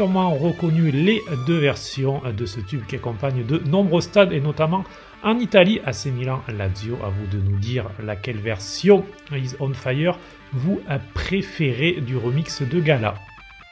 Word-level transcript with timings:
sûrement 0.00 0.32
reconnu 0.32 0.90
les 0.90 1.20
deux 1.46 1.58
versions 1.58 2.22
de 2.34 2.46
ce 2.46 2.58
tube 2.58 2.86
qui 2.86 2.96
accompagne 2.96 3.44
de 3.44 3.58
nombreux 3.58 4.00
stades 4.00 4.32
et 4.32 4.40
notamment 4.40 4.82
en 5.22 5.38
Italie, 5.38 5.78
AC 5.84 6.06
Milan, 6.06 6.40
Lazio. 6.48 6.96
À 7.04 7.10
vous 7.10 7.26
de 7.26 7.36
nous 7.36 7.58
dire 7.58 7.84
laquelle 8.02 8.38
version 8.38 9.04
is 9.30 9.50
on 9.60 9.74
fire 9.74 10.18
vous 10.54 10.80
préférez 11.12 12.00
du 12.00 12.16
remix 12.16 12.62
de 12.62 12.80
Gala. 12.80 13.14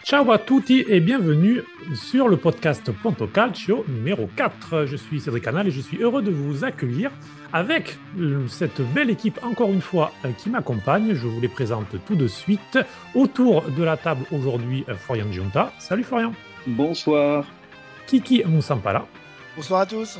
Ciao 0.09 0.33
à 0.33 0.39
tutti 0.39 0.87
et 0.89 1.01
bienvenue 1.01 1.61
sur 1.95 2.29
le 2.29 2.39
podcast 2.39 2.91
Ponto 3.03 3.27
Calcio 3.27 3.85
numéro 3.89 4.27
4. 4.37 4.87
Je 4.87 4.97
suis 4.97 5.21
Cédric 5.21 5.45
Canal 5.45 5.69
et 5.69 5.71
je 5.71 5.83
suis 5.83 5.99
heureux 5.99 6.23
de 6.23 6.31
vous 6.31 6.65
accueillir 6.65 7.11
avec 7.53 7.99
cette 8.49 8.81
belle 8.95 9.11
équipe 9.11 9.39
encore 9.43 9.69
une 9.69 9.83
fois 9.83 10.13
qui 10.39 10.49
m'accompagne. 10.49 11.13
Je 11.13 11.27
vous 11.27 11.43
les 11.43 11.49
présente 11.49 11.95
tout 12.07 12.15
de 12.15 12.27
suite. 12.27 12.79
Autour 13.15 13.65
de 13.71 13.85
la 13.85 13.99
table 13.99 14.25
aujourd'hui, 14.33 14.87
Florian 14.97 15.31
Giunta. 15.31 15.75
Salut 15.79 16.05
Florian. 16.05 16.33
Bonsoir. 16.67 17.45
Kiki 18.07 18.43
Moussampala. 18.47 19.05
Bonsoir 19.57 19.83
à 19.83 19.87
tous. 19.87 20.19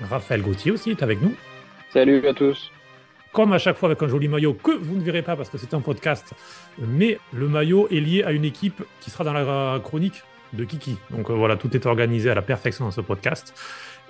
Raphaël 0.00 0.40
Gauthier 0.40 0.72
aussi 0.72 0.92
est 0.92 1.02
avec 1.02 1.20
nous. 1.20 1.34
Salut 1.92 2.26
à 2.26 2.32
tous 2.32 2.72
comme 3.32 3.52
à 3.52 3.58
chaque 3.58 3.76
fois 3.76 3.88
avec 3.88 4.02
un 4.02 4.08
joli 4.08 4.28
maillot 4.28 4.54
que 4.54 4.72
vous 4.72 4.96
ne 4.96 5.02
verrez 5.02 5.22
pas 5.22 5.36
parce 5.36 5.48
que 5.48 5.58
c'est 5.58 5.74
un 5.74 5.80
podcast, 5.80 6.32
mais 6.78 7.18
le 7.32 7.48
maillot 7.48 7.88
est 7.90 8.00
lié 8.00 8.22
à 8.22 8.32
une 8.32 8.44
équipe 8.44 8.82
qui 9.00 9.10
sera 9.10 9.24
dans 9.24 9.32
la 9.32 9.78
chronique 9.80 10.22
de 10.52 10.64
Kiki. 10.64 10.96
Donc 11.10 11.30
euh, 11.30 11.34
voilà, 11.34 11.56
tout 11.56 11.74
est 11.76 11.86
organisé 11.86 12.30
à 12.30 12.34
la 12.34 12.42
perfection 12.42 12.84
dans 12.84 12.90
ce 12.90 13.00
podcast. 13.00 13.54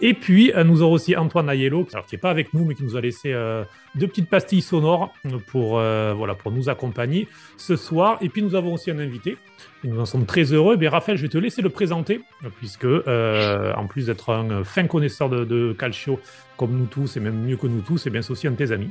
Et 0.02 0.14
puis, 0.14 0.50
euh, 0.54 0.64
nous 0.64 0.80
aurons 0.80 0.94
aussi 0.94 1.14
Antoine 1.14 1.50
Ayello, 1.50 1.84
qui 1.84 1.94
n'est 2.12 2.18
pas 2.18 2.30
avec 2.30 2.54
nous, 2.54 2.64
mais 2.64 2.74
qui 2.74 2.82
nous 2.84 2.96
a 2.96 3.02
laissé 3.02 3.34
euh, 3.34 3.64
deux 3.94 4.06
petites 4.06 4.30
pastilles 4.30 4.62
sonores 4.62 5.12
pour, 5.48 5.72
voilà, 5.72 6.34
pour 6.34 6.52
nous 6.52 6.70
accompagner 6.70 7.28
ce 7.58 7.76
soir. 7.76 8.16
Et 8.22 8.30
puis, 8.30 8.42
nous 8.42 8.54
avons 8.54 8.72
aussi 8.72 8.90
un 8.90 8.98
invité. 8.98 9.36
Et 9.84 9.88
nous 9.88 10.00
en 10.00 10.06
sommes 10.06 10.24
très 10.24 10.44
heureux. 10.54 10.78
Mais 10.78 10.88
Raphaël, 10.88 11.18
je 11.18 11.22
vais 11.22 11.28
te 11.28 11.36
laisser 11.36 11.60
le 11.60 11.68
présenter, 11.68 12.22
puisque, 12.56 12.86
en 12.86 13.86
plus 13.88 14.06
d'être 14.06 14.32
un 14.32 14.64
fin 14.64 14.86
connaisseur 14.86 15.28
de, 15.28 15.44
de 15.44 15.74
calcio, 15.78 16.18
comme 16.56 16.78
nous 16.78 16.86
tous, 16.86 17.18
et 17.18 17.20
même 17.20 17.38
mieux 17.38 17.58
que 17.58 17.66
nous 17.66 17.82
tous, 17.82 18.06
et 18.06 18.10
bien 18.10 18.22
c'est 18.22 18.30
aussi 18.30 18.46
un 18.46 18.52
de 18.52 18.56
tes 18.56 18.72
amis. 18.72 18.90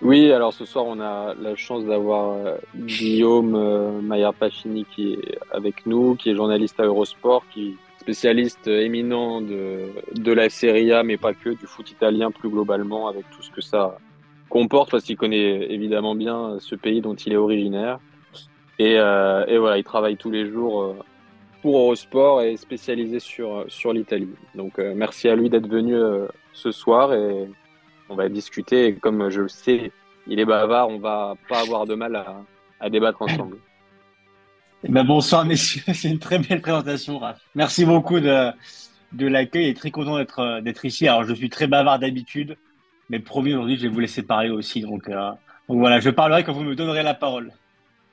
Oui, 0.00 0.30
alors 0.30 0.52
ce 0.52 0.64
soir, 0.64 0.84
on 0.86 1.00
a 1.00 1.34
la 1.34 1.56
chance 1.56 1.84
d'avoir 1.84 2.34
euh, 2.34 2.56
Guillaume 2.76 3.56
euh, 3.56 4.00
Maillard-Pachini 4.00 4.84
qui 4.84 5.14
est 5.14 5.38
avec 5.50 5.86
nous, 5.86 6.14
qui 6.14 6.30
est 6.30 6.36
journaliste 6.36 6.78
à 6.78 6.84
Eurosport, 6.84 7.42
qui 7.52 7.70
est 7.70 7.74
spécialiste 8.00 8.68
éminent 8.68 9.40
de, 9.40 9.88
de 10.14 10.32
la 10.32 10.50
Serie 10.50 10.92
A, 10.92 11.02
mais 11.02 11.16
pas 11.16 11.34
que, 11.34 11.50
du 11.50 11.66
foot 11.66 11.90
italien 11.90 12.30
plus 12.30 12.48
globalement, 12.48 13.08
avec 13.08 13.28
tout 13.30 13.42
ce 13.42 13.50
que 13.50 13.60
ça 13.60 13.98
comporte, 14.48 14.92
parce 14.92 15.02
qu'il 15.02 15.16
connaît 15.16 15.66
évidemment 15.72 16.14
bien 16.14 16.58
ce 16.60 16.76
pays 16.76 17.00
dont 17.00 17.16
il 17.16 17.32
est 17.32 17.36
originaire. 17.36 17.98
Et, 18.78 19.00
euh, 19.00 19.44
et 19.46 19.58
voilà, 19.58 19.78
il 19.78 19.84
travaille 19.84 20.16
tous 20.16 20.30
les 20.30 20.46
jours 20.46 20.80
euh, 20.80 20.94
pour 21.60 21.76
Eurosport 21.76 22.42
et 22.42 22.56
spécialisé 22.56 23.18
sur, 23.18 23.64
sur 23.66 23.92
l'Italie. 23.92 24.30
Donc 24.54 24.78
merci 24.78 25.28
à 25.28 25.34
lui 25.34 25.50
d'être 25.50 25.66
venu 25.66 25.96
ce 26.52 26.70
soir 26.70 27.12
et 27.12 27.48
on 28.08 28.14
va 28.14 28.28
discuter. 28.28 28.86
Et 28.86 28.94
comme 28.94 29.30
je 29.30 29.42
le 29.42 29.48
sais, 29.48 29.92
il 30.26 30.40
est 30.40 30.44
bavard, 30.44 30.88
on 30.88 30.98
va 30.98 31.34
pas 31.48 31.60
avoir 31.60 31.86
de 31.86 31.94
mal 31.94 32.24
à, 32.80 32.90
débattre 32.90 33.22
ensemble. 33.22 33.58
Ben, 34.88 35.02
bonsoir 35.02 35.44
messieurs, 35.44 35.82
c'est 35.92 36.08
une 36.08 36.20
très 36.20 36.38
belle 36.38 36.60
présentation, 36.60 37.18
Raph. 37.18 37.40
Merci 37.56 37.84
beaucoup 37.84 38.20
de, 38.20 38.52
l'accueil 39.18 39.70
et 39.70 39.74
très 39.74 39.90
content 39.90 40.18
d'être 40.18 40.60
d'être 40.60 40.84
ici. 40.84 41.08
Alors 41.08 41.24
je 41.24 41.34
suis 41.34 41.50
très 41.50 41.66
bavard 41.66 41.98
d'habitude, 41.98 42.56
mais 43.10 43.18
promis 43.18 43.54
aujourd'hui 43.54 43.76
je 43.76 43.82
vais 43.82 43.88
vous 43.88 43.98
laisser 43.98 44.22
parler 44.22 44.50
aussi. 44.50 44.80
Donc, 44.82 45.08
euh, 45.08 45.32
donc 45.68 45.80
voilà, 45.80 45.98
je 45.98 46.10
parlerai 46.10 46.44
quand 46.44 46.52
vous 46.52 46.62
me 46.62 46.76
donnerez 46.76 47.02
la 47.02 47.14
parole. 47.14 47.52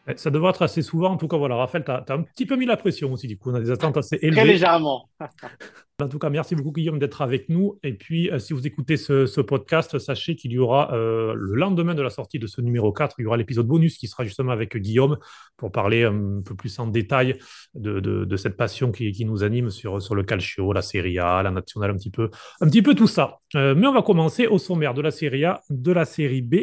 Eh, 0.07 0.17
ça 0.17 0.29
devrait 0.29 0.51
être 0.51 0.61
assez 0.61 0.81
souvent. 0.81 1.11
En 1.11 1.17
tout 1.17 1.27
cas, 1.27 1.37
voilà, 1.37 1.55
Raphaël, 1.55 1.83
tu 1.83 1.91
as, 1.91 2.05
un 2.09 2.23
petit 2.23 2.45
peu 2.45 2.55
mis 2.55 2.65
la 2.65 2.77
pression 2.77 3.11
aussi. 3.13 3.27
Du 3.27 3.37
coup, 3.37 3.51
on 3.51 3.55
a 3.55 3.59
des 3.59 3.71
attentes 3.71 3.97
assez 3.97 4.17
élevées. 4.21 4.41
Très 4.41 4.45
légèrement. 4.45 5.09
en 6.01 6.09
tout 6.09 6.19
cas, 6.19 6.29
merci 6.29 6.55
beaucoup, 6.55 6.71
Guillaume, 6.71 6.99
d'être 6.99 7.21
avec 7.21 7.49
nous. 7.49 7.79
Et 7.83 7.93
puis, 7.93 8.29
euh, 8.29 8.39
si 8.39 8.53
vous 8.53 8.67
écoutez 8.67 8.97
ce, 8.97 9.41
podcast, 9.41 9.97
sachez 9.99 10.35
qu'il 10.35 10.51
y 10.51 10.59
aura 10.59 10.93
euh, 10.93 11.33
le 11.35 11.55
lendemain 11.55 11.95
de 11.95 12.01
la 12.01 12.09
sortie 12.09 12.39
de 12.39 12.47
ce 12.47 12.61
numéro 12.61 12.91
4, 12.91 13.15
il 13.19 13.23
y 13.23 13.25
aura 13.25 13.37
l'épisode 13.37 13.67
bonus 13.67 13.97
qui 13.97 14.07
sera 14.07 14.23
justement 14.23 14.51
avec 14.51 14.75
Guillaume 14.77 15.17
pour 15.57 15.71
parler 15.71 16.03
un 16.03 16.41
peu 16.43 16.55
plus 16.55 16.77
en 16.79 16.87
détail 16.87 17.37
de, 17.73 18.35
cette 18.35 18.57
passion 18.57 18.91
qui, 18.91 19.25
nous 19.25 19.43
anime 19.43 19.69
sur, 19.69 20.01
sur 20.01 20.13
le 20.13 20.23
calcio, 20.23 20.73
la 20.73 20.81
Serie 20.81 21.19
A, 21.19 21.41
la 21.41 21.51
nationale, 21.51 21.91
un 21.91 21.95
petit 21.95 22.11
peu, 22.11 22.29
un 22.61 22.67
petit 22.67 22.81
peu 22.81 22.93
tout 22.93 23.07
ça. 23.07 23.39
Euh, 23.55 23.73
mais 23.75 23.87
on 23.87 23.93
va 23.93 24.01
commencer 24.01 24.47
au 24.47 24.57
sommaire 24.57 24.93
de 24.93 25.01
la 25.01 25.11
Serie 25.11 25.45
A, 25.45 25.61
de 25.69 25.91
la 25.91 26.05
Série 26.05 26.41
B. 26.41 26.55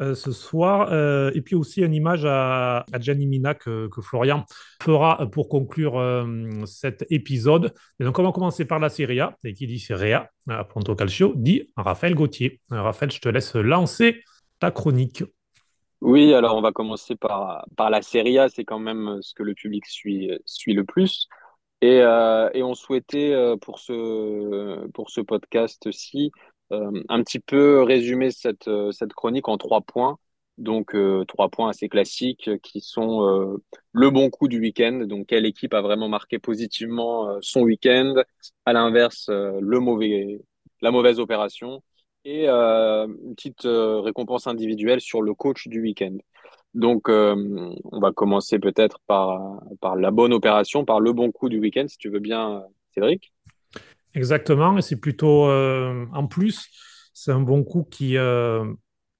Euh, 0.00 0.14
ce 0.14 0.32
soir. 0.32 0.88
Euh, 0.90 1.30
et 1.34 1.42
puis 1.42 1.54
aussi 1.54 1.82
une 1.82 1.92
image 1.92 2.24
à, 2.24 2.86
à 2.92 2.98
Gianni 2.98 3.26
Mina 3.26 3.52
que, 3.54 3.90
Florian 4.00 4.44
fera 4.82 5.28
pour 5.30 5.50
conclure 5.50 5.98
euh, 5.98 6.24
cet 6.64 7.04
épisode. 7.10 7.74
Et 8.00 8.04
donc, 8.04 8.18
on 8.18 8.22
va 8.22 8.32
commencer 8.32 8.64
par 8.64 8.78
la 8.78 8.88
Serie 8.88 9.20
A. 9.20 9.36
Et 9.44 9.52
qui 9.52 9.66
dit 9.66 9.78
Serie 9.78 10.14
A, 10.14 10.30
à 10.48 10.64
Pronto 10.64 10.94
Calcio, 10.94 11.34
dit 11.36 11.70
Raphaël 11.76 12.14
Gauthier. 12.14 12.60
Raphaël, 12.70 13.12
je 13.12 13.20
te 13.20 13.28
laisse 13.28 13.54
lancer 13.54 14.22
ta 14.60 14.70
chronique. 14.70 15.24
Oui, 16.00 16.32
alors 16.32 16.56
on 16.56 16.62
va 16.62 16.72
commencer 16.72 17.14
par, 17.14 17.66
par 17.76 17.90
la 17.90 18.00
Serie 18.00 18.38
A. 18.38 18.48
C'est 18.48 18.64
quand 18.64 18.80
même 18.80 19.18
ce 19.20 19.34
que 19.34 19.42
le 19.42 19.52
public 19.52 19.84
suit, 19.84 20.30
suit 20.46 20.72
le 20.72 20.84
plus. 20.84 21.28
Et, 21.82 21.98
et 21.98 22.62
on 22.62 22.74
souhaitait 22.74 23.36
pour 23.60 23.78
ce, 23.78 24.88
pour 24.92 25.10
ce 25.10 25.20
podcast-ci 25.20 26.32
un 26.72 27.22
petit 27.22 27.40
peu 27.40 27.82
résumer 27.82 28.30
cette, 28.30 28.68
euh, 28.68 28.90
cette 28.92 29.12
chronique 29.12 29.48
en 29.48 29.58
trois 29.58 29.80
points. 29.80 30.18
Donc, 30.58 30.94
euh, 30.94 31.24
trois 31.24 31.48
points 31.48 31.70
assez 31.70 31.88
classiques 31.88 32.50
qui 32.62 32.80
sont 32.80 33.58
le 33.92 34.10
bon 34.10 34.30
coup 34.30 34.48
du 34.48 34.60
week-end. 34.60 35.04
Donc, 35.06 35.26
quelle 35.28 35.46
équipe 35.46 35.74
a 35.74 35.80
vraiment 35.80 36.08
marqué 36.08 36.38
positivement 36.38 37.38
son 37.40 37.62
week-end? 37.62 38.14
À 38.66 38.72
l'inverse, 38.72 39.28
la 39.28 40.90
mauvaise 40.90 41.18
opération. 41.18 41.82
Et 42.24 42.48
une 42.48 43.34
petite 43.34 43.62
récompense 43.64 44.46
individuelle 44.46 45.00
sur 45.00 45.22
le 45.22 45.34
coach 45.34 45.68
du 45.68 45.80
week-end. 45.80 46.16
Donc, 46.74 47.08
on 47.08 48.00
va 48.00 48.12
commencer 48.12 48.58
peut-être 48.58 48.98
par 49.06 49.96
la 49.96 50.10
bonne 50.10 50.34
opération, 50.34 50.84
par 50.84 51.00
le 51.00 51.12
bon 51.12 51.32
coup 51.32 51.48
du 51.48 51.58
week-end, 51.58 51.86
si 51.88 51.96
tu 51.96 52.10
veux 52.10 52.20
bien, 52.20 52.62
Cédric. 52.94 53.31
Exactement, 54.14 54.76
et 54.76 54.82
c'est 54.82 54.96
plutôt 54.96 55.46
euh, 55.46 56.04
en 56.12 56.26
plus, 56.26 56.68
c'est 57.14 57.32
un 57.32 57.40
bon 57.40 57.64
coup 57.64 57.86
qui, 57.90 58.18
euh, 58.18 58.64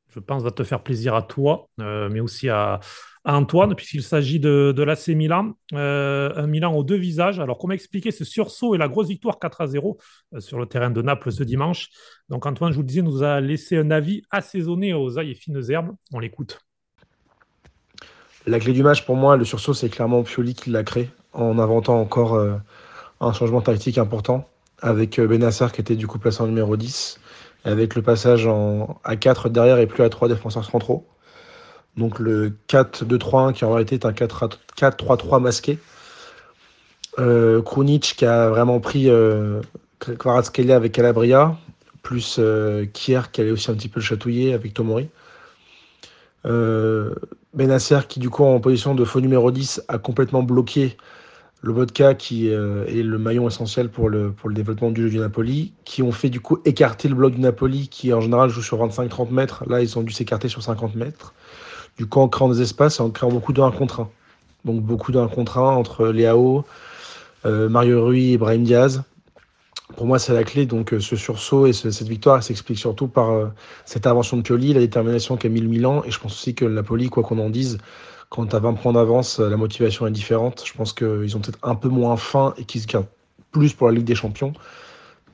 je 0.09 0.21
pense, 0.21 0.43
va 0.43 0.51
te 0.51 0.65
faire 0.65 0.83
plaisir 0.83 1.15
à 1.15 1.23
toi, 1.23 1.69
euh, 1.81 2.11
mais 2.11 2.21
aussi 2.21 2.49
à, 2.49 2.81
Antoine, 3.25 3.77
puisqu'il 3.77 4.03
s'agit 4.03 4.41
de, 4.41 4.75
l'AC 4.83 5.09
Milan, 5.11 5.53
un 5.73 6.47
Milan 6.49 6.75
aux 6.75 6.83
deux 6.83 6.97
visages. 6.97 7.39
Alors, 7.39 7.57
comment 7.57 7.73
expliquer 7.73 8.11
ce 8.11 8.25
sursaut 8.25 8.75
et 8.75 8.79
la 8.79 8.89
grosse 8.89 9.07
victoire 9.07 9.39
4 9.39 9.61
à 9.61 9.69
0 9.69 9.97
sur 10.41 10.59
le 10.59 10.67
terrain 10.67 10.91
de 10.91 11.01
Naples 11.03 11.31
ce 11.31 11.45
dimanche? 11.45 11.89
Donc, 12.29 12.47
Antoine, 12.47 12.73
je 12.73 12.77
vous 12.77 12.83
le 12.83 12.89
disais, 12.89 13.01
nous 13.01 13.23
a 13.23 13.41
laissé 13.41 13.77
un 13.77 13.93
avis 13.93 14.23
assaisonné 14.33 14.93
aux 14.93 15.21
ailles 15.21 15.31
et 15.31 15.35
fines 15.37 15.63
herbes. 15.71 15.93
On 16.13 16.19
l'écoute. 16.19 16.59
La 18.45 18.59
clé 18.59 18.73
du 18.73 18.83
match, 18.83 19.07
pour 19.07 19.15
moi, 19.15 19.37
le 19.37 19.45
sursaut, 19.45 19.73
c'est 19.73 19.89
clairement 19.89 20.25
Pioli 20.25 20.57
qui 20.57 20.71
l'a 20.71 20.83
créé 20.83 21.09
en 21.33 21.61
inventant 21.61 22.01
encore 22.01 22.45
un 23.21 23.33
changement 23.33 23.61
tactique 23.61 23.99
important 23.99 24.49
avec 24.83 25.19
euh, 25.19 25.27
Benassar 25.27 25.73
qui 25.73 25.81
était 25.81 25.97
du 25.97 26.07
coup 26.07 26.19
placé 26.19 26.43
en 26.43 26.47
numéro 26.47 26.77
10, 26.77 27.19
avec 27.65 27.95
le 27.95 28.03
passage 28.03 28.47
en, 28.47 29.01
à 29.05 29.17
4 29.17 29.49
derrière 29.49 29.79
et 29.79 29.87
plus 29.87 30.03
à 30.03 30.11
3 30.11 30.29
défenseurs 30.29 30.65
centraux. 30.65 31.07
Donc 31.97 32.19
le 32.19 32.57
4-2-3-1 32.69 33.53
qui 33.53 33.65
en 33.65 33.73
réalité 33.73 33.95
est 33.95 34.07
un 34.07 34.13
4-3-3 34.13 35.41
masqué. 35.41 35.79
Euh, 37.19 37.61
qui 38.01 38.25
a 38.25 38.49
vraiment 38.49 38.81
pris 38.81 39.11
euh, 39.11 39.61
avec 40.71 40.93
Calabria, 40.93 41.57
plus 42.03 42.37
euh, 42.39 42.87
Kier 42.87 43.21
qui 43.31 43.43
allait 43.43 43.51
aussi 43.51 43.71
un 43.71 43.75
petit 43.75 43.89
peu 43.89 44.01
le 44.01 44.05
chatouiller 44.05 44.55
avec 44.55 44.75
Tomori. 44.75 45.09
Euh, 46.47 47.15
Benasser 47.55 48.01
qui 48.09 48.19
du 48.19 48.31
coup 48.31 48.45
en 48.45 48.59
position 48.61 48.95
de 48.95 49.05
faux 49.05 49.21
numéro 49.21 49.51
10 49.51 49.83
a 49.89 49.99
complètement 49.99 50.43
bloqué 50.43 50.97
le 51.63 51.73
vodka 51.73 52.15
qui 52.15 52.51
euh, 52.51 52.85
est 52.87 53.05
le 53.05 53.19
maillon 53.19 53.47
essentiel 53.47 53.89
pour 53.89 54.09
le, 54.09 54.33
pour 54.33 54.49
le 54.49 54.55
développement 54.55 54.91
du 54.91 55.03
jeu 55.03 55.11
du 55.11 55.19
Napoli, 55.19 55.73
qui 55.85 56.03
ont 56.03 56.11
fait 56.11 56.29
du 56.29 56.41
coup 56.41 56.59
écarter 56.65 57.09
le 57.09 57.15
bloc 57.15 57.35
du 57.35 57.41
Napoli 57.41 57.89
qui 57.89 58.13
en 58.13 58.21
général 58.21 58.51
joue 58.51 58.63
sur 58.63 58.85
25-30 58.85 59.31
mètres. 59.31 59.65
Là, 59.69 59.81
ils 59.81 59.97
ont 59.97 60.03
dû 60.03 60.13
s'écarter 60.13 60.49
sur 60.49 60.63
50 60.63 60.97
mètres. 60.97 61.35
Du 61.97 62.07
coup, 62.07 62.19
en 62.21 62.29
créant 62.29 62.49
des 62.49 62.61
espaces 62.61 62.99
en 62.99 63.11
créant 63.11 63.31
beaucoup 63.31 63.53
de 63.53 63.63
1 63.63 63.71
contre 63.71 64.01
1. 64.01 64.11
Donc 64.65 64.83
beaucoup 64.83 65.13
de 65.13 65.21
1 65.21 65.29
contre 65.29 65.59
1 65.59 65.77
entre 65.77 66.09
Léao, 66.09 66.65
euh, 67.47 67.69
Mario 67.69 68.05
Rui 68.05 68.33
et 68.33 68.39
Brahim 68.39 68.65
Diaz. 68.65 69.05
Pour 69.97 70.07
moi, 70.07 70.19
c'est 70.19 70.33
la 70.33 70.43
clé. 70.43 70.67
Donc 70.67 70.93
euh, 70.93 70.99
ce 71.01 71.15
sursaut 71.15 71.69
et 71.69 71.73
cette 71.73 72.09
victoire 72.09 72.43
s'explique 72.43 72.79
surtout 72.79 73.07
par 73.07 73.53
cette 73.85 74.09
invention 74.09 74.37
de 74.37 74.43
Pioli, 74.43 74.73
la 74.73 74.81
détermination 74.81 75.37
qu'a 75.37 75.49
mis 75.49 75.61
le 75.61 75.69
Milan. 75.69 76.03
Et 76.05 76.11
je 76.11 76.19
pense 76.19 76.33
aussi 76.33 76.57
que 76.57 76.65
le 76.65 76.75
Napoli, 76.75 77.09
quoi 77.09 77.23
qu'on 77.23 77.39
en 77.39 77.51
dise, 77.51 77.79
quand 78.33 78.47
tu 78.47 78.57
as 78.57 78.61
20 78.61 78.75
points 78.75 78.95
d'avance, 78.95 79.41
la 79.41 79.59
motivation 79.59 80.07
est 80.07 80.11
différente. 80.11 80.63
Je 80.65 80.73
pense 80.73 80.95
qu'ils 80.95 81.37
ont 81.37 81.41
peut-être 81.41 81.59
un 81.63 81.75
peu 81.75 81.91
moins 81.91 82.17
faim 82.17 82.55
et 82.57 82.65
qu'ils 82.65 82.81
se 82.81 82.87
gardent 82.87 83.07
plus 83.51 83.75
pour 83.75 83.89
la 83.89 83.93
Ligue 83.93 84.07
des 84.07 84.15
Champions. 84.15 84.55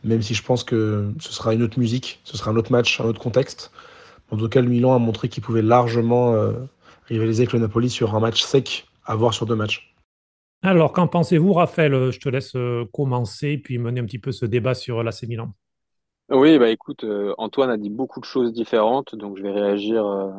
Même 0.02 0.20
si 0.20 0.34
je 0.34 0.42
pense 0.42 0.64
que 0.64 1.08
ce 1.20 1.32
sera 1.32 1.54
une 1.54 1.62
autre 1.62 1.78
musique, 1.78 2.18
ce 2.24 2.36
sera 2.36 2.50
un 2.50 2.56
autre 2.56 2.72
match, 2.72 3.00
un 3.00 3.04
autre 3.04 3.20
contexte. 3.20 3.70
En 4.32 4.36
tout 4.36 4.48
cas, 4.48 4.60
le 4.60 4.68
Milan 4.68 4.96
a 4.96 4.98
montré 4.98 5.28
qu'il 5.28 5.44
pouvait 5.44 5.62
largement 5.62 6.34
euh, 6.34 6.54
rivaliser 7.06 7.42
avec 7.42 7.52
le 7.52 7.60
Napoli 7.60 7.88
sur 7.88 8.16
un 8.16 8.20
match 8.20 8.42
sec 8.42 8.88
à 9.06 9.14
voir 9.14 9.32
sur 9.32 9.46
deux 9.46 9.54
matchs. 9.54 9.94
Alors, 10.62 10.92
qu'en 10.92 11.06
pensez-vous, 11.06 11.52
Raphaël? 11.52 12.10
Je 12.10 12.18
te 12.18 12.28
laisse 12.28 12.56
commencer, 12.92 13.58
puis 13.58 13.78
mener 13.78 14.00
un 14.00 14.06
petit 14.06 14.18
peu 14.18 14.32
ce 14.32 14.44
débat 14.44 14.74
sur 14.74 15.04
l'AC 15.04 15.22
Milan. 15.28 15.52
Oui, 16.30 16.58
bah 16.58 16.68
écoute, 16.68 17.04
euh, 17.04 17.32
Antoine 17.38 17.70
a 17.70 17.78
dit 17.78 17.88
beaucoup 17.88 18.20
de 18.20 18.26
choses 18.26 18.52
différentes, 18.52 19.14
donc 19.14 19.38
je 19.38 19.42
vais 19.42 19.50
réagir 19.50 20.04
euh, 20.04 20.30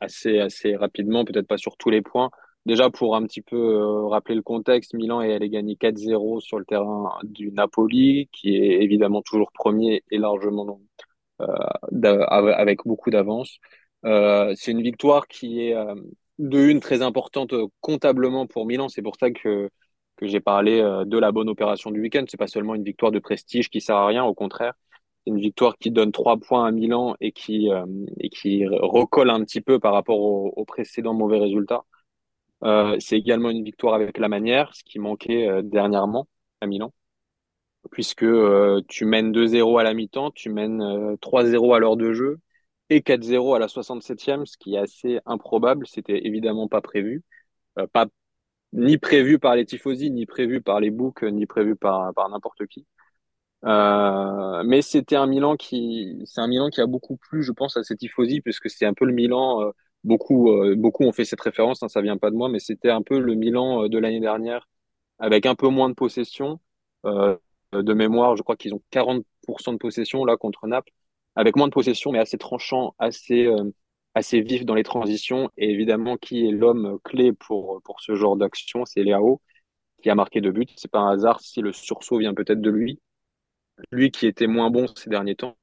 assez, 0.00 0.38
assez 0.38 0.76
rapidement, 0.76 1.24
peut-être 1.24 1.46
pas 1.46 1.58
sur 1.58 1.76
tous 1.76 1.90
les 1.90 2.02
points. 2.02 2.30
Déjà, 2.64 2.90
pour 2.90 3.16
un 3.16 3.24
petit 3.24 3.42
peu 3.42 3.56
euh, 3.56 4.06
rappeler 4.06 4.36
le 4.36 4.42
contexte, 4.42 4.94
Milan 4.94 5.20
est 5.20 5.34
allé 5.34 5.48
gagner 5.50 5.74
4-0 5.74 6.40
sur 6.40 6.58
le 6.58 6.64
terrain 6.64 7.10
du 7.24 7.50
Napoli, 7.50 8.28
qui 8.32 8.56
est 8.56 8.82
évidemment 8.82 9.20
toujours 9.22 9.50
premier 9.52 10.04
et 10.10 10.18
largement 10.18 10.80
euh, 11.40 11.46
avec 12.28 12.80
beaucoup 12.86 13.10
d'avance. 13.10 13.58
Euh, 14.04 14.52
c'est 14.56 14.70
une 14.70 14.82
victoire 14.82 15.26
qui 15.26 15.60
est 15.60 15.74
de 16.38 16.58
une 16.58 16.80
très 16.80 17.02
importante 17.02 17.54
comptablement 17.80 18.46
pour 18.46 18.66
Milan. 18.66 18.88
C'est 18.88 19.02
pour 19.02 19.16
ça 19.16 19.30
que, 19.32 19.68
que 20.16 20.26
j'ai 20.26 20.40
parlé 20.40 20.80
de 20.80 21.18
la 21.18 21.32
bonne 21.32 21.48
opération 21.48 21.90
du 21.90 22.00
week-end. 22.00 22.24
C'est 22.28 22.36
pas 22.36 22.46
seulement 22.46 22.76
une 22.76 22.84
victoire 22.84 23.10
de 23.10 23.18
prestige 23.18 23.70
qui 23.70 23.80
sert 23.80 23.96
à 23.96 24.06
rien, 24.06 24.24
au 24.24 24.34
contraire 24.34 24.74
une 25.26 25.38
victoire 25.38 25.76
qui 25.78 25.90
donne 25.90 26.12
trois 26.12 26.36
points 26.38 26.66
à 26.66 26.70
Milan 26.70 27.16
et 27.20 27.32
qui, 27.32 27.70
euh, 27.70 27.84
recolle 28.82 29.30
un 29.30 29.44
petit 29.44 29.60
peu 29.60 29.78
par 29.78 29.92
rapport 29.92 30.20
aux 30.20 30.52
au 30.56 30.64
précédents 30.64 31.14
mauvais 31.14 31.38
résultats. 31.38 31.84
Euh, 32.64 32.96
c'est 33.00 33.16
également 33.18 33.50
une 33.50 33.64
victoire 33.64 33.94
avec 33.94 34.18
la 34.18 34.28
manière, 34.28 34.74
ce 34.74 34.84
qui 34.84 34.98
manquait 34.98 35.48
euh, 35.48 35.62
dernièrement 35.62 36.28
à 36.60 36.66
Milan, 36.66 36.92
puisque 37.90 38.26
tu 38.88 39.04
mènes 39.04 39.32
2-0 39.32 39.78
à 39.80 39.82
la 39.82 39.94
mi-temps, 39.94 40.30
tu 40.32 40.50
mènes 40.50 41.16
3-0 41.20 41.74
à 41.74 41.78
l'heure 41.78 41.96
de 41.96 42.12
jeu 42.12 42.40
et 42.90 43.00
4-0 43.00 43.56
à 43.56 43.58
la 43.58 43.66
67e, 43.66 44.46
ce 44.46 44.56
qui 44.56 44.74
est 44.74 44.78
assez 44.78 45.20
improbable. 45.26 45.86
C'était 45.86 46.26
évidemment 46.26 46.68
pas 46.68 46.80
prévu, 46.80 47.24
pas 47.92 48.06
ni 48.72 48.98
prévu 48.98 49.38
par 49.38 49.56
les 49.56 49.66
tifosi, 49.66 50.10
ni 50.10 50.26
prévu 50.26 50.62
par 50.62 50.80
les 50.80 50.90
books, 50.90 51.24
ni 51.24 51.46
prévu 51.46 51.76
par 51.76 52.12
n'importe 52.30 52.66
qui. 52.66 52.86
Euh, 53.64 54.62
mais 54.64 54.82
c'était 54.82 55.16
un 55.16 55.26
Milan 55.26 55.56
qui, 55.56 56.20
c'est 56.26 56.40
un 56.40 56.48
Milan 56.48 56.68
qui 56.70 56.80
a 56.80 56.86
beaucoup 56.86 57.16
plu, 57.16 57.42
je 57.42 57.52
pense, 57.52 57.76
à 57.76 57.84
cette 57.84 57.98
tifosi, 57.98 58.40
puisque 58.40 58.68
c'est 58.70 58.86
un 58.86 58.94
peu 58.94 59.04
le 59.04 59.12
Milan. 59.12 59.62
Euh, 59.62 59.70
beaucoup, 60.04 60.50
euh, 60.50 60.74
beaucoup 60.76 61.04
ont 61.04 61.12
fait 61.12 61.24
cette 61.24 61.40
référence, 61.40 61.82
hein, 61.82 61.88
ça 61.88 62.02
vient 62.02 62.16
pas 62.16 62.30
de 62.30 62.36
moi, 62.36 62.48
mais 62.48 62.58
c'était 62.58 62.90
un 62.90 63.02
peu 63.02 63.20
le 63.20 63.34
Milan 63.34 63.88
de 63.88 63.98
l'année 63.98 64.20
dernière, 64.20 64.68
avec 65.18 65.46
un 65.46 65.54
peu 65.54 65.68
moins 65.68 65.88
de 65.88 65.94
possession. 65.94 66.60
de 67.04 67.94
mémoire, 67.94 68.36
je 68.36 68.42
crois 68.42 68.56
qu'ils 68.56 68.74
ont 68.74 68.82
40% 68.90 69.72
de 69.72 69.78
possession 69.78 70.24
là 70.24 70.36
contre 70.36 70.66
Naples, 70.66 70.92
avec 71.36 71.56
moins 71.56 71.68
de 71.68 71.72
possession, 71.72 72.12
mais 72.12 72.18
assez 72.18 72.38
tranchant, 72.38 72.94
assez, 72.98 73.48
assez 74.14 74.40
vif 74.42 74.64
dans 74.64 74.74
les 74.74 74.82
transitions. 74.84 75.50
Et 75.56 75.70
évidemment, 75.70 76.16
qui 76.16 76.46
est 76.46 76.50
l'homme 76.52 76.98
clé 77.04 77.32
pour 77.32 77.80
pour 77.84 78.00
ce 78.00 78.14
genre 78.14 78.36
d'action, 78.36 78.84
c'est 78.84 79.02
Léao, 79.02 79.40
qui 80.02 80.10
a 80.10 80.14
marqué 80.14 80.40
deux 80.40 80.52
buts. 80.52 80.66
C'est 80.76 80.90
pas 80.90 81.00
un 81.00 81.12
hasard 81.12 81.40
si 81.40 81.60
le 81.62 81.72
sursaut 81.72 82.18
vient 82.18 82.34
peut-être 82.34 82.60
de 82.60 82.70
lui 82.70 83.00
lui 83.90 84.10
qui 84.10 84.26
était 84.26 84.46
moins 84.46 84.70
bon 84.70 84.86
ces 84.96 85.10
derniers 85.10 85.34
temps 85.36 85.56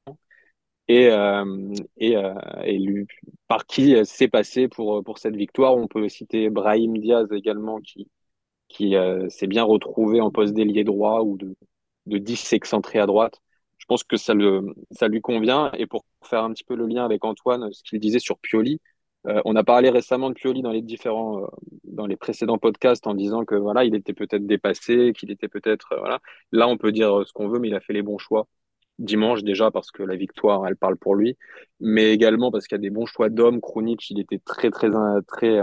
et, 0.87 1.07
euh, 1.11 1.73
et, 1.97 2.17
euh, 2.17 2.33
et 2.63 2.77
lui, 2.79 3.05
par 3.47 3.65
qui 3.65 3.95
s'est 4.05 4.27
passé 4.27 4.67
pour, 4.67 5.03
pour 5.03 5.19
cette 5.19 5.35
victoire. 5.35 5.75
On 5.77 5.87
peut 5.87 6.09
citer 6.09 6.49
Brahim 6.49 6.97
Diaz 6.97 7.27
également 7.31 7.79
qui, 7.79 8.09
qui 8.69 8.95
euh, 8.95 9.29
s'est 9.29 9.47
bien 9.47 9.63
retrouvé 9.63 10.21
en 10.21 10.31
poste 10.31 10.53
d'ailier 10.53 10.83
droit 10.85 11.21
ou 11.23 11.37
de, 11.37 11.55
de 12.07 12.17
10 12.17 12.53
excentré 12.53 12.99
à 12.99 13.05
droite. 13.07 13.41
Je 13.77 13.85
pense 13.87 14.03
que 14.03 14.17
ça, 14.17 14.33
le, 14.33 14.61
ça 14.91 15.07
lui 15.07 15.21
convient. 15.21 15.71
Et 15.77 15.87
pour 15.87 16.05
faire 16.23 16.43
un 16.43 16.53
petit 16.53 16.63
peu 16.65 16.75
le 16.75 16.87
lien 16.87 17.05
avec 17.05 17.25
Antoine, 17.25 17.71
ce 17.73 17.83
qu'il 17.83 17.99
disait 17.99 18.19
sur 18.19 18.39
Pioli, 18.39 18.81
euh, 19.27 19.41
on 19.45 19.55
a 19.55 19.63
parlé 19.63 19.89
récemment 19.89 20.29
de 20.29 20.35
Pioli 20.35 20.61
dans 20.61 20.71
les 20.71 20.81
différents, 20.81 21.43
euh, 21.43 21.47
dans 21.83 22.05
les 22.05 22.15
précédents 22.15 22.57
podcasts 22.57 23.05
en 23.05 23.13
disant 23.13 23.43
que 23.45 23.55
voilà, 23.55 23.83
il 23.83 23.95
était 23.95 24.13
peut-être 24.13 24.45
dépassé, 24.47 25.13
qu'il 25.13 25.29
était 25.31 25.49
peut-être 25.49 25.93
euh, 25.93 25.99
voilà. 25.99 26.19
Là, 26.51 26.67
on 26.67 26.77
peut 26.77 26.91
dire 26.93 27.23
ce 27.27 27.33
qu'on 27.33 27.49
veut, 27.49 27.59
mais 27.59 27.67
il 27.67 27.75
a 27.75 27.81
fait 27.81 27.93
les 27.93 28.01
bons 28.01 28.17
choix 28.17 28.47
dimanche 28.99 29.43
déjà 29.43 29.71
parce 29.71 29.91
que 29.91 30.03
la 30.03 30.15
victoire, 30.15 30.67
elle 30.67 30.75
parle 30.77 30.97
pour 30.97 31.15
lui, 31.15 31.37
mais 31.79 32.11
également 32.13 32.51
parce 32.51 32.67
qu'il 32.67 32.75
y 32.77 32.79
a 32.79 32.81
des 32.81 32.89
bons 32.89 33.05
choix 33.05 33.29
d'hommes. 33.29 33.61
Krunic, 33.61 34.09
il 34.09 34.19
était 34.19 34.39
très 34.39 34.71
très 34.71 34.89
très 35.27 35.61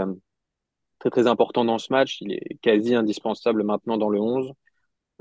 très 0.99 1.09
très 1.09 1.27
important 1.27 1.65
dans 1.65 1.77
ce 1.79 1.91
match. 1.93 2.21
Il 2.21 2.33
est 2.33 2.57
quasi 2.61 2.95
indispensable 2.95 3.63
maintenant 3.63 3.97
dans 3.97 4.09
le 4.09 4.19
11. 4.19 4.51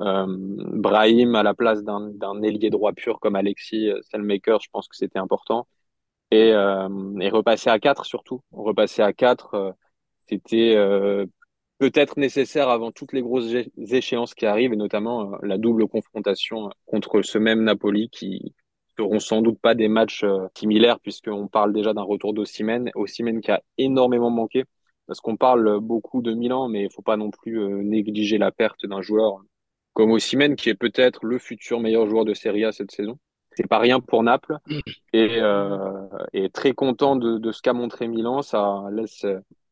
Euh, 0.00 0.26
Brahim 0.28 1.34
à 1.36 1.42
la 1.42 1.54
place 1.54 1.82
d'un 1.82 2.10
d'un 2.10 2.42
ailier 2.42 2.70
droit 2.70 2.92
pur 2.92 3.18
comme 3.20 3.36
Alexis 3.36 3.90
Selmaker, 4.10 4.60
je 4.60 4.68
pense 4.70 4.88
que 4.88 4.96
c'était 4.96 5.18
important 5.18 5.66
et, 6.36 6.52
euh, 6.52 6.88
et 7.20 7.28
repasser 7.30 7.70
à 7.70 7.78
4 7.78 8.04
surtout. 8.04 8.42
Repasser 8.52 9.02
à 9.02 9.12
4, 9.12 9.54
euh, 9.54 9.72
c'était 10.28 10.74
euh, 10.76 11.26
peut-être 11.78 12.18
nécessaire 12.18 12.68
avant 12.68 12.92
toutes 12.92 13.12
les 13.12 13.22
grosses 13.22 13.52
échéances 13.76 14.34
qui 14.34 14.46
arrivent, 14.46 14.72
et 14.72 14.76
notamment 14.76 15.32
la 15.42 15.58
double 15.58 15.88
confrontation 15.88 16.70
contre 16.86 17.22
ce 17.22 17.38
même 17.38 17.64
Napoli 17.64 18.08
qui 18.10 18.54
seront 18.96 19.20
sans 19.20 19.42
doute 19.42 19.60
pas 19.60 19.74
des 19.74 19.88
matchs 19.88 20.24
similaires 20.56 21.00
puisqu'on 21.00 21.48
parle 21.48 21.72
déjà 21.72 21.92
d'un 21.92 22.02
retour 22.02 22.32
d'Ossimène, 22.32 22.90
Ossimène 22.94 23.40
qui 23.42 23.50
a 23.50 23.62
énormément 23.78 24.30
manqué 24.30 24.64
parce 25.06 25.20
qu'on 25.20 25.36
parle 25.36 25.80
beaucoup 25.80 26.22
de 26.22 26.32
Milan, 26.32 26.68
mais 26.68 26.84
il 26.84 26.90
faut 26.90 27.02
pas 27.02 27.16
non 27.16 27.30
plus 27.30 27.60
négliger 27.84 28.38
la 28.38 28.50
perte 28.52 28.86
d'un 28.86 29.02
joueur 29.02 29.42
comme 29.92 30.12
Ossimène 30.12 30.56
qui 30.56 30.70
est 30.70 30.74
peut-être 30.74 31.24
le 31.26 31.38
futur 31.38 31.80
meilleur 31.80 32.08
joueur 32.08 32.24
de 32.24 32.34
Serie 32.34 32.64
A 32.64 32.72
cette 32.72 32.90
saison 32.90 33.18
c'est 33.56 33.66
pas 33.66 33.78
rien 33.78 34.00
pour 34.00 34.22
Naples. 34.22 34.58
Et, 35.12 35.38
euh, 35.40 36.06
et 36.32 36.50
très 36.50 36.72
content 36.72 37.16
de, 37.16 37.38
de 37.38 37.52
ce 37.52 37.62
qu'a 37.62 37.72
montré 37.72 38.06
Milan. 38.08 38.42
Ça 38.42 38.84
laisse 38.92 39.24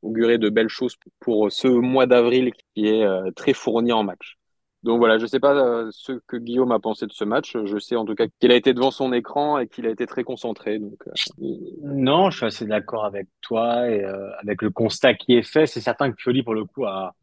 augurer 0.05 0.39
de 0.39 0.49
belles 0.49 0.69
choses 0.69 0.97
pour 1.21 1.51
ce 1.51 1.69
mois 1.69 2.07
d'avril 2.07 2.53
qui 2.75 2.87
est 2.87 3.05
euh, 3.05 3.31
très 3.33 3.55
fourni 3.55 3.93
en 3.93 4.05
match. 4.05 4.39
Donc 4.83 4.99
voilà, 4.99 5.17
je 5.17 5.23
ne 5.23 5.29
sais 5.29 5.41
pas 5.41 5.55
euh, 5.55 5.89
ce 5.93 6.13
que 6.27 6.37
Guillaume 6.37 6.71
a 6.71 6.79
pensé 6.79 7.07
de 7.07 7.13
ce 7.13 7.25
match. 7.25 7.57
Je 7.65 7.79
sais 7.79 7.97
en 7.97 8.05
tout 8.05 8.15
cas 8.15 8.27
qu'il 8.39 8.53
a 8.53 8.55
été 8.55 8.75
devant 8.75 8.91
son 8.91 9.15
écran 9.15 9.59
et 9.59 9.67
qu'il 9.67 9.87
a 9.87 9.91
été 9.91 10.07
très 10.07 10.25
concentré. 10.25 10.79
Donc. 10.79 11.03
Non, 11.39 12.31
je 12.31 12.37
suis 12.37 12.47
assez 12.47 12.67
d'accord 12.67 13.07
avec 13.07 13.27
toi 13.41 13.89
et 13.89 14.05
euh, 14.05 14.29
avec 14.43 14.61
le 14.61 14.71
constat 14.71 15.15
qui 15.15 15.37
est 15.37 15.43
fait. 15.43 15.67
C'est 15.67 15.81
certain 15.81 16.11
que 16.11 16.17
Pioli, 16.17 16.43
pour 16.43 16.55
le 16.55 16.67
coup, 16.67 16.85
a, 16.85 17.15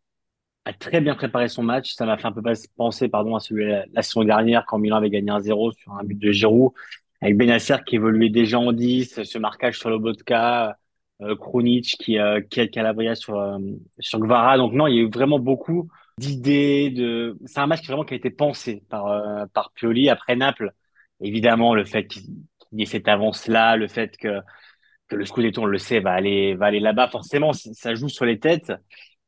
a 0.65 0.73
très 0.73 1.01
bien 1.01 1.15
préparé 1.15 1.47
son 1.47 1.63
match. 1.63 1.93
Ça 1.93 2.05
m'a 2.05 2.17
fait 2.17 2.27
un 2.27 2.31
peu 2.31 2.41
penser 2.75 3.09
pardon, 3.09 3.35
à 3.35 3.39
celui 3.39 3.65
la, 3.65 3.85
la 3.91 4.01
saison 4.01 4.23
dernière 4.23 4.65
quand 4.65 4.77
Milan 4.77 4.97
avait 4.97 5.09
gagné 5.09 5.31
un 5.31 5.39
0 5.39 5.71
sur 5.71 5.93
un 5.93 6.03
but 6.03 6.17
de 6.17 6.31
Giroud, 6.31 6.71
avec 7.21 7.37
Benacer 7.37 7.77
qui 7.85 7.95
évoluait 7.95 8.29
déjà 8.29 8.59
en 8.59 8.71
10, 8.71 9.23
ce 9.23 9.37
marquage 9.37 9.79
sur 9.79 9.89
Lobotka, 9.89 10.77
euh, 11.21 11.35
Krunic 11.35 11.97
qui, 11.99 12.17
euh, 12.19 12.41
qui 12.41 12.61
a 12.61 12.67
Calabria 12.67 13.15
sur, 13.15 13.39
euh, 13.39 13.57
sur 13.99 14.19
Gvara. 14.19 14.57
Donc 14.57 14.73
non, 14.73 14.87
il 14.87 14.95
y 14.95 14.99
a 14.99 15.03
eu 15.03 15.09
vraiment 15.09 15.39
beaucoup 15.39 15.89
d'idées. 16.17 16.89
De... 16.89 17.37
C'est 17.45 17.59
un 17.59 17.67
match 17.67 17.81
qui, 17.81 17.87
vraiment 17.87 18.03
qui 18.03 18.13
a 18.13 18.17
été 18.17 18.29
pensé 18.29 18.83
par, 18.89 19.07
euh, 19.07 19.45
par 19.53 19.71
Pioli. 19.73 20.09
Après 20.09 20.35
Naples, 20.35 20.71
évidemment, 21.21 21.75
le 21.75 21.85
fait 21.85 22.07
qu'il 22.07 22.23
y 22.73 22.83
ait 22.83 22.85
cette 22.85 23.07
avance-là, 23.07 23.75
le 23.75 23.87
fait 23.87 24.17
que, 24.17 24.39
que 25.07 25.15
le 25.15 25.25
Scudetto, 25.25 25.61
on 25.61 25.65
le 25.65 25.77
sait, 25.77 25.99
va 25.99 26.13
aller, 26.13 26.55
va 26.55 26.67
aller 26.67 26.79
là-bas, 26.79 27.09
forcément, 27.09 27.53
ça 27.53 27.93
joue 27.95 28.09
sur 28.09 28.25
les 28.25 28.39
têtes. 28.39 28.71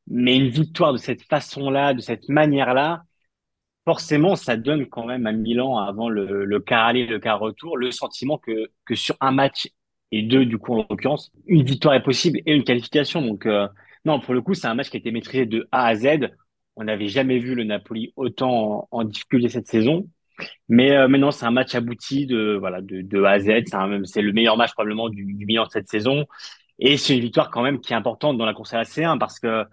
Mais 0.07 0.37
une 0.37 0.49
victoire 0.49 0.93
de 0.93 0.97
cette 0.97 1.23
façon-là, 1.23 1.93
de 1.93 2.01
cette 2.01 2.29
manière-là, 2.29 3.03
forcément, 3.85 4.35
ça 4.35 4.57
donne 4.57 4.87
quand 4.87 5.05
même 5.05 5.25
à 5.27 5.31
Milan, 5.31 5.77
avant 5.77 6.09
le, 6.09 6.45
le 6.45 6.59
quart 6.59 6.85
aller, 6.85 7.05
le 7.05 7.19
quart 7.19 7.39
retour, 7.39 7.77
le 7.77 7.91
sentiment 7.91 8.37
que, 8.37 8.69
que 8.85 8.95
sur 8.95 9.15
un 9.21 9.31
match 9.31 9.67
et 10.11 10.21
deux, 10.23 10.45
du 10.45 10.57
coup, 10.57 10.73
en 10.73 10.85
l'occurrence, 10.89 11.31
une 11.47 11.63
victoire 11.63 11.95
est 11.95 12.03
possible 12.03 12.39
et 12.45 12.53
une 12.53 12.63
qualification. 12.63 13.21
Donc, 13.21 13.45
euh, 13.45 13.67
non, 14.05 14.19
pour 14.19 14.33
le 14.33 14.41
coup, 14.41 14.53
c'est 14.53 14.67
un 14.67 14.75
match 14.75 14.89
qui 14.89 14.97
a 14.97 14.99
été 14.99 15.11
maîtrisé 15.11 15.45
de 15.45 15.67
A 15.71 15.87
à 15.87 15.95
Z. 15.95 16.29
On 16.75 16.83
n'avait 16.83 17.07
jamais 17.07 17.39
vu 17.39 17.55
le 17.55 17.63
Napoli 17.63 18.13
autant 18.15 18.87
en, 18.91 19.03
difficulté 19.03 19.49
cette 19.49 19.67
saison. 19.67 20.07
Mais 20.69 20.91
euh, 20.91 21.07
maintenant, 21.07 21.31
c'est 21.31 21.45
un 21.45 21.51
match 21.51 21.75
abouti 21.75 22.25
de, 22.25 22.57
voilà, 22.59 22.81
de, 22.81 23.01
de 23.01 23.23
A 23.23 23.31
à 23.31 23.39
Z. 23.39 23.49
C'est 24.05 24.21
le 24.21 24.33
meilleur 24.33 24.57
match 24.57 24.73
probablement 24.73 25.09
du, 25.09 25.25
du 25.33 25.45
Milan 25.45 25.65
de 25.65 25.71
cette 25.71 25.89
saison. 25.89 26.25
Et 26.79 26.97
c'est 26.97 27.15
une 27.15 27.21
victoire 27.21 27.51
quand 27.51 27.61
même 27.61 27.79
qui 27.79 27.93
est 27.93 27.95
importante 27.95 28.37
dans 28.37 28.45
la 28.45 28.53
course 28.53 28.73
à 28.73 28.77
la 28.77 28.83
C1 28.83 29.17
parce 29.17 29.39
que 29.39 29.65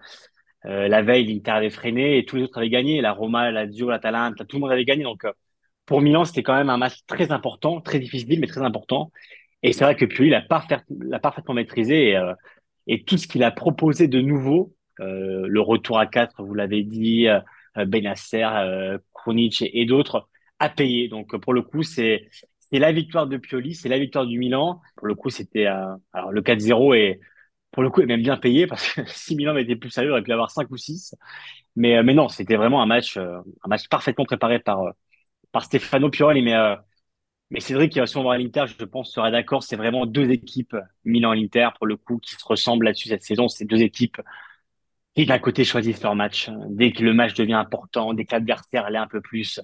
euh, 0.65 0.87
la 0.87 1.01
veille, 1.01 1.25
l'Inter 1.25 1.51
avait 1.51 1.69
freiné 1.69 2.17
et 2.17 2.25
tous 2.25 2.35
les 2.35 2.43
autres 2.43 2.57
avaient 2.59 2.69
gagné. 2.69 3.01
La 3.01 3.13
Roma, 3.13 3.51
la 3.51 3.65
Lazio, 3.65 3.89
l'Atalanta, 3.89 4.45
tout 4.45 4.57
le 4.57 4.61
monde 4.61 4.71
avait 4.71 4.85
gagné. 4.85 5.03
Donc 5.03 5.25
euh, 5.25 5.31
pour 5.85 6.01
Milan, 6.01 6.25
c'était 6.25 6.43
quand 6.43 6.55
même 6.55 6.69
un 6.69 6.77
match 6.77 6.99
très 7.07 7.31
important, 7.31 7.81
très 7.81 7.99
difficile, 7.99 8.39
mais 8.39 8.47
très 8.47 8.61
important. 8.61 9.11
Et 9.63 9.73
c'est 9.73 9.83
vrai 9.83 9.95
que 9.95 10.05
Pioli 10.05 10.29
l'a 10.29 10.41
parfait, 10.41 10.77
parfaitement 11.21 11.53
maîtrisé 11.55 12.09
et, 12.09 12.17
euh, 12.17 12.33
et 12.87 13.03
tout 13.03 13.17
ce 13.17 13.27
qu'il 13.27 13.43
a 13.43 13.51
proposé 13.51 14.07
de 14.07 14.21
nouveau, 14.21 14.73
le 14.99 15.59
retour 15.59 15.97
à 15.97 16.05
4, 16.05 16.43
vous 16.43 16.53
l'avez 16.53 16.83
dit, 16.83 17.27
euh, 17.77 18.97
Krunic 19.13 19.61
et, 19.61 19.81
et 19.81 19.85
d'autres, 19.85 20.27
a 20.59 20.69
payé. 20.69 21.07
Donc 21.07 21.35
pour 21.37 21.53
le 21.53 21.61
coup, 21.61 21.83
c'est 21.83 22.27
c'est 22.71 22.79
la 22.79 22.91
victoire 22.91 23.27
de 23.27 23.37
Pioli, 23.37 23.75
c'est 23.75 23.89
la 23.89 23.99
victoire 23.99 24.25
du 24.25 24.37
Milan. 24.39 24.81
Pour 24.95 25.07
le 25.07 25.15
coup, 25.15 25.29
c'était 25.29 25.65
alors 25.65 26.31
le 26.31 26.41
4-0 26.41 26.93
et 26.93 27.19
pour 27.71 27.83
le 27.83 27.89
coup, 27.89 28.01
est 28.01 28.05
même 28.05 28.21
bien 28.21 28.37
payé 28.37 28.67
parce 28.67 28.93
que 28.93 29.01
si 29.07 29.35
Milan 29.35 29.55
été 29.57 29.75
plus 29.75 29.89
sérieux, 29.89 30.09
il 30.09 30.11
aurait 30.11 30.23
pu 30.23 30.31
avoir 30.31 30.51
5 30.51 30.69
ou 30.71 30.77
6. 30.77 31.15
Mais, 31.75 31.97
euh, 31.97 32.03
mais 32.03 32.13
non, 32.13 32.27
c'était 32.29 32.57
vraiment 32.57 32.81
un 32.81 32.85
match, 32.85 33.17
euh, 33.17 33.39
parfaitement 33.89 34.25
préparé 34.25 34.59
par, 34.59 34.81
euh, 34.83 34.91
Stefano 35.61 36.09
Pioli. 36.09 36.41
Mais, 36.41 36.55
mais 37.49 37.59
Cédric, 37.59 37.91
qui 37.91 37.99
va 37.99 38.07
souvent 38.07 38.23
voir 38.23 38.37
l'Inter, 38.37 38.65
je 38.67 38.85
pense, 38.85 39.11
sera 39.13 39.31
d'accord. 39.31 39.63
C'est 39.63 39.75
vraiment 39.75 40.05
deux 40.05 40.29
équipes, 40.31 40.75
Milan 41.05 41.33
et 41.33 41.41
l'Inter, 41.41 41.69
pour 41.77 41.87
le 41.87 41.97
coup, 41.97 42.19
qui 42.19 42.35
se 42.35 42.45
ressemblent 42.45 42.85
là-dessus 42.85 43.09
cette 43.09 43.23
saison. 43.23 43.47
C'est 43.47 43.65
deux 43.65 43.81
équipes 43.81 44.21
qui 45.15 45.25
d'un 45.25 45.39
côté 45.39 45.65
choisissent 45.65 46.03
leur 46.03 46.15
match. 46.15 46.49
Dès 46.69 46.91
que 46.93 47.03
le 47.03 47.13
match 47.13 47.33
devient 47.33 47.53
important, 47.53 48.13
dès 48.13 48.25
que 48.25 48.33
l'adversaire 48.33 48.89
l'est 48.89 48.97
un 48.97 49.07
peu 49.07 49.21
plus, 49.21 49.59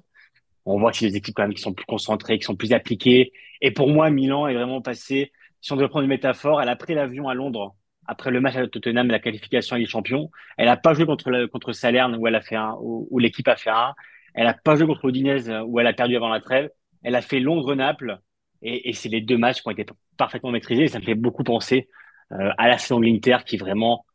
on 0.68 0.80
voit 0.80 0.92
que 0.92 0.98
c'est 0.98 1.10
des 1.10 1.18
équipes 1.18 1.36
quand 1.36 1.44
même 1.44 1.54
qui 1.54 1.62
sont 1.62 1.74
plus 1.74 1.86
concentrées, 1.86 2.38
qui 2.38 2.46
sont 2.46 2.56
plus 2.56 2.74
appliquées. 2.74 3.32
Et 3.62 3.72
pour 3.72 3.90
moi, 3.90 4.10
Milan 4.10 4.48
est 4.48 4.54
vraiment 4.54 4.82
passé, 4.82 5.32
si 5.62 5.72
on 5.74 5.76
devait 5.76 5.88
prendre 5.88 6.04
une 6.04 6.10
métaphore, 6.10 6.62
elle 6.62 6.70
a 6.70 6.76
pris 6.76 6.94
l'avion 6.94 7.30
à 7.30 7.34
Londres 7.34 7.76
après 8.06 8.32
le 8.32 8.40
match 8.40 8.56
à 8.56 8.68
Tottenham 8.68 9.08
et 9.08 9.12
la 9.12 9.20
qualification 9.20 9.76
à 9.76 9.80
Ligue 9.80 9.90
Champion. 9.90 10.32
Elle 10.58 10.68
n'a 10.68 10.78
pas 10.78 10.94
joué 10.94 11.06
contre, 11.06 11.30
le, 11.30 11.48
contre 11.48 11.74
Salerne 11.74 12.16
où 12.16 12.28
elle 12.28 12.36
a 12.36 12.42
fait 12.42 12.56
un, 12.56 12.76
où 12.80 13.20
l'équipe 13.20 13.48
a 13.48 13.56
fait 13.56 13.70
un. 13.70 13.94
Elle 14.34 14.46
n'a 14.46 14.54
pas 14.54 14.76
joué 14.76 14.88
contre 14.88 15.06
Udinese 15.10 15.52
où 15.66 15.80
elle 15.80 15.88
a 15.88 15.94
perdu 15.94 16.16
avant 16.16 16.30
la 16.30 16.40
trêve. 16.40 16.70
Elle 17.04 17.16
a 17.16 17.22
fait 17.22 17.40
Londres-Naples 17.40 18.20
et, 18.62 18.90
et 18.90 18.94
c'est 18.94 19.10
les 19.10 19.22
deux 19.22 19.38
matchs 19.38 19.62
qui 19.62 19.68
ont 19.68 19.72
été 19.72 19.86
parfaitement 20.16 20.52
maîtrisés. 20.52 20.84
Et 20.84 20.88
ça 20.88 21.00
me 21.00 21.04
fait 21.04 21.16
beaucoup 21.16 21.44
penser 21.44 21.90
euh, 22.32 22.52
à 22.58 22.68
la 22.68 22.78
saison 22.78 23.00
de 23.00 23.06
l'Inter 23.06 23.38
qui 23.46 23.58
vraiment, 23.58 24.06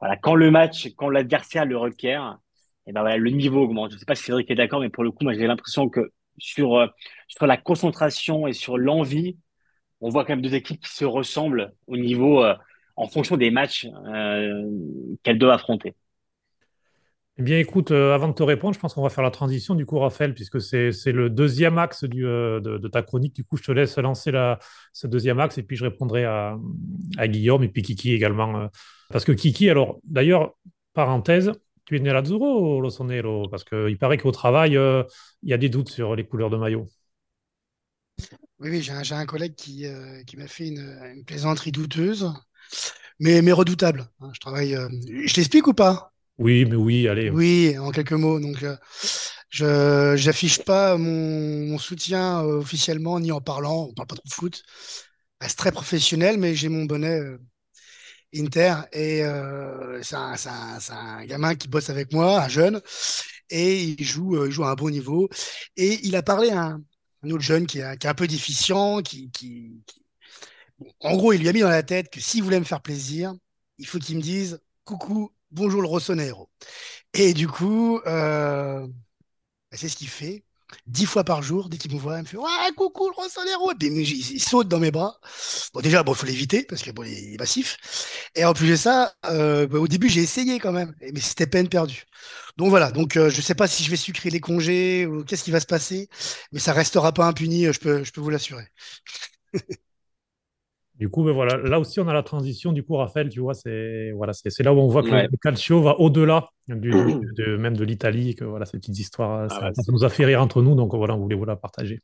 voilà, 0.00 0.16
quand 0.16 0.34
le 0.34 0.50
match, 0.50 0.88
quand 0.96 1.08
l'adversaire 1.08 1.64
le 1.64 1.76
requiert, 1.76 2.38
et 2.86 2.92
ben 2.92 3.16
le 3.16 3.30
niveau 3.30 3.62
augmente. 3.62 3.90
Je 3.90 3.96
ne 3.96 4.00
sais 4.00 4.06
pas 4.06 4.14
si 4.14 4.24
Cédric 4.24 4.50
est 4.50 4.54
d'accord, 4.54 4.80
mais 4.80 4.90
pour 4.90 5.04
le 5.04 5.10
coup, 5.10 5.24
moi 5.24 5.34
j'ai 5.34 5.46
l'impression 5.46 5.88
que 5.88 6.12
sur 6.38 6.76
euh, 6.76 6.86
sur 7.28 7.46
la 7.46 7.56
concentration 7.56 8.46
et 8.46 8.52
sur 8.52 8.78
l'envie, 8.78 9.36
on 10.00 10.08
voit 10.08 10.24
quand 10.24 10.32
même 10.32 10.42
deux 10.42 10.54
équipes 10.54 10.80
qui 10.80 10.94
se 10.94 11.04
ressemblent 11.04 11.72
au 11.86 11.96
niveau 11.96 12.42
euh, 12.42 12.54
en 12.96 13.06
fonction 13.08 13.36
des 13.36 13.50
matchs 13.50 13.86
euh, 14.06 14.62
qu'elles 15.22 15.38
doivent 15.38 15.54
affronter. 15.54 15.94
Eh 17.38 17.42
bien, 17.42 17.58
écoute, 17.58 17.92
avant 17.92 18.28
de 18.28 18.34
te 18.34 18.42
répondre, 18.42 18.74
je 18.74 18.78
pense 18.78 18.92
qu'on 18.92 19.02
va 19.02 19.08
faire 19.08 19.24
la 19.24 19.30
transition 19.30 19.74
du 19.74 19.86
coup, 19.86 19.98
Raphaël, 19.98 20.34
puisque 20.34 20.60
c'est 20.60 20.92
le 21.06 21.30
deuxième 21.30 21.78
axe 21.78 22.04
de, 22.04 22.60
de, 22.62 22.88
ta 22.88 23.00
chronique. 23.00 23.34
Du 23.34 23.42
coup, 23.42 23.56
je 23.56 23.62
te 23.62 23.72
laisse 23.72 23.96
lancer 23.96 24.30
la, 24.30 24.58
ce 24.92 25.06
deuxième 25.06 25.40
axe 25.40 25.56
et 25.56 25.62
puis 25.62 25.74
je 25.74 25.84
répondrai 25.84 26.26
à, 26.26 26.58
à 27.16 27.28
Guillaume 27.28 27.64
et 27.64 27.68
puis 27.68 27.80
Kiki 27.80 28.12
également. 28.12 28.68
Parce 29.08 29.24
que 29.24 29.32
Kiki, 29.32 29.70
alors, 29.70 29.98
d'ailleurs, 30.04 30.52
parenthèse, 30.92 31.52
tu 31.84 31.96
es 31.96 32.00
né 32.00 32.10
à 32.10 32.14
Lazzurro 32.14 32.76
ou 32.76 32.80
Rossonero 32.80 33.48
Parce 33.48 33.64
qu'il 33.64 33.98
paraît 33.98 34.18
qu'au 34.18 34.32
travail, 34.32 34.76
euh, 34.76 35.02
il 35.42 35.50
y 35.50 35.52
a 35.52 35.58
des 35.58 35.68
doutes 35.68 35.90
sur 35.90 36.14
les 36.16 36.26
couleurs 36.26 36.50
de 36.50 36.56
maillot. 36.56 36.86
Oui, 38.58 38.70
oui 38.70 38.82
j'ai 38.82 38.92
un, 38.92 39.18
un, 39.18 39.26
collègue 39.26 39.54
qui, 39.54 39.86
qui 40.26 40.36
m'a 40.36 40.46
fait 40.46 40.68
une, 40.68 40.98
une, 41.14 41.24
plaisanterie 41.24 41.72
douteuse, 41.72 42.32
mais, 43.18 43.42
mais 43.42 43.52
redoutable. 43.52 44.08
Hein. 44.20 44.30
Je 44.34 44.40
travaille. 44.40 44.76
je 45.26 45.34
t'explique 45.34 45.66
ou 45.66 45.74
pas? 45.74 46.12
Oui, 46.38 46.64
mais 46.64 46.76
oui, 46.76 47.08
allez. 47.08 47.30
Oui, 47.30 47.78
en 47.78 47.90
quelques 47.90 48.12
mots. 48.12 48.40
Donc, 48.40 48.62
euh, 48.62 48.76
je 49.50 50.14
j'affiche 50.16 50.64
pas 50.64 50.96
mon, 50.96 51.66
mon 51.68 51.78
soutien 51.78 52.42
euh, 52.44 52.58
officiellement 52.58 53.20
ni 53.20 53.32
en 53.32 53.40
parlant. 53.40 53.88
On 53.90 53.94
parle 53.94 54.08
pas 54.08 54.16
trop 54.16 54.28
de 54.28 54.34
foot. 54.34 54.62
C'est 55.40 55.56
très 55.56 55.72
professionnel, 55.72 56.38
mais 56.38 56.54
j'ai 56.54 56.68
mon 56.68 56.84
bonnet 56.84 57.18
euh, 57.20 57.38
Inter 58.34 58.74
et 58.92 59.22
euh, 59.24 60.02
c'est 60.02 60.16
un, 60.16 61.24
gamin 61.24 61.54
qui 61.54 61.68
bosse 61.68 61.90
avec 61.90 62.12
moi, 62.12 62.42
un 62.42 62.48
jeune, 62.48 62.80
et 63.50 63.82
il 63.82 64.04
joue, 64.04 64.50
joue 64.50 64.64
à 64.64 64.70
un 64.70 64.74
bon 64.74 64.90
niveau. 64.90 65.28
Et 65.76 66.00
il 66.06 66.16
a 66.16 66.22
parlé 66.22 66.50
à 66.50 66.62
un, 66.62 67.30
autre 67.30 67.40
jeune 67.40 67.66
qui 67.66 67.78
est, 67.80 68.06
un 68.06 68.14
peu 68.14 68.26
déficient, 68.26 69.02
qui, 69.02 69.30
en 71.00 71.16
gros, 71.16 71.32
il 71.32 71.40
lui 71.40 71.48
a 71.48 71.52
mis 71.52 71.60
dans 71.60 71.68
la 71.68 71.82
tête 71.82 72.10
que 72.10 72.20
s'il 72.20 72.42
voulait 72.42 72.58
me 72.60 72.64
faire 72.64 72.82
plaisir, 72.82 73.34
il 73.78 73.86
faut 73.86 73.98
qu'il 73.98 74.16
me 74.16 74.22
dise 74.22 74.60
coucou, 74.84 75.32
bonjour 75.50 75.82
le 75.82 75.88
Rossonero. 75.88 76.50
Et 77.14 77.34
du 77.34 77.48
coup, 77.48 78.00
euh, 78.06 78.86
bah, 78.86 79.76
c'est 79.76 79.88
ce 79.88 79.96
qu'il 79.96 80.08
fait. 80.08 80.44
Dix 80.86 81.06
fois 81.06 81.24
par 81.24 81.42
jour, 81.42 81.68
dès 81.68 81.78
qu'il 81.78 81.92
me 81.94 81.98
voit, 81.98 82.18
il 82.18 82.22
me 82.22 82.26
fait 82.26 82.36
Ouais, 82.36 82.72
coucou 82.76 83.08
le 83.08 83.14
Rossonero. 83.14 83.72
Et 83.72 83.74
puis 83.74 83.88
il, 83.88 84.00
il, 84.00 84.42
saute 84.42 84.68
dans 84.68 84.78
mes 84.78 84.90
bras. 84.90 85.18
Bon, 85.74 85.80
déjà, 85.80 86.02
bon, 86.02 86.12
il 86.12 86.16
faut 86.16 86.26
l'éviter 86.26 86.62
parce 86.64 86.82
qu'il 86.82 86.92
bon, 86.92 87.04
est 87.04 87.38
massif. 87.38 87.78
Et 88.34 88.44
en 88.44 88.54
plus 88.54 88.68
de 88.68 88.76
ça, 88.76 89.14
euh, 89.26 89.66
bah, 89.66 89.78
au 89.78 89.88
début, 89.88 90.08
j'ai 90.08 90.22
essayé 90.22 90.58
quand 90.58 90.72
même, 90.72 90.94
mais 91.00 91.20
c'était 91.20 91.46
peine 91.46 91.68
perdue. 91.68 92.04
Donc 92.56 92.68
voilà, 92.70 92.90
donc 92.92 93.16
euh, 93.16 93.30
je 93.30 93.36
ne 93.38 93.42
sais 93.42 93.54
pas 93.54 93.66
si 93.66 93.82
je 93.84 93.90
vais 93.90 93.96
sucrer 93.96 94.30
les 94.30 94.40
congés 94.40 95.06
ou 95.06 95.24
qu'est-ce 95.24 95.44
qui 95.44 95.50
va 95.50 95.60
se 95.60 95.66
passer, 95.66 96.08
mais 96.52 96.60
ça 96.60 96.72
restera 96.72 97.12
pas 97.12 97.26
impuni, 97.26 97.66
peux, 97.80 98.04
je 98.04 98.12
peux 98.12 98.20
vous 98.20 98.30
l'assurer. 98.30 98.66
Du 100.98 101.08
coup, 101.08 101.24
ben 101.24 101.32
voilà, 101.32 101.56
là 101.56 101.80
aussi, 101.80 102.00
on 102.00 102.08
a 102.08 102.12
la 102.12 102.22
transition. 102.22 102.72
Du 102.72 102.84
coup, 102.84 102.96
Raphaël, 102.96 103.28
tu 103.28 103.40
vois, 103.40 103.54
c'est 103.54 104.12
voilà, 104.12 104.32
là 104.60 104.74
où 104.74 104.78
on 104.78 104.88
voit 104.88 105.02
que 105.02 105.10
ouais. 105.10 105.26
le 105.30 105.38
calcio 105.38 105.80
va 105.80 105.98
au-delà 105.98 106.50
de, 106.68 107.56
même 107.56 107.76
de 107.76 107.84
l'Italie, 107.84 108.34
que 108.34 108.44
voilà, 108.44 108.66
ces 108.66 108.78
petites 108.78 108.98
histoires, 108.98 109.44
ah 109.44 109.48
ça, 109.48 109.66
ouais, 109.66 109.74
ça 109.74 109.92
nous 109.92 110.04
a 110.04 110.10
fait 110.10 110.24
rire 110.24 110.42
entre 110.42 110.62
nous, 110.62 110.74
donc 110.74 110.94
voilà, 110.94 111.14
on 111.14 111.18
voulait 111.18 111.36
vous 111.36 111.44
la 111.44 111.56
partager. 111.56 112.00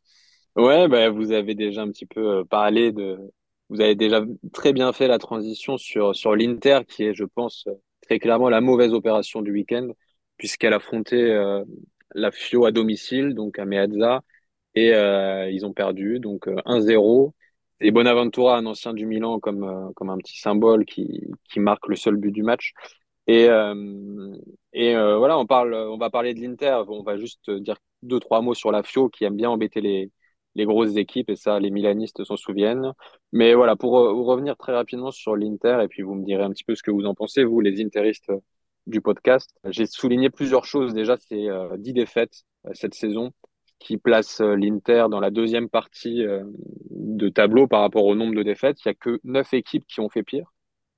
Ouais, 0.57 0.89
ben, 0.89 1.11
vous 1.11 1.33
avez 1.33 1.55
déjà 1.55 1.83
un 1.83 1.91
petit 1.91 2.07
peu 2.07 2.45
parlé 2.45 2.93
de. 2.93 3.19
Vous 3.69 3.83
avez 3.83 3.95
déjà 3.95 4.25
très 4.55 4.73
bien 4.73 4.93
fait 4.95 5.07
la 5.07 5.19
transition 5.19 5.77
sur, 5.77 6.17
sur 6.17 6.35
l'Inter, 6.35 6.81
qui 6.89 7.05
est, 7.05 7.15
je 7.15 7.25
pense, 7.25 7.69
très 8.01 8.19
clairement 8.19 8.49
la 8.49 8.63
mauvaise 8.63 8.95
opération 8.95 9.43
du 9.43 9.53
week-end, 9.53 9.89
puisqu'elle 10.39 10.73
affrontait 10.73 11.31
euh, 11.31 11.63
la 12.15 12.33
Fio 12.33 12.65
à 12.65 12.73
domicile, 12.73 13.35
donc 13.35 13.59
à 13.59 13.67
Meazza, 13.67 14.23
et 14.75 14.95
euh, 14.95 15.51
ils 15.51 15.67
ont 15.67 15.75
perdu, 15.75 16.19
donc 16.19 16.47
1-0 16.47 17.35
et 17.81 17.91
Bonaventura, 17.91 18.57
un 18.59 18.67
ancien 18.67 18.93
du 18.95 19.07
Milan, 19.07 19.39
comme, 19.41 19.65
euh, 19.65 19.93
comme 19.95 20.11
un 20.11 20.19
petit 20.19 20.39
symbole 20.39 20.85
qui, 20.85 21.27
qui 21.51 21.61
marque 21.61 21.87
le 21.89 21.97
seul 21.97 22.17
but 22.17 22.33
du 22.33 22.43
match. 22.43 22.73
Et, 23.27 23.49
euh, 23.49 24.35
et 24.73 24.97
euh, 24.97 25.19
voilà, 25.19 25.39
on, 25.39 25.47
parle, 25.47 25.75
on 25.75 25.99
va 25.99 26.11
parler 26.11 26.35
de 26.35 26.41
l'Inter. 26.41 26.83
On 26.89 27.03
va 27.03 27.17
juste 27.19 27.51
dire 27.51 27.77
deux, 28.03 28.21
trois 28.21 28.41
mots 28.41 28.55
sur 28.55 28.73
la 28.73 28.83
Fio 28.83 29.09
qui 29.09 29.25
aime 29.25 29.37
bien 29.37 29.51
embêter 29.51 29.81
les, 29.81 30.11
les 30.55 30.65
grosses 30.65 30.97
équipes. 30.97 31.31
Et 31.31 31.37
ça, 31.37 31.61
les 31.61 31.71
milanistes 31.71 32.25
s'en 32.25 32.37
souviennent. 32.37 32.93
Mais 33.33 33.55
voilà, 33.55 33.77
pour 33.77 33.93
revenir 33.93 34.57
très 34.57 34.73
rapidement 34.73 35.11
sur 35.11 35.37
l'Inter, 35.37 35.81
et 35.83 35.89
puis 35.89 36.03
vous 36.03 36.15
me 36.15 36.25
direz 36.25 36.43
un 36.43 36.51
petit 36.51 36.65
peu 36.65 36.75
ce 36.75 36.83
que 36.83 36.91
vous 36.91 37.07
en 37.07 37.15
pensez, 37.15 37.45
vous, 37.45 37.61
les 37.61 37.83
interistes 37.83 38.33
du 38.87 39.01
podcast. 39.03 39.51
J'ai 39.67 39.87
souligné 39.87 40.31
plusieurs 40.31 40.65
choses. 40.65 40.95
Déjà, 40.95 41.17
c'est 41.19 41.47
dix 41.77 41.93
défaites 41.93 42.45
cette 42.73 42.95
saison 42.95 43.33
qui 43.79 43.97
place 43.97 44.41
l'Inter 44.41 45.07
dans 45.11 45.21
la 45.21 45.31
deuxième 45.31 45.69
partie 45.69 46.25
de 46.91 47.29
tableau 47.29 47.67
par 47.67 47.81
rapport 47.81 48.05
au 48.05 48.15
nombre 48.15 48.35
de 48.35 48.43
défaites. 48.43 48.79
Il 48.85 48.89
n'y 48.89 48.91
a 48.91 48.95
que 48.95 49.21
9 49.25 49.55
équipes 49.55 49.87
qui 49.87 50.01
ont 50.01 50.09
fait 50.09 50.23
pire. 50.23 50.53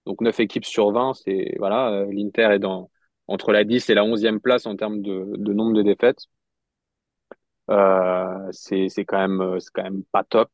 Donc 0.07 0.21
9 0.23 0.41
équipes 0.41 0.65
sur 0.65 0.91
20, 0.93 1.15
c'est 1.15 1.55
voilà, 1.59 2.05
l'Inter 2.11 2.49
est 2.55 2.65
entre 3.29 3.53
la 3.53 3.65
10 3.65 3.91
et 3.91 3.95
la 3.95 4.03
11e 4.03 4.41
place 4.41 4.67
en 4.67 4.77
termes 4.77 5.03
de, 5.03 5.53
nombre 5.53 5.75
de 5.75 5.83
défaites. 5.83 6.27
Euh, 7.71 8.49
c'est 8.51 9.05
quand 9.05 9.19
même 9.19 10.03
pas 10.13 10.25
top. 10.25 10.51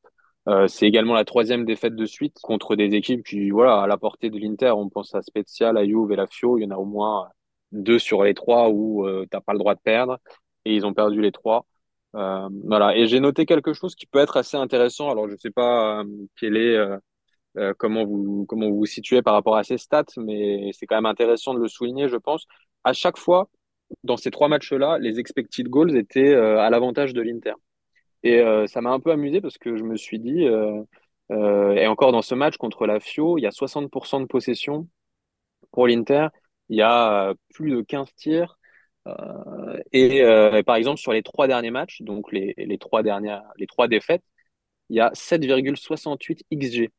Euh, 0.49 0.69
c'est 0.69 0.87
également 0.87 1.15
la 1.15 1.25
troisième 1.25 1.65
défaite 1.65 1.97
de 1.97 2.07
suite 2.07 2.39
contre 2.43 2.77
des 2.77 2.95
équipes 2.95 3.25
qui 3.25 3.51
voilà 3.51 3.83
à 3.83 3.87
la 3.87 3.97
portée 3.97 4.31
de 4.31 4.39
l'Inter. 4.39 4.71
On 4.77 4.89
pense 4.89 5.15
à 5.15 5.23
Spezia, 5.23 5.73
la 5.73 5.85
Juve 5.85 6.13
et 6.13 6.17
la 6.17 6.27
Fio. 6.27 6.59
Il 6.59 6.63
y 6.63 6.67
en 6.67 6.71
a 6.71 6.77
au 6.77 6.85
moins 6.85 7.29
deux 7.73 7.99
sur 7.99 8.23
les 8.23 8.35
trois 8.35 8.69
où 8.69 9.07
euh, 9.07 9.27
t'as 9.31 9.41
pas 9.41 9.53
le 9.55 9.59
droit 9.59 9.75
de 9.75 9.81
perdre 9.81 10.19
et 10.65 10.75
ils 10.75 10.87
ont 10.87 10.95
perdu 10.95 11.21
les 11.21 11.33
trois. 11.33 11.67
Euh, 12.17 12.49
voilà. 12.65 12.97
Et 12.97 13.07
j'ai 13.07 13.21
noté 13.21 13.47
quelque 13.47 13.73
chose 13.73 13.95
qui 13.95 14.07
peut 14.07 14.19
être 14.19 14.37
assez 14.37 14.57
intéressant. 14.57 15.11
Alors, 15.11 15.29
je 15.29 15.35
ne 15.35 15.39
sais 15.39 15.51
pas 15.51 16.01
euh, 16.03 16.05
est, 16.43 16.99
euh, 17.59 17.75
comment 17.79 18.05
vous 18.05 18.47
comment 18.49 18.69
vous, 18.69 18.79
vous 18.79 18.87
situez 18.87 19.23
par 19.23 19.35
rapport 19.35 19.57
à 19.57 19.65
ces 19.65 19.79
stats, 19.79 20.05
mais 20.17 20.71
c'est 20.73 20.87
quand 20.87 20.97
même 20.97 21.07
intéressant 21.07 21.55
de 21.55 21.61
le 21.61 21.69
souligner, 21.69 22.09
je 22.09 22.17
pense. 22.17 22.47
À 22.85 22.93
chaque 22.93 23.19
fois, 23.19 23.51
dans 24.05 24.17
ces 24.17 24.31
trois 24.31 24.49
matchs-là, 24.49 24.99
les 24.99 25.19
expected 25.21 25.69
goals 25.69 25.97
étaient 25.97 26.35
à 26.35 26.71
l'avantage 26.71 27.13
de 27.15 27.23
l'Inter. 27.23 27.55
Et 28.23 28.43
ça 28.69 28.81
m'a 28.81 28.91
un 28.91 29.01
peu 29.01 29.13
amusé 29.13 29.41
parce 29.41 29.59
que 29.59 29.77
je 29.77 29.85
me 29.85 29.97
suis 29.97 30.19
dit, 30.19 30.45
et 31.31 31.87
encore 31.87 32.13
dans 32.13 32.23
ce 32.23 32.35
match 32.35 32.57
contre 32.57 32.87
la 32.87 33.01
Fio, 33.01 33.39
il 33.39 33.43
y 33.43 33.47
a 33.47 33.51
60% 33.51 34.21
de 34.21 34.27
possession 34.27 34.89
pour 35.73 35.87
l'Inter. 35.89 36.29
Il 36.69 36.77
y 36.79 36.83
a 36.83 37.35
plus 37.55 37.71
de 37.71 37.81
15 37.83 38.15
tirs. 38.17 38.56
Euh, 39.07 39.79
et 39.93 40.23
euh, 40.23 40.63
par 40.63 40.77
exemple, 40.77 40.99
sur 41.01 41.13
les 41.13 41.23
trois 41.23 41.47
derniers 41.47 41.71
matchs, 41.71 42.03
donc 42.03 42.33
les, 42.33 42.55
trois, 42.79 43.03
dernières, 43.03 43.43
les 43.57 43.67
trois 43.67 43.89
défaites, 43.89 44.23
il 44.91 44.97
y 44.97 45.01
a 45.01 45.11
7,68 45.15 46.43
XG 46.55 46.91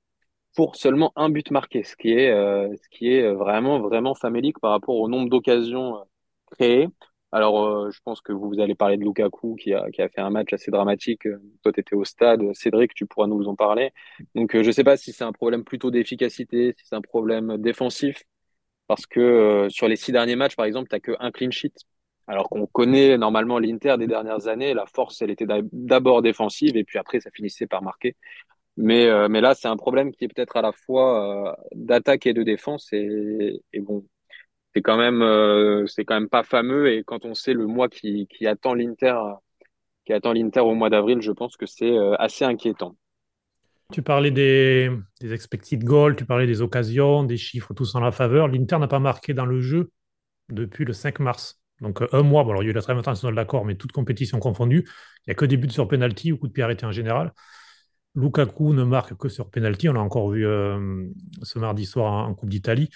pour 0.56 0.76
seulement 0.76 1.14
un 1.16 1.30
but 1.30 1.52
marqué, 1.52 1.84
ce 1.84 1.96
qui 1.96 2.12
est, 2.12 2.30
euh, 2.32 2.70
ce 2.76 2.90
qui 2.90 3.14
est 3.14 3.32
vraiment, 3.34 3.80
vraiment 3.80 4.16
famélique 4.16 4.60
par 4.60 4.72
rapport 4.72 4.96
au 4.96 5.08
nombre 5.08 5.30
d'occasions 5.30 6.04
créées. 6.52 6.88
Alors, 7.32 7.92
je 7.92 8.00
pense 8.04 8.22
que 8.22 8.32
vous 8.32 8.60
allez 8.60 8.74
parler 8.74 8.98
de 8.98 9.04
Lukaku 9.04 9.56
qui 9.56 9.74
a, 9.74 9.90
qui 9.92 10.02
a 10.02 10.10
fait 10.10 10.22
un 10.22 10.30
match 10.30 10.54
assez 10.54 10.72
dramatique. 10.72 11.24
Toi, 11.62 11.74
tu 11.74 11.80
étais 11.82 11.96
au 11.96 12.06
stade. 12.06 12.42
Cédric, 12.54 12.94
tu 12.94 13.06
pourras 13.06 13.28
nous 13.28 13.46
en 13.48 13.56
parler. 13.56 13.92
Donc, 14.34 14.54
je 14.54 14.66
ne 14.66 14.72
sais 14.72 14.84
pas 14.86 14.98
si 14.98 15.12
c'est 15.14 15.26
un 15.26 15.34
problème 15.34 15.64
plutôt 15.66 15.92
d'efficacité, 15.92 16.74
si 16.78 16.86
c'est 16.86 16.96
un 16.96 17.02
problème 17.02 17.58
défensif. 17.58 18.24
Parce 18.88 19.06
que 19.06 19.68
sur 19.70 19.88
les 19.90 19.98
six 19.98 20.12
derniers 20.14 20.38
matchs, 20.38 20.56
par 20.56 20.66
exemple, 20.66 20.90
tu 20.90 20.96
n'as 20.96 21.00
qu'un 21.02 21.32
clean 21.32 21.52
sheet. 21.52 21.74
Alors 22.28 22.50
qu'on 22.50 22.68
connaît 22.68 23.18
normalement 23.18 23.58
l'Inter 23.58 23.96
des 23.98 24.08
dernières 24.08 24.48
années, 24.48 24.74
la 24.74 24.86
force, 24.86 25.22
elle 25.22 25.32
était 25.32 25.48
d'abord 25.72 26.22
défensive 26.22 26.76
et 26.76 26.84
puis 26.84 27.00
après, 27.00 27.22
ça 27.22 27.32
finissait 27.32 27.68
par 27.68 27.82
marquer. 27.82 28.16
Mais, 28.78 29.08
euh, 29.08 29.28
mais 29.28 29.42
là, 29.42 29.56
c'est 29.56 29.68
un 29.68 29.76
problème 29.76 30.12
qui 30.12 30.26
est 30.26 30.28
peut-être 30.28 30.56
à 30.56 30.62
la 30.62 30.72
fois 30.72 31.50
euh, 31.50 31.54
d'attaque 31.74 32.28
et 32.28 32.34
de 32.34 32.44
défense. 32.44 32.90
Et, 32.92 33.60
bon, 33.80 34.06
c'est 34.76 34.82
quand 34.82 34.98
même, 34.98 35.24
euh, 35.24 35.88
c'est 35.88 36.06
quand 36.06 36.14
même 36.14 36.30
pas 36.30 36.44
fameux. 36.44 36.92
Et 36.92 37.04
quand 37.04 37.26
on 37.26 37.34
sait 37.34 37.54
le 37.54 37.66
mois 37.66 37.90
qui, 37.90 38.28
attend 38.46 38.76
l'Inter, 38.76 39.16
au 40.60 40.76
mois 40.76 40.90
d'avril, 40.92 41.22
je 41.22 41.32
pense 41.32 41.58
que 41.58 41.66
c'est 41.66 41.98
assez 42.20 42.46
inquiétant. 42.46 42.96
Tu 43.94 44.02
parlais 44.02 44.32
des, 44.32 44.92
des 45.22 45.34
expected 45.34 45.84
goals, 45.84 46.18
tu 46.18 46.26
parlais 46.26 46.46
des 46.46 46.62
occasions, 46.62 47.24
des 47.24 47.38
chiffres 47.38 47.74
tous 47.74 47.96
en 47.96 48.02
la 48.02 48.12
faveur. 48.12 48.50
L'Inter 48.50 48.78
n'a 48.80 48.88
pas 48.88 49.00
marqué 49.00 49.34
dans 49.34 49.46
le 49.46 49.62
jeu 49.62 49.92
depuis 50.50 50.86
le 50.86 50.94
5 50.94 51.20
mars. 51.20 51.60
Donc 51.82 52.02
un 52.12 52.24
mois, 52.24 52.44
bon, 52.44 52.52
alors 52.52 52.64
il 52.64 52.66
y 52.66 52.70
a 52.70 52.72
eu 52.72 52.74
la 52.74 52.82
trêve 52.82 52.98
internationale 52.98 53.36
d'accord, 53.36 53.66
mais 53.66 53.76
toutes 53.76 53.92
compétitions 53.92 54.40
confondues. 54.40 54.84
Il 54.88 55.30
n'y 55.30 55.32
a 55.32 55.36
que 55.36 55.46
des 55.46 55.58
buts 55.58 55.70
sur 55.70 55.88
penalty 55.88 56.32
ou 56.32 56.38
coup 56.38 56.48
de 56.48 56.54
pied 56.54 56.64
arrêté 56.64 56.86
en 56.86 56.92
général. 56.92 57.34
Lukaku 58.16 58.74
ne 58.74 58.84
marque 58.84 59.16
que 59.16 59.30
sur 59.30 59.50
penalty. 59.50 59.90
On 59.90 59.94
l'a 59.94 60.02
encore 60.02 60.32
vu 60.32 60.44
ce 60.44 61.60
mardi 61.60 61.86
soir 61.86 62.28
en, 62.28 62.34
Coupe 62.34 62.50
d'Italie. 62.50 62.90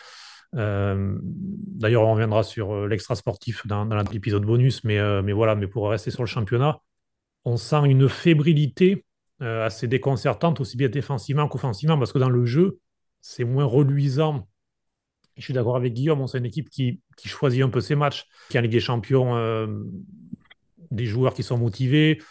D'ailleurs, 0.53 2.03
on 2.03 2.13
reviendra 2.13 2.41
sur 2.43 2.87
l'extra 2.87 3.15
sportif 3.15 3.67
dans, 3.67 3.85
l'épisode 4.11 4.43
bonus, 4.43 4.83
mais, 4.83 4.99
mais 5.21 5.31
voilà, 5.31 5.53
mais 5.55 5.67
pour 5.67 5.89
rester 5.89 6.09
sur 6.09 6.23
le 6.23 6.27
championnat, 6.27 6.79
on 7.45 7.57
sent 7.57 7.85
une 7.85 8.09
fébrilité 8.09 9.05
assez 9.39 9.87
déconcertante, 9.87 10.59
aussi 10.59 10.75
bien 10.75 10.89
défensivement 10.89 11.47
qu'offensivement, 11.47 11.99
parce 11.99 12.11
que 12.11 12.19
dans 12.19 12.29
le 12.29 12.45
jeu, 12.45 12.79
c'est 13.21 13.43
moins 13.43 13.65
reluisant 13.65 14.47
je 15.37 15.45
suis 15.45 15.53
d'accord 15.53 15.75
avec 15.75 15.93
Guillaume, 15.93 16.25
c'est 16.27 16.37
une 16.37 16.45
équipe 16.45 16.69
qui, 16.69 17.01
choisit 17.29 17.63
un 17.63 17.69
peu 17.69 17.81
ses 17.81 17.95
matchs, 17.95 18.27
qui 18.49 18.57
a 18.57 18.61
Ligue 18.61 18.71
des 18.71 18.79
Champions 18.79 19.35
euh, 19.35 19.67
des 20.91 21.05
joueurs 21.05 21.33
qui 21.33 21.43
sont 21.43 21.57
motivés. 21.57 22.21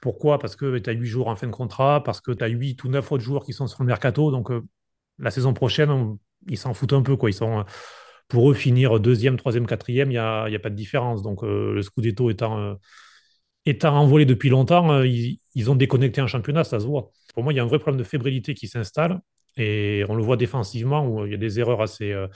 Pourquoi? 0.00 0.38
Parce 0.38 0.56
que 0.56 0.78
tu 0.78 0.90
as 0.90 0.92
8 0.92 1.06
jours 1.06 1.28
en 1.28 1.36
fin 1.36 1.46
de 1.46 1.52
contrat, 1.52 2.02
parce 2.04 2.20
que 2.20 2.32
tu 2.32 2.44
as 2.44 2.48
8 2.48 2.84
ou 2.84 2.88
9 2.88 3.12
autres 3.12 3.24
joueurs 3.24 3.44
qui 3.44 3.52
sont 3.52 3.66
sur 3.66 3.82
le 3.82 3.86
mercato. 3.86 4.30
Donc 4.30 4.50
euh, 4.50 4.62
la 5.18 5.30
saison 5.30 5.54
prochaine, 5.54 6.16
ils 6.48 6.58
s'en 6.58 6.74
foutent 6.74 6.92
un 6.92 7.02
peu. 7.02 7.16
Quoi. 7.16 7.30
Ils 7.30 7.34
sont, 7.34 7.64
pour 8.28 8.50
eux, 8.50 8.54
finir 8.54 9.00
deuxième, 9.00 9.36
troisième, 9.36 9.66
quatrième, 9.66 10.10
il 10.10 10.14
n'y 10.14 10.18
a, 10.18 10.58
pas 10.62 10.70
de 10.70 10.74
différence. 10.74 11.22
Donc 11.22 11.42
euh, 11.42 11.72
le 11.72 11.82
Scudetto 11.82 12.30
étant, 12.30 12.76
étant 13.64 13.96
envolé 13.96 14.26
depuis 14.26 14.48
longtemps, 14.48 15.02
ils, 15.02 15.38
ils, 15.54 15.70
ont 15.70 15.76
déconnecté 15.76 16.20
un 16.20 16.26
championnat, 16.26 16.64
ça 16.64 16.80
se 16.80 16.86
voit. 16.86 17.10
Pour 17.34 17.42
moi, 17.42 17.52
il 17.52 17.56
y 17.56 17.60
a 17.60 17.62
un 17.62 17.66
vrai 17.66 17.78
problème 17.78 17.98
de 17.98 18.04
fébrilité 18.04 18.54
qui 18.54 18.68
s'installe. 18.68 19.20
Et 19.56 20.04
on 20.08 20.14
le 20.14 20.22
voit 20.22 20.36
défensivement 20.36 21.06
où 21.06 21.24
il 21.24 21.32
y 21.32 21.34
a 21.34 21.38
des 21.38 21.58
erreurs 21.58 21.80
assez, 21.80 22.12
euh, 22.12 22.28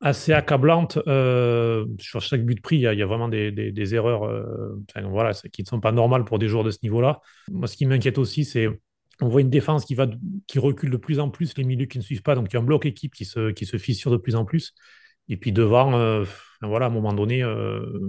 assez 0.00 0.32
accablantes. 0.32 0.98
Euh, 1.06 1.86
sur 1.98 2.20
chaque 2.20 2.44
but 2.44 2.60
pris, 2.60 2.76
il 2.76 2.82
y 2.82 2.86
a, 2.86 2.92
il 2.92 2.98
y 2.98 3.02
a 3.02 3.06
vraiment 3.06 3.28
des, 3.28 3.50
des, 3.50 3.94
erreurs 3.94 4.24
euh, 4.24 4.76
voilà, 5.04 5.32
qui 5.52 5.62
ne 5.62 5.66
sont 5.66 5.80
pas 5.80 5.92
normales 5.92 6.24
pour 6.24 6.38
des 6.38 6.48
joueurs 6.48 6.64
de 6.64 6.70
ce 6.70 6.78
niveau-là. 6.82 7.20
Moi, 7.50 7.66
ce 7.66 7.76
qui 7.76 7.86
m'inquiète 7.86 8.18
aussi, 8.18 8.44
c'est 8.44 8.68
on 9.20 9.26
voit 9.26 9.40
une 9.40 9.50
défense 9.50 9.84
qui, 9.84 9.96
va, 9.96 10.06
qui 10.46 10.60
recule 10.60 10.90
de 10.90 10.96
plus 10.96 11.18
en 11.18 11.28
plus, 11.28 11.56
les 11.56 11.64
milieux 11.64 11.86
qui 11.86 11.98
ne 11.98 12.02
suivent 12.02 12.22
pas. 12.22 12.36
Donc, 12.36 12.48
il 12.50 12.54
y 12.54 12.56
a 12.56 12.60
un 12.60 12.64
bloc 12.64 12.86
équipe 12.86 13.14
qui 13.14 13.24
se, 13.24 13.50
qui 13.50 13.66
se 13.66 13.76
fissure 13.76 14.12
de 14.12 14.16
plus 14.16 14.36
en 14.36 14.44
plus. 14.44 14.74
Et 15.28 15.36
puis 15.36 15.50
devant, 15.50 15.90
voilà, 16.62 16.86
à 16.86 16.88
un 16.88 16.92
moment 16.92 17.12
donné, 17.12 17.42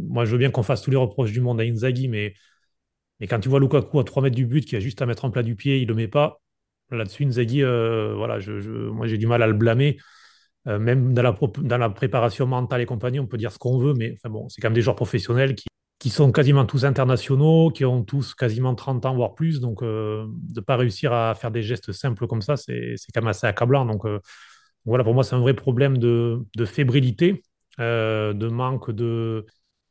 moi, 0.07 0.25
je 0.25 0.31
veux 0.31 0.37
bien 0.37 0.51
qu'on 0.51 0.61
fasse 0.61 0.83
tous 0.83 0.91
les 0.91 0.97
reproches 0.97 1.31
du 1.31 1.41
monde 1.41 1.59
à 1.59 1.63
Inzaghi, 1.63 2.07
mais, 2.07 2.35
mais 3.19 3.25
quand 3.25 3.39
tu 3.39 3.49
vois 3.49 3.59
Lukaku 3.59 3.99
à 3.99 4.03
3 4.03 4.21
mètres 4.21 4.35
du 4.35 4.45
but, 4.45 4.63
qui 4.63 4.75
a 4.75 4.79
juste 4.79 5.01
à 5.01 5.07
mettre 5.07 5.25
en 5.25 5.31
plat 5.31 5.41
du 5.41 5.55
pied, 5.55 5.79
il 5.79 5.83
ne 5.83 5.87
le 5.87 5.95
met 5.95 6.07
pas 6.07 6.41
Là-dessus, 6.91 7.25
Nzaghi, 7.25 7.63
euh, 7.63 8.13
voilà, 8.15 8.39
je, 8.39 8.51
moi 8.89 9.05
j'ai 9.07 9.17
du 9.17 9.27
mal 9.27 9.43
à 9.43 9.47
le 9.47 9.53
blâmer. 9.53 9.97
Euh, 10.67 10.77
même 10.79 11.13
dans 11.13 11.21
la, 11.21 11.37
dans 11.61 11.77
la 11.77 11.89
préparation 11.89 12.45
mentale 12.45 12.81
et 12.81 12.85
compagnie, 12.85 13.19
on 13.19 13.27
peut 13.27 13.37
dire 13.37 13.51
ce 13.51 13.59
qu'on 13.59 13.77
veut, 13.77 13.93
mais 13.93 14.13
enfin 14.15 14.29
bon, 14.29 14.49
c'est 14.49 14.61
quand 14.61 14.67
même 14.67 14.75
des 14.75 14.81
joueurs 14.81 14.95
professionnels 14.95 15.55
qui, 15.55 15.67
qui, 15.99 16.09
sont 16.09 16.31
quasiment 16.31 16.65
tous 16.65 16.85
internationaux, 16.85 17.69
qui 17.71 17.85
ont 17.85 18.03
tous 18.03 18.35
quasiment 18.35 18.75
30 18.75 19.05
ans, 19.05 19.15
voire 19.15 19.35
plus. 19.35 19.61
Donc, 19.61 19.81
euh, 19.83 20.25
de 20.27 20.59
ne 20.59 20.65
pas 20.65 20.75
réussir 20.75 21.13
à 21.13 21.33
faire 21.35 21.51
des 21.51 21.63
gestes 21.63 21.91
simples 21.91 22.27
comme 22.27 22.41
ça, 22.41 22.57
c'est 22.57 22.95
quand 23.13 23.21
même 23.21 23.29
assez 23.29 23.47
accablant. 23.47 23.85
Donc, 23.85 24.03
voilà, 24.85 25.03
pour 25.03 25.13
moi, 25.13 25.23
c'est 25.23 25.35
un 25.35 25.39
vrai 25.39 25.53
problème 25.53 25.97
de, 25.97 26.39
de 26.55 26.65
fébrilité, 26.65 27.43
de 27.77 28.47
manque 28.47 28.91
de, 28.91 29.45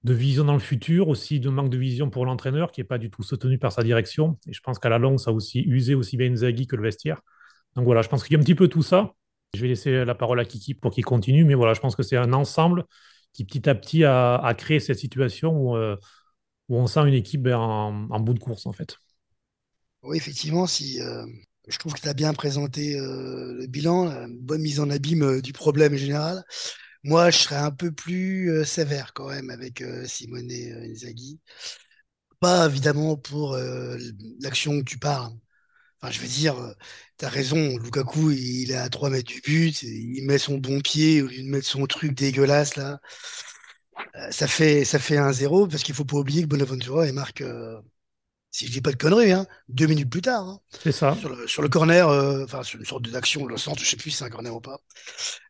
de 0.04 0.14
vision 0.14 0.44
dans 0.44 0.54
le 0.54 0.58
futur, 0.58 1.08
aussi 1.08 1.40
de 1.40 1.50
manque 1.50 1.70
de 1.70 1.78
vision 1.78 2.10
pour 2.10 2.24
l'entraîneur 2.24 2.70
qui 2.72 2.80
n'est 2.80 2.86
pas 2.86 2.98
du 2.98 3.10
tout 3.10 3.22
soutenu 3.22 3.58
par 3.58 3.72
sa 3.72 3.82
direction. 3.82 4.38
Et 4.46 4.52
je 4.52 4.60
pense 4.60 4.78
qu'à 4.78 4.88
la 4.88 4.98
longue, 4.98 5.18
ça 5.18 5.30
a 5.30 5.34
aussi 5.34 5.60
usé 5.60 5.94
aussi 5.94 6.16
bien 6.16 6.30
Inzaghi 6.30 6.66
que 6.66 6.76
le 6.76 6.82
vestiaire. 6.82 7.20
Donc 7.74 7.84
voilà, 7.84 8.02
je 8.02 8.08
pense 8.08 8.24
qu'il 8.24 8.32
y 8.32 8.36
a 8.36 8.38
un 8.40 8.42
petit 8.42 8.54
peu 8.54 8.68
tout 8.68 8.82
ça. 8.82 9.14
Je 9.54 9.62
vais 9.62 9.68
laisser 9.68 10.04
la 10.04 10.14
parole 10.14 10.40
à 10.40 10.44
Kiki 10.44 10.74
pour 10.74 10.92
qu'il 10.92 11.04
continue, 11.04 11.44
mais 11.44 11.54
voilà, 11.54 11.74
je 11.74 11.80
pense 11.80 11.96
que 11.96 12.02
c'est 12.02 12.16
un 12.16 12.32
ensemble 12.32 12.84
qui 13.32 13.44
petit 13.44 13.68
à 13.68 13.74
petit 13.74 14.04
a, 14.04 14.54
créé 14.56 14.80
cette 14.80 14.98
situation 14.98 15.52
où, 15.52 15.76
euh, 15.76 15.96
où, 16.68 16.76
on 16.76 16.86
sent 16.86 17.06
une 17.06 17.14
équipe 17.14 17.46
en, 17.46 18.20
bout 18.20 18.34
de 18.34 18.38
course 18.38 18.66
en 18.66 18.72
fait. 18.72 18.96
Oui, 20.02 20.16
effectivement, 20.16 20.66
si 20.66 21.00
euh, 21.00 21.24
je 21.66 21.78
trouve 21.78 21.94
que 21.94 22.00
tu 22.00 22.08
as 22.08 22.14
bien 22.14 22.32
présenté 22.34 22.98
euh, 22.98 23.54
le 23.54 23.66
bilan, 23.66 24.04
la 24.04 24.26
bonne 24.28 24.62
mise 24.62 24.80
en 24.80 24.90
abîme 24.90 25.40
du 25.40 25.52
problème 25.52 25.94
général. 25.94 26.44
Moi, 27.04 27.30
je 27.30 27.38
serais 27.38 27.56
un 27.56 27.70
peu 27.70 27.92
plus 27.92 28.64
sévère 28.64 29.12
quand 29.14 29.28
même 29.28 29.50
avec 29.50 29.84
Simone 30.04 30.50
Inzaghi. 30.50 31.38
Pas 32.40 32.66
évidemment 32.66 33.16
pour 33.16 33.56
l'action 34.40 34.80
que 34.80 34.84
tu 34.84 34.98
parles. 34.98 35.32
Enfin, 36.00 36.12
je 36.12 36.20
veux 36.20 36.28
dire, 36.28 36.54
tu 37.18 37.24
as 37.24 37.28
raison, 37.28 37.76
Lukaku, 37.78 38.30
il 38.30 38.70
est 38.70 38.76
à 38.76 38.88
3 38.88 39.10
mètres 39.10 39.28
du 39.28 39.40
but, 39.40 39.82
il 39.82 40.24
met 40.24 40.38
son 40.38 40.58
bon 40.58 40.80
pied 40.80 41.22
au 41.22 41.26
lieu 41.26 41.42
de 41.42 41.48
mettre 41.48 41.66
son 41.66 41.86
truc 41.86 42.14
dégueulasse 42.14 42.76
là. 42.76 43.00
ça 44.30 44.46
fait, 44.46 44.84
ça 44.84 44.98
fait 44.98 45.16
un 45.16 45.32
zéro 45.32 45.66
parce 45.66 45.82
qu'il 45.82 45.94
faut 45.94 46.04
pas 46.04 46.16
oublier 46.16 46.42
que 46.42 46.46
Bonaventura 46.48 47.06
il 47.06 47.12
marque 47.14 47.42
si 48.50 48.66
je 48.66 48.72
dis 48.72 48.80
pas 48.80 48.90
de 48.90 48.96
conneries, 48.96 49.32
hein, 49.32 49.46
deux 49.68 49.86
minutes 49.86 50.10
plus 50.10 50.22
tard. 50.22 50.48
Hein. 50.48 50.60
c'est 50.82 50.92
ça. 50.92 51.16
Sur 51.46 51.62
le, 51.62 51.68
corner, 51.68 52.08
euh, 52.08 52.44
enfin 52.44 52.62
sur 52.62 52.78
une 52.78 52.86
sorte 52.86 53.08
d'action, 53.08 53.46
le 53.46 53.56
centre, 53.56 53.82
je 53.82 53.88
sais 53.88 53.96
plus 53.96 54.10
si 54.10 54.18
c'est 54.18 54.24
un 54.24 54.30
corner 54.30 54.54
ou 54.54 54.60
pas, 54.60 54.78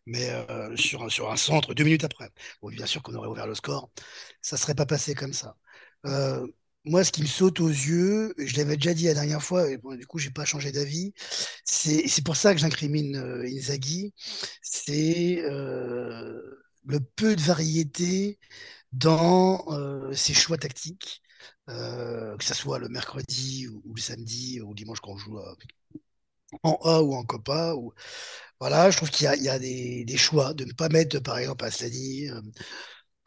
mais 0.07 0.31
euh, 0.31 0.77
sur, 0.77 1.03
un, 1.03 1.09
sur 1.09 1.31
un 1.31 1.37
centre, 1.37 1.75
deux 1.75 1.85
minutes 1.85 2.05
après. 2.05 2.31
Bon, 2.61 2.69
bien 2.69 2.87
sûr 2.87 3.03
qu'on 3.03 3.15
aurait 3.15 3.29
ouvert 3.29 3.47
le 3.47 3.55
score, 3.55 3.91
ça 4.43 4.57
serait 4.57 4.75
pas 4.75 4.87
passé 4.87 5.15
comme 5.15 5.33
ça. 5.33 5.57
Euh, 6.07 6.47
moi, 6.89 7.05
ce 7.05 7.13
qui 7.13 7.23
me 7.23 7.27
saute 7.27 7.61
aux 7.61 7.69
yeux, 7.69 8.35
je 8.39 8.57
l'avais 8.57 8.77
déjà 8.77 8.95
dit 8.95 9.05
la 9.05 9.15
dernière 9.15 9.43
fois, 9.43 9.71
et 9.71 9.79
du 9.79 10.07
coup, 10.07 10.19
j'ai 10.19 10.31
pas 10.31 10.45
changé 10.45 10.73
d'avis. 10.73 11.13
C'est 11.65 12.25
pour 12.25 12.37
ça 12.37 12.55
que 12.55 12.61
j'incrimine 12.61 13.17
Inzaghi, 13.45 14.13
c'est 14.63 15.43
le 15.43 17.01
peu 17.17 17.37
de 17.37 17.43
variété 17.43 18.39
dans 18.93 19.65
ses 20.13 20.35
choix 20.35 20.59
tactiques. 20.59 21.23
Euh, 21.69 22.37
que 22.39 22.45
ce 22.45 22.55
soit 22.55 22.79
le 22.79 22.89
mercredi 22.89 23.69
ou, 23.69 23.95
le 23.95 24.01
samedi 24.01 24.61
ou 24.63 24.75
dimanche 24.75 25.01
quand 25.01 25.13
on 25.13 25.19
joue 25.19 25.39
euh, 25.39 25.55
en 26.63 26.79
A 26.83 27.03
ou 27.03 27.15
en 27.15 27.25
Copa. 27.25 27.75
Voilà, 28.61 28.91
je 28.91 28.97
trouve 28.97 29.11
qu'il 29.11 29.25
y 29.27 29.49
a, 29.49 29.59
des, 29.59 30.17
choix 30.17 30.55
de 30.55 30.65
ne 30.65 30.73
pas 30.73 30.89
mettre, 30.89 31.21
par 31.21 31.39
exemple, 31.39 31.65
Aslani 31.65 32.29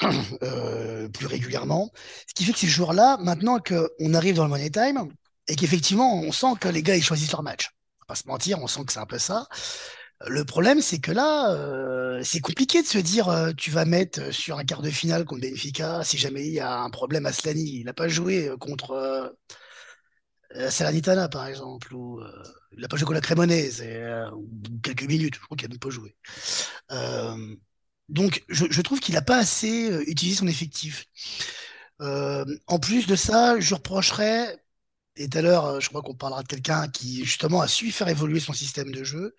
euh, 0.44 1.08
plus 1.10 1.26
régulièrement. 1.28 1.92
Ce 2.28 2.34
qui 2.34 2.44
fait 2.46 2.54
que 2.54 2.60
ces 2.60 2.68
joueurs-là, 2.68 3.18
maintenant 3.22 3.60
qu'on 3.60 4.14
arrive 4.14 4.36
dans 4.36 4.44
le 4.44 4.50
Money 4.50 4.70
Time, 4.70 5.10
et 5.48 5.56
qu'effectivement, 5.56 6.16
on 6.22 6.32
sent 6.32 6.54
que 6.60 6.68
les 6.68 6.84
gars, 6.84 6.96
ils 6.96 7.04
choisissent 7.04 7.32
leur 7.32 7.44
match. 7.44 7.70
On 8.00 8.04
va 8.04 8.06
pas 8.08 8.16
se 8.16 8.28
mentir, 8.28 8.60
on 8.62 8.68
sent 8.68 8.86
que 8.86 8.94
c'est 8.94 9.00
un 9.00 9.06
peu 9.06 9.20
ça. 9.20 9.48
Le 10.28 10.46
problème, 10.46 10.82
c'est 10.82 11.00
que 11.00 11.12
là, 11.12 11.52
euh, 11.54 12.22
c'est 12.24 12.40
compliqué 12.42 12.82
de 12.82 12.88
se 12.88 13.00
dire 13.00 13.30
euh, 13.30 13.52
tu 13.54 13.72
vas 13.72 13.86
mettre 13.86 14.32
sur 14.32 14.60
un 14.60 14.64
quart 14.64 14.82
de 14.82 14.90
finale 14.90 15.26
contre 15.26 15.42
Benfica 15.42 16.04
si 16.04 16.18
jamais 16.18 16.46
il 16.46 16.54
y 16.54 16.60
a 16.60 16.80
un 16.80 16.90
problème 16.90 17.26
à 17.26 17.32
Slani. 17.34 17.80
Il 17.80 17.86
n'a 17.86 17.94
pas 17.94 18.08
joué 18.08 18.48
euh, 18.48 18.58
contre 18.58 19.36
Salernitana, 20.70 21.30
par 21.30 21.48
exemple, 21.48 21.94
ou 21.94 22.22
il 22.74 22.82
n'a 22.82 22.88
pas 22.88 22.98
joué 22.98 23.06
contre 23.06 23.16
la 23.16 23.22
Crémonaise, 23.22 23.84
ou 24.36 24.50
quelques 24.84 25.04
minutes, 25.04 25.36
je 25.36 25.40
crois 25.40 25.56
qu'il 25.56 25.68
n'a 25.68 25.74
même 25.74 25.80
pas 25.80 25.90
joué. 25.90 26.16
Donc, 28.12 28.43
je, 28.50 28.82
trouve 28.82 29.00
qu'il 29.00 29.15
n'a 29.15 29.21
pas 29.21 29.38
assez 29.38 29.89
utilisé 30.08 30.38
son 30.38 30.47
effectif. 30.47 31.06
en 32.00 32.80
plus 32.80 33.08
de 33.08 33.15
ça, 33.15 33.60
je 33.60 33.76
reprocherais 33.76 34.62
et 35.17 35.30
tout 35.30 35.38
à 35.38 35.41
l'heure, 35.41 35.82
je 35.82 35.89
crois 35.89 36.02
qu'on 36.02 36.15
parlera 36.15 36.41
de 36.41 36.47
quelqu'un 36.47 36.88
qui 36.88 37.26
justement 37.26 37.62
a 37.62 37.67
su 37.67 37.91
faire 37.91 38.08
évoluer 38.08 38.39
son 38.39 38.54
système 38.54 38.91
de 38.91 39.04
jeu, 39.04 39.36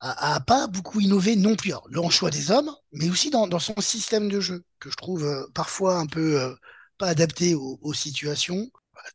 a, 0.00 0.40
pas 0.40 0.66
beaucoup 0.66 1.00
innové 1.00 1.36
non 1.36 1.56
plus. 1.56 1.70
Alors, 1.72 1.88
le 1.88 2.10
choix 2.10 2.30
des 2.30 2.50
hommes, 2.50 2.70
mais 2.92 3.10
aussi 3.10 3.30
dans, 3.30 3.58
son 3.58 3.80
système 3.80 4.28
de 4.28 4.40
jeu, 4.40 4.64
que 4.80 4.90
je 4.90 4.96
trouve 4.96 5.24
euh, 5.24 5.46
parfois 5.54 5.96
un 5.98 6.06
peu 6.06 6.40
euh, 6.40 6.54
pas 6.98 7.08
adapté 7.08 7.54
aux, 7.54 7.94
situations. 7.94 8.70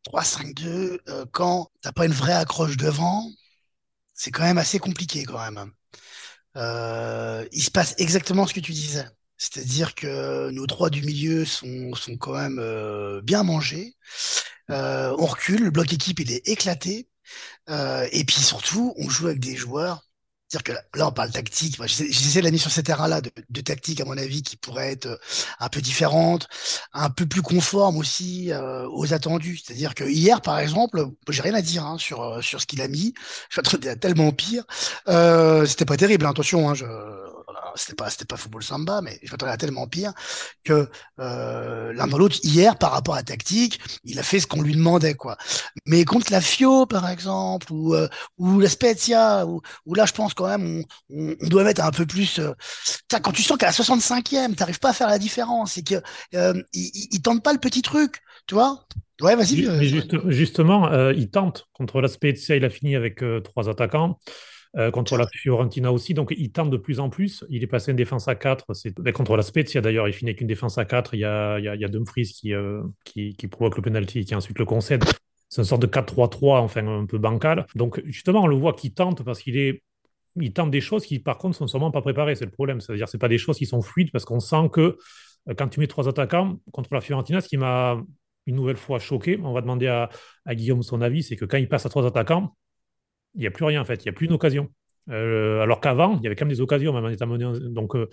3-5-2, 0.05 0.99
euh, 1.09 1.25
quand 1.31 1.69
t'as 1.81 1.91
pas 1.93 2.05
une 2.05 2.11
vraie 2.13 2.33
accroche 2.33 2.77
devant, 2.77 3.29
c'est 4.13 4.31
quand 4.31 4.43
même 4.43 4.57
assez 4.57 4.79
compliqué 4.79 5.23
quand 5.23 5.39
même. 5.39 5.71
Il 6.57 7.63
se 7.63 7.71
passe 7.71 7.95
exactement 7.97 8.47
ce 8.47 8.53
que 8.53 8.59
tu 8.59 8.71
disais. 8.71 9.05
C'est-à-dire 9.37 9.93
que 9.95 10.49
nos 10.49 10.65
trois 10.65 10.89
du 10.89 11.03
milieu 11.03 11.45
sont, 11.45 11.93
sont 11.93 12.17
quand 12.17 12.33
même 12.33 13.21
bien 13.23 13.43
mangés. 13.43 13.95
on 14.69 15.25
recule, 15.25 15.63
le 15.63 15.71
bloc 15.71 15.93
équipe 15.93 16.19
il 16.19 16.31
est 16.31 16.47
éclaté. 16.47 17.07
et 17.69 18.23
puis 18.25 18.41
surtout, 18.41 18.93
on 18.97 19.09
joue 19.09 19.27
avec 19.27 19.39
des 19.39 19.55
joueurs 19.55 20.06
c'est-à-dire 20.47 20.63
que 20.75 20.97
là, 20.97 21.07
on 21.07 21.11
parle 21.11 21.31
tactique. 21.31 21.77
J'essaie 21.85 22.39
de 22.39 22.45
la 22.45 22.51
mise 22.51 22.61
sur 22.61 22.71
ces 22.71 22.83
terrains-là 22.83 23.19
de, 23.21 23.61
tactique, 23.61 23.99
à 23.99 24.05
mon 24.05 24.17
avis, 24.17 24.43
qui 24.43 24.55
pourrait 24.55 24.93
être 24.93 25.07
euh, 25.07 25.17
un 25.59 25.67
peu 25.67 25.81
différente, 25.81 26.47
un 26.93 27.09
peu 27.09 27.25
plus 27.25 27.41
conforme 27.41 27.97
aussi 27.97 28.51
euh, 28.53 28.87
aux 28.89 29.13
attendus. 29.13 29.59
C'est-à-dire 29.63 29.93
que 29.93 30.05
hier, 30.05 30.41
par 30.41 30.59
exemple, 30.59 31.05
j'ai 31.29 31.41
rien 31.41 31.53
à 31.53 31.61
dire 31.61 31.85
hein, 31.85 31.97
sur 31.97 32.21
euh, 32.23 32.41
sur 32.41 32.61
ce 32.61 32.65
qu'il 32.65 32.81
a 32.81 32.87
mis. 32.87 33.13
Je 33.49 33.61
suis 33.67 33.99
tellement 33.99 34.31
pire. 34.31 34.63
Euh, 35.09 35.65
C'était 35.65 35.85
pas 35.85 35.97
terrible, 35.97 36.25
hein, 36.25 36.29
attention. 36.29 36.69
Hein, 36.69 36.75
je, 36.75 36.85
c'était 37.77 37.95
pas, 37.95 38.09
c'était 38.09 38.25
pas 38.25 38.37
football 38.37 38.63
samba, 38.63 39.01
mais 39.01 39.19
je 39.23 39.31
m'attendais 39.31 39.51
à 39.51 39.57
tellement 39.57 39.87
pire 39.87 40.13
que 40.63 40.89
euh, 41.19 41.93
l'un 41.93 42.07
dans 42.07 42.17
l'autre 42.17 42.37
hier 42.43 42.77
par 42.77 42.91
rapport 42.91 43.15
à 43.15 43.23
tactique, 43.23 43.79
il 44.03 44.19
a 44.19 44.23
fait 44.23 44.39
ce 44.39 44.47
qu'on 44.47 44.61
lui 44.61 44.75
demandait 44.75 45.13
quoi. 45.13 45.37
Mais 45.85 46.03
contre 46.05 46.31
la 46.31 46.41
Fio 46.41 46.85
par 46.85 47.09
exemple 47.09 47.71
ou 47.71 47.95
euh, 47.95 48.07
ou 48.37 48.59
la 48.59 48.69
Spezia 48.69 49.45
où, 49.45 49.61
là 49.93 50.05
je 50.05 50.13
pense 50.13 50.33
quand 50.37 50.47
même 50.47 50.83
on, 51.09 51.35
on, 51.41 51.47
doit 51.47 51.63
mettre 51.63 51.83
un 51.83 51.91
peu 51.91 52.05
plus. 52.05 52.39
Euh, 52.39 52.53
quand 53.21 53.31
tu 53.31 53.43
sens 53.43 53.57
qu'à 53.57 53.67
la 53.67 53.71
65e, 53.71 54.55
t'arrives 54.55 54.79
pas 54.79 54.89
à 54.89 54.93
faire 54.93 55.09
la 55.09 55.19
différence 55.19 55.77
et 55.77 55.83
que 55.83 55.95
euh, 56.35 56.53
il, 56.73 56.91
il 57.11 57.21
tente 57.21 57.43
pas 57.43 57.53
le 57.53 57.59
petit 57.59 57.81
truc, 57.81 58.21
tu 58.47 58.55
vois? 58.55 58.85
Ouais, 59.21 59.35
vas-y. 59.35 59.65
Euh, 59.65 60.29
justement, 60.29 60.91
euh, 60.91 61.11
il 61.13 61.29
tente 61.29 61.67
contre 61.73 62.01
la 62.01 62.07
Spezia, 62.07 62.55
il 62.55 62.63
a 62.63 62.69
fini 62.69 62.95
avec 62.95 63.23
trois 63.43 63.67
attaquants. 63.67 64.19
Euh, 64.77 64.91
contre 64.91 65.17
la 65.17 65.25
Fiorentina 65.27 65.91
aussi. 65.91 66.13
Donc, 66.13 66.33
il 66.37 66.51
tente 66.51 66.69
de 66.69 66.77
plus 66.77 66.99
en 66.99 67.09
plus. 67.09 67.43
Il 67.49 67.63
est 67.63 67.67
passé 67.67 67.91
une 67.91 67.97
défense 67.97 68.27
à 68.27 68.35
4. 68.35 68.73
C'est... 68.73 68.93
Contre 69.11 69.35
la 69.35 69.41
Spezia, 69.41 69.81
d'ailleurs, 69.81 70.07
il 70.07 70.13
finit 70.13 70.31
avec 70.31 70.41
une 70.41 70.47
défense 70.47 70.77
à 70.77 70.85
4. 70.85 71.15
Il 71.15 71.21
y 71.21 71.25
a, 71.25 71.57
il 71.57 71.63
y 71.63 71.85
a, 71.85 71.87
Dumfries 71.87 72.25
qui, 72.25 72.53
euh, 72.53 72.83
qui, 73.03 73.35
qui, 73.35 73.47
provoque 73.47 73.77
le 73.77 73.81
penalty 73.81 74.19
et 74.19 74.25
qui 74.25 74.35
ensuite 74.35 74.59
le 74.59 74.65
concède. 74.65 75.03
C'est 75.49 75.61
une 75.61 75.67
sorte 75.67 75.81
de 75.81 75.87
4-3-3, 75.87 76.59
enfin 76.59 76.85
un 76.85 77.05
peu 77.05 77.17
bancal. 77.17 77.65
Donc, 77.73 78.01
justement, 78.05 78.43
on 78.43 78.47
le 78.47 78.57
voit 78.57 78.73
qu'il 78.73 78.93
tente 78.93 79.23
parce 79.23 79.41
qu'il 79.41 79.57
est 79.57 79.81
il 80.41 80.53
tente 80.53 80.71
des 80.71 80.81
choses 80.81 81.05
qui, 81.05 81.19
par 81.19 81.37
contre, 81.37 81.57
sont 81.57 81.67
sûrement 81.67 81.91
pas 81.91 82.01
préparées. 82.01 82.35
C'est 82.35 82.45
le 82.45 82.51
problème. 82.51 82.81
C'est-à-dire, 82.81 83.07
c'est 83.09 83.17
pas 83.17 83.27
des 83.27 83.37
choses 83.37 83.57
qui 83.57 83.65
sont 83.65 83.81
fluides 83.81 84.11
parce 84.11 84.25
qu'on 84.25 84.39
sent 84.39 84.69
que 84.71 84.97
euh, 85.49 85.53
quand 85.55 85.67
tu 85.67 85.79
mets 85.79 85.87
trois 85.87 86.07
attaquants 86.07 86.57
contre 86.71 86.93
la 86.93 87.01
Fiorentina, 87.01 87.41
ce 87.41 87.47
qui 87.47 87.57
m'a 87.57 88.01
une 88.45 88.55
nouvelle 88.55 88.77
fois 88.77 88.99
choqué, 88.99 89.39
on 89.43 89.53
va 89.53 89.61
demander 89.61 89.87
à, 89.87 90.09
à 90.45 90.55
Guillaume 90.55 90.83
son 90.83 91.01
avis, 91.01 91.23
c'est 91.23 91.35
que 91.35 91.45
quand 91.45 91.57
il 91.57 91.67
passe 91.67 91.85
à 91.85 91.89
trois 91.89 92.05
attaquants, 92.05 92.55
il 93.35 93.41
n'y 93.41 93.47
a 93.47 93.51
plus 93.51 93.65
rien 93.65 93.81
en 93.81 93.85
fait, 93.85 94.03
il 94.03 94.07
n'y 94.07 94.09
a 94.09 94.13
plus 94.13 94.27
une 94.27 94.33
occasion. 94.33 94.69
Euh, 95.09 95.61
alors 95.61 95.79
qu'avant, 95.79 96.17
il 96.17 96.23
y 96.23 96.27
avait 96.27 96.35
quand 96.35 96.45
même 96.45 96.53
des 96.53 96.61
occasions, 96.61 96.93
même 96.93 97.05
en 97.05 97.09
état 97.09 97.25
Donc, 97.25 97.95
euh, 97.95 98.09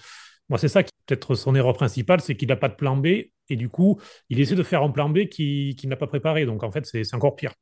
moi, 0.48 0.58
c'est 0.58 0.68
ça 0.68 0.82
qui 0.82 0.92
peut-être 1.06 1.34
son 1.34 1.54
erreur 1.54 1.74
principale, 1.74 2.20
c'est 2.20 2.37
qu'il 2.37 2.48
n'a 2.48 2.56
pas 2.56 2.68
de 2.68 2.74
plan 2.74 2.96
B 2.96 3.06
et 3.48 3.56
du 3.56 3.68
coup, 3.68 4.00
il 4.30 4.40
essaie 4.40 4.54
de 4.54 4.62
faire 4.62 4.82
un 4.82 4.90
plan 4.90 5.08
B 5.08 5.26
qu'il 5.26 5.76
n'a 5.88 5.96
pas 5.96 6.06
préparé. 6.06 6.46
Donc, 6.46 6.62
en 6.62 6.70
fait, 6.70 6.87
c'est 6.87 7.14
encore 7.14 7.37
pire. 7.37 7.52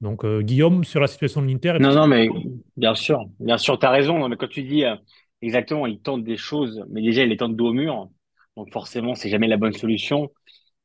Donc, 0.00 0.24
euh, 0.24 0.42
Guillaume, 0.42 0.84
sur 0.84 1.00
la 1.00 1.06
situation 1.06 1.42
de 1.42 1.46
l'Inter. 1.48 1.76
Non, 1.80 1.92
non, 1.92 2.06
mais 2.06 2.28
bien 2.76 2.94
sûr, 2.94 3.24
bien 3.40 3.58
sûr, 3.58 3.78
tu 3.78 3.86
as 3.86 3.90
raison. 3.90 4.28
mais 4.28 4.36
quand 4.36 4.48
tu 4.48 4.62
dis 4.62 4.84
exactement, 5.42 5.86
il 5.86 6.00
tente 6.00 6.24
des 6.24 6.36
choses, 6.36 6.84
mais 6.90 7.02
déjà, 7.02 7.22
il 7.22 7.30
les 7.30 7.36
tente 7.36 7.56
dos 7.56 7.68
au 7.68 7.72
mur. 7.72 8.08
Donc, 8.56 8.72
forcément, 8.72 9.14
c'est 9.14 9.28
jamais 9.28 9.48
la 9.48 9.56
bonne 9.56 9.72
solution. 9.72 10.30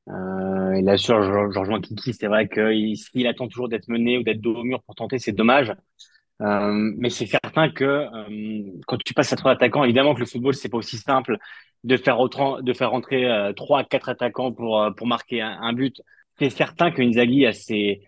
et 0.07 0.81
là, 0.81 0.97
sûr, 0.97 1.21
je, 1.21 1.59
rejoins 1.59 1.79
Kiki. 1.81 2.13
C'est 2.13 2.27
vrai 2.27 2.47
qu'il 2.47 3.27
attend 3.27 3.47
toujours 3.47 3.69
d'être 3.69 3.87
mené 3.87 4.17
ou 4.17 4.23
d'être 4.23 4.41
dos 4.41 4.55
au 4.55 4.63
mur 4.63 4.81
pour 4.83 4.95
tenter, 4.95 5.19
c'est 5.19 5.31
dommage. 5.31 5.73
Euh, 6.41 6.91
mais 6.97 7.09
c'est 7.09 7.27
certain 7.27 7.69
que 7.69 7.83
euh, 7.83 8.71
quand 8.87 8.97
tu 8.97 9.13
passes 9.13 9.31
à 9.33 9.35
trois 9.35 9.51
attaquants, 9.51 9.83
évidemment 9.83 10.13
que 10.15 10.19
le 10.19 10.25
football 10.25 10.55
c'est 10.55 10.67
pas 10.69 10.77
aussi 10.77 10.97
simple 10.97 11.37
de 11.83 11.95
faire, 11.97 12.17
de 12.61 12.73
faire 12.73 12.91
rentrer 12.91 13.25
euh, 13.25 13.53
trois, 13.53 13.83
quatre 13.83 14.09
attaquants 14.09 14.51
pour 14.51 14.89
pour 14.97 15.07
marquer 15.07 15.41
un, 15.41 15.73
but. 15.73 16.01
C'est 16.39 16.49
certain 16.49 16.91
que 16.91 17.01
Inzaghi 17.01 17.45
a 17.45 17.53
ses 17.53 18.01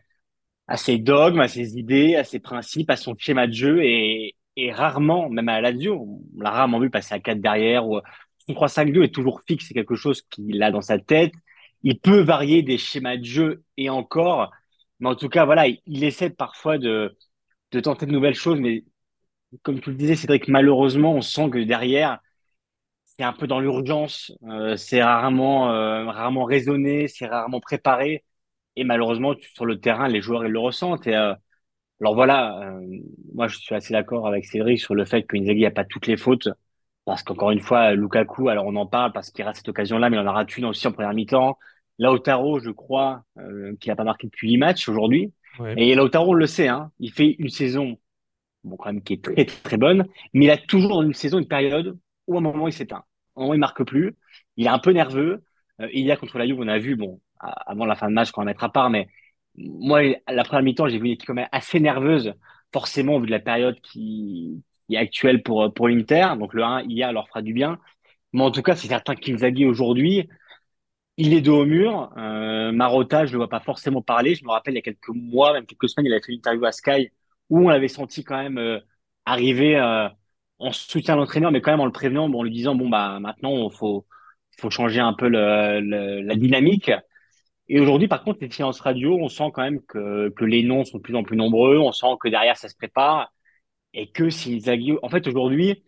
a 0.67 0.77
ses 0.77 0.97
dogmes, 0.97 1.39
a 1.41 1.47
ses 1.47 1.77
idées, 1.77 2.15
a 2.15 2.23
ses 2.23 2.39
principes, 2.39 2.89
a 2.89 2.95
son 2.97 3.15
schéma 3.17 3.47
de 3.47 3.53
jeu 3.53 3.83
et, 3.83 4.35
et 4.55 4.71
rarement, 4.71 5.29
même 5.29 5.49
à 5.49 5.61
Lazio, 5.61 5.95
on 6.37 6.41
l'a 6.41 6.51
rarement 6.51 6.79
vu 6.79 6.89
passer 6.89 7.13
à 7.13 7.19
quatre 7.19 7.41
derrière 7.41 7.87
ou 7.87 7.99
son 8.47 8.53
3-5-2 8.53 9.03
est 9.03 9.13
toujours 9.13 9.41
fixe, 9.47 9.67
c'est 9.67 9.73
quelque 9.73 9.95
chose 9.95 10.21
qu'il 10.29 10.61
a 10.63 10.71
dans 10.71 10.81
sa 10.81 10.99
tête. 10.99 11.33
Il 11.83 11.99
peut 11.99 12.21
varier 12.21 12.63
des 12.63 12.77
schémas 12.77 13.17
de 13.17 13.23
jeu 13.23 13.63
et 13.77 13.89
encore, 13.89 14.51
mais 14.99 15.09
en 15.09 15.15
tout 15.15 15.29
cas, 15.29 15.45
voilà, 15.45 15.67
il 15.67 16.03
essaie 16.03 16.29
parfois 16.29 16.77
de, 16.77 17.15
de 17.71 17.79
tenter 17.79 18.05
de 18.05 18.11
nouvelles 18.11 18.35
choses, 18.35 18.59
mais 18.59 18.85
comme 19.63 19.81
tu 19.81 19.91
le 19.91 19.95
disais, 19.97 20.15
Cédric, 20.15 20.47
malheureusement, 20.47 21.13
on 21.15 21.21
sent 21.21 21.49
que 21.51 21.59
derrière, 21.63 22.19
c'est 23.05 23.23
un 23.23 23.33
peu 23.33 23.47
dans 23.47 23.59
l'urgence, 23.59 24.31
euh, 24.49 24.75
c'est 24.77 25.01
rarement, 25.03 25.71
euh, 25.71 26.05
rarement 26.09 26.43
raisonné, 26.43 27.07
c'est 27.07 27.27
rarement 27.27 27.59
préparé, 27.61 28.23
et 28.75 28.83
malheureusement, 28.83 29.33
sur 29.53 29.65
le 29.65 29.79
terrain, 29.79 30.07
les 30.07 30.21
joueurs 30.21 30.45
ils 30.45 30.51
le 30.51 30.59
ressentent. 30.59 31.07
Et 31.07 31.15
euh, 31.15 31.33
alors 32.01 32.15
voilà, 32.15 32.73
moi 33.33 33.47
je 33.47 33.57
suis 33.57 33.75
assez 33.75 33.93
d'accord 33.93 34.27
avec 34.27 34.45
Cédric 34.45 34.79
sur 34.79 34.95
le 34.95 35.05
fait 35.05 35.23
que 35.23 35.37
Inzaghi 35.37 35.63
n'a 35.63 35.71
pas 35.71 35.85
toutes 35.85 36.07
les 36.07 36.17
fautes, 36.17 36.49
parce 37.05 37.23
qu'encore 37.23 37.51
une 37.51 37.61
fois, 37.61 37.93
Lukaku, 37.93 38.49
alors 38.49 38.65
on 38.65 38.75
en 38.75 38.85
parle 38.85 39.13
parce 39.13 39.31
qu'il 39.31 39.45
rate 39.45 39.55
cette 39.57 39.69
occasion-là, 39.69 40.09
mais 40.09 40.17
il 40.17 40.19
en 40.19 40.27
a 40.27 40.31
raté 40.31 40.55
une 40.57 40.65
aussi 40.65 40.87
en 40.87 40.91
première 40.91 41.13
mi-temps. 41.13 41.57
Lautaro, 41.99 42.59
je 42.59 42.71
crois, 42.71 43.23
qu'il 43.79 43.89
n'a 43.89 43.95
pas 43.95 44.03
marqué 44.03 44.27
depuis 44.27 44.49
8 44.49 44.57
matchs 44.57 44.89
aujourd'hui. 44.89 45.31
Et 45.77 45.95
Lautaro, 45.95 46.31
on 46.31 46.33
le 46.33 46.47
sait, 46.47 46.67
hein, 46.67 46.91
il 46.99 47.11
fait 47.13 47.35
une 47.39 47.49
saison 47.49 47.97
bon, 48.65 48.75
quand 48.77 48.91
même, 48.91 49.01
qui 49.01 49.13
est 49.13 49.23
très, 49.23 49.45
très 49.45 49.77
bonne, 49.77 50.05
mais 50.33 50.45
il 50.45 50.51
a 50.51 50.57
toujours 50.57 51.01
une 51.01 51.13
saison, 51.13 51.39
une 51.39 51.47
période 51.47 51.97
où 52.27 52.35
à 52.35 52.39
un 52.39 52.41
moment 52.41 52.67
il 52.67 52.73
s'éteint. 52.73 53.03
À 53.35 53.39
un 53.39 53.41
moment 53.41 53.53
il 53.53 53.59
marque 53.59 53.83
plus, 53.83 54.15
il 54.57 54.65
est 54.65 54.69
un 54.69 54.79
peu 54.79 54.91
nerveux. 54.91 55.43
Euh, 55.81 55.87
il 55.93 56.05
y 56.05 56.11
a 56.11 56.17
contre 56.17 56.37
la 56.37 56.47
Juve, 56.47 56.59
on 56.59 56.67
a 56.67 56.79
vu, 56.79 56.95
bon, 56.95 57.21
avant 57.39 57.85
la 57.85 57.95
fin 57.95 58.09
de 58.09 58.13
match, 58.13 58.31
quand 58.31 58.41
on 58.41 58.45
va 58.45 58.51
mettre 58.51 58.63
à 58.63 58.71
part, 58.71 58.89
mais 58.89 59.07
moi, 59.57 60.01
la 60.27 60.43
première 60.43 60.63
mi-temps, 60.63 60.87
j'ai 60.87 60.99
vu 60.99 61.05
une 61.05 61.13
équipe 61.13 61.27
quand 61.27 61.33
même 61.33 61.49
assez 61.51 61.79
nerveuse, 61.79 62.33
forcément, 62.73 63.19
vu 63.19 63.27
de 63.27 63.31
la 63.31 63.39
période 63.39 63.79
qui, 63.81 64.63
est 64.89 64.97
actuelle 64.97 65.43
pour, 65.43 65.73
pour 65.73 65.87
l'Inter. 65.87 66.29
Donc 66.39 66.53
le 66.53 66.63
1 66.63 66.83
hier 66.83 67.11
leur 67.13 67.27
fera 67.27 67.41
du 67.41 67.53
bien. 67.53 67.79
Mais 68.33 68.43
en 68.43 68.51
tout 68.51 68.61
cas, 68.61 68.75
c'est 68.75 68.87
certain 68.87 69.15
qu'Inzaghi 69.15 69.65
aujourd'hui, 69.65 70.27
il 71.17 71.33
est 71.33 71.41
dos 71.41 71.61
au 71.61 71.65
mur. 71.65 72.11
Euh, 72.17 72.71
Marotta, 72.71 73.25
je 73.25 73.33
ne 73.33 73.37
vois 73.37 73.49
pas 73.49 73.59
forcément 73.61 74.01
parler. 74.01 74.35
Je 74.35 74.43
me 74.43 74.51
rappelle, 74.51 74.73
il 74.73 74.77
y 74.77 74.79
a 74.79 74.81
quelques 74.81 75.09
mois, 75.09 75.53
même 75.53 75.65
quelques 75.65 75.89
semaines, 75.89 76.07
il 76.07 76.13
avait 76.13 76.21
fait 76.21 76.33
une 76.33 76.39
interview 76.39 76.65
à 76.65 76.71
Sky 76.71 77.09
où 77.49 77.65
on 77.65 77.69
l'avait 77.69 77.87
senti 77.87 78.23
quand 78.23 78.37
même 78.41 78.57
euh, 78.57 78.79
arriver 79.25 79.77
euh, 79.77 80.09
en 80.59 80.71
soutien 80.71 81.13
à 81.15 81.17
l'entraîneur, 81.17 81.51
mais 81.51 81.61
quand 81.61 81.71
même 81.71 81.79
en 81.79 81.85
le 81.85 81.91
prévenant, 81.91 82.31
en 82.31 82.43
lui 82.43 82.51
disant, 82.51 82.75
bon, 82.75 82.89
bah, 82.89 83.19
maintenant, 83.19 83.69
il 83.69 83.75
faut, 83.75 84.05
faut 84.59 84.69
changer 84.69 84.99
un 84.99 85.13
peu 85.13 85.27
le, 85.29 86.21
la 86.21 86.35
dynamique. 86.35 86.91
Et 87.67 87.79
aujourd'hui, 87.79 88.07
par 88.07 88.23
contre, 88.23 88.39
les 88.41 88.51
séances 88.51 88.79
radio, 88.79 89.17
on 89.19 89.29
sent 89.29 89.51
quand 89.53 89.63
même 89.63 89.81
que, 89.83 90.29
que 90.29 90.45
les 90.45 90.63
noms 90.63 90.85
sont 90.85 90.97
de 90.97 91.03
plus 91.03 91.15
en 91.15 91.23
plus 91.23 91.37
nombreux. 91.37 91.77
On 91.79 91.91
sent 91.91 92.07
que 92.19 92.29
derrière, 92.29 92.57
ça 92.57 92.69
se 92.69 92.75
prépare. 92.75 93.33
Et 93.93 94.11
que 94.11 94.29
si 94.29 94.59
Zaghi, 94.61 94.93
en 95.01 95.09
fait, 95.09 95.27
aujourd'hui, 95.27 95.83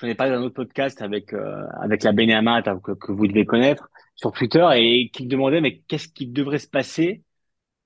je 0.00 0.06
n'ai 0.06 0.14
pas 0.14 0.28
dans 0.28 0.36
un 0.36 0.42
autre 0.42 0.54
podcast 0.54 1.02
avec, 1.02 1.32
euh, 1.32 1.66
avec 1.80 2.02
la 2.02 2.12
Beneamat 2.12 2.62
que, 2.82 2.92
que 2.92 3.12
vous 3.12 3.26
devez 3.26 3.44
connaître 3.46 3.88
sur 4.16 4.32
Twitter 4.32 4.66
et 4.76 5.10
qui 5.10 5.24
me 5.24 5.28
demandait 5.28 5.60
mais 5.60 5.80
qu'est-ce 5.88 6.08
qui 6.08 6.26
devrait 6.26 6.58
se 6.58 6.68
passer 6.68 7.22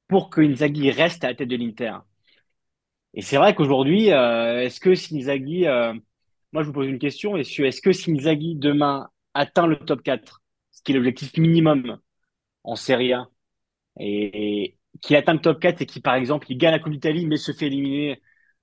pour 0.09 0.31
que 0.31 0.41
Inzaghi 0.41 0.91
reste 0.91 1.25
à 1.25 1.29
la 1.29 1.35
tête 1.35 1.49
de 1.49 1.57
l'Inter? 1.57 1.99
Et 3.15 3.23
c'est 3.23 3.37
vrai 3.37 3.55
qu'aujourd'hui, 3.55 4.13
euh, 4.13 4.63
est-ce 4.63 4.81
que 4.81 4.95
si 4.95 5.19
Inzaghi, 5.19 5.67
euh, 5.67 5.93
moi 6.53 6.63
je 6.63 6.69
vous 6.69 6.73
pose 6.73 6.89
une 6.89 6.99
question, 6.99 7.37
est-ce 7.37 7.81
que 7.81 7.93
si 7.93 8.13
Inzaghi 8.13 8.57
demain 8.57 9.09
atteint 9.35 9.67
le 9.67 9.79
top 9.79 10.03
4, 10.03 10.43
ce 10.71 10.83
qui 10.83 10.93
est 10.93 10.95
l'objectif 10.95 11.37
minimum 11.37 11.99
en 12.69 12.77
Serie 12.77 13.13
A, 13.13 13.29
et, 13.99 14.77
qui 15.01 15.17
atteint 15.17 15.35
le 15.35 15.41
top 15.41 15.61
4 15.61 15.83
et 15.83 15.87
qui 15.87 16.01
par 16.01 16.15
exemple 16.15 16.47
il 16.51 16.59
gagne 16.59 16.73
la 16.73 16.79
Coupe 16.79 16.93
d'Italie 16.93 17.27
mais 17.27 17.37
se 17.37 17.53
fait 17.53 17.67
éliminer 17.67 18.21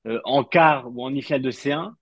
euh, 0.08 0.20
en 0.24 0.44
quart 0.44 0.88
ou 0.94 1.04
en 1.04 1.10
demi-finale 1.10 1.42
de 1.42 1.52
C1, 1.52 1.94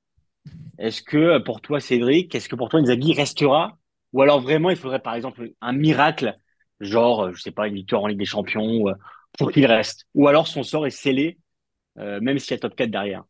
est-ce 0.78 1.02
que 1.02 1.40
pour 1.40 1.62
toi 1.62 1.80
Cédric, 1.80 2.34
est-ce 2.36 2.50
que 2.50 2.56
pour 2.56 2.70
toi 2.70 2.80
Inzaghi 2.80 3.14
restera? 3.14 3.78
Ou 4.12 4.22
alors 4.22 4.42
vraiment, 4.42 4.70
il 4.70 4.76
faudrait 4.76 5.02
par 5.02 5.16
exemple 5.16 5.52
un 5.62 5.74
miracle, 5.74 6.38
genre, 6.80 7.34
je 7.34 7.42
sais 7.42 7.52
pas, 7.52 7.68
une 7.68 7.76
victoire 7.76 8.04
en 8.04 8.08
Ligue 8.08 8.20
des 8.20 8.26
Champions, 8.26 8.88
euh, 8.88 8.94
pour 9.38 9.52
qu'il 9.52 9.66
reste. 9.66 10.08
Ou 10.14 10.28
alors 10.28 10.48
son 10.48 10.64
sort 10.64 10.86
est 10.86 10.92
scellé, 10.92 11.38
euh, 11.98 12.20
même 12.22 12.40
s'il 12.40 12.52
y 12.52 12.54
a 12.56 12.60
top 12.60 12.76
4 12.76 12.92
derrière. 12.92 13.24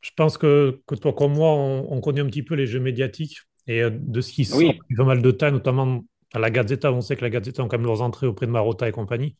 Je 0.00 0.10
pense 0.16 0.38
que, 0.38 0.80
que 0.86 0.94
toi 0.94 1.12
comme 1.12 1.34
moi, 1.34 1.50
on, 1.52 2.00
connaît 2.00 2.22
un 2.22 2.26
petit 2.26 2.42
peu 2.42 2.54
les 2.54 2.66
jeux 2.66 2.80
médiatiques 2.80 3.38
et 3.66 3.82
euh, 3.82 3.90
de 3.92 4.20
ce 4.22 4.32
qui 4.32 4.46
sort 4.46 4.58
oui. 4.58 4.78
pas 4.96 5.04
mal 5.04 5.20
de 5.20 5.30
temps, 5.30 5.50
notamment 5.50 6.02
à 6.32 6.38
la 6.38 6.50
Gazzetta. 6.50 6.92
On 6.92 7.00
sait 7.00 7.16
que 7.16 7.22
la 7.22 7.30
Gazzetta 7.30 7.62
ont 7.62 7.68
quand 7.68 7.78
même 7.78 7.86
leurs 7.86 8.02
entrées 8.02 8.26
auprès 8.26 8.46
de 8.46 8.52
Marotta 8.52 8.88
et 8.88 8.92
compagnie. 8.92 9.36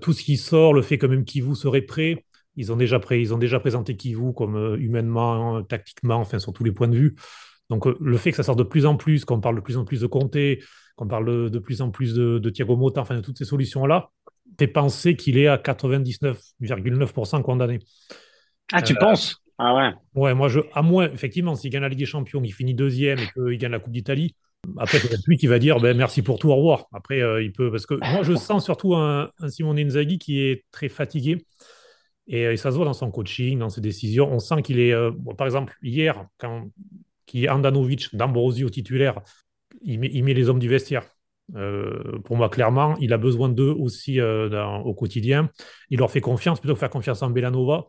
tout 0.00 0.12
ce 0.12 0.22
qui 0.22 0.36
sort, 0.36 0.74
le 0.74 0.82
fait 0.82 0.98
que 0.98 1.06
même 1.06 1.24
Kivu 1.24 1.54
serait 1.54 1.82
prêt, 1.82 2.24
ils 2.56 2.72
ont 2.72 2.76
déjà, 2.76 2.98
pré 2.98 3.20
ils 3.20 3.32
ont 3.32 3.38
déjà 3.38 3.60
présenté 3.60 3.96
Kivu 3.96 4.32
comme 4.34 4.76
humainement, 4.78 5.62
tactiquement, 5.62 6.16
enfin 6.16 6.38
sur 6.38 6.52
tous 6.52 6.64
les 6.64 6.72
points 6.72 6.88
de 6.88 6.96
vue. 6.96 7.16
Donc 7.70 7.86
euh, 7.86 7.96
le 8.00 8.18
fait 8.18 8.32
que 8.32 8.36
ça 8.36 8.42
sorte 8.42 8.58
de 8.58 8.64
plus 8.64 8.84
en 8.84 8.96
plus, 8.96 9.24
qu'on 9.24 9.40
parle 9.40 9.56
de 9.56 9.60
plus 9.60 9.78
en 9.78 9.84
plus 9.84 10.00
de 10.00 10.06
Comté, 10.06 10.62
qu'on 10.96 11.06
parle 11.06 11.50
de, 11.50 11.58
plus 11.58 11.80
en 11.80 11.90
plus 11.90 12.14
de, 12.14 12.50
Thiago 12.50 12.76
Motta, 12.76 13.00
enfin 13.00 13.14
de 13.14 13.20
toutes 13.20 13.38
ces 13.38 13.46
solutions-là, 13.46 14.10
t'es 14.58 14.66
pensé 14.66 15.16
qu'il 15.16 15.38
est 15.38 15.46
à 15.46 15.56
99,9% 15.56 17.42
condamné. 17.42 17.78
Ah, 18.72 18.82
tu 18.82 18.92
euh, 18.92 18.96
penses? 19.00 19.40
Ah 19.56 19.74
ouais. 19.74 19.92
Ouais, 20.14 20.34
moi, 20.34 20.48
je, 20.48 20.60
à 20.74 20.82
moins, 20.82 21.10
effectivement, 21.10 21.54
s'il 21.54 21.70
gagne 21.70 21.82
la 21.82 21.88
Ligue 21.88 22.00
des 22.00 22.06
Champions, 22.06 22.42
il 22.44 22.52
finit 22.52 22.74
deuxième 22.74 23.18
et 23.18 23.28
qu'il 23.32 23.58
gagne 23.58 23.72
la 23.72 23.78
Coupe 23.78 23.92
d'Italie, 23.92 24.34
après, 24.78 24.98
c'est 24.98 25.26
lui 25.26 25.36
qui 25.36 25.46
va 25.46 25.58
dire 25.58 25.80
ben, 25.80 25.96
merci 25.96 26.22
pour 26.22 26.38
tout, 26.38 26.48
au 26.50 26.56
revoir. 26.56 26.86
Après, 26.92 27.20
euh, 27.20 27.42
il 27.42 27.52
peut. 27.52 27.70
Parce 27.70 27.86
que 27.86 27.94
moi, 28.12 28.22
je 28.22 28.34
sens 28.34 28.64
surtout 28.64 28.94
un, 28.94 29.30
Simone 29.48 29.78
Inzaghi 29.78 30.18
qui 30.18 30.40
est 30.40 30.64
très 30.70 30.88
fatigué. 30.88 31.44
Et, 32.26 32.56
ça 32.56 32.70
se 32.70 32.76
voit 32.76 32.84
dans 32.84 32.92
son 32.92 33.10
coaching, 33.10 33.58
dans 33.58 33.70
ses 33.70 33.80
décisions. 33.80 34.30
On 34.32 34.38
sent 34.38 34.62
qu'il 34.62 34.78
est. 34.78 34.94
par 35.36 35.46
exemple, 35.46 35.76
hier, 35.82 36.26
quand 36.38 36.68
qui 37.26 37.44
est 37.44 37.48
Andanovic, 37.48 38.14
d'Ambrosio 38.14 38.70
titulaire, 38.70 39.20
il 39.82 39.98
met, 40.00 40.34
les 40.34 40.48
hommes 40.48 40.58
du 40.58 40.68
vestiaire. 40.68 41.06
Euh, 41.56 42.18
pour 42.24 42.36
moi, 42.36 42.48
clairement, 42.48 42.96
il 43.00 43.12
a 43.12 43.18
besoin 43.18 43.48
d'eux 43.48 43.70
aussi 43.70 44.20
euh, 44.20 44.64
au 44.84 44.94
quotidien. 44.94 45.48
Il 45.90 45.98
leur 45.98 46.10
fait 46.10 46.20
confiance 46.20 46.60
plutôt 46.60 46.74
que 46.74 46.80
faire 46.80 46.90
confiance 46.90 47.22
en 47.22 47.30
Belanova. 47.30 47.86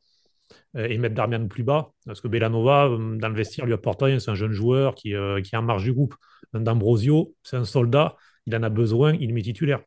et 0.76 0.98
mettre 0.98 1.16
Darmian 1.16 1.48
plus 1.48 1.64
bas. 1.64 1.92
Parce 2.06 2.22
que 2.22 2.28
Bellanova, 2.28 2.90
dans 2.90 3.30
le 3.30 3.36
vestiaire, 3.36 3.66
lui 3.66 3.74
apporte 3.74 4.02
rien. 4.02 4.20
C'est 4.20 4.32
un 4.32 4.36
jeune 4.36 4.52
joueur 4.52 4.96
qui, 4.96 5.14
qui 5.44 5.56
est 5.56 5.58
en 5.58 5.64
marge 5.64 5.84
du 5.84 5.94
groupe. 5.94 6.16
D'Ambrosio, 6.54 7.36
c'est 7.44 7.58
un 7.58 7.66
soldat. 7.66 8.16
Il 8.46 8.56
en 8.56 8.64
a 8.64 8.70
besoin. 8.70 9.14
Il 9.14 9.34
met 9.34 9.42
titulaire. 9.42 9.82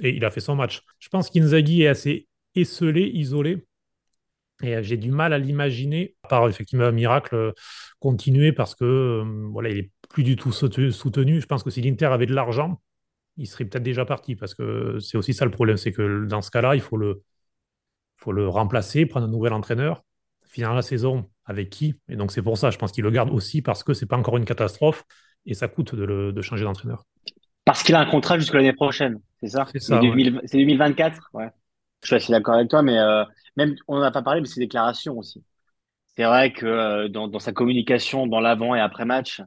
Et 0.00 0.10
il 0.10 0.24
a 0.24 0.30
fait 0.30 0.40
son 0.40 0.56
match. 0.56 0.82
Je 0.98 1.08
pense 1.08 1.30
qu'Inzaghi 1.30 1.82
est 1.82 1.88
assez 1.88 2.28
esselé, 2.54 3.10
isolé. 3.14 3.66
Et 4.62 4.82
j'ai 4.82 4.96
du 4.96 5.12
mal 5.12 5.32
à 5.32 5.38
l'imaginer, 5.38 6.16
à 6.24 6.28
part 6.28 6.48
effectivement 6.48 6.86
un 6.86 6.92
miracle, 6.92 7.52
continuer 8.00 8.52
parce 8.52 8.74
que 8.74 9.22
voilà, 9.52 9.68
il 9.70 9.78
est 9.78 9.90
plus 10.08 10.24
du 10.24 10.34
tout 10.34 10.50
soutenu. 10.50 11.40
Je 11.40 11.46
pense 11.46 11.62
que 11.62 11.70
si 11.70 11.80
l'Inter 11.80 12.06
avait 12.06 12.26
de 12.26 12.34
l'argent, 12.34 12.80
il 13.36 13.46
serait 13.46 13.64
peut-être 13.64 13.84
déjà 13.84 14.04
parti 14.04 14.34
parce 14.34 14.54
que 14.54 14.98
c'est 14.98 15.16
aussi 15.16 15.32
ça 15.32 15.44
le 15.44 15.52
problème, 15.52 15.76
c'est 15.76 15.92
que 15.92 16.26
dans 16.26 16.42
ce 16.42 16.50
cas-là, 16.50 16.74
il 16.74 16.80
faut 16.80 16.96
le, 16.96 17.22
faut 18.16 18.32
le 18.32 18.48
remplacer, 18.48 19.06
prendre 19.06 19.26
un 19.26 19.30
nouvel 19.30 19.52
entraîneur, 19.52 20.04
finir 20.46 20.74
la 20.74 20.82
saison 20.82 21.30
avec 21.44 21.70
qui? 21.70 21.94
Et 22.08 22.16
donc 22.16 22.32
c'est 22.32 22.42
pour 22.42 22.58
ça, 22.58 22.70
je 22.70 22.78
pense 22.78 22.90
qu'il 22.90 23.04
le 23.04 23.10
garde 23.12 23.30
aussi 23.30 23.62
parce 23.62 23.84
que 23.84 23.94
c'est 23.94 24.06
pas 24.06 24.16
encore 24.16 24.36
une 24.36 24.44
catastrophe 24.44 25.04
et 25.48 25.54
ça 25.54 25.66
coûte 25.66 25.94
de, 25.94 26.30
de 26.30 26.42
changer 26.42 26.64
d'entraîneur. 26.64 27.04
Parce 27.64 27.82
qu'il 27.82 27.94
a 27.94 28.00
un 28.00 28.06
contrat 28.06 28.38
jusqu'à 28.38 28.58
l'année 28.58 28.72
prochaine, 28.72 29.20
c'est 29.40 29.48
ça? 29.48 29.66
C'est 29.74 29.98
2024 29.98 31.30
ouais. 31.34 31.48
Je 32.02 32.06
suis 32.06 32.16
assez 32.16 32.32
d'accord 32.32 32.54
avec 32.54 32.68
toi, 32.68 32.82
mais 32.82 32.98
euh, 32.98 33.24
même 33.56 33.74
on 33.88 33.96
n'en 33.96 34.02
a 34.02 34.10
pas 34.10 34.22
parlé, 34.22 34.40
mais 34.40 34.46
c'est 34.46 34.60
déclarations 34.60 35.18
aussi. 35.18 35.42
C'est 36.16 36.24
vrai 36.24 36.52
que 36.52 36.66
euh, 36.66 37.08
dans, 37.08 37.28
dans, 37.28 37.38
sa 37.38 37.52
communication, 37.52 38.26
dans 38.26 38.40
l'avant 38.40 38.74
et 38.74 38.80
après 38.80 39.04
match, 39.04 39.42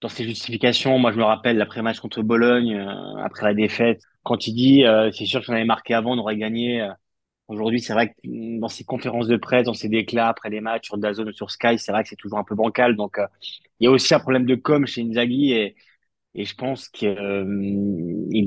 dans 0.00 0.08
ses 0.08 0.24
justifications, 0.24 0.98
moi 0.98 1.12
je 1.12 1.18
me 1.18 1.24
rappelle 1.24 1.58
l'après-match 1.58 2.00
contre 2.00 2.22
Bologne, 2.22 2.74
euh, 2.74 3.22
après 3.22 3.44
la 3.44 3.54
défaite, 3.54 4.00
quand 4.22 4.46
il 4.46 4.54
dit 4.54 4.84
c'est 5.12 5.26
sûr 5.26 5.44
qu'on 5.44 5.52
avait 5.52 5.64
marqué 5.64 5.94
avant, 5.94 6.14
on 6.14 6.18
aurait 6.18 6.36
gagné. 6.36 6.86
Aujourd'hui, 7.50 7.80
c'est 7.80 7.92
vrai 7.92 8.10
que 8.10 8.14
dans 8.60 8.68
ses 8.68 8.84
conférences 8.84 9.26
de 9.26 9.36
presse, 9.36 9.64
dans 9.64 9.74
ses 9.74 9.88
déclats 9.88 10.28
après 10.28 10.50
les 10.50 10.60
matchs 10.60 10.86
sur 10.86 10.98
Dazone 10.98 11.30
ou 11.30 11.32
sur 11.32 11.50
Sky, 11.50 11.80
c'est 11.80 11.90
vrai 11.90 12.04
que 12.04 12.08
c'est 12.08 12.14
toujours 12.14 12.38
un 12.38 12.44
peu 12.44 12.54
bancal. 12.54 12.94
Donc, 12.94 13.18
il 13.80 13.84
y 13.84 13.86
a 13.88 13.90
aussi 13.90 14.14
un 14.14 14.20
problème 14.20 14.46
de 14.46 14.54
com 14.54 14.86
chez 14.86 15.02
Inzaghi 15.02 15.52
et, 15.52 15.74
et 16.36 16.44
je 16.44 16.54
pense 16.54 16.88
qu'il 16.88 17.08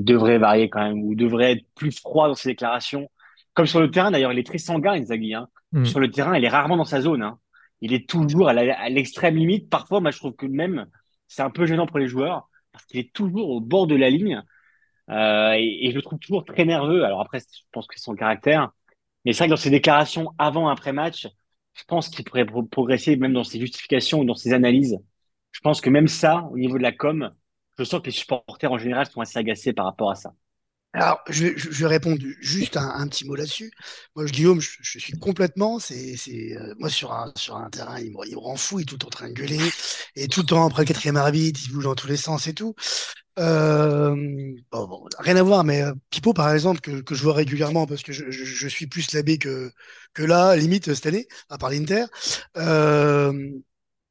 devrait 0.05 0.37
varier 0.37 0.69
quand 0.69 0.81
même 0.81 1.03
ou 1.03 1.15
devrait 1.15 1.51
être 1.51 1.65
plus 1.75 1.91
froid 1.91 2.29
dans 2.29 2.33
ses 2.33 2.51
déclarations. 2.51 3.09
Comme 3.53 3.65
sur 3.65 3.81
le 3.81 3.91
terrain, 3.91 4.09
d'ailleurs, 4.09 4.31
il 4.31 4.39
est 4.39 4.47
très 4.47 4.57
sanguin, 4.57 4.93
Inzaghi. 4.93 5.33
Hein. 5.33 5.49
Mm. 5.73 5.83
Sur 5.83 5.99
le 5.99 6.09
terrain, 6.09 6.37
il 6.37 6.45
est 6.45 6.49
rarement 6.49 6.77
dans 6.77 6.85
sa 6.85 7.01
zone. 7.01 7.23
Hein. 7.23 7.39
Il 7.81 7.91
est 7.91 8.07
toujours 8.07 8.47
à 8.47 8.89
l'extrême 8.89 9.35
limite. 9.35 9.69
Parfois, 9.69 9.99
moi, 9.99 10.11
je 10.11 10.17
trouve 10.17 10.33
que 10.33 10.45
même, 10.45 10.85
c'est 11.27 11.41
un 11.41 11.49
peu 11.49 11.65
gênant 11.65 11.87
pour 11.87 11.99
les 11.99 12.07
joueurs 12.07 12.47
parce 12.71 12.85
qu'il 12.85 13.01
est 13.01 13.11
toujours 13.11 13.49
au 13.49 13.59
bord 13.59 13.85
de 13.85 13.95
la 13.95 14.09
ligne. 14.09 14.41
Euh, 15.09 15.55
et, 15.57 15.87
et, 15.87 15.91
je 15.91 15.95
le 15.97 16.01
trouve 16.01 16.19
toujours 16.19 16.45
très 16.45 16.63
nerveux. 16.63 17.03
Alors 17.03 17.19
après, 17.19 17.39
je 17.39 17.63
pense 17.73 17.85
que 17.85 17.95
c'est 17.97 18.03
son 18.05 18.15
caractère. 18.15 18.71
Mais 19.25 19.33
c'est 19.33 19.39
vrai 19.39 19.47
que 19.47 19.51
dans 19.51 19.57
ses 19.57 19.69
déclarations 19.69 20.33
avant, 20.37 20.67
après 20.67 20.93
match, 20.93 21.27
je 21.73 21.83
pense 21.85 22.09
qu'il 22.09 22.25
pourrait 22.25 22.45
progresser 22.45 23.15
même 23.15 23.33
dans 23.33 23.43
ses 23.43 23.59
justifications 23.59 24.19
ou 24.21 24.25
dans 24.25 24.35
ses 24.35 24.53
analyses. 24.53 24.97
Je 25.51 25.59
pense 25.61 25.81
que 25.81 25.89
même 25.89 26.07
ça, 26.07 26.43
au 26.51 26.57
niveau 26.57 26.77
de 26.77 26.83
la 26.83 26.91
com, 26.91 27.31
je 27.77 27.83
sens 27.83 28.01
que 28.01 28.07
les 28.07 28.11
supporters 28.11 28.71
en 28.71 28.77
général 28.77 29.05
sont 29.07 29.21
assez 29.21 29.39
agacés 29.39 29.73
par 29.73 29.85
rapport 29.85 30.11
à 30.11 30.15
ça. 30.15 30.33
Alors, 30.95 31.21
je, 31.27 31.47
je, 31.57 31.71
je 31.71 31.85
réponds 31.85 32.15
juste 32.39 32.77
un, 32.77 32.87
un 32.87 33.07
petit 33.07 33.25
mot 33.25 33.33
là-dessus. 33.35 33.71
Moi, 34.15 34.25
Guillaume, 34.25 34.61
je, 34.61 34.69
je 34.81 34.99
suis 34.99 35.13
complètement. 35.13 35.79
C'est, 35.79 36.15
euh, 36.55 36.75
moi 36.77 36.89
sur 36.89 37.11
un 37.13 37.31
sur 37.35 37.55
un 37.57 37.69
terrain, 37.71 37.99
il 37.99 38.11
me, 38.11 38.17
il 38.27 38.35
me 38.35 38.39
rend 38.39 38.55
fou, 38.55 38.79
il 38.79 38.83
est 38.83 38.85
tout 38.85 39.03
en 39.05 39.09
train 39.09 39.27
de 39.29 39.33
gueuler 39.33 39.59
et 40.15 40.27
tout 40.27 40.41
le 40.41 40.45
temps 40.45 40.65
après 40.67 40.83
le 40.83 40.87
quatrième 40.87 41.17
arbitre, 41.17 41.59
il 41.65 41.71
bouge 41.73 41.85
dans 41.85 41.95
tous 41.95 42.07
les 42.07 42.17
sens 42.17 42.45
et 42.47 42.53
tout. 42.53 42.75
Euh, 43.39 44.15
bon, 44.71 44.87
bon, 44.87 45.05
rien 45.19 45.35
à 45.37 45.43
voir, 45.43 45.63
mais 45.63 45.81
euh, 45.81 45.93
Pipo, 46.11 46.33
par 46.33 46.51
exemple, 46.53 46.81
que, 46.81 47.01
que 47.01 47.15
je 47.15 47.23
vois 47.23 47.33
régulièrement 47.33 47.87
parce 47.87 48.03
que 48.03 48.13
je, 48.13 48.29
je, 48.29 48.67
suis 48.67 48.85
plus 48.87 49.11
labé 49.13 49.39
que 49.39 49.71
que 50.13 50.23
là, 50.23 50.55
limite 50.55 50.93
cette 50.93 51.07
année, 51.07 51.27
à 51.49 51.57
part 51.57 51.71
l'Inter. 51.71 52.05
Euh, 52.57 53.31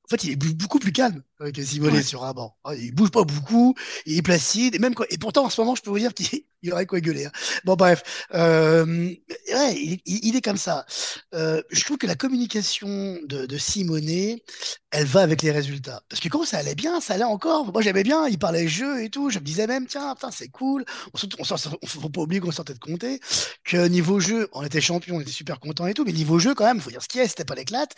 en 0.04 0.08
fait, 0.10 0.24
il 0.24 0.32
est 0.32 0.54
beaucoup 0.54 0.78
plus 0.80 0.92
calme 0.92 1.22
que 1.50 1.62
Simone 1.64 1.94
ouais. 1.94 2.02
sur 2.02 2.24
un 2.24 2.32
banc. 2.32 2.56
Ah, 2.64 2.74
il 2.74 2.94
bouge 2.94 3.10
pas 3.10 3.24
beaucoup, 3.24 3.74
il 4.06 4.18
est 4.18 4.22
placide, 4.22 4.74
et 4.74 4.78
même 4.78 4.94
quoi, 4.94 5.06
et 5.10 5.18
pourtant 5.18 5.46
en 5.46 5.50
ce 5.50 5.60
moment, 5.60 5.74
je 5.74 5.82
peux 5.82 5.90
vous 5.90 5.98
dire 5.98 6.14
qu'il 6.14 6.72
aurait 6.72 6.86
quoi 6.86 7.00
gueuler. 7.00 7.26
Hein. 7.26 7.32
Bon, 7.64 7.74
bref, 7.74 8.02
euh, 8.34 8.84
ouais, 8.86 9.74
il, 9.74 10.00
il, 10.06 10.36
est 10.36 10.40
comme 10.40 10.56
ça. 10.56 10.86
Euh, 11.34 11.62
je 11.70 11.84
trouve 11.84 11.98
que 11.98 12.06
la 12.06 12.14
communication 12.14 13.18
de, 13.24 13.46
de 13.46 13.58
Simonet, 13.58 14.44
elle 14.90 15.06
va 15.06 15.22
avec 15.22 15.42
les 15.42 15.50
résultats. 15.50 16.02
Parce 16.08 16.20
que 16.20 16.28
quand 16.28 16.44
ça 16.44 16.58
allait 16.58 16.74
bien, 16.74 17.00
ça 17.00 17.14
allait 17.14 17.24
encore? 17.24 17.72
Moi, 17.72 17.82
j'aimais 17.82 18.04
bien, 18.04 18.28
il 18.28 18.38
parlait 18.38 18.68
jeu 18.68 19.02
et 19.02 19.10
tout. 19.10 19.30
Je 19.30 19.38
me 19.38 19.44
disais 19.44 19.66
même, 19.66 19.86
tiens, 19.86 20.14
putain, 20.14 20.30
c'est 20.30 20.48
cool. 20.48 20.84
On, 21.14 21.18
on, 21.38 21.86
faut 21.86 22.08
pas 22.08 22.20
oublier 22.20 22.40
qu'on 22.40 22.52
sortait 22.52 22.74
de 22.74 22.78
compter 22.78 23.20
que 23.64 23.88
niveau 23.88 24.20
jeu, 24.20 24.48
on 24.52 24.62
était 24.62 24.80
champion, 24.80 25.16
on 25.16 25.20
était 25.20 25.30
super 25.30 25.60
content 25.60 25.86
et 25.86 25.94
tout, 25.94 26.04
mais 26.04 26.12
niveau 26.12 26.38
jeu, 26.38 26.54
quand 26.54 26.64
même, 26.64 26.80
faut 26.80 26.90
dire 26.90 27.02
ce 27.02 27.08
qu'il 27.08 27.20
y 27.20 27.24
a, 27.24 27.28
c'était 27.28 27.44
pas 27.44 27.54
l'éclate. 27.54 27.94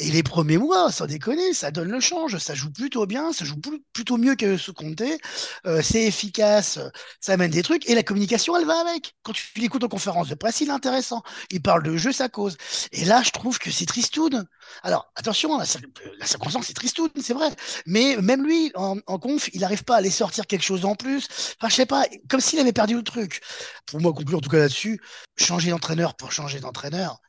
Et 0.00 0.12
les 0.12 0.22
premiers 0.22 0.58
mois, 0.58 0.92
sans 0.92 1.06
déconner, 1.06 1.52
ça 1.52 1.72
donne 1.72 1.90
le 1.90 1.98
change. 1.98 2.38
Ça 2.38 2.54
joue 2.54 2.70
plutôt 2.78 3.06
bien, 3.06 3.32
ça 3.32 3.44
joue 3.44 3.56
plutôt 3.92 4.16
mieux 4.16 4.36
que 4.36 4.56
ce 4.56 4.70
comptait. 4.70 5.18
Euh, 5.66 5.82
c'est 5.82 6.04
efficace, 6.04 6.78
ça 7.20 7.32
amène 7.32 7.50
des 7.50 7.62
trucs. 7.62 7.88
Et 7.90 7.94
la 7.94 8.02
communication, 8.04 8.56
elle 8.56 8.66
va 8.66 8.80
avec. 8.80 9.14
Quand 9.24 9.32
tu 9.32 9.44
l'écoutes 9.56 9.82
en 9.84 9.88
conférence 9.88 10.28
de 10.28 10.34
presse, 10.36 10.60
il 10.60 10.68
est 10.68 10.72
intéressant. 10.72 11.22
Il 11.50 11.60
parle 11.60 11.82
de 11.82 11.96
jeu, 11.96 12.12
sa 12.12 12.28
cause. 12.28 12.56
Et 12.92 13.04
là, 13.04 13.22
je 13.22 13.30
trouve 13.30 13.58
que 13.58 13.70
c'est 13.70 13.86
tristoun. 13.86 14.46
Alors, 14.82 15.10
attention, 15.16 15.58
la, 15.58 15.64
la 16.18 16.26
circonstance, 16.26 16.66
c'est 16.66 16.74
tristoun, 16.74 17.10
c'est 17.20 17.34
vrai. 17.34 17.50
Mais 17.86 18.16
même 18.18 18.44
lui, 18.44 18.70
en, 18.74 18.96
en 19.06 19.18
conf, 19.18 19.50
il 19.52 19.60
n'arrive 19.60 19.84
pas 19.84 19.96
à 19.96 19.98
aller 19.98 20.10
sortir 20.10 20.46
quelque 20.46 20.64
chose 20.64 20.84
en 20.84 20.94
plus. 20.94 21.26
Enfin, 21.60 21.68
je 21.68 21.74
sais 21.74 21.86
pas, 21.86 22.04
comme 22.28 22.40
s'il 22.40 22.58
avait 22.60 22.72
perdu 22.72 22.94
le 22.94 23.02
truc. 23.02 23.40
Pour 23.86 24.00
moi, 24.00 24.12
conclure 24.12 24.38
en 24.38 24.40
tout 24.40 24.50
cas 24.50 24.58
là-dessus, 24.58 25.00
changer 25.36 25.70
d'entraîneur 25.70 26.14
pour 26.16 26.32
changer 26.32 26.60
d'entraîneur, 26.60 27.20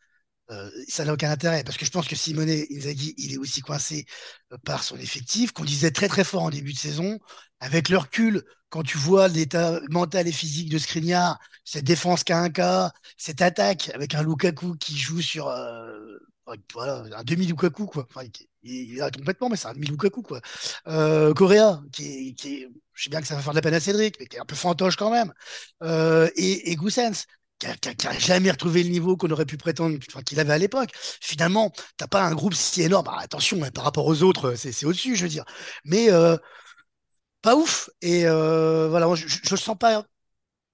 euh, 0.52 0.70
ça 0.88 1.06
n'a 1.06 1.14
aucun 1.14 1.30
intérêt 1.32 1.64
parce 1.64 1.78
que 1.78 1.86
je 1.86 1.92
pense 1.92 2.08
que 2.08 2.16
Simone 2.16 2.50
Inzaghi, 2.50 3.14
il 3.18 3.34
est 3.34 3.38
aussi 3.38 3.62
coincé 3.62 4.06
euh, 4.52 4.58
par 4.66 4.84
son 4.84 4.98
effectif, 4.98 5.52
qu'on 5.52 5.64
disait 5.66 5.92
très 5.92 6.08
très 6.08 6.24
fort 6.24 6.44
en 6.44 6.50
début 6.50 6.74
de 6.74 6.78
saison. 6.78 7.20
Avec 7.60 7.90
le 7.90 7.98
recul, 7.98 8.44
quand 8.70 8.84
tu 8.84 8.98
vois 8.98 9.28
l'état 9.28 9.80
mental 9.90 10.28
et 10.28 10.32
physique 10.32 10.70
de 10.70 10.78
Skriniar, 10.78 11.40
cette 11.64 11.84
défense 11.86 12.24
un 12.30 12.50
cas, 12.50 12.92
cette 13.18 13.42
attaque 13.42 13.92
avec 13.94 14.16
un 14.16 14.24
Lukaku 14.24 14.76
qui 14.78 14.98
joue 14.98 15.22
sur 15.22 15.48
euh, 15.50 16.18
voilà, 16.74 17.04
un 17.18 17.24
demi 17.24 17.46
Lukaku 17.46 17.86
quoi. 17.86 18.08
Enfin, 18.10 18.26
il, 18.64 18.94
il 18.94 19.02
a 19.02 19.12
complètement, 19.12 19.50
mais 19.50 19.56
c'est 19.56 19.68
un 19.68 19.74
demi 19.74 19.88
Lukaku 19.88 20.22
quoi. 20.22 20.42
Euh, 20.88 21.34
Correa, 21.34 21.82
qui 21.92 22.30
est, 22.30 22.34
qui 22.34 22.56
est, 22.56 22.70
je 22.94 23.04
sais 23.04 23.10
bien 23.10 23.22
que 23.22 23.28
ça 23.28 23.36
va 23.36 23.42
faire 23.42 23.54
de 23.54 23.58
la 23.58 23.62
peine 23.62 23.74
à 23.74 23.80
Cédric, 23.80 24.16
mais 24.20 24.26
qui 24.28 24.36
est 24.38 24.40
un 24.40 24.46
peu 24.46 24.56
fantoche 24.56 24.96
quand 24.96 25.12
même. 25.12 25.34
Euh, 25.84 26.30
et, 26.36 26.72
et 26.72 26.76
Goussens, 26.76 27.26
qui 27.60 28.08
n'a 28.08 28.20
jamais 28.20 28.52
retrouvé 28.52 28.84
le 28.84 28.90
niveau 28.90 29.18
qu'on 29.18 29.30
aurait 29.32 29.46
pu 29.46 29.58
prétendre 29.58 29.98
enfin, 30.10 30.22
qu'il 30.22 30.40
avait 30.40 30.54
à 30.54 30.58
l'époque. 30.58 30.90
Finalement, 31.22 31.72
t'as 31.98 32.08
pas 32.08 32.24
un 32.24 32.34
groupe 32.34 32.54
si 32.54 32.82
énorme. 32.82 33.06
Bah, 33.06 33.18
attention, 33.20 33.62
hein, 33.64 33.72
par 33.72 33.84
rapport 33.84 34.06
aux 34.08 34.24
autres, 34.24 34.56
c'est 34.56 34.86
au-dessus, 34.86 35.16
je 35.16 35.24
veux 35.24 35.30
dire. 35.30 35.46
Mais 35.86 36.12
euh, 36.12 36.38
pas 37.42 37.56
ouf. 37.56 37.90
Et 38.02 38.26
euh, 38.26 38.88
voilà, 38.90 39.14
je 39.16 39.52
ne 39.52 39.58
sens 39.58 39.78
pas 39.78 40.04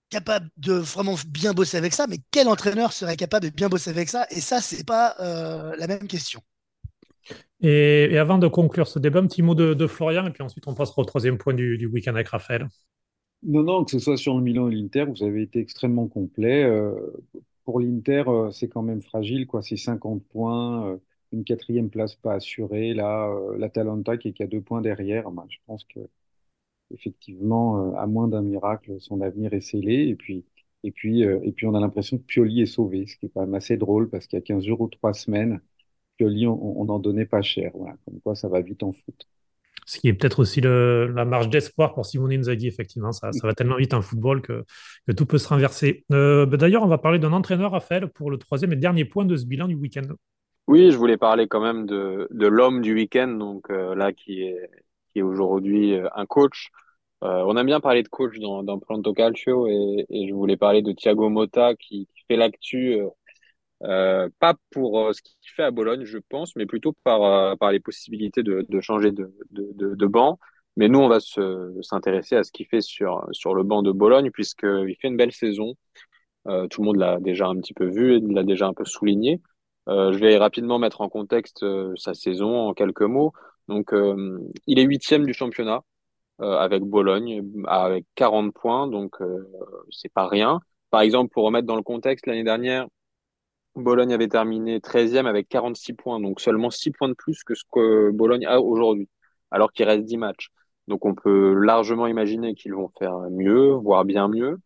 capable 0.10 0.50
de 0.58 0.74
vraiment 0.74 1.15
bien 1.28 1.54
bosser 1.54 1.78
avec 1.78 1.93
ça. 1.93 2.08
Mais 2.08 2.19
quel 2.32 2.48
entraîneur 2.48 2.93
serait 2.93 3.17
capable 3.17 3.50
de 3.50 3.56
bien 3.56 3.69
bosser 3.69 3.89
avec 3.89 4.10
ça? 4.10 4.28
Et 4.30 4.41
ça, 4.41 4.62
c'est 4.62 4.86
pas 4.86 5.15
euh, 5.19 5.76
la 5.78 5.88
même 5.88 6.08
question. 6.08 6.41
Et, 7.62 8.17
avant 8.17 8.38
de 8.38 8.48
conclure 8.48 8.88
ce 8.88 9.00
débat, 9.00 9.19
un 9.19 9.28
petit 9.28 9.41
mot 9.41 9.56
de, 9.56 9.74
de, 9.74 9.88
Florian, 9.88 10.28
et 10.28 10.32
puis 10.32 10.43
ensuite 10.43 10.67
on 10.67 10.76
passera 10.76 11.02
au 11.02 11.06
troisième 11.06 11.39
point 11.39 11.54
du, 11.54 11.78
du 11.78 11.88
week-end 11.88 12.13
avec 12.13 12.28
Raphaël. 12.28 12.67
Non, 13.48 13.64
non, 13.64 13.84
que 13.86 13.92
ce 13.92 14.00
soit 14.00 14.18
sur 14.18 14.36
le 14.36 14.42
Milan 14.42 14.70
et 14.70 14.76
l'Inter, 14.76 15.06
vous 15.06 15.24
avez 15.24 15.44
été 15.44 15.60
extrêmement 15.60 16.08
complet. 16.08 16.64
Euh, 16.64 16.96
pour 17.64 17.80
l'Inter, 17.80 18.24
euh, 18.28 18.52
c'est 18.52 18.68
quand 18.70 18.82
même 18.82 19.02
fragile, 19.04 19.46
quoi. 19.46 19.62
C'est 19.62 19.78
50 19.78 20.24
points, 20.26 20.88
euh, 20.94 20.98
une 21.32 21.44
quatrième 21.44 21.90
place 21.90 22.16
pas 22.16 22.34
assurée. 22.36 22.94
Là, 22.96 23.30
l'Atalanta 23.58 24.18
qui 24.18 24.30
est 24.30 24.34
qu'à 24.34 24.48
deux 24.48 24.62
points 24.62 24.82
derrière. 24.82 25.30
Moi, 25.32 25.46
je 25.50 25.58
pense 25.68 25.84
que 25.86 26.00
effectivement, 26.94 27.96
à 27.98 28.08
moins 28.08 28.28
d'un 28.30 28.42
miracle, 28.44 29.00
son 29.02 29.22
avenir 29.22 29.54
est 29.54 29.62
scellé. 29.62 30.08
Et 30.10 30.16
puis, 30.16 30.46
et 30.84 30.92
puis, 30.92 31.22
et 31.24 31.52
puis, 31.54 31.68
on 31.68 31.76
a 31.76 31.80
l'impression 31.82 32.18
que 32.18 32.24
Pioli 32.24 32.62
est 32.62 32.66
sauvé, 32.68 33.08
ce 33.08 33.18
qui 33.18 33.28
est 33.28 33.30
quand 33.30 33.42
même 33.42 33.56
assez 33.56 33.78
drôle 33.78 34.10
parce 34.10 34.28
qu'il 34.28 34.38
y 34.38 34.42
a 34.42 34.46
15 34.46 34.66
jours 34.66 34.82
ou 34.82 34.90
3 34.90 35.14
semaines, 35.14 35.62
Pioli, 36.18 36.48
on, 36.48 36.82
on 36.82 36.90
en 36.90 37.00
donnait 37.00 37.26
pas 37.28 37.42
cher. 37.44 37.72
Voilà, 37.76 37.98
comme 38.06 38.22
quoi, 38.22 38.36
ça 38.36 38.50
va 38.50 38.62
vite 38.62 38.84
en 38.84 38.94
foot 38.94 39.28
ce 39.86 40.00
qui 40.00 40.08
est 40.08 40.13
peut-être 40.13 40.39
aussi 40.39 40.62
la 40.62 41.26
marge 41.26 41.50
d'espoir 41.50 41.93
pour 41.93 42.06
Simone 42.06 42.34
Inzaghi, 42.34 42.67
effectivement. 42.67 43.12
Ça, 43.12 43.30
va 43.43 43.54
tellement 43.54 43.78
vite 43.78 43.93
en 43.93 44.02
football 44.02 44.41
que, 44.41 44.63
tout 45.15 45.26
peut 45.26 45.38
se 45.38 45.48
renverser. 45.48 46.04
Euh, 46.12 46.45
bah, 46.45 46.58
D'ailleurs, 46.58 46.84
on 46.84 46.88
va 46.88 46.98
parler 46.98 47.19
d'un 47.19 47.34
entraîneur, 47.34 47.71
Raphaël, 47.71 48.10
pour 48.10 48.32
le 48.32 48.38
troisième 48.38 48.74
et 48.74 48.76
dernier 48.76 49.06
point 49.06 49.26
de 49.26 49.36
ce 49.36 49.45
bilan 49.45 49.67
du 49.67 49.76
week-end. 49.76 50.08
Oui, 50.67 50.89
je 50.89 50.98
voulais 50.98 51.17
parler 51.17 51.48
quand 51.48 51.62
même 51.62 51.86
de, 51.86 52.28
l'homme 52.32 52.82
du 52.82 52.95
week-end, 52.95 53.28
donc 53.28 53.69
euh, 53.69 53.93
là, 53.93 54.12
qui 54.12 54.41
est, 54.41 55.21
aujourd'hui 55.21 55.93
euh, 55.93 56.10
un 56.15 56.26
coach. 56.26 56.69
On 57.21 57.58
a 57.58 57.63
bien 57.63 57.80
parlé 57.80 58.04
de 58.04 58.08
coach 58.08 58.38
dans, 58.38 58.62
dans 58.62 58.78
Planto 58.78 59.12
Calcio 59.12 59.67
et, 59.67 60.06
et, 60.10 60.28
je 60.28 60.34
voulais 60.36 60.58
parler 60.58 60.84
de 60.84 60.91
Thiago 60.91 61.28
Motta 61.28 61.74
qui, 61.74 62.08
qui 62.13 62.24
fait 62.28 62.36
l'actu 62.36 63.00
euh, 63.84 64.30
pas 64.40 64.56
pour 64.72 65.00
euh, 65.00 65.14
ce 65.14 65.22
qu'il 65.22 65.52
fait 65.56 65.64
à 65.64 65.72
Bologne, 65.72 66.06
je 66.06 66.18
pense, 66.18 66.56
mais 66.56 66.66
plutôt 66.66 66.94
par, 67.04 67.24
euh, 67.24 67.56
par 67.56 67.72
les 67.72 67.80
possibilités 67.80 68.42
de, 68.44 68.66
changer 68.82 69.12
de, 69.12 69.34
de, 69.52 69.72
de, 69.74 69.96
de, 69.96 70.06
banc. 70.08 70.40
Mais 70.78 70.88
nous, 70.88 71.00
on 71.00 71.08
va 71.08 71.20
s'intéresser 71.82 72.36
à 72.36 72.44
ce 72.44 72.52
qu'il 72.52 72.68
fait 72.68 72.82
sur, 72.82 73.28
sur 73.32 73.54
le 73.56 73.64
banc 73.64 73.82
de 73.82 73.92
Bologne, 73.92 74.32
puisqu'il 74.32 74.96
fait 75.00 75.08
une 75.08 75.18
belle 75.18 75.32
saison. 75.32 75.76
tout 76.46 76.82
le 76.82 76.86
monde 76.86 76.98
l'a 76.98 77.20
déjà 77.20 77.48
un 77.48 77.56
petit 77.58 77.74
peu 77.74 77.86
vu 77.86 78.16
et 78.18 78.20
l'a 78.20 78.44
déjà 78.44 78.68
un 78.68 78.74
peu 78.74 78.86
souligné. 78.86 79.42
je 79.88 80.18
vais 80.18 80.38
rapidement 80.38 80.78
mettre 80.80 81.02
en 81.02 81.10
contexte 81.10 81.66
sa 81.96 82.14
saison 82.14 82.68
en 82.70 82.74
quelques 82.74 83.04
mots. 83.04 83.32
Donc, 83.70 83.94
il 84.68 84.80
est 84.80 84.84
huitième 84.84 85.26
du 85.26 85.34
championnat 85.34 85.82
avec 86.40 86.84
Bologne, 86.84 87.42
avec 87.68 88.06
40 88.16 88.54
points, 88.54 88.88
donc 88.88 89.16
c'est 89.92 90.12
pas 90.12 90.28
rien. 90.28 90.60
Par 90.90 91.02
exemple, 91.02 91.32
pour 91.34 91.46
remettre 91.46 91.68
dans 91.68 91.78
le 91.78 91.84
contexte, 91.84 92.28
l'année 92.28 92.44
dernière, 92.44 92.88
Bologne 93.76 94.14
avait 94.14 94.28
terminé 94.28 94.80
13e 94.80 95.26
avec 95.26 95.50
46 95.50 95.94
points, 95.94 96.20
donc 96.20 96.40
seulement 96.40 96.70
6 96.70 96.92
points 96.92 97.10
de 97.10 97.14
plus 97.14 97.44
que 97.44 97.56
ce 97.56 97.64
que 97.72 98.12
Bologne 98.12 98.46
a 98.46 98.62
aujourd'hui, 98.62 99.10
alors 99.52 99.72
qu'il 99.72 99.86
reste 99.86 100.06
10 100.06 100.18
matchs. 100.18 100.50
Donc 100.88 101.06
on 101.06 101.16
peut 101.16 101.54
largement 101.54 102.08
imaginer 102.08 102.54
qu'ils 102.56 102.74
vont 102.74 102.90
faire 103.00 103.18
mieux, 103.32 103.72
voire 103.72 104.06
bien 104.06 104.28
mieux. 104.28 104.60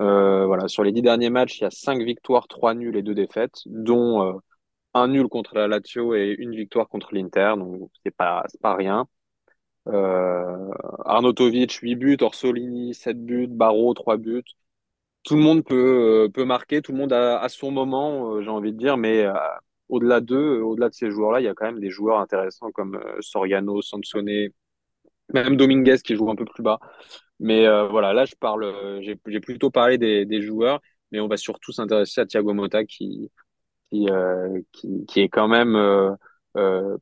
Euh, 0.00 0.68
sur 0.68 0.84
les 0.84 0.92
10 0.92 1.02
derniers 1.02 1.30
matchs, 1.30 1.58
il 1.60 1.62
y 1.62 1.66
a 1.66 1.70
5 1.70 2.02
victoires, 2.02 2.48
3 2.48 2.74
nuls 2.74 2.96
et 2.96 3.02
2 3.02 3.14
défaites, 3.14 3.60
dont 3.66 4.22
euh, 4.22 4.32
un 4.94 5.08
nul 5.08 5.28
contre 5.28 5.54
la 5.56 5.68
Lazio 5.68 6.14
et 6.14 6.34
une 6.38 6.54
victoire 6.54 6.88
contre 6.88 7.14
l'Inter, 7.14 7.54
donc 7.58 7.90
c'est 8.04 8.14
pas, 8.14 8.44
pas 8.62 8.74
rien. 8.74 9.06
Euh, 9.88 10.70
Arnautovic, 11.04 11.72
8 11.72 11.96
buts, 11.96 12.16
Orsolini, 12.20 12.94
7 12.94 13.24
buts, 13.24 13.46
Barreau, 13.48 13.94
3 13.94 14.16
buts 14.16 14.42
tout 15.26 15.34
le 15.34 15.42
monde 15.42 15.64
peut, 15.64 16.24
euh, 16.26 16.28
peut 16.30 16.44
marquer, 16.44 16.80
tout 16.82 16.92
le 16.92 16.98
monde 16.98 17.12
a, 17.12 17.46
son 17.48 17.70
moment, 17.72 18.36
euh, 18.36 18.42
j'ai 18.42 18.48
envie 18.48 18.72
de 18.72 18.78
dire, 18.78 18.96
mais 18.96 19.24
euh, 19.26 19.32
au-delà 19.88 20.20
d'eux, 20.20 20.60
au-delà 20.62 20.88
de 20.88 20.94
ces 20.94 21.10
joueurs-là, 21.10 21.40
il 21.40 21.44
y 21.44 21.48
a 21.48 21.54
quand 21.54 21.66
même 21.66 21.80
des 21.80 21.90
joueurs 21.90 22.20
intéressants 22.20 22.70
comme 22.70 23.00
Soriano, 23.20 23.82
Sansone, 23.82 24.48
même 25.34 25.56
Dominguez 25.56 25.98
qui 26.04 26.14
joue 26.16 26.30
un 26.30 26.36
peu 26.36 26.44
plus 26.44 26.62
bas. 26.62 26.78
Mais 27.40 27.66
voilà, 27.90 28.12
là, 28.14 28.24
je 28.24 28.34
parle, 28.36 29.00
j'ai 29.02 29.40
plutôt 29.40 29.70
parlé 29.70 29.98
des, 29.98 30.42
joueurs, 30.42 30.80
mais 31.12 31.20
on 31.20 31.28
va 31.28 31.36
surtout 31.36 31.72
s'intéresser 31.72 32.22
à 32.22 32.26
Thiago 32.26 32.54
Motta 32.54 32.84
qui, 32.84 33.30
qui, 33.90 34.06
qui, 35.06 35.20
est 35.20 35.28
quand 35.28 35.48
même 35.48 36.16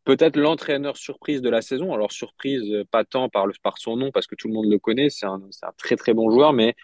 peut-être 0.05 0.37
l'entraîneur 0.37 0.97
surprise 0.97 1.41
de 1.43 1.51
la 1.51 1.63
saison. 1.63 1.95
Alors, 1.95 2.13
surprise, 2.13 2.65
pas 2.91 3.05
tant 3.05 3.29
par, 3.29 3.47
le, 3.47 3.55
par 3.63 3.79
son 3.79 3.97
nom, 3.97 4.11
parce 4.11 4.27
que 4.27 4.35
tout 4.35 4.49
le 4.49 4.55
monde 4.55 4.67
le 4.67 4.79
connaît, 4.79 5.11
c'est 5.11 5.27
un, 5.27 5.41
un, 5.63 5.73
très 5.79 5.97
très 5.97 6.15
bon 6.15 6.31
joueur, 6.31 6.53
mais 6.53 6.75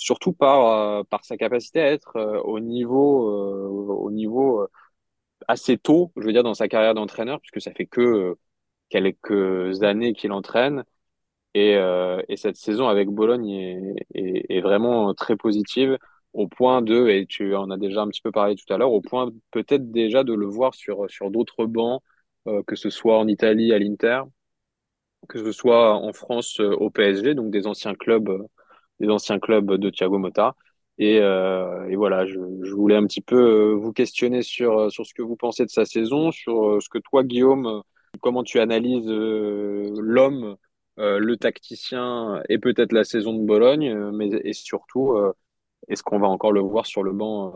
surtout 0.00 0.32
par, 0.32 1.00
euh, 1.00 1.04
par 1.04 1.24
sa 1.24 1.36
capacité 1.36 1.80
à 1.80 1.92
être 1.92 2.16
euh, 2.16 2.40
au 2.42 2.58
niveau, 2.60 3.28
euh, 3.30 3.68
au 3.68 4.10
niveau 4.10 4.66
assez 5.48 5.78
tôt, 5.78 6.12
je 6.16 6.22
veux 6.24 6.32
dire, 6.32 6.42
dans 6.42 6.54
sa 6.54 6.68
carrière 6.68 6.94
d'entraîneur, 6.94 7.40
puisque 7.40 7.60
ça 7.60 7.72
fait 7.72 7.86
que 7.86 8.36
quelques 8.90 9.82
années 9.82 10.14
qu'il 10.14 10.32
entraîne. 10.32 10.84
Et, 11.54 11.72
et, 12.28 12.36
cette 12.36 12.56
saison 12.56 12.88
avec 12.88 13.08
Bologne 13.08 13.50
est, 14.14 14.46
est, 14.48 14.60
vraiment 14.60 15.14
très 15.14 15.36
positive 15.36 15.98
au 16.32 16.46
point 16.48 16.82
de, 16.82 17.08
et 17.08 17.26
tu 17.26 17.56
en 17.56 17.70
as 17.70 17.78
déjà 17.78 18.02
un 18.02 18.08
petit 18.08 18.22
peu 18.22 18.30
parlé 18.32 18.54
tout 18.54 18.72
à 18.72 18.78
l'heure, 18.78 18.92
au 18.92 19.00
point 19.00 19.30
peut-être 19.50 19.90
déjà 19.90 20.22
de 20.24 20.32
le 20.34 20.46
voir 20.46 20.74
sur, 20.74 21.10
sur 21.10 21.30
d'autres 21.30 21.66
bancs, 21.66 22.02
que 22.66 22.76
ce 22.76 22.90
soit 22.90 23.18
en 23.18 23.26
Italie 23.28 23.72
à 23.72 23.78
l'Inter, 23.78 24.22
que 25.28 25.44
ce 25.44 25.52
soit 25.52 25.94
en 25.96 26.12
France 26.12 26.60
au 26.60 26.90
PSG, 26.90 27.34
donc 27.34 27.50
des 27.50 27.66
anciens 27.66 27.94
clubs 27.94 28.30
des 29.00 29.08
anciens 29.08 29.38
clubs 29.38 29.72
de 29.72 29.90
Thiago 29.90 30.18
Motta. 30.18 30.54
Et, 30.98 31.18
euh, 31.20 31.88
et 31.88 31.96
voilà, 31.96 32.26
je, 32.26 32.38
je, 32.62 32.74
voulais 32.74 32.94
un 32.96 33.06
petit 33.06 33.22
peu 33.22 33.36
euh, 33.36 33.74
vous 33.74 33.90
questionner 33.92 34.42
sur, 34.42 34.78
euh, 34.78 34.90
sur 34.90 35.06
ce 35.06 35.14
que 35.14 35.22
vous 35.22 35.34
pensez 35.34 35.64
de 35.64 35.70
sa 35.70 35.86
saison, 35.86 36.30
sur 36.30 36.76
ce 36.82 36.90
que 36.90 36.98
toi, 36.98 37.24
Guillaume, 37.24 37.82
comment 38.20 38.42
tu 38.42 38.60
analyses 38.60 39.08
l'homme, 39.08 40.56
le 40.98 41.34
tacticien 41.36 42.42
et 42.50 42.58
peut-être 42.58 42.92
la 42.92 43.04
saison 43.04 43.32
de 43.32 43.46
Bologne, 43.46 44.10
mais 44.12 44.28
et 44.44 44.52
surtout, 44.52 45.16
est-ce 45.88 46.02
qu'on 46.02 46.18
va 46.18 46.26
encore 46.26 46.52
le 46.52 46.60
voir 46.60 46.84
sur 46.84 47.02
le 47.02 47.12
banc, 47.12 47.54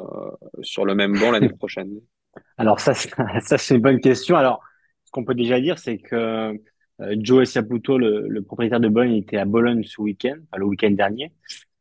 sur 0.62 0.86
le 0.86 0.94
même 0.94 1.18
banc 1.18 1.30
l'année 1.30 1.50
prochaine? 1.50 2.00
Alors 2.56 2.80
ça, 2.80 2.94
ça 3.42 3.58
c'est 3.58 3.74
une 3.74 3.82
bonne 3.82 4.00
question. 4.00 4.36
Alors, 4.36 4.62
ce 5.04 5.10
qu'on 5.10 5.24
peut 5.24 5.34
déjà 5.34 5.60
dire, 5.60 5.78
c'est 5.78 5.98
que 5.98 6.58
Joe 7.00 7.48
Saputo, 7.48 7.98
le, 7.98 8.28
le, 8.28 8.42
propriétaire 8.42 8.80
de 8.80 8.88
Bologne, 8.88 9.14
était 9.14 9.36
à 9.36 9.44
Bologne 9.44 9.82
ce 9.82 10.00
week-end, 10.00 10.36
enfin, 10.44 10.58
le 10.58 10.64
week-end 10.64 10.90
dernier, 10.90 11.32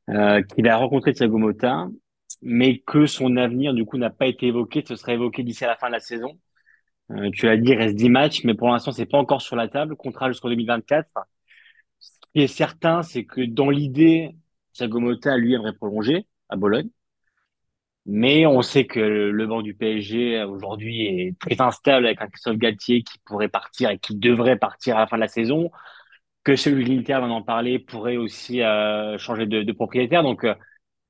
euh, 0.09 0.41
qu'il 0.43 0.67
a 0.67 0.77
rencontré 0.77 1.13
Thiago 1.13 1.37
Motta, 1.37 1.87
mais 2.41 2.79
que 2.79 3.05
son 3.05 3.37
avenir, 3.37 3.73
du 3.73 3.85
coup, 3.85 3.97
n'a 3.97 4.09
pas 4.09 4.27
été 4.27 4.47
évoqué. 4.47 4.83
Ce 4.87 4.95
serait 4.95 5.13
évoqué 5.13 5.43
d'ici 5.43 5.63
à 5.65 5.67
la 5.67 5.77
fin 5.77 5.87
de 5.87 5.93
la 5.93 5.99
saison. 5.99 6.39
Euh, 7.11 7.29
tu 7.31 7.45
l'as 7.45 7.57
dit, 7.57 7.71
il 7.71 7.77
reste 7.77 7.95
10 7.95 8.09
matchs, 8.09 8.43
mais 8.43 8.53
pour 8.55 8.69
l'instant, 8.69 8.91
c'est 8.91 9.05
pas 9.05 9.17
encore 9.17 9.41
sur 9.41 9.55
la 9.55 9.67
table. 9.67 9.95
Contrat 9.95 10.29
jusqu'en 10.31 10.49
2024. 10.49 11.09
Ce 11.99 12.19
qui 12.33 12.41
est 12.41 12.47
certain, 12.47 13.03
c'est 13.03 13.25
que 13.25 13.41
dans 13.41 13.69
l'idée, 13.69 14.35
Thiago 14.73 14.99
Motta, 14.99 15.37
lui, 15.37 15.53
aimerait 15.53 15.73
prolonger 15.73 16.25
à 16.49 16.55
Bologne. 16.57 16.89
Mais 18.05 18.45
on 18.45 18.61
sait 18.61 18.85
que 18.85 18.99
le 18.99 19.47
banc 19.47 19.61
du 19.61 19.73
PSG 19.73 20.43
aujourd'hui 20.43 21.05
est 21.05 21.39
très 21.39 21.61
instable 21.61 22.05
avec 22.05 22.21
un 22.21 22.27
Christophe 22.27 22.57
Galtier 22.57 23.01
qui 23.03 23.17
pourrait 23.25 23.47
partir 23.47 23.89
et 23.91 23.97
qui 23.97 24.15
devrait 24.15 24.57
partir 24.57 24.97
à 24.97 25.01
la 25.01 25.07
fin 25.07 25.15
de 25.17 25.21
la 25.21 25.29
saison. 25.29 25.71
Que 26.43 26.57
celui 26.57 26.83
de 26.83 26.89
l'Inter, 26.89 27.19
on 27.21 27.31
en 27.31 27.41
parlait, 27.41 27.79
pourrait 27.79 28.17
aussi 28.17 28.61
euh, 28.61 29.17
changer 29.17 29.45
de, 29.45 29.63
de, 29.63 29.71
propriétaire. 29.71 30.23
Donc, 30.23 30.43
euh, 30.43 30.53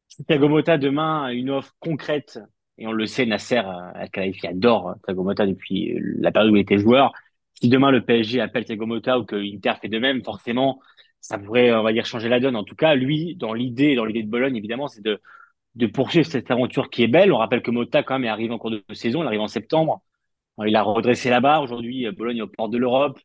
si 0.07 0.23
Thiago 0.25 0.61
demain 0.61 1.25
a 1.25 1.33
une 1.33 1.49
offre 1.49 1.73
concrète, 1.79 2.39
et 2.77 2.87
on 2.87 2.91
le 2.91 3.05
sait, 3.07 3.25
Nasser, 3.25 3.61
euh, 3.65 4.31
qui 4.31 4.47
adore 4.47 4.89
euh, 4.89 4.93
Thiago 5.05 5.33
depuis 5.33 5.97
la 6.19 6.31
période 6.31 6.51
où 6.51 6.55
il 6.55 6.61
était 6.61 6.77
joueur, 6.77 7.11
si 7.55 7.69
demain 7.69 7.89
le 7.91 8.03
PSG 8.03 8.41
appelle 8.41 8.65
Thiago 8.65 8.85
Motta 8.85 9.19
ou 9.19 9.25
que 9.25 9.35
l'Inter 9.35 9.73
fait 9.81 9.89
de 9.89 9.99
même, 9.99 10.23
forcément, 10.23 10.79
ça 11.19 11.39
pourrait, 11.39 11.73
on 11.73 11.83
va 11.83 11.93
dire, 11.93 12.05
changer 12.05 12.29
la 12.29 12.39
donne. 12.39 12.55
En 12.55 12.63
tout 12.63 12.75
cas, 12.75 12.95
lui, 12.95 13.35
dans 13.35 13.53
l'idée, 13.53 13.95
dans 13.95 14.05
l'idée 14.05 14.23
de 14.23 14.29
Bologne, 14.29 14.55
évidemment, 14.55 14.87
c'est 14.87 15.03
de 15.03 15.19
de 15.75 15.87
poursuivre 15.87 16.25
cette 16.27 16.51
aventure 16.51 16.89
qui 16.89 17.03
est 17.03 17.07
belle. 17.07 17.31
On 17.33 17.37
rappelle 17.37 17.61
que 17.61 17.71
Mota, 17.71 18.03
quand 18.03 18.15
même, 18.15 18.25
est 18.25 18.29
arrivé 18.29 18.53
en 18.53 18.57
cours 18.57 18.71
de 18.71 18.83
saison. 18.93 19.23
Il 19.23 19.27
arrive 19.27 19.41
en 19.41 19.47
septembre. 19.47 20.03
Il 20.65 20.75
a 20.75 20.83
redressé 20.83 21.29
la 21.29 21.41
barre. 21.41 21.63
Aujourd'hui, 21.63 22.09
Bologne 22.11 22.37
est 22.37 22.41
au 22.41 22.47
port 22.47 22.69
de 22.69 22.77
l'Europe. 22.77 23.19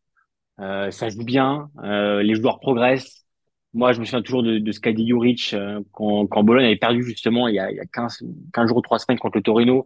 Euh, 0.60 0.90
ça 0.90 1.08
joue 1.08 1.24
bien. 1.24 1.70
Euh, 1.84 2.22
les 2.22 2.34
joueurs 2.34 2.60
progressent. 2.60 3.26
Moi, 3.74 3.92
je 3.92 4.00
me 4.00 4.04
souviens 4.04 4.22
toujours 4.22 4.42
de, 4.42 4.58
de 4.58 4.72
ce 4.72 4.80
qu'a 4.80 4.92
dit 4.92 5.06
Juric 5.06 5.52
euh, 5.52 5.80
quand, 5.92 6.26
quand, 6.26 6.42
Bologne 6.42 6.64
avait 6.64 6.76
perdu 6.76 7.02
justement 7.02 7.48
il 7.48 7.54
y 7.54 7.58
a, 7.58 7.70
il 7.70 7.76
y 7.76 7.80
a 7.80 7.84
15, 7.86 8.24
15 8.54 8.68
jours, 8.68 8.82
3 8.82 8.98
semaines 8.98 9.18
contre 9.18 9.36
le 9.36 9.42
Torino. 9.42 9.84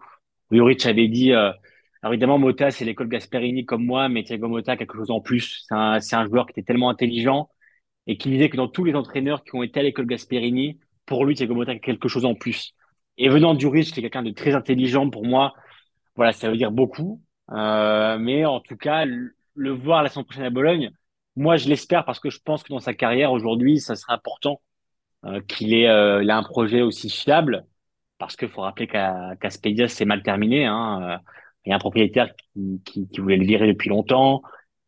Juric 0.50 0.86
avait 0.86 1.08
dit, 1.08 1.32
euh, 1.32 1.50
alors 2.02 2.14
évidemment, 2.14 2.38
Mota, 2.38 2.70
c'est 2.70 2.84
l'école 2.84 3.08
Gasperini 3.08 3.64
comme 3.64 3.84
moi, 3.84 4.08
mais 4.08 4.22
Thiago 4.22 4.48
Mota, 4.48 4.76
quelque 4.76 4.96
chose 4.96 5.10
en 5.10 5.20
plus. 5.20 5.64
C'est 5.68 5.74
un, 5.74 5.98
un 6.12 6.26
joueur 6.26 6.46
qui 6.46 6.52
était 6.52 6.62
tellement 6.62 6.90
intelligent 6.90 7.48
et 8.06 8.16
qui 8.16 8.30
disait 8.30 8.48
que 8.50 8.56
dans 8.56 8.68
tous 8.68 8.84
les 8.84 8.94
entraîneurs 8.94 9.44
qui 9.44 9.54
ont 9.54 9.62
été 9.62 9.80
à 9.80 9.82
l'école 9.82 10.06
Gasperini, 10.06 10.78
pour 11.06 11.24
lui, 11.24 11.34
Thiago 11.34 11.54
Motta 11.54 11.72
a 11.72 11.78
quelque 11.78 12.08
chose 12.08 12.24
en 12.24 12.34
plus. 12.34 12.74
Et 13.18 13.28
venant 13.28 13.54
du 13.54 13.66
riche, 13.66 13.92
qui 13.92 14.00
est 14.00 14.02
quelqu'un 14.02 14.22
de 14.22 14.30
très 14.30 14.54
intelligent 14.54 15.08
pour 15.10 15.24
moi, 15.24 15.54
voilà, 16.16 16.32
ça 16.32 16.50
veut 16.50 16.56
dire 16.56 16.72
beaucoup. 16.72 17.20
Euh, 17.50 18.18
mais 18.18 18.44
en 18.44 18.60
tout 18.60 18.76
cas, 18.76 19.04
le, 19.04 19.70
voir 19.70 20.02
la 20.02 20.08
semaine 20.08 20.24
prochaine 20.24 20.44
à 20.44 20.50
Bologne, 20.50 20.90
moi, 21.36 21.56
je 21.56 21.68
l'espère 21.68 22.04
parce 22.04 22.20
que 22.20 22.30
je 22.30 22.38
pense 22.44 22.62
que 22.62 22.68
dans 22.70 22.78
sa 22.78 22.94
carrière 22.94 23.32
aujourd'hui, 23.32 23.80
ça 23.80 23.96
sera 23.96 24.14
important 24.14 24.60
euh, 25.24 25.40
qu'il 25.42 25.74
ait, 25.74 25.88
euh, 25.88 26.26
un 26.28 26.42
projet 26.42 26.82
aussi 26.82 27.10
fiable. 27.10 27.66
Parce 28.18 28.36
qu'il 28.36 28.48
faut 28.48 28.60
rappeler 28.60 28.86
qu'Aspedia, 28.86 29.88
c'est 29.88 30.04
mal 30.04 30.22
terminé. 30.22 30.64
Hein. 30.64 31.18
Il 31.64 31.70
y 31.70 31.72
a 31.72 31.76
un 31.76 31.80
propriétaire 31.80 32.34
qui, 32.36 32.80
qui, 32.84 33.08
qui, 33.08 33.20
voulait 33.20 33.36
le 33.36 33.44
virer 33.44 33.66
depuis 33.66 33.88
longtemps. 33.88 34.42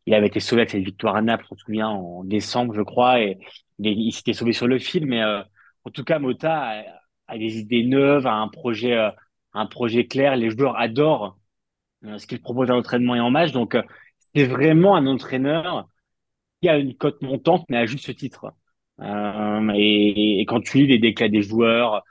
Il 0.05 0.13
avait 0.13 0.27
été 0.27 0.39
sauvé 0.39 0.61
avec 0.61 0.69
cette 0.69 0.83
victoire 0.83 1.15
à 1.15 1.21
Naples, 1.21 1.45
on 1.51 1.55
se 1.55 1.65
souvient, 1.65 1.89
en 1.89 2.23
décembre, 2.23 2.73
je 2.75 2.81
crois, 2.81 3.21
et 3.21 3.37
il, 3.79 3.99
il 3.99 4.11
s'était 4.11 4.33
sauvé 4.33 4.53
sur 4.53 4.67
le 4.67 4.79
fil. 4.79 5.05
Mais 5.05 5.21
euh, 5.21 5.41
en 5.85 5.91
tout 5.91 6.03
cas, 6.03 6.19
Mota 6.19 6.83
a, 7.27 7.37
des 7.37 7.59
idées 7.59 7.83
neuves, 7.85 8.27
a 8.27 8.33
un 8.33 8.47
projet, 8.47 8.93
euh, 8.93 9.11
un 9.53 9.67
projet 9.67 10.07
clair. 10.07 10.35
Les 10.35 10.49
joueurs 10.49 10.77
adorent 10.77 11.37
euh, 12.05 12.17
ce 12.17 12.27
qu'il 12.27 12.41
propose 12.41 12.69
à 12.69 12.73
l'entraînement 12.73 13.15
et 13.15 13.19
en 13.19 13.31
match. 13.31 13.51
Donc, 13.51 13.75
euh, 13.75 13.83
c'est 14.35 14.45
vraiment 14.45 14.95
un 14.95 15.07
entraîneur 15.07 15.87
qui 16.61 16.69
a 16.69 16.77
une 16.77 16.95
cote 16.95 17.21
montante, 17.21 17.65
mais 17.69 17.77
à 17.77 17.85
juste 17.85 18.15
titre. 18.15 18.53
Et, 18.99 20.45
quand 20.47 20.61
tu 20.61 20.79
lis 20.79 20.87
les 20.87 20.99
déclats 20.99 21.29
des 21.29 21.41
joueurs, 21.41 22.03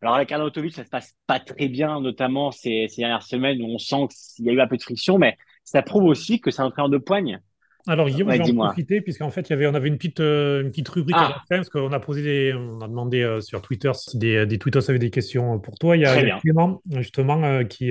alors 0.00 0.14
avec 0.16 0.32
Arnautovic, 0.32 0.74
ça 0.74 0.84
se 0.84 0.90
passe 0.90 1.14
pas 1.26 1.40
très 1.40 1.68
bien, 1.68 2.00
notamment 2.00 2.50
ces 2.50 2.88
dernières 2.98 3.22
semaines 3.22 3.62
où 3.62 3.66
on 3.66 3.78
sent 3.78 4.08
qu'il 4.36 4.46
y 4.46 4.50
a 4.50 4.52
eu 4.52 4.60
un 4.60 4.66
peu 4.66 4.76
de 4.76 4.82
friction, 4.82 5.18
mais 5.18 5.36
ça 5.64 5.82
prouve 5.82 6.04
aussi 6.04 6.40
que 6.40 6.50
c'est 6.50 6.62
un 6.62 6.66
entraîneur 6.66 6.88
de 6.88 6.98
poigne. 6.98 7.40
Alors 7.88 8.08
Guillaume, 8.08 8.28
ouais, 8.28 8.36
je 8.36 8.44
vais 8.44 8.52
en 8.52 8.66
profiter 8.66 9.00
puisqu'en 9.00 9.30
fait, 9.30 9.48
il 9.48 9.50
y 9.50 9.52
avait, 9.54 9.66
on 9.66 9.74
avait 9.74 9.88
une 9.88 9.96
petite, 9.96 10.20
euh, 10.20 10.62
une 10.62 10.70
petite 10.70 10.88
rubrique 10.88 11.16
à 11.16 11.22
la 11.22 11.34
ah. 11.36 11.44
fin 11.48 11.56
parce 11.56 11.68
qu'on 11.68 11.92
a 11.92 11.98
posé 11.98 12.22
des, 12.22 12.54
on 12.54 12.80
a 12.80 12.86
demandé 12.86 13.22
euh, 13.22 13.40
sur 13.40 13.60
Twitter 13.60 13.90
si 13.94 14.18
des, 14.18 14.46
des 14.46 14.58
tweetos 14.58 14.88
avaient 14.88 15.00
des 15.00 15.10
questions 15.10 15.58
pour 15.58 15.78
toi. 15.78 15.96
Il 15.96 16.02
y 16.02 16.06
a, 16.06 16.38
Clément 16.38 16.80
justement 16.96 17.42
euh, 17.42 17.64
qui, 17.64 17.90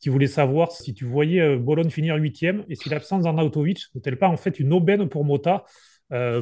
qui 0.00 0.08
voulait 0.08 0.26
savoir 0.26 0.72
si 0.72 0.92
tu 0.92 1.04
voyais 1.04 1.56
Bologne 1.56 1.90
finir 1.90 2.16
huitième 2.16 2.64
et 2.68 2.74
si 2.74 2.88
l'absence 2.88 3.22
d'Arnautovic 3.22 3.86
n'était 3.94 4.14
pas 4.16 4.28
en 4.28 4.36
fait 4.36 4.58
une 4.58 4.72
aubaine 4.72 5.08
pour 5.08 5.24
Mota 5.24 5.64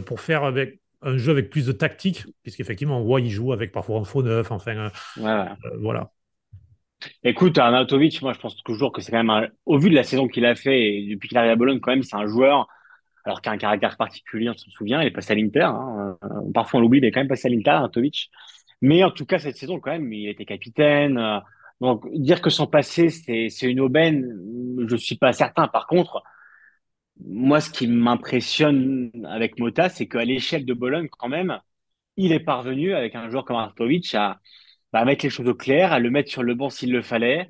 pour 0.07 0.21
faire 0.21 0.45
avec 0.45 0.81
un 1.03 1.19
jeu 1.19 1.33
avec 1.33 1.51
plus 1.51 1.67
de 1.67 1.73
tactique 1.73 2.25
puisqu'effectivement 2.43 3.01
on 3.01 3.05
voit 3.05 3.21
il 3.21 3.31
joue 3.31 3.53
avec 3.53 3.73
parfois 3.73 4.01
un 4.01 4.05
faux 4.05 4.23
neuf, 4.23 4.51
enfin 4.51 4.91
voilà. 5.81 6.11
Écoute, 7.23 7.59
Arnautovic, 7.59 8.23
moi 8.23 8.33
je 8.33 8.39
pense 8.39 8.57
toujours 8.57 8.91
que 8.91 9.03
c'est 9.03 9.13
quand 9.13 9.23
même 9.23 9.49
au 9.67 9.79
vu 9.79 9.91
de 9.91 9.95
la 9.95 10.03
saison 10.03 10.29
qu'il 10.29 10.47
a 10.47 10.55
fait 10.55 10.81
et 10.81 11.07
depuis 11.11 11.29
qu'il 11.29 11.37
arrive 11.37 11.51
à 11.51 11.57
Bologne 11.57 11.81
quand 11.81 11.93
même 11.93 12.03
c'est 12.03 12.17
un 12.17 12.27
joueur 12.27 12.69
alors 13.27 13.41
qu'il 13.43 13.51
a 13.51 13.55
un 13.55 13.59
caractère 13.59 13.97
particulier, 13.97 14.49
on 14.51 14.57
se 14.57 14.71
souvient, 14.71 15.03
il 15.03 15.09
est 15.09 15.11
passé 15.11 15.33
à 15.33 15.37
l'Inter. 15.37 15.65
Hein. 15.65 16.17
Euh, 16.25 16.53
parfois 16.55 16.79
on 16.79 16.83
l'oublie, 16.83 17.01
mais 17.01 17.11
quand 17.11 17.21
même 17.21 17.29
passé 17.29 17.49
à 17.49 17.51
l'Inter, 17.51 17.73
Antovic. 17.73 18.31
Mais 18.83 19.03
en 19.05 19.11
tout 19.11 19.27
cas, 19.27 19.39
cette 19.39 19.57
saison, 19.57 19.81
quand 19.81 19.91
même, 19.93 20.13
il 20.13 20.29
était 20.29 20.45
capitaine. 20.45 21.19
Euh, 21.19 21.41
Donc, 21.81 22.07
dire 22.15 22.41
que 22.43 22.51
son 22.51 22.67
passé, 22.67 23.11
c'est, 23.11 23.49
une 23.63 23.81
aubaine, 23.81 24.39
je 24.89 24.97
suis 24.97 25.17
pas 25.17 25.33
certain. 25.33 25.69
Par 25.69 25.87
contre, 25.87 26.23
moi, 27.25 27.61
ce 27.61 27.71
qui 27.71 27.87
m'impressionne 27.89 29.11
avec 29.29 29.59
Mota, 29.59 29.89
c'est 29.89 30.07
qu'à 30.09 30.25
l'échelle 30.25 30.65
de 30.67 30.75
Bologne, 30.75 31.09
quand 31.11 31.29
même, 31.29 31.59
il 32.17 32.33
est 32.33 32.41
parvenu, 32.41 32.95
avec 32.95 33.15
un 33.15 33.31
joueur 33.31 33.45
comme 33.45 33.57
Artovic, 33.57 34.15
à, 34.15 34.41
à 34.93 35.05
mettre 35.05 35.25
les 35.25 35.31
choses 35.31 35.49
au 35.49 35.55
clair, 35.55 35.93
à 35.93 35.99
le 36.01 36.11
mettre 36.11 36.31
sur 36.31 36.43
le 36.43 36.55
banc 36.55 36.71
s'il 36.71 36.93
le 36.93 37.03
fallait, 37.03 37.49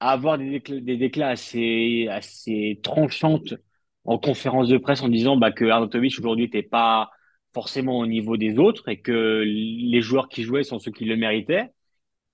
à 0.00 0.12
avoir 0.12 0.38
des 0.38 0.60
des 0.60 0.96
déclats 0.96 1.30
assez, 1.30 2.08
assez 2.10 2.80
tranchantes 2.82 3.54
en 4.04 4.18
conférence 4.18 4.68
de 4.68 4.78
presse 4.78 5.02
en 5.02 5.08
disant 5.08 5.36
bah, 5.36 5.52
que 5.52 5.64
Arnautovic 5.64 6.18
aujourd'hui 6.18 6.44
n'était 6.46 6.62
pas 6.62 7.10
forcément 7.54 7.98
au 7.98 8.06
niveau 8.06 8.36
des 8.36 8.58
autres 8.58 8.88
et 8.88 9.00
que 9.00 9.42
les 9.44 10.00
joueurs 10.00 10.28
qui 10.28 10.42
jouaient 10.42 10.64
sont 10.64 10.78
ceux 10.78 10.90
qui 10.90 11.04
le 11.04 11.16
méritaient. 11.16 11.70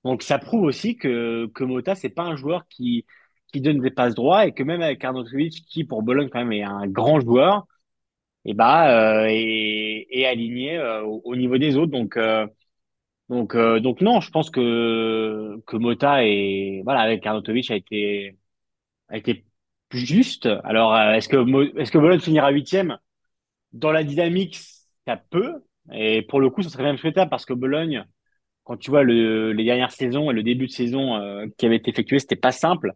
Donc 0.05 0.23
ça 0.23 0.39
prouve 0.39 0.63
aussi 0.65 0.97
que, 0.97 1.47
que 1.55 1.65
Mota, 1.65 1.95
c'est 1.95 2.09
pas 2.09 2.23
un 2.25 2.37
joueur 2.37 2.67
qui, 2.69 3.05
qui 3.53 3.61
donne 3.61 3.81
des 3.81 3.91
passes 3.91 4.15
droits 4.15 4.47
et 4.47 4.53
que 4.53 4.63
même 4.63 4.83
avec 4.83 5.05
Arnautovic, 5.05 5.65
qui 5.67 5.85
pour 5.85 6.03
Bologne 6.03 6.29
quand 6.31 6.39
même 6.41 6.53
est 6.53 6.63
un 6.63 6.87
grand 6.87 7.21
joueur, 7.21 7.67
et 8.45 8.55
bah, 8.55 9.23
euh, 9.25 9.27
est, 9.29 10.07
est 10.11 10.27
aligné 10.27 10.79
euh, 10.79 11.03
au, 11.05 11.21
au, 11.25 11.37
niveau 11.37 11.59
des 11.59 11.77
autres. 11.77 11.93
Donc, 11.93 12.17
euh, 12.17 12.47
donc, 13.29 13.55
euh, 13.55 13.81
donc 13.81 14.01
non, 14.01 14.21
je 14.21 14.31
pense 14.31 14.51
que, 14.51 15.61
que 15.67 15.77
Mota 15.77 16.25
et 16.25 16.83
voilà, 16.85 17.01
avec 17.01 17.27
Arnautovic 17.27 17.71
a 17.71 17.77
été, 17.77 18.39
a 19.09 19.19
été 19.19 19.45
juste. 19.91 20.49
Alors, 20.65 20.95
euh, 20.95 21.13
est-ce 21.13 21.29
que, 21.29 21.79
est-ce 21.79 21.91
que 21.93 21.99
Bologne 21.99 22.21
finira 22.21 22.51
huitième? 22.51 22.99
Dans 23.73 23.93
la 23.93 24.05
dynamique, 24.05 24.61
ça 25.07 25.17
peut. 25.17 25.63
Et 25.93 26.23
pour 26.23 26.41
le 26.41 26.51
coup, 26.51 26.63
ça 26.63 26.69
serait 26.71 26.83
même 26.83 26.99
souhaitable 26.99 27.31
parce 27.31 27.47
que 27.47 27.55
Bologne, 27.55 28.05
quand 28.65 28.77
tu 28.77 28.91
vois 28.91 29.03
le, 29.03 29.53
les 29.53 29.65
dernières 29.65 29.93
saisons 29.93 30.31
et 30.31 30.35
le 30.35 30.43
début 30.43 30.67
de 30.67 30.73
saison 30.73 31.17
euh, 31.17 31.47
qui 31.57 31.67
avait 31.67 31.77
été 31.77 31.91
effectué, 31.91 32.19
c'était 32.19 32.37
pas 32.37 32.53
simple. 32.53 32.93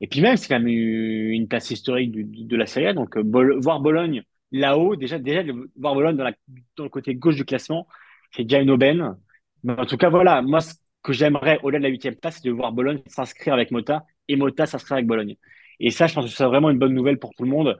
Et 0.00 0.06
puis 0.06 0.20
même, 0.20 0.36
c'est 0.36 0.48
quand 0.48 0.60
même 0.60 0.68
une 0.68 1.48
place 1.48 1.70
historique 1.70 2.12
de 2.12 2.56
la 2.56 2.66
Serie 2.66 2.86
A. 2.86 2.92
Donc, 2.94 3.16
euh, 3.16 3.22
voir 3.60 3.80
Bologne 3.80 4.22
là-haut, 4.52 4.96
déjà, 4.96 5.18
déjà, 5.18 5.42
voir 5.76 5.94
Bologne 5.94 6.16
dans, 6.16 6.30
dans 6.76 6.84
le 6.84 6.90
côté 6.90 7.14
gauche 7.14 7.36
du 7.36 7.44
classement, 7.44 7.86
c'est 8.30 8.44
déjà 8.44 8.60
une 8.60 8.70
aubaine. 8.70 9.16
Mais 9.64 9.78
en 9.78 9.86
tout 9.86 9.96
cas, 9.96 10.08
voilà, 10.08 10.42
moi, 10.42 10.60
ce 10.60 10.74
que 11.02 11.12
j'aimerais, 11.12 11.58
au-delà 11.62 11.78
de 11.80 11.84
la 11.84 11.90
huitième 11.90 12.14
place, 12.14 12.36
c'est 12.40 12.48
de 12.48 12.52
voir 12.52 12.72
Bologne 12.72 13.00
s'inscrire 13.06 13.54
avec 13.54 13.70
Mota 13.70 14.06
et 14.28 14.36
Mota 14.36 14.66
s'inscrire 14.66 14.96
avec 14.96 15.06
Bologne. 15.06 15.36
Et 15.80 15.90
ça, 15.90 16.06
je 16.06 16.14
pense 16.14 16.24
que 16.26 16.30
c'est 16.30 16.44
vraiment 16.44 16.70
une 16.70 16.78
bonne 16.78 16.94
nouvelle 16.94 17.18
pour 17.18 17.34
tout 17.34 17.44
le 17.44 17.50
monde. 17.50 17.78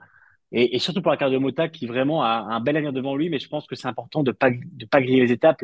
Et, 0.51 0.75
et 0.75 0.79
surtout 0.79 1.01
pour 1.01 1.11
la 1.11 1.17
carte 1.17 1.31
de 1.33 1.37
Mota 1.37 1.69
qui 1.69 1.85
vraiment 1.87 2.23
a 2.23 2.29
un 2.49 2.59
bel 2.61 2.75
avenir 2.77 2.93
devant 2.93 3.15
lui, 3.15 3.29
mais 3.29 3.39
je 3.39 3.47
pense 3.49 3.67
que 3.67 3.75
c'est 3.75 3.87
important 3.87 4.23
de 4.23 4.31
pas 4.31 4.49
de 4.51 4.85
pas 4.85 5.01
griller 5.01 5.21
les 5.21 5.31
étapes. 5.31 5.63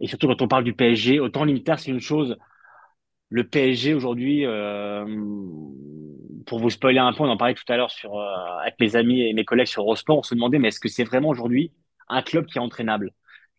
Et 0.00 0.08
surtout 0.08 0.26
quand 0.28 0.42
on 0.42 0.48
parle 0.48 0.64
du 0.64 0.74
PSG, 0.74 1.20
autant 1.20 1.44
l'Inter 1.44 1.76
c'est 1.78 1.90
une 1.90 2.00
chose. 2.00 2.36
Le 3.30 3.44
PSG 3.48 3.94
aujourd'hui, 3.94 4.46
euh, 4.46 5.04
pour 6.46 6.58
vous 6.60 6.70
spoiler 6.70 6.98
un 6.98 7.12
peu, 7.12 7.22
on 7.22 7.28
en 7.28 7.36
parlait 7.36 7.54
tout 7.54 7.64
à 7.68 7.76
l'heure 7.76 7.90
sur 7.90 8.18
euh, 8.18 8.58
avec 8.62 8.74
mes 8.80 8.96
amis 8.96 9.22
et 9.22 9.32
mes 9.32 9.44
collègues 9.44 9.66
sur 9.66 9.82
Eurosport, 9.82 10.18
on 10.18 10.22
se 10.22 10.34
demandait 10.34 10.58
mais 10.58 10.68
est-ce 10.68 10.80
que 10.80 10.88
c'est 10.88 11.04
vraiment 11.04 11.28
aujourd'hui 11.28 11.72
un 12.08 12.22
club 12.22 12.46
qui 12.46 12.58
est 12.58 12.60
entraînable? 12.60 13.12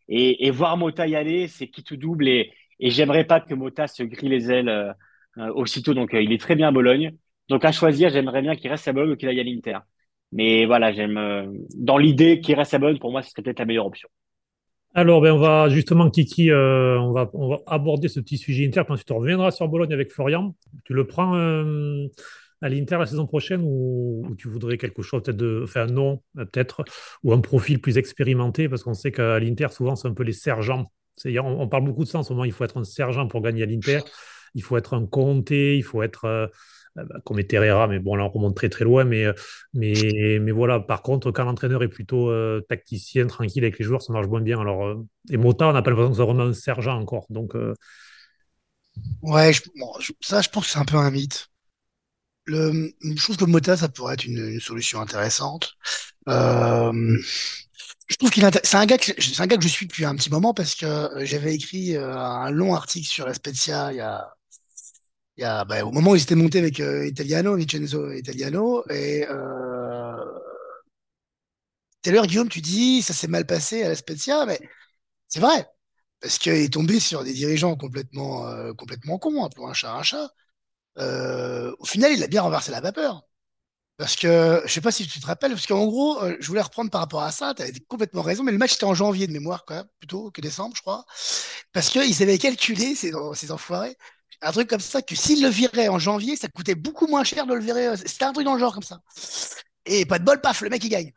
Et, 0.10 0.48
et, 0.48 0.52
voir 0.52 0.78
Mota 0.78 1.08
y 1.08 1.16
aller, 1.16 1.48
c'est 1.48 1.68
qui 1.68 1.84
tout 1.84 1.98
double 1.98 2.28
et, 2.28 2.54
et 2.80 2.92
j'aimerais 2.92 3.26
pas 3.26 3.42
que 3.42 3.54
Mota 3.56 3.88
se 3.88 4.04
grille 4.04 4.30
les 4.30 4.52
ailes 4.52 4.70
euh, 4.70 4.94
aussitôt. 5.54 5.94
Donc 5.94 6.12
il 6.14 6.32
est 6.34 6.42
très 6.42 6.56
bien 6.56 6.70
à 6.70 6.72
Bologne. 6.72 7.18
Donc 7.50 7.64
à 7.66 7.72
choisir, 7.72 8.10
j'aimerais 8.10 8.42
bien 8.42 8.56
qu'il 8.56 8.70
reste 8.70 8.88
à 8.88 8.94
Bologne 8.94 9.12
ou 9.12 9.16
qu'il 9.16 9.30
aille 9.30 9.40
à 9.40 9.44
l'Inter. 9.44 9.80
Mais 10.32 10.66
voilà, 10.66 10.92
j'aime 10.92 11.18
euh, 11.18 11.46
dans 11.78 11.98
l'idée 11.98 12.42
qu'il 12.42 12.56
reste 12.56 12.74
à 12.74 12.80
Bologne, 12.80 13.00
pour 13.00 13.12
moi, 13.12 13.22
ce 13.22 13.30
serait 13.30 13.42
peut-être 13.42 13.60
la 13.60 13.66
meilleure 13.66 13.86
option. 13.86 14.10
Alors, 14.94 15.22
ben, 15.22 15.34
on 15.34 15.38
va 15.38 15.70
justement, 15.70 16.10
Kiki, 16.10 16.52
euh, 16.52 16.98
on, 17.00 17.12
va, 17.12 17.30
aborder 17.68 18.08
ce 18.08 18.20
petit 18.20 18.38
sujet 18.38 18.66
Inter, 18.66 18.84
puis 18.84 18.94
ensuite 18.94 19.12
on 19.12 19.52
sur 19.52 19.68
Bologne 19.68 19.94
avec 19.94 20.12
Florian. 20.12 20.56
Tu 20.86 20.94
le 20.94 21.06
prends 21.06 21.36
euh, 21.36 22.08
à 22.62 22.70
l'Inter 22.70 22.98
la 22.98 23.06
saison 23.06 23.28
prochaine 23.28 23.62
ou, 23.64 24.26
tu 24.38 24.48
voudrais 24.48 24.78
quelque 24.78 25.02
chose, 25.02 25.22
peut-être 25.22 25.38
de, 25.38 25.62
enfin 25.64 25.86
non, 25.86 26.22
peut-être, 26.36 26.84
ou 27.24 27.34
un 27.34 27.42
profil 27.42 27.80
plus 27.80 27.98
expérimenté, 27.98 28.70
parce 28.70 28.84
qu'on 28.84 28.94
sait 28.94 29.12
qu'à 29.12 29.38
l'Inter, 29.40 29.68
souvent, 29.72 29.96
c'est 29.96 30.08
un 30.08 30.14
peu 30.14 30.24
les 30.24 30.34
sergents. 30.34 30.92
On, 31.26 31.40
on, 31.40 31.68
parle 31.68 31.86
beaucoup 31.86 32.04
de 32.04 32.10
ça 32.10 32.20
en 32.20 32.24
ce 32.24 32.34
moment, 32.34 32.46
il 32.46 32.52
faut 32.52 32.64
être 32.64 32.78
un 32.78 32.84
sergent 32.84 33.28
pour 33.28 33.42
gagner 33.42 33.64
à 33.64 33.66
l'Inter, 33.66 34.00
il 34.54 34.64
faut 34.64 34.78
être 34.78 34.94
un 34.94 35.06
comté, 35.06 35.78
il 35.78 35.84
faut 35.84 36.04
être... 36.04 36.50
comme 37.26 37.40
est 37.40 37.54
mais 37.54 38.00
bon, 38.00 38.16
là, 38.16 38.24
on 38.26 38.30
remonte 38.30 38.56
très 38.56 38.70
très 38.70 38.86
loin. 38.86 39.04
Mais, 39.04 39.26
mais, 39.74 40.40
mais 40.42 40.52
voilà, 40.52 40.80
par 40.80 41.02
contre, 41.02 41.32
quand 41.32 41.44
l'entraîneur 41.44 41.84
est 41.84 41.90
plutôt 41.90 42.30
euh, 42.30 42.62
tacticien, 42.70 43.28
tranquille 43.28 43.64
avec 43.64 43.78
les 43.80 43.86
joueurs, 43.86 44.02
ça 44.02 44.14
marche 44.14 44.28
moins 44.28 44.42
bien. 44.42 44.60
Alors, 44.60 44.86
euh, 44.86 45.06
et 45.30 45.38
Mota, 45.38 45.68
on 45.68 45.74
n'a 45.74 45.82
pas 45.82 45.90
l'impression 45.90 46.12
que 46.12 46.18
c'est 46.18 46.24
vraiment 46.24 46.44
un 46.44 46.54
sergent 46.54 47.00
encore. 47.00 47.26
Donc, 47.30 47.56
euh... 47.56 47.74
Ouais, 49.22 49.52
ça, 50.22 50.42
je 50.42 50.50
pense 50.50 50.66
que 50.66 50.72
c'est 50.72 50.80
un 50.80 50.86
peu 50.86 50.98
un 50.98 51.12
mythe. 51.12 51.48
Le, 52.46 52.94
je 53.02 53.24
trouve 53.24 53.38
que 53.38 53.46
Mota, 53.46 53.76
ça 53.76 53.90
pourrait 53.90 54.14
être 54.14 54.26
une, 54.26 54.60
solution 54.60 55.02
intéressante. 55.02 55.74
Euh, 56.30 57.18
je 58.08 58.16
trouve 58.18 58.30
qu'il 58.30 58.48
c'est 58.64 58.78
un 58.78 58.86
gars 58.86 59.00
que 59.00 59.12
c'est 59.20 59.42
un 59.42 59.48
gars 59.48 59.58
que 59.58 59.64
je 59.64 59.68
suis 59.68 59.88
depuis 59.88 60.06
un 60.06 60.16
petit 60.16 60.30
moment 60.30 60.54
parce 60.54 60.76
que 60.76 61.10
j'avais 61.26 61.56
écrit 61.56 61.98
un 61.98 62.52
long 62.52 62.76
article 62.76 63.08
sur 63.08 63.26
la 63.26 63.34
Spezia 63.34 63.92
il 63.92 63.98
y 63.98 64.02
a 64.02 64.28
bah, 65.38 65.84
au 65.86 65.92
moment 65.92 66.12
où 66.12 66.16
ils 66.16 66.22
étaient 66.24 66.36
montés 66.36 66.60
avec 66.60 66.80
euh, 66.80 67.08
Italiano, 67.08 67.58
Vincenzo 67.58 68.12
Italiano, 68.12 68.84
et 68.90 69.26
euh, 69.30 70.16
tout 72.02 72.10
à 72.10 72.14
l'heure, 72.14 72.28
Guillaume, 72.28 72.50
tu 72.50 72.62
dis, 72.62 73.02
ça 73.02 73.14
s'est 73.14 73.28
mal 73.28 73.46
passé 73.46 73.84
à 73.84 73.90
la 73.90 73.96
Spezia, 73.96 74.46
mais 74.46 74.60
c'est 75.30 75.40
vrai, 75.42 75.68
parce 76.22 76.40
qu'il 76.40 76.54
est 76.54 76.74
tombé 76.74 77.00
sur 77.00 77.24
des 77.24 77.34
dirigeants 77.34 77.76
complètement, 77.78 78.48
euh, 78.48 78.74
complètement 78.74 79.20
cons, 79.20 79.46
appelons 79.46 79.68
un 79.68 79.74
chat 79.74 79.94
un 79.94 80.04
chat. 80.04 80.30
Euh, 81.00 81.76
au 81.80 81.86
final, 81.86 82.14
il 82.14 82.24
a 82.24 82.28
bien 82.28 82.42
renversé 82.44 82.72
la 82.72 82.82
vapeur. 82.82 83.24
Parce 83.98 84.16
que, 84.18 84.62
je 84.66 84.74
sais 84.74 84.82
pas 84.82 84.92
si 84.92 85.08
tu 85.08 85.22
te 85.22 85.28
rappelles, 85.28 85.52
parce 85.52 85.68
qu'en 85.68 85.86
gros, 85.86 86.20
je 86.40 86.48
voulais 86.48 86.62
reprendre 86.62 86.92
par 86.92 87.02
rapport 87.02 87.24
à 87.24 87.32
ça, 87.32 87.54
tu 87.56 87.64
avais 87.64 87.74
complètement 87.88 88.24
raison, 88.24 88.44
mais 88.44 88.52
le 88.52 88.58
match 88.58 88.76
était 88.76 88.86
en 88.86 88.96
janvier 88.96 89.28
de 89.28 89.34
mémoire, 89.34 89.66
plutôt 90.00 90.32
que 90.32 90.42
décembre, 90.42 90.76
je 90.76 90.82
crois. 90.82 91.06
Parce 91.74 91.90
qu'ils 91.90 92.24
avaient 92.24 92.38
calculé, 92.38 92.96
ces 92.96 93.52
enfoirés, 93.52 93.98
un 94.46 94.52
truc 94.52 94.70
comme 94.70 94.80
ça, 94.80 95.02
que 95.02 95.16
s'il 95.16 95.42
le 95.42 95.50
virait 95.50 95.88
en 95.88 95.98
janvier, 95.98 96.36
ça 96.36 96.48
coûtait 96.48 96.76
beaucoup 96.76 97.08
moins 97.08 97.24
cher 97.24 97.48
de 97.48 97.54
le 97.54 97.62
virer. 97.62 97.88
Euh, 97.88 97.96
c'était 97.98 98.26
un 98.26 98.34
truc 98.34 98.46
dans 98.46 98.54
le 98.54 98.60
genre 98.60 98.74
comme 98.74 98.84
ça. 98.84 99.00
Et 99.86 100.06
pas 100.06 100.20
de 100.20 100.24
bol, 100.24 100.40
paf, 100.40 100.62
le 100.62 100.70
mec 100.70 100.84
il 100.84 100.90
gagne. 100.90 101.14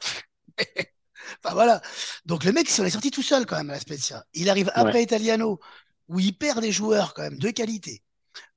enfin 1.45 1.55
voilà. 1.55 1.83
Donc 2.25 2.45
le 2.45 2.53
mec, 2.53 2.69
il 2.69 2.73
s'en 2.73 2.85
est 2.85 2.91
sorti 2.91 3.11
tout 3.11 3.23
seul 3.23 3.47
quand 3.47 3.57
même 3.57 3.71
à 3.71 3.75
la 3.75 3.81
Spezia. 3.81 4.25
Il 4.33 4.49
arrive 4.49 4.71
après 4.75 4.95
ouais. 4.95 5.03
Italiano, 5.03 5.61
où 6.09 6.21
il 6.21 6.37
perd 6.37 6.61
des 6.61 6.73
joueurs 6.73 7.13
quand 7.15 7.23
même 7.23 7.39
de 7.39 7.51
qualité. 7.51 8.03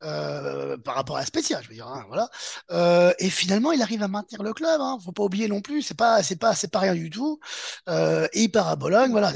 Euh, 0.04 0.78
par 0.78 0.96
rapport 0.96 1.18
à 1.18 1.22
la 1.22 1.26
Spezia, 1.26 1.62
je 1.62 1.68
veux 1.68 1.76
dire, 1.76 1.88
hein, 1.88 2.06
voilà. 2.08 2.30
Euh, 2.72 3.14
et 3.20 3.30
finalement, 3.30 3.72
il 3.72 3.82
arrive 3.82 4.04
à 4.04 4.08
maintenir 4.08 4.42
le 4.42 4.54
club. 4.54 4.80
Hein, 4.80 4.98
faut 5.04 5.12
pas 5.12 5.24
oublier 5.24 5.48
non 5.48 5.62
plus, 5.62 5.82
c'est 5.82 5.98
pas, 5.98 6.24
c'est 6.24 6.38
pas, 6.38 6.56
c'est 6.56 6.72
pas 6.72 6.80
rien 6.80 6.96
du 6.96 7.10
tout. 7.10 7.40
Euh, 7.90 8.28
et 8.34 8.44
il 8.44 8.52
part 8.52 8.68
à 8.70 8.76
Bologne, 8.76 9.12
voilà 9.12 9.34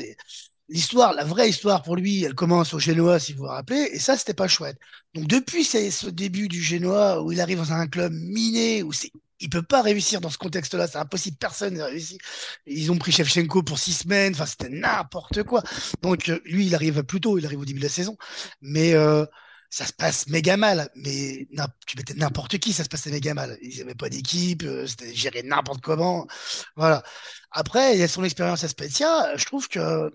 l'histoire, 0.69 1.13
la 1.13 1.23
vraie 1.23 1.49
histoire 1.49 1.83
pour 1.83 1.95
lui, 1.95 2.23
elle 2.23 2.35
commence 2.35 2.73
au 2.73 2.79
Génois, 2.79 3.19
si 3.19 3.33
vous 3.33 3.43
vous 3.43 3.49
rappelez, 3.49 3.89
et 3.93 3.99
ça, 3.99 4.17
c'était 4.17 4.33
pas 4.33 4.47
chouette. 4.47 4.77
Donc, 5.13 5.27
depuis 5.27 5.63
ce 5.63 6.09
début 6.09 6.47
du 6.47 6.61
Génois, 6.61 7.21
où 7.23 7.31
il 7.31 7.41
arrive 7.41 7.59
dans 7.59 7.73
un 7.73 7.87
club 7.87 8.11
miné, 8.13 8.83
où 8.83 8.91
c'est, 8.91 9.11
il 9.39 9.49
peut 9.49 9.61
pas 9.63 9.81
réussir 9.81 10.21
dans 10.21 10.29
ce 10.29 10.37
contexte-là, 10.37 10.87
c'est 10.87 10.97
impossible, 10.97 11.37
personne 11.37 11.75
n'a 11.75 11.85
réussi. 11.85 12.17
Ils 12.65 12.91
ont 12.91 12.97
pris 12.97 13.11
Shevchenko 13.11 13.63
pour 13.63 13.79
six 13.79 13.93
semaines, 13.93 14.33
enfin, 14.33 14.45
c'était 14.45 14.69
n'importe 14.69 15.43
quoi. 15.43 15.61
Donc, 16.01 16.27
lui, 16.45 16.67
il 16.67 16.75
arrive 16.75 17.03
plus 17.03 17.21
tôt, 17.21 17.37
il 17.37 17.45
arrive 17.45 17.59
au 17.59 17.65
début 17.65 17.79
de 17.79 17.85
la 17.85 17.89
saison, 17.91 18.17
mais 18.61 18.93
euh, 18.93 19.25
ça 19.69 19.85
se 19.85 19.93
passe 19.93 20.27
méga 20.27 20.57
mal. 20.57 20.89
Mais 20.95 21.47
tu 21.85 21.97
mettais 21.97 22.13
n'importe 22.15 22.57
qui, 22.59 22.73
ça 22.73 22.83
se 22.83 22.89
passait 22.89 23.11
méga 23.11 23.33
mal. 23.33 23.57
Ils 23.61 23.79
n'avaient 23.79 23.95
pas 23.95 24.09
d'équipe, 24.09 24.63
euh, 24.63 24.87
c'était 24.87 25.13
géré 25.13 25.43
n'importe 25.43 25.81
comment. 25.81 26.27
Voilà. 26.75 27.03
Après, 27.51 27.93
il 27.95 27.99
y 27.99 28.03
a 28.03 28.07
son 28.07 28.23
expérience 28.23 28.63
à 28.63 28.67
Spezia, 28.67 29.35
je 29.37 29.45
trouve 29.45 29.67
que 29.69 30.11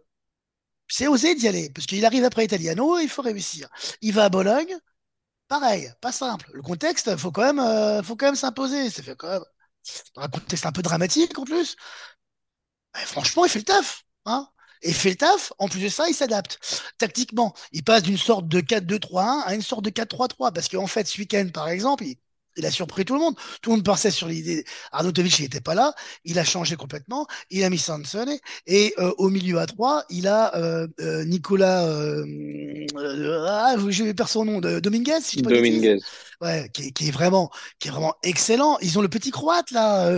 c'est 0.91 1.09
osé 1.09 1.35
d'y 1.35 1.49
aller, 1.49 1.71
parce 1.71 1.87
qu'il 1.87 2.05
arrive 2.05 2.25
après 2.25 2.45
Italiano, 2.45 2.99
il 2.99 3.09
faut 3.09 3.23
réussir. 3.23 3.69
Il 4.03 4.13
va 4.15 4.25
à 4.25 4.29
Bologne, 4.29 4.77
pareil, 5.49 5.93
pas 6.01 6.13
simple. 6.13 6.51
Le 6.55 6.63
contexte, 6.63 7.17
faut 7.17 7.33
euh, 7.39 8.03
faut 8.03 8.17
quand 8.17 8.27
même 8.27 8.37
s'imposer. 8.37 8.91
C'est 8.91 9.09
un 10.17 10.29
contexte 10.29 10.67
un 10.67 10.73
peu 10.73 10.83
dramatique 10.83 11.39
en 11.39 11.45
plus. 11.45 11.77
Franchement, 12.95 13.45
il 13.45 13.51
fait 13.51 13.59
le 13.61 13.65
taf, 13.65 14.05
hein. 14.27 14.49
Et 14.83 14.89
il 14.91 14.95
fait 14.95 15.11
le 15.11 15.17
taf. 15.17 15.53
En 15.59 15.69
plus 15.69 15.81
de 15.83 15.89
ça, 15.89 16.09
il 16.09 16.15
s'adapte 16.15 16.59
tactiquement. 16.99 17.55
Il 17.73 17.85
passe 17.85 18.03
d'une 18.03 18.17
sorte 18.19 18.49
de 18.49 18.61
4-2-3-1 18.61 19.43
à 19.45 19.55
une 19.55 19.63
sorte 19.63 19.85
de 19.85 19.91
4-3-3, 19.91 20.53
parce 20.53 20.69
qu'en 20.69 20.87
fait, 20.87 21.07
ce 21.07 21.19
week-end, 21.19 21.49
par 21.53 21.69
exemple, 21.69 22.05
il 22.05 22.17
il 22.57 22.67
a 22.67 22.71
surpris 22.71 23.05
tout 23.05 23.15
le 23.15 23.21
monde. 23.21 23.35
Tout 23.63 23.71
le 23.71 23.77
monde 23.77 23.85
pensait 23.85 24.11
sur 24.11 24.29
l'idée. 24.29 24.65
Arnautovic, 24.93 25.39
il 25.39 25.43
n'était 25.43 25.61
pas 25.61 25.75
là. 25.75 25.95
Il 26.25 26.39
a 26.39 26.45
changé 26.45 26.77
complètement. 26.77 27.27
Il 27.51 27.65
a 27.65 27.71
mis 27.71 27.79
Sansone. 27.79 28.37
Et 28.67 28.95
euh, 28.99 29.13
au 29.19 29.29
milieu 29.29 29.59
à 29.59 29.67
trois, 29.67 30.05
il 30.11 30.27
a 30.27 30.55
euh, 30.57 30.87
euh, 31.01 31.25
Nicolas. 31.25 31.85
Ah, 31.87 33.77
je 33.79 34.13
perds 34.13 34.29
son 34.29 34.45
nom. 34.45 34.61
De, 34.61 34.81
Dominguez, 34.81 35.21
si 35.23 35.39
je 35.39 35.45
Dominguez. 35.45 35.99
Ouais, 36.41 36.71
qui, 36.73 36.93
qui, 36.95 37.09
est 37.09 37.11
vraiment, 37.11 37.51
qui 37.79 37.89
est 37.89 37.91
vraiment 37.91 38.15
excellent. 38.23 38.79
Ils 38.81 38.99
ont 38.99 39.03
le 39.03 39.09
petit 39.09 39.31
croate 39.31 39.71
là, 39.73 40.11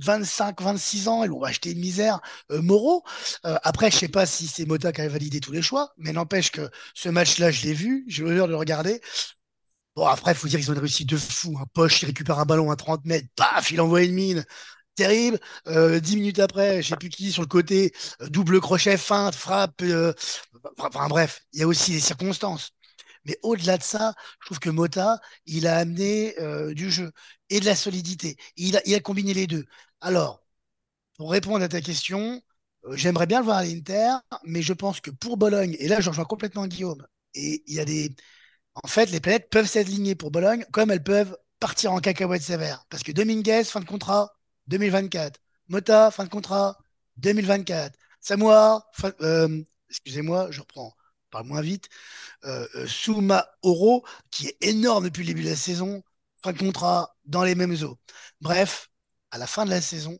25, 0.00 0.60
26 0.60 1.08
ans. 1.08 1.22
Ils 1.22 1.28
l'ont 1.28 1.42
acheté 1.42 1.70
une 1.70 1.78
misère. 1.78 2.20
Moreau. 2.50 3.04
après, 3.44 3.90
je 3.90 3.96
sais 3.96 4.08
pas 4.08 4.26
si 4.26 4.48
c'est 4.48 4.66
Mota 4.66 4.92
qui 4.92 5.00
a 5.00 5.08
validé 5.08 5.40
tous 5.40 5.52
les 5.52 5.62
choix, 5.62 5.92
mais 5.96 6.12
n'empêche 6.12 6.50
que 6.50 6.68
ce 6.94 7.08
match-là, 7.08 7.52
je 7.52 7.62
l'ai 7.62 7.72
vu. 7.72 8.04
J'ai 8.08 8.22
eu 8.22 8.26
l'honneur 8.26 8.46
de 8.46 8.52
le 8.52 8.58
regarder 8.58 9.00
Bon, 9.96 10.06
après, 10.06 10.32
il 10.32 10.34
faut 10.36 10.48
dire 10.48 10.58
qu'ils 10.58 10.70
ont 10.70 10.74
une 10.74 10.80
réussite 10.80 11.08
de 11.08 11.16
fou. 11.16 11.56
Un 11.60 11.66
poche, 11.66 12.02
il 12.02 12.06
récupère 12.06 12.38
un 12.40 12.44
ballon 12.44 12.70
à 12.70 12.76
30 12.76 13.04
mètres, 13.04 13.28
paf, 13.36 13.70
il 13.70 13.80
envoie 13.80 14.02
une 14.02 14.14
mine. 14.14 14.44
Terrible. 14.96 15.40
Euh, 15.68 16.00
dix 16.00 16.16
minutes 16.16 16.38
après, 16.40 16.82
je 16.82 16.90
sais 16.90 16.96
plus 16.96 17.08
qui, 17.10 17.32
sur 17.32 17.42
le 17.42 17.48
côté, 17.48 17.92
euh, 18.22 18.28
double 18.28 18.60
crochet, 18.60 18.96
feinte, 18.96 19.34
frappe. 19.34 19.82
Euh, 19.82 20.12
enfin 20.78 21.08
bref, 21.08 21.42
il 21.52 21.60
y 21.60 21.62
a 21.64 21.66
aussi 21.68 21.92
les 21.92 22.00
circonstances. 22.00 22.72
Mais 23.26 23.38
au-delà 23.42 23.78
de 23.78 23.82
ça, 23.82 24.14
je 24.40 24.46
trouve 24.46 24.60
que 24.60 24.70
Mota, 24.70 25.20
il 25.46 25.66
a 25.66 25.78
amené 25.78 26.34
du 26.74 26.90
jeu 26.90 27.12
et 27.50 27.60
de 27.60 27.64
la 27.66 27.76
solidité. 27.76 28.36
Il 28.56 28.76
a 28.76 29.00
combiné 29.00 29.34
les 29.34 29.46
deux. 29.46 29.64
Alors, 30.00 30.44
pour 31.16 31.30
répondre 31.30 31.64
à 31.64 31.68
ta 31.68 31.80
question, 31.80 32.42
j'aimerais 32.92 33.26
bien 33.26 33.40
le 33.40 33.44
voir 33.44 33.58
à 33.58 33.64
l'Inter, 33.64 34.14
mais 34.44 34.62
je 34.62 34.72
pense 34.72 35.00
que 35.00 35.10
pour 35.10 35.36
Bologne, 35.36 35.76
et 35.78 35.88
là 35.88 36.00
je 36.00 36.10
rejoins 36.10 36.24
complètement 36.24 36.66
Guillaume, 36.66 37.06
et 37.34 37.62
il 37.66 37.74
y 37.74 37.80
a 37.80 37.84
des, 37.84 38.14
en 38.82 38.88
fait, 38.88 39.10
les 39.10 39.20
planètes 39.20 39.50
peuvent 39.50 39.66
s'aligner 39.66 40.14
pour 40.14 40.30
Bologne 40.30 40.64
comme 40.72 40.90
elles 40.90 41.02
peuvent 41.02 41.36
partir 41.60 41.92
en 41.92 42.00
cacahuète 42.00 42.42
sévère. 42.42 42.84
Parce 42.90 43.02
que 43.02 43.12
Dominguez, 43.12 43.64
fin 43.64 43.80
de 43.80 43.84
contrat, 43.84 44.36
2024. 44.66 45.40
Mota, 45.68 46.10
fin 46.10 46.24
de 46.24 46.28
contrat, 46.28 46.78
2024. 47.16 47.96
Samoa, 48.20 48.86
euh, 49.20 49.62
excusez-moi, 49.88 50.50
je 50.50 50.60
reprends, 50.60 50.94
parle 51.30 51.46
moins 51.46 51.60
vite. 51.60 51.88
Euh, 52.44 52.66
euh, 52.76 52.86
Souma 52.86 53.46
Oro, 53.62 54.04
qui 54.30 54.48
est 54.48 54.56
énorme 54.62 55.04
depuis 55.04 55.22
le 55.22 55.28
début 55.28 55.44
de 55.44 55.50
la 55.50 55.56
saison, 55.56 56.02
fin 56.42 56.52
de 56.52 56.58
contrat, 56.58 57.16
dans 57.24 57.44
les 57.44 57.54
mêmes 57.54 57.76
eaux. 57.82 57.98
Bref, 58.40 58.90
à 59.30 59.38
la 59.38 59.46
fin 59.46 59.64
de 59.64 59.70
la 59.70 59.80
saison, 59.80 60.18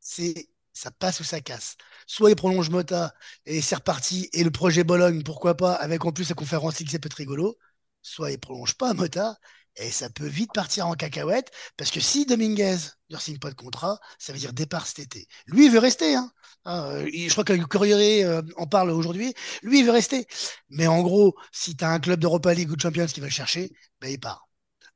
c'est 0.00 0.48
ça 0.72 0.90
passe 0.90 1.20
ou 1.20 1.24
ça 1.24 1.40
casse. 1.40 1.76
Soit 2.06 2.30
il 2.30 2.36
prolonge 2.36 2.70
Mota 2.70 3.14
et 3.46 3.60
c'est 3.62 3.76
reparti, 3.76 4.28
et 4.32 4.44
le 4.44 4.50
projet 4.50 4.84
Bologne, 4.84 5.22
pourquoi 5.22 5.56
pas, 5.56 5.74
avec 5.74 6.04
en 6.04 6.12
plus 6.12 6.28
la 6.30 6.34
conférence 6.34 6.78
League, 6.80 6.88
c'est 6.90 6.98
peut 6.98 7.06
être 7.06 7.14
rigolo 7.14 7.56
soit 8.04 8.30
il 8.30 8.38
prolonge 8.38 8.74
pas 8.74 8.92
Mota, 8.92 9.36
et 9.76 9.90
ça 9.90 10.08
peut 10.08 10.26
vite 10.26 10.52
partir 10.52 10.86
en 10.86 10.94
cacahuète, 10.94 11.50
parce 11.76 11.90
que 11.90 11.98
si 11.98 12.26
Dominguez 12.26 12.76
ne 13.10 13.16
signe 13.16 13.38
pas 13.38 13.50
de 13.50 13.56
contrat, 13.56 13.98
ça 14.18 14.32
veut 14.32 14.38
dire 14.38 14.52
départ 14.52 14.86
cet 14.86 15.00
été. 15.00 15.26
Lui, 15.46 15.66
il 15.66 15.72
veut 15.72 15.80
rester. 15.80 16.14
Hein. 16.14 16.30
Ah, 16.64 17.00
je 17.04 17.30
crois 17.30 17.44
que 17.44 17.52
le 17.52 17.66
Courrier 17.66 18.24
euh, 18.24 18.42
en 18.56 18.66
parle 18.66 18.90
aujourd'hui. 18.90 19.34
Lui, 19.62 19.80
il 19.80 19.84
veut 19.84 19.90
rester. 19.90 20.26
Mais 20.68 20.86
en 20.86 21.02
gros, 21.02 21.34
si 21.50 21.76
tu 21.76 21.84
as 21.84 21.90
un 21.90 21.98
club 21.98 22.20
d'Europa 22.20 22.54
League 22.54 22.70
ou 22.70 22.76
de 22.76 22.80
Champions 22.80 23.06
qui 23.06 23.20
va 23.20 23.26
le 23.26 23.32
chercher, 23.32 23.72
ben, 24.00 24.08
il 24.08 24.20
part. 24.20 24.48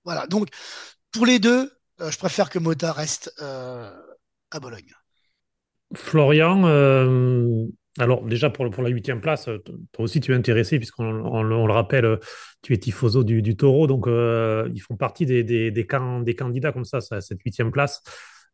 Voilà. 0.04 0.26
Donc, 0.28 0.48
pour 1.10 1.26
les 1.26 1.40
deux, 1.40 1.72
euh, 2.00 2.10
je 2.10 2.18
préfère 2.18 2.48
que 2.48 2.58
Mota 2.58 2.92
reste 2.92 3.32
euh, 3.40 3.90
à 4.50 4.60
Bologne. 4.60 4.94
Florian, 5.94 6.62
alors 7.98 8.24
déjà 8.24 8.50
pour, 8.50 8.82
la 8.82 8.88
huitième 8.88 9.20
place, 9.20 9.48
euh, 9.48 9.58
toi 9.92 10.04
aussi 10.04 10.20
tu 10.20 10.32
es 10.32 10.34
intéressé 10.34 10.78
puisqu'on 10.78 11.04
on, 11.04 11.42
le 11.42 11.72
rappelle, 11.72 12.04
euh, 12.04 12.16
tu 12.62 12.72
es 12.72 12.76
tifoso 12.76 13.24
du, 13.24 13.42
du 13.42 13.56
taureau, 13.56 13.86
donc 13.86 14.06
euh, 14.06 14.68
ils 14.74 14.80
font 14.80 14.96
partie 14.96 15.26
des, 15.26 15.42
des, 15.42 15.70
des, 15.70 15.86
candidats 15.86 16.72
comme 16.72 16.84
ça, 16.84 17.00
cette 17.00 17.42
huitième 17.42 17.70
place. 17.70 18.02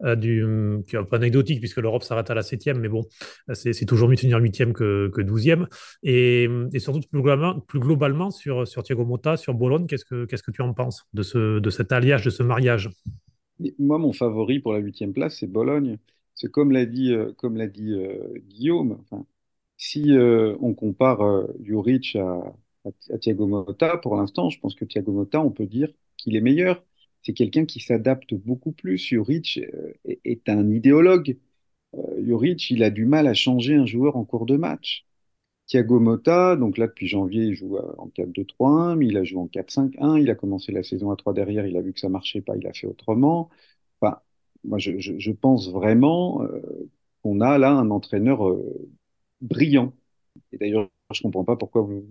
qui 0.02 0.96
est 0.96 0.96
un 0.96 1.04
peu 1.04 1.16
anecdotique 1.16 1.60
puisque 1.60 1.78
l'Europe 1.78 2.02
s'arrête 2.02 2.30
à 2.30 2.34
la 2.34 2.42
septième, 2.42 2.80
mais 2.80 2.88
bon, 2.88 3.04
c'est 3.52 3.86
toujours 3.86 4.08
mieux 4.08 4.16
de 4.16 4.20
finir 4.20 4.38
huitième 4.38 4.72
que, 4.72 5.20
douzième. 5.22 5.68
Et, 6.02 6.48
et, 6.72 6.78
surtout 6.78 7.00
plus 7.10 7.80
globalement, 7.80 8.30
sur, 8.30 8.66
sur 8.66 8.82
Thiago 8.82 9.04
Motta, 9.04 9.36
sur 9.36 9.54
Bologne, 9.54 9.86
qu'est-ce 9.86 10.04
que, 10.04 10.24
que 10.24 10.50
tu 10.50 10.62
en 10.62 10.72
penses 10.74 11.06
de, 11.12 11.22
ce, 11.22 11.58
de 11.58 11.70
cet 11.70 11.92
alliage, 11.92 12.24
de 12.24 12.30
ce 12.30 12.42
mariage? 12.42 12.90
Moi, 13.78 13.98
mon 13.98 14.12
favori 14.12 14.58
pour 14.58 14.72
la 14.72 14.80
huitième 14.80 15.12
place, 15.12 15.38
c'est 15.38 15.46
Bologne. 15.46 15.98
C'est 16.34 16.50
comme 16.50 16.72
l'a 16.72 16.86
dit, 16.86 17.14
comme 17.36 17.64
dit 17.68 17.94
Guillaume. 18.48 18.98
Si 19.84 20.12
euh, 20.12 20.56
on 20.60 20.72
compare 20.74 21.20
euh, 21.22 21.46
Juric 21.62 22.16
à, 22.16 23.18
Thiago 23.20 23.46
Motta, 23.46 23.98
pour 23.98 24.16
l'instant, 24.16 24.48
je 24.50 24.58
pense 24.58 24.74
que 24.74 24.84
Thiago 24.86 25.12
Motta, 25.12 25.40
on 25.42 25.50
peut 25.50 25.66
dire 25.66 25.88
qu'il 26.16 26.36
est 26.36 26.40
meilleur. 26.40 26.82
C'est 27.22 27.34
quelqu'un 27.34 27.66
qui 27.66 27.80
s'adapte 27.80 28.34
beaucoup 28.34 28.72
plus. 28.72 28.98
Juric 28.98 29.58
euh, 29.58 29.92
est, 30.24 30.48
un 30.48 30.70
idéologue. 30.70 31.38
Juric, 32.18 32.70
il 32.70 32.82
a 32.82 32.90
du 32.90 33.04
mal 33.06 33.26
à 33.26 33.34
changer 33.34 33.74
un 33.74 33.86
joueur 33.86 34.16
en 34.16 34.24
cours 34.24 34.46
de 34.46 34.56
match. 34.56 35.06
Thiago 35.66 36.00
Motta, 36.00 36.56
donc 36.56 36.78
là 36.78 36.86
depuis 36.86 37.06
janvier, 37.06 37.44
il 37.44 37.54
joue 37.54 37.78
en 37.98 38.08
4-2-3-1, 38.08 38.96
mais 38.96 39.06
il 39.08 39.16
a 39.16 39.24
joué 39.24 39.40
en 39.40 39.46
4-5-1, 39.48 40.20
il 40.20 40.30
a 40.30 40.34
commencé 40.34 40.72
la 40.72 40.82
saison 40.82 41.10
à 41.10 41.16
3 41.16 41.34
derrière, 41.34 41.66
il 41.66 41.76
a 41.76 41.82
vu 41.82 41.92
que 41.92 42.00
ça 42.00 42.08
marchait 42.08 42.42
pas, 42.42 42.56
il 42.56 42.66
a 42.66 42.72
fait 42.72 42.86
autrement. 42.86 43.50
Enfin, 44.00 44.18
moi 44.64 44.78
je 44.78 45.30
pense 45.32 45.70
vraiment 45.70 46.42
qu'on 47.22 47.40
a 47.40 47.58
là 47.58 47.72
un 47.72 47.90
entraîneur 47.90 48.56
brillant. 49.44 49.94
Et 50.52 50.58
d'ailleurs, 50.58 50.90
je 51.12 51.22
comprends 51.22 51.44
pas 51.44 51.56
pourquoi 51.56 51.82
vous, 51.82 52.06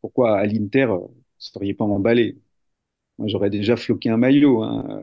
pourquoi 0.00 0.38
à 0.38 0.46
l'Inter, 0.46 0.86
vous 0.86 1.08
ne 1.08 1.22
seriez 1.38 1.74
pas 1.74 1.84
emballé. 1.84 2.38
Moi, 3.18 3.28
j'aurais 3.28 3.50
déjà 3.50 3.76
floqué 3.76 4.10
un 4.10 4.16
maillot. 4.18 4.62
Hein. 4.62 5.00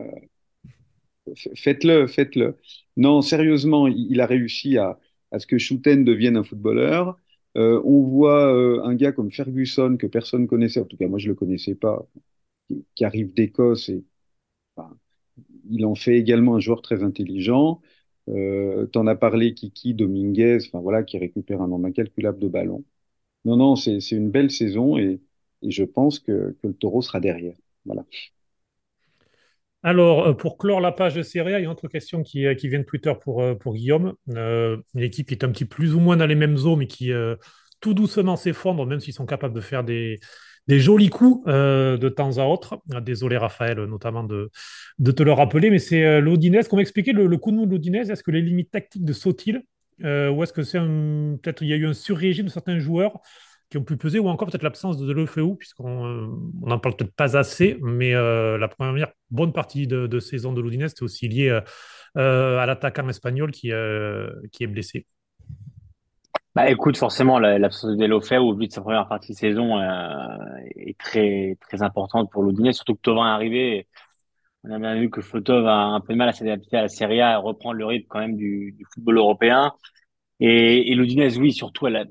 Faites-le, 1.54 2.06
faites-le. 2.06 2.56
Non, 2.96 3.22
sérieusement, 3.22 3.86
il 3.88 4.20
a 4.20 4.26
réussi 4.26 4.78
à, 4.78 4.98
à 5.30 5.38
ce 5.38 5.46
que 5.46 5.58
Schouten 5.58 6.04
devienne 6.04 6.36
un 6.36 6.44
footballeur. 6.44 7.18
Euh, 7.56 7.80
on 7.84 8.02
voit 8.04 8.54
euh, 8.54 8.82
un 8.84 8.94
gars 8.94 9.12
comme 9.12 9.30
Ferguson 9.32 9.96
que 9.98 10.06
personne 10.06 10.46
connaissait, 10.46 10.80
en 10.80 10.84
tout 10.84 10.96
cas 10.96 11.08
moi 11.08 11.18
je 11.18 11.28
le 11.28 11.34
connaissais 11.34 11.74
pas, 11.74 12.06
qui, 12.94 13.04
arrive 13.04 13.34
d'Écosse 13.34 13.88
et 13.88 14.04
il 15.70 15.84
en 15.86 15.94
fait 15.94 16.16
également 16.18 16.56
un 16.56 16.60
joueur 16.60 16.82
très 16.82 17.02
intelligent. 17.02 17.80
Euh, 18.28 18.86
T'en 18.86 19.06
as 19.06 19.16
parlé, 19.16 19.54
Kiki, 19.54 19.94
Dominguez, 19.94 20.58
enfin 20.66 20.80
voilà, 20.80 21.02
qui 21.02 21.18
récupère 21.18 21.62
un 21.62 21.68
nombre 21.68 21.86
incalculable 21.86 22.38
de 22.38 22.48
ballons. 22.48 22.84
Non, 23.44 23.56
non, 23.56 23.76
c'est 23.76 23.98
une 24.10 24.30
belle 24.30 24.50
saison 24.50 24.98
et, 24.98 25.20
je 25.66 25.84
pense 25.84 26.18
que, 26.18 26.56
le 26.62 26.74
taureau 26.74 27.02
sera 27.02 27.20
derrière. 27.20 27.56
Voilà. 27.84 28.04
Alors, 29.82 30.26
euh, 30.26 30.32
pour 30.34 30.58
clore 30.58 30.80
la 30.80 30.92
page 30.92 31.14
de 31.14 31.22
Serie 31.22 31.50
il 31.50 31.52
y 31.52 31.56
a 31.56 31.60
une 31.60 31.68
autre 31.68 31.88
question 31.88 32.22
qui, 32.22 32.46
euh, 32.46 32.54
vient 32.54 32.80
de 32.80 32.84
Twitter 32.84 33.12
pour, 33.20 33.42
pour 33.58 33.74
Guillaume. 33.74 34.14
Euh, 34.28 34.76
une 34.94 35.02
équipe 35.02 35.28
qui 35.28 35.34
est 35.34 35.44
un 35.44 35.50
petit 35.50 35.64
plus 35.64 35.94
ou 35.94 36.00
moins 36.00 36.16
dans 36.16 36.26
les 36.26 36.34
mêmes 36.34 36.56
eaux, 36.64 36.76
mais 36.76 36.86
qui 36.86 37.12
tout 37.80 37.94
doucement 37.94 38.36
s'effondre, 38.36 38.84
même 38.84 39.00
s'ils 39.00 39.14
sont 39.14 39.24
capables 39.24 39.54
de 39.54 39.60
faire 39.60 39.84
des, 39.84 40.18
des 40.68 40.78
jolis 40.78 41.08
coups 41.08 41.42
euh, 41.48 41.96
de 41.96 42.08
temps 42.08 42.38
à 42.38 42.44
autre. 42.44 42.80
Désolé 43.02 43.36
Raphaël 43.36 43.78
notamment 43.84 44.24
de, 44.24 44.50
te 45.10 45.22
le 45.22 45.32
rappeler, 45.32 45.70
mais 45.70 45.78
c'est 45.78 46.04
euh, 46.04 46.20
l'Odinez. 46.20 46.64
Qu'on 46.64 46.78
expliqué 46.78 47.12
le, 47.12 47.26
le, 47.26 47.36
coup 47.36 47.50
de 47.50 47.68
l'Odinez 47.68 48.10
Est-ce 48.10 48.22
que 48.22 48.30
les 48.30 48.42
limites 48.42 48.70
tactiques 48.70 49.04
de 49.04 49.12
Sotil 49.12 49.62
euh, 50.04 50.30
ou 50.30 50.42
est-ce 50.42 50.52
que 50.52 50.62
c'est 50.62 50.78
peut-être 50.78 51.62
il 51.62 51.68
y 51.68 51.74
a 51.74 51.76
eu 51.76 51.86
un 51.86 51.92
sur-régime 51.92 52.46
de 52.46 52.50
certains 52.50 52.78
joueurs 52.78 53.20
qui 53.68 53.76
ont 53.76 53.84
pu 53.84 53.98
peser 53.98 54.18
ou 54.18 54.28
encore 54.28 54.48
peut-être 54.48 54.62
l'absence 54.62 54.96
de 54.96 55.12
Lefeu 55.12 55.54
puisqu'on 55.56 56.06
euh, 56.06 56.26
n'en 56.62 56.78
parle 56.78 56.96
peut-être 56.96 57.14
pas 57.14 57.36
assez, 57.36 57.76
mais 57.82 58.12
la 58.12 58.68
première 58.68 59.12
bonne 59.30 59.52
partie 59.52 59.86
de, 59.86 60.20
saison 60.20 60.54
de 60.54 60.60
l'Odinez 60.62 60.88
c'est 60.88 61.02
aussi 61.02 61.28
lié 61.28 61.50
à 62.14 62.64
l'attaquant 62.66 63.08
espagnol 63.10 63.50
qui 63.50 63.70
est 63.70 64.66
blessé. 64.66 65.06
Bah 66.56 66.68
écoute, 66.68 66.96
forcément, 66.96 67.38
l'absence 67.38 67.90
de 67.92 67.96
Delofeu 67.96 68.38
au 68.40 68.54
vu 68.56 68.66
de 68.66 68.72
sa 68.72 68.80
première 68.80 69.06
partie 69.08 69.32
de 69.32 69.36
saison 69.38 69.78
euh, 69.78 70.36
est 70.76 70.98
très 70.98 71.56
très 71.60 71.82
importante 71.82 72.28
pour 72.30 72.42
l'Oudinez, 72.42 72.72
surtout 72.72 72.96
que 72.96 73.00
Tovin 73.02 73.24
est 73.26 73.30
arrivé. 73.34 73.86
On 74.64 74.72
a 74.72 74.78
bien 74.78 74.96
vu 74.96 75.10
que 75.10 75.22
Flotov 75.22 75.66
a 75.66 75.76
un 75.76 76.00
peu 76.00 76.12
de 76.14 76.18
mal 76.18 76.28
à 76.28 76.32
s'adapter 76.32 76.76
à 76.78 76.82
la 76.82 76.88
Serie 76.88 77.20
A, 77.20 77.34
à 77.34 77.38
reprendre 77.38 77.76
le 77.76 77.86
rythme 77.86 78.06
quand 78.08 78.20
même 78.20 78.36
du, 78.36 78.72
du 78.78 78.84
football 78.92 79.18
européen. 79.18 79.72
Et, 80.40 80.92
et 80.92 80.94
l'Oudinez, 80.96 81.36
oui, 81.38 81.52
surtout, 81.52 81.86
elle 81.88 81.96
a, 81.96 82.04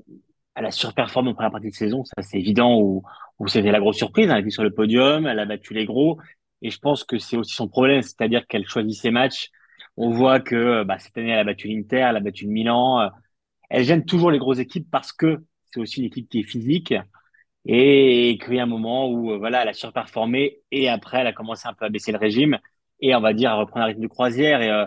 elle 0.56 0.66
a 0.66 0.70
surperformé 0.72 1.30
en 1.30 1.34
première 1.34 1.52
partie 1.52 1.70
de 1.70 1.74
saison, 1.74 2.04
ça 2.04 2.22
c'est 2.22 2.38
évident, 2.38 2.78
où, 2.80 3.02
où 3.38 3.48
c'était 3.48 3.72
la 3.72 3.80
grosse 3.80 3.98
surprise. 3.98 4.30
Elle 4.30 4.40
était 4.40 4.50
sur 4.50 4.64
le 4.64 4.72
podium, 4.72 5.26
elle 5.26 5.38
a 5.40 5.46
battu 5.46 5.74
les 5.74 5.86
gros. 5.86 6.18
Et 6.62 6.70
je 6.70 6.78
pense 6.78 7.04
que 7.04 7.18
c'est 7.18 7.36
aussi 7.36 7.54
son 7.54 7.68
problème, 7.68 8.02
c'est-à-dire 8.02 8.46
qu'elle 8.46 8.66
choisit 8.66 8.94
ses 9.00 9.10
matchs. 9.10 9.50
On 9.96 10.10
voit 10.10 10.40
que 10.40 10.84
bah, 10.84 10.98
cette 10.98 11.16
année, 11.18 11.30
elle 11.30 11.38
a 11.40 11.44
battu 11.44 11.68
l'Inter, 11.68 11.98
elle 12.10 12.16
a 12.16 12.20
battu 12.20 12.46
le 12.46 12.52
Milan 12.52 13.10
elle 13.70 13.84
gêne 13.84 14.04
toujours 14.04 14.30
les 14.30 14.38
grosses 14.38 14.58
équipes 14.58 14.88
parce 14.90 15.12
que 15.12 15.44
c'est 15.72 15.80
aussi 15.80 16.00
une 16.00 16.06
équipe 16.06 16.28
qui 16.28 16.40
est 16.40 16.44
physique 16.44 16.94
et 17.66 18.38
qu'il 18.42 18.54
y 18.54 18.60
a 18.60 18.62
un 18.64 18.66
moment 18.66 19.08
où 19.10 19.32
euh, 19.32 19.38
voilà, 19.38 19.62
elle 19.62 19.68
a 19.68 19.74
surperformé 19.74 20.60
et 20.70 20.88
après 20.88 21.20
elle 21.20 21.26
a 21.26 21.32
commencé 21.32 21.68
un 21.68 21.74
peu 21.74 21.84
à 21.84 21.88
baisser 21.88 22.12
le 22.12 22.18
régime 22.18 22.58
et 23.00 23.14
on 23.14 23.20
va 23.20 23.32
dire 23.32 23.50
à 23.50 23.54
reprendre 23.54 23.84
un 23.84 23.88
rythme 23.88 24.02
de 24.02 24.08
croisière 24.08 24.62
et 24.62 24.70
euh, 24.70 24.86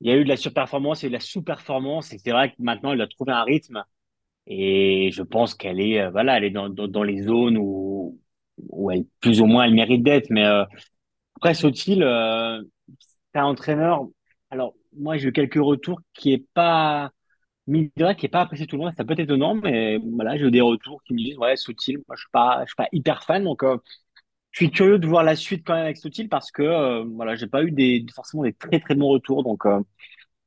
il 0.00 0.08
y 0.08 0.12
a 0.12 0.16
eu 0.16 0.24
de 0.24 0.28
la 0.28 0.36
surperformance 0.36 1.04
et 1.04 1.08
de 1.08 1.12
la 1.12 1.20
sous-performance 1.20 2.12
et 2.12 2.18
c'est 2.18 2.32
vrai 2.32 2.50
que 2.50 2.56
maintenant 2.58 2.92
elle 2.92 3.00
a 3.00 3.06
trouvé 3.06 3.32
un 3.32 3.44
rythme 3.44 3.84
et 4.46 5.10
je 5.12 5.22
pense 5.22 5.54
qu'elle 5.54 5.80
est 5.80 6.00
euh, 6.00 6.10
voilà, 6.10 6.38
elle 6.38 6.44
est 6.44 6.50
dans, 6.50 6.68
dans, 6.68 7.02
les 7.02 7.22
zones 7.22 7.58
où 7.58 8.20
où 8.58 8.90
elle 8.90 9.04
plus 9.20 9.40
ou 9.40 9.46
moins 9.46 9.64
elle 9.64 9.74
mérite 9.74 10.02
d'être 10.02 10.30
mais 10.30 10.44
euh, 10.46 10.64
après 11.36 11.54
Sotil 11.54 12.04
c'est 13.32 13.38
un 13.38 13.44
entraîneur. 13.44 14.06
Alors 14.50 14.74
moi 14.96 15.16
j'ai 15.16 15.28
eu 15.28 15.32
quelques 15.32 15.54
retours 15.54 16.00
qui 16.14 16.32
est 16.32 16.46
pas 16.54 17.10
mine 17.66 17.90
qui 18.16 18.24
n'est 18.24 18.28
pas 18.28 18.40
apprécié 18.40 18.66
tout 18.66 18.76
le 18.76 18.82
monde, 18.82 18.92
ça 18.96 19.04
peut 19.04 19.12
être 19.12 19.20
étonnant, 19.20 19.54
mais 19.54 19.98
voilà, 19.98 20.36
j'ai 20.36 20.46
eu 20.46 20.50
des 20.50 20.60
retours 20.60 21.02
qui 21.04 21.14
me 21.14 21.18
disent, 21.18 21.38
ouais, 21.38 21.56
Soutil, 21.56 21.96
moi, 22.08 22.16
je 22.16 22.22
suis 22.22 22.30
pas, 22.32 22.60
je 22.62 22.70
suis 22.70 22.76
pas 22.76 22.88
hyper 22.92 23.22
fan, 23.24 23.44
donc, 23.44 23.62
euh, 23.62 23.78
je 24.52 24.64
suis 24.64 24.70
curieux 24.70 24.98
de 24.98 25.06
voir 25.06 25.24
la 25.24 25.36
suite 25.36 25.64
quand 25.66 25.74
même 25.74 25.84
avec 25.84 25.96
Soutil 25.98 26.28
parce 26.28 26.50
que, 26.52 26.62
euh, 26.62 27.04
voilà, 27.14 27.36
j'ai 27.36 27.46
pas 27.46 27.62
eu 27.64 27.70
des, 27.72 28.04
forcément 28.14 28.42
des 28.44 28.52
très, 28.52 28.80
très 28.80 28.94
bons 28.94 29.08
retours, 29.08 29.44
donc, 29.44 29.66
euh, 29.66 29.80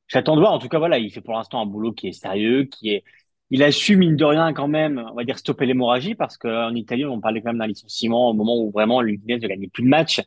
j'attends 0.07 0.35
de 0.35 0.41
voir. 0.41 0.53
En 0.53 0.59
tout 0.59 0.69
cas, 0.69 0.79
voilà, 0.79 0.99
il 0.99 1.11
fait 1.11 1.21
pour 1.21 1.35
l'instant 1.35 1.61
un 1.61 1.65
boulot 1.65 1.93
qui 1.93 2.07
est 2.09 2.13
sérieux, 2.13 2.65
qui 2.65 2.91
est, 2.91 3.03
il 3.51 3.63
a 3.63 3.71
su, 3.71 3.97
mine 3.97 4.15
de 4.15 4.25
rien, 4.25 4.53
quand 4.53 4.67
même, 4.67 5.03
on 5.11 5.15
va 5.15 5.23
dire, 5.23 5.39
stopper 5.39 5.65
l'hémorragie, 5.65 6.15
parce 6.15 6.37
qu'en 6.37 6.73
Italie, 6.75 7.05
on 7.05 7.21
parlait 7.21 7.41
quand 7.41 7.49
même 7.51 7.59
d'un 7.59 7.67
licenciement 7.67 8.29
au 8.31 8.33
moment 8.33 8.57
où 8.59 8.71
vraiment 8.71 9.01
l'Udinese 9.01 9.41
ne 9.43 9.47
gagnait 9.47 9.67
plus 9.69 9.83
de 9.83 9.89
matchs. 9.89 10.21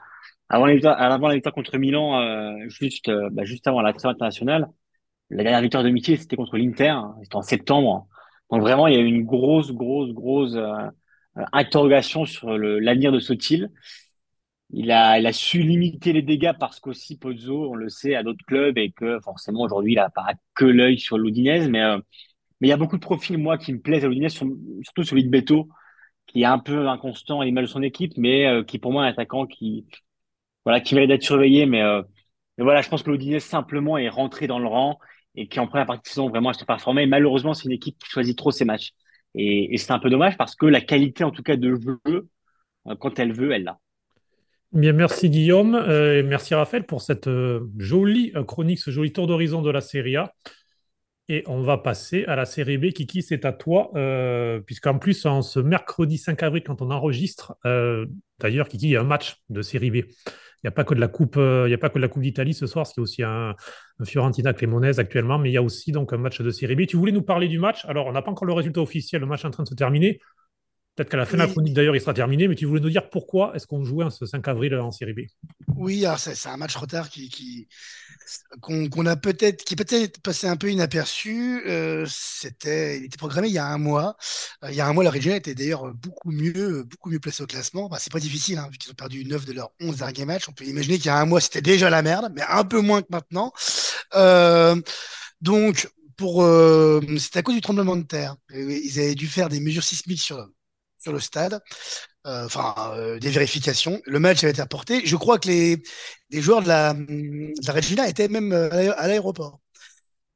Avant 0.49 0.67
la 0.67 0.75
victoire, 0.75 1.55
contre 1.55 1.77
Milan, 1.79 2.57
juste, 2.69 3.11
bah, 3.33 3.45
juste 3.45 3.67
avant 3.67 3.83
la 3.83 3.91
internationale, 3.91 4.69
la 5.31 5.43
dernière 5.43 5.63
victoire 5.63 5.85
de 5.85 5.91
Mickey, 5.91 6.17
c'était 6.17 6.37
contre 6.37 6.57
l'Inter, 6.57 6.95
c'était 7.23 7.37
en 7.37 7.43
septembre. 7.43 8.07
Donc 8.51 8.63
vraiment, 8.63 8.87
il 8.87 8.95
y 8.95 8.97
a 8.97 9.01
eu 9.01 9.07
une 9.07 9.25
grosse, 9.25 9.73
grosse, 9.73 10.13
grosse 10.13 10.55
euh, 10.55 10.89
interrogation 11.53 12.25
sur 12.25 12.57
l'avenir 12.57 13.13
de 13.13 13.21
Sotil. 13.21 13.71
Il 14.71 14.91
a, 14.93 15.33
su 15.33 15.63
limiter 15.63 16.13
les 16.13 16.23
dégâts 16.23 16.53
parce 16.59 16.79
qu'aussi 16.81 17.19
Pozzo, 17.19 17.71
on 17.71 17.75
le 17.75 17.89
sait, 17.89 18.15
à 18.15 18.23
d'autres 18.23 18.45
clubs 18.47 18.77
et 18.77 18.93
que 18.93 19.19
forcément 19.21 19.63
aujourd'hui, 19.63 19.93
il 19.93 19.99
a 19.99 20.11
pas 20.11 20.35
que 20.55 20.67
l'œil 20.67 20.99
sur 20.99 21.19
mais 21.19 21.83
euh, 21.83 21.99
mais 22.61 22.69
il 22.69 22.71
y 22.71 22.73
a 22.73 22.77
beaucoup 22.77 22.97
de 22.97 23.03
profils 23.03 23.39
moi 23.39 23.57
qui 23.59 23.73
me 23.73 23.81
plaisent 23.81 24.05
à 24.05 24.09
l'Udinese, 24.09 24.35
surtout 24.35 25.05
celui 25.05 25.25
de 25.25 25.31
Beto, 25.31 25.69
qui 26.27 26.43
est 26.43 26.47
un 26.47 26.59
peu 26.59 26.89
inconstant 26.89 27.41
à 27.41 27.45
l'image 27.45 27.65
de 27.67 27.71
son 27.71 27.83
équipe, 27.83 28.15
mais 28.19 28.47
euh, 28.47 28.65
qui 28.65 28.79
pour 28.79 28.93
moi 28.93 29.05
est 29.05 29.09
un 29.09 29.11
attaquant 29.13 29.47
qui 29.47 29.87
voilà 30.65 30.81
qui 30.81 30.95
mérite 30.95 31.11
d'être 31.11 31.23
surveillé, 31.25 31.67
mais, 31.67 31.83
euh, 31.83 32.03
voilà, 32.59 32.83
je 32.83 32.89
pense 32.89 33.03
que 33.03 33.11
l'Udinese 33.11 33.45
simplement 33.45 33.99
est 33.99 34.09
rentré 34.09 34.47
dans 34.47 34.59
le 34.59 34.67
rang 34.67 34.99
et 35.39 35.47
qui 35.47 35.61
en 35.61 35.67
première 35.67 35.87
partie 35.87 36.03
de 36.03 36.09
saison 36.09 36.29
vraiment 36.29 36.53
pas 36.53 36.65
performé. 36.65 37.07
malheureusement, 37.07 37.55
c'est 37.55 37.65
une 37.67 37.73
équipe 37.73 37.97
qui 37.99 38.11
choisit 38.11 38.37
trop 38.37 38.51
ses 38.51 38.65
matchs 38.65 38.93
et, 39.35 39.77
c'est 39.77 39.93
un 39.93 39.99
peu 39.99 40.11
dommage 40.11 40.37
parce 40.37 40.57
que 40.57 40.67
la 40.67 40.81
qualité 40.81 41.23
en 41.23 41.31
tout 41.31 41.43
cas 41.43 41.57
de 41.57 41.77
jeu, 41.77 42.29
quand 42.99 43.19
elle 43.19 43.33
veut, 43.33 43.53
elle 43.53 43.65
l'a. 43.65 43.79
Bien, 44.73 44.93
merci 44.93 45.31
Guillaume 45.31 45.75
euh, 45.77 46.19
et 46.19 46.23
merci 46.23 46.55
Raphaël 46.55 46.85
pour 46.85 47.01
cette 47.01 47.27
euh, 47.27 47.71
jolie 47.79 48.33
euh, 48.35 48.45
chronique, 48.45 48.81
ce 48.81 48.91
joli 48.91 49.13
tour 49.13 49.27
d'horizon 49.27 49.63
de 49.63 49.71
la 49.71 49.81
Série 49.81 50.17
A. 50.17 50.35
Et 51.31 51.43
on 51.47 51.63
va 51.63 51.79
passer 51.79 52.25
à 52.25 52.37
la 52.37 52.47
série 52.47 52.79
B. 52.79 52.89
Kiki, 52.89 53.23
c'est 53.23 53.45
à 53.45 53.53
toi, 53.53 53.91
puisqu'en 54.65 54.99
plus, 54.99 55.27
en 55.27 55.43
ce 55.43 55.61
mercredi 55.61 56.17
5 56.17 56.43
avril, 56.43 56.63
quand 56.65 56.81
on 56.81 56.91
enregistre, 56.91 57.55
d'ailleurs, 58.39 58.67
Kiki, 58.67 58.87
il 58.87 58.91
y 58.93 58.97
a 58.97 59.03
un 59.03 59.05
match 59.05 59.37
de 59.51 59.61
série 59.61 59.91
B. 59.91 59.97
Il 60.63 60.67
n'y 60.67 60.69
a 60.69 60.73
pas 60.73 60.85
que 60.85 60.95
de 60.95 61.01
la 61.01 61.09
Coupe, 61.09 61.37
il 61.37 61.69
n'y 61.69 61.75
a 61.75 61.79
pas 61.79 61.89
que 61.89 61.99
la 61.99 62.09
Coupe 62.09 62.23
d'Italie 62.23 62.55
ce 62.55 62.67
soir, 62.67 62.87
c'est 62.87 63.01
aussi 63.01 63.23
un, 63.23 63.55
Fiorentina 64.05 64.53
Cremonese 64.53 64.99
actuellement, 64.99 65.39
mais 65.39 65.51
il 65.51 65.53
y 65.53 65.57
a 65.57 65.63
aussi 65.63 65.93
donc 65.93 66.13
un 66.13 66.19
match 66.19 66.41
de 66.41 66.51
série 66.51 66.75
B. 66.75 66.87
Tu 66.87 66.97
voulais 66.97 67.13
nous 67.13 67.23
parler 67.23 67.49
du 67.49 67.59
match? 67.59 67.85
Alors, 67.85 68.07
on 68.07 68.13
n'a 68.13 68.23
pas 68.23 68.31
encore 68.31 68.47
le 68.47 68.53
résultat 68.53 68.81
officiel, 68.81 69.21
le 69.21 69.27
match 69.27 69.45
est 69.45 69.49
en 69.49 69.53
train 69.53 69.63
de 69.63 69.69
se 69.69 69.75
terminer. 69.75 70.21
Peut-être 70.99 71.11
qu'à 71.11 71.17
la 71.17 71.27
fin 71.27 71.37
de 71.37 71.43
la 71.43 71.47
chronique, 71.47 71.75
d'ailleurs, 71.75 71.95
il 71.95 72.01
sera 72.01 72.13
terminé, 72.13 72.49
mais 72.49 72.57
tu 72.57 72.67
voulais 72.67 72.81
nous 72.81 72.91
dire 72.91 73.09
pourquoi 73.09 73.53
est-ce 73.55 73.69
qu'on 73.69 73.85
jouait 73.85 74.11
ce 74.11 74.27
5 74.27 74.49
avril 74.49 74.75
en 74.75 74.91
série 74.91 75.13
B? 75.13 75.21
Oui, 75.77 76.05
c'est 76.17 76.49
un 76.49 76.57
match 76.57 76.75
retard 76.75 77.09
qui, 77.09 77.29
qui 77.29 77.69
qu'on 78.61 79.07
a 79.07 79.15
peut-être 79.15 79.63
qui 79.63 79.77
peut-être 79.77 80.21
passé 80.21 80.49
un 80.49 80.57
peu 80.57 80.73
inaperçu. 80.73 81.63
Euh, 81.69 82.05
c'était, 82.11 82.99
il 82.99 83.05
était 83.05 83.17
programmé 83.17 83.47
il 83.47 83.55
y 83.55 83.59
a 83.59 83.67
un 83.67 83.79
mois. 83.79 84.17
Euh, 84.65 84.73
il 84.73 84.75
y 84.75 84.81
a 84.81 84.89
un 84.89 84.93
mois, 84.93 85.05
la 85.05 85.11
région 85.11 85.37
était 85.37 85.55
d'ailleurs 85.55 85.95
beaucoup 85.95 86.33
mieux, 86.33 86.83
beaucoup 86.83 87.11
mieux 87.11 87.21
placée 87.21 87.45
au 87.45 87.47
classement. 87.47 87.89
c'est 88.01 88.13
pas 88.13 88.19
difficile, 88.19 88.59
hein, 88.59 88.69
vu 88.73 88.77
qu'ils 88.77 88.91
ont 88.91 88.95
perdu 88.95 89.25
9 89.25 89.45
de 89.45 89.53
leurs 89.53 89.71
11 89.81 89.99
derniers 89.99 90.25
matchs. 90.25 90.49
On 90.49 90.53
peut 90.53 90.65
imaginer 90.65 90.97
qu'il 90.97 91.07
y 91.07 91.11
a 91.11 91.17
un 91.17 91.27
mois, 91.27 91.41
c'était 91.41 91.63
déjà 91.63 91.91
la 91.91 92.03
merde, 92.03 92.33
mais 92.35 92.43
un 92.49 92.65
peu 92.65 92.81
moins 92.81 93.03
que 93.03 93.09
maintenant. 93.11 93.53
Euh, 94.17 94.75
donc, 95.43 95.89
pour, 96.17 96.45
c'était 97.19 97.39
à 97.39 97.43
cause 97.43 97.55
du 97.55 97.61
tremblement 97.61 97.95
de 97.95 98.03
terre. 98.03 98.35
Ils 98.53 98.99
avaient 98.99 99.15
dû 99.15 99.29
faire 99.29 99.49
des 99.49 99.61
mesures 99.61 99.85
sismiques 99.85 100.21
sur 100.21 100.45
sur 100.99 101.13
le 101.13 101.21
stade, 101.21 101.61
euh, 102.27 102.45
enfin 102.47 102.75
euh, 102.97 103.19
des 103.19 103.31
vérifications. 103.31 104.01
Le 104.05 104.19
match 104.21 104.43
avait 104.43 104.51
été 104.51 104.63
reporté. 104.63 105.07
Je 105.07 105.17
crois 105.17 105.39
que 105.39 105.49
les, 105.49 105.83
joueurs 106.33 106.63
de 106.63 106.69
la, 106.69 106.95
de 106.95 107.71
Regina 107.71 108.09
étaient 108.09 108.29
même 108.29 108.53
euh, 108.53 108.93
à 108.97 109.07
l'aéroport. 109.09 109.61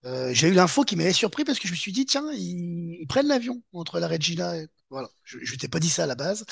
j'ai 0.05 0.49
eu 0.49 0.53
l'info 0.53 0.85
qui 0.85 0.97
m'avait 0.97 1.13
surpris 1.13 1.45
parce 1.45 1.59
que 1.59 1.69
je 1.69 1.73
me 1.73 1.77
suis 1.77 1.93
dit, 1.93 2.07
tiens, 2.07 2.25
ils, 2.33 3.07
prennent 3.09 3.29
l'avion 3.29 3.63
entre 3.73 4.01
la 4.01 4.09
Regina 4.09 4.57
et. 4.57 4.69
Voilà, 4.91 5.09
je 5.25 5.39
ne 5.39 5.59
t'ai 5.59 5.69
pas 5.69 5.79
dit 5.79 5.89
ça 5.89 6.05
à 6.05 6.07
la 6.07 6.15
base. 6.15 6.45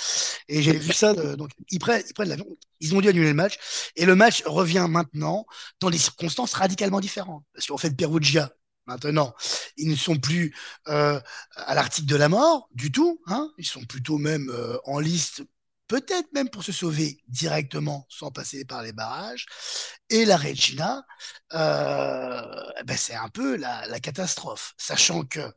Et 0.48 0.62
j'ai 0.62 0.72
vu 0.72 0.94
ça. 0.94 1.12
donc, 1.12 1.50
ils 1.70 1.78
prennent, 1.78 2.02
ils 2.08 2.14
prennent 2.14 2.30
l'avion. 2.30 2.46
Ils 2.80 2.94
ont 2.94 3.02
dû 3.02 3.08
annuler 3.10 3.28
le 3.28 3.34
match. 3.34 3.58
Et 3.96 4.06
le 4.06 4.14
match 4.14 4.42
revient 4.46 4.86
maintenant 4.88 5.44
dans 5.80 5.90
des 5.90 5.98
circonstances 5.98 6.54
radicalement 6.54 7.00
différentes. 7.00 7.44
Parce 7.52 7.66
qu'en 7.66 7.76
fait, 7.76 7.94
Perugia 7.94 8.50
Maintenant, 8.90 9.32
ils 9.76 9.88
ne 9.88 9.94
sont 9.94 10.18
plus 10.18 10.52
euh, 10.88 11.20
à 11.54 11.74
l'article 11.76 12.08
de 12.08 12.16
la 12.16 12.28
mort 12.28 12.68
du 12.72 12.90
tout. 12.90 13.20
Hein. 13.26 13.48
Ils 13.56 13.64
sont 13.64 13.84
plutôt 13.84 14.18
même 14.18 14.50
euh, 14.50 14.76
en 14.84 14.98
liste, 14.98 15.44
peut-être 15.86 16.26
même 16.32 16.50
pour 16.50 16.64
se 16.64 16.72
sauver 16.72 17.20
directement 17.28 18.04
sans 18.08 18.32
passer 18.32 18.64
par 18.64 18.82
les 18.82 18.92
barrages. 18.92 19.46
Et 20.08 20.24
la 20.24 20.36
Regina, 20.36 21.04
euh, 21.52 22.42
ben 22.84 22.96
c'est 22.96 23.14
un 23.14 23.28
peu 23.28 23.54
la, 23.54 24.00
catastrophe, 24.00 24.74
sachant 24.76 25.22
que 25.22 25.52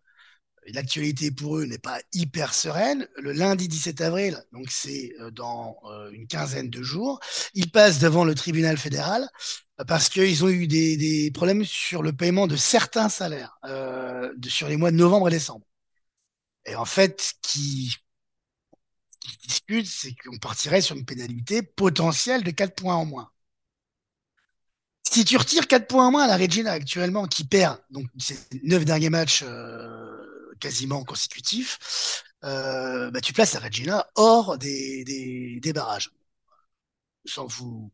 l'actualité 0.68 1.32
pour 1.32 1.58
eux 1.58 1.66
n'est 1.66 1.78
pas 1.78 2.00
hyper 2.14 2.54
sereine. 2.54 3.08
Le 3.18 3.32
lundi 3.32 3.68
17 3.68 4.02
avril, 4.02 4.44
donc 4.52 4.70
c'est 4.70 5.14
dans 5.32 5.78
une 6.12 6.28
quinzaine 6.28 6.70
de 6.70 6.82
jours, 6.82 7.20
ils 7.54 7.72
passent 7.72 8.00
devant 8.00 8.24
le 8.24 8.36
tribunal 8.36 8.78
fédéral 8.78 9.28
parce 9.88 10.10
qu'ils 10.10 10.44
ont 10.44 10.50
eu 10.50 10.68
des, 10.68 11.32
problèmes 11.34 11.66
sur 11.66 12.04
le 12.04 12.14
paiement 12.14 12.48
de 12.48 12.56
certains 12.56 13.10
salaires 13.10 13.58
euh, 13.66 14.32
sur 14.48 14.68
les 14.68 14.78
mois 14.78 14.92
de 14.92 14.98
novembre 14.98 15.28
et 15.30 15.32
décembre. 15.32 15.66
Et 16.66 16.76
en 16.76 16.86
fait, 16.86 17.22
ce 17.22 17.34
qui, 17.42 17.96
discute, 19.46 19.88
c'est 19.88 20.14
qu'on 20.16 20.38
partirait 20.38 20.82
sur 20.82 20.96
une 20.96 21.06
pénalité 21.06 21.62
potentielle 21.62 22.44
de 22.44 22.52
4 22.52 22.76
points 22.76 22.96
en 22.96 23.06
moins. 23.06 23.30
Si 25.10 25.26
tu 25.26 25.38
retires 25.38 25.68
4 25.68 25.88
points 25.88 26.08
en 26.08 26.12
moins 26.12 26.24
à 26.24 26.28
la 26.28 26.38
Regina 26.38 26.72
actuellement, 26.72 27.28
qui 27.28 27.44
perd 27.44 27.80
donc 27.90 28.08
ses 28.18 28.38
9 28.64 28.86
derniers 28.86 29.10
matchs 29.10 29.44
euh, 29.44 30.33
quasiment 30.60 31.04
consécutifs, 31.04 32.24
euh, 32.44 33.12
bah, 33.12 33.22
tu 33.22 33.34
places 33.34 33.54
la 33.54 33.62
Regina 33.62 34.08
hors 34.16 34.58
des, 34.58 35.60
des 35.62 35.74
barrages. 35.74 36.12
Sans 37.26 37.48
vous, 37.48 37.90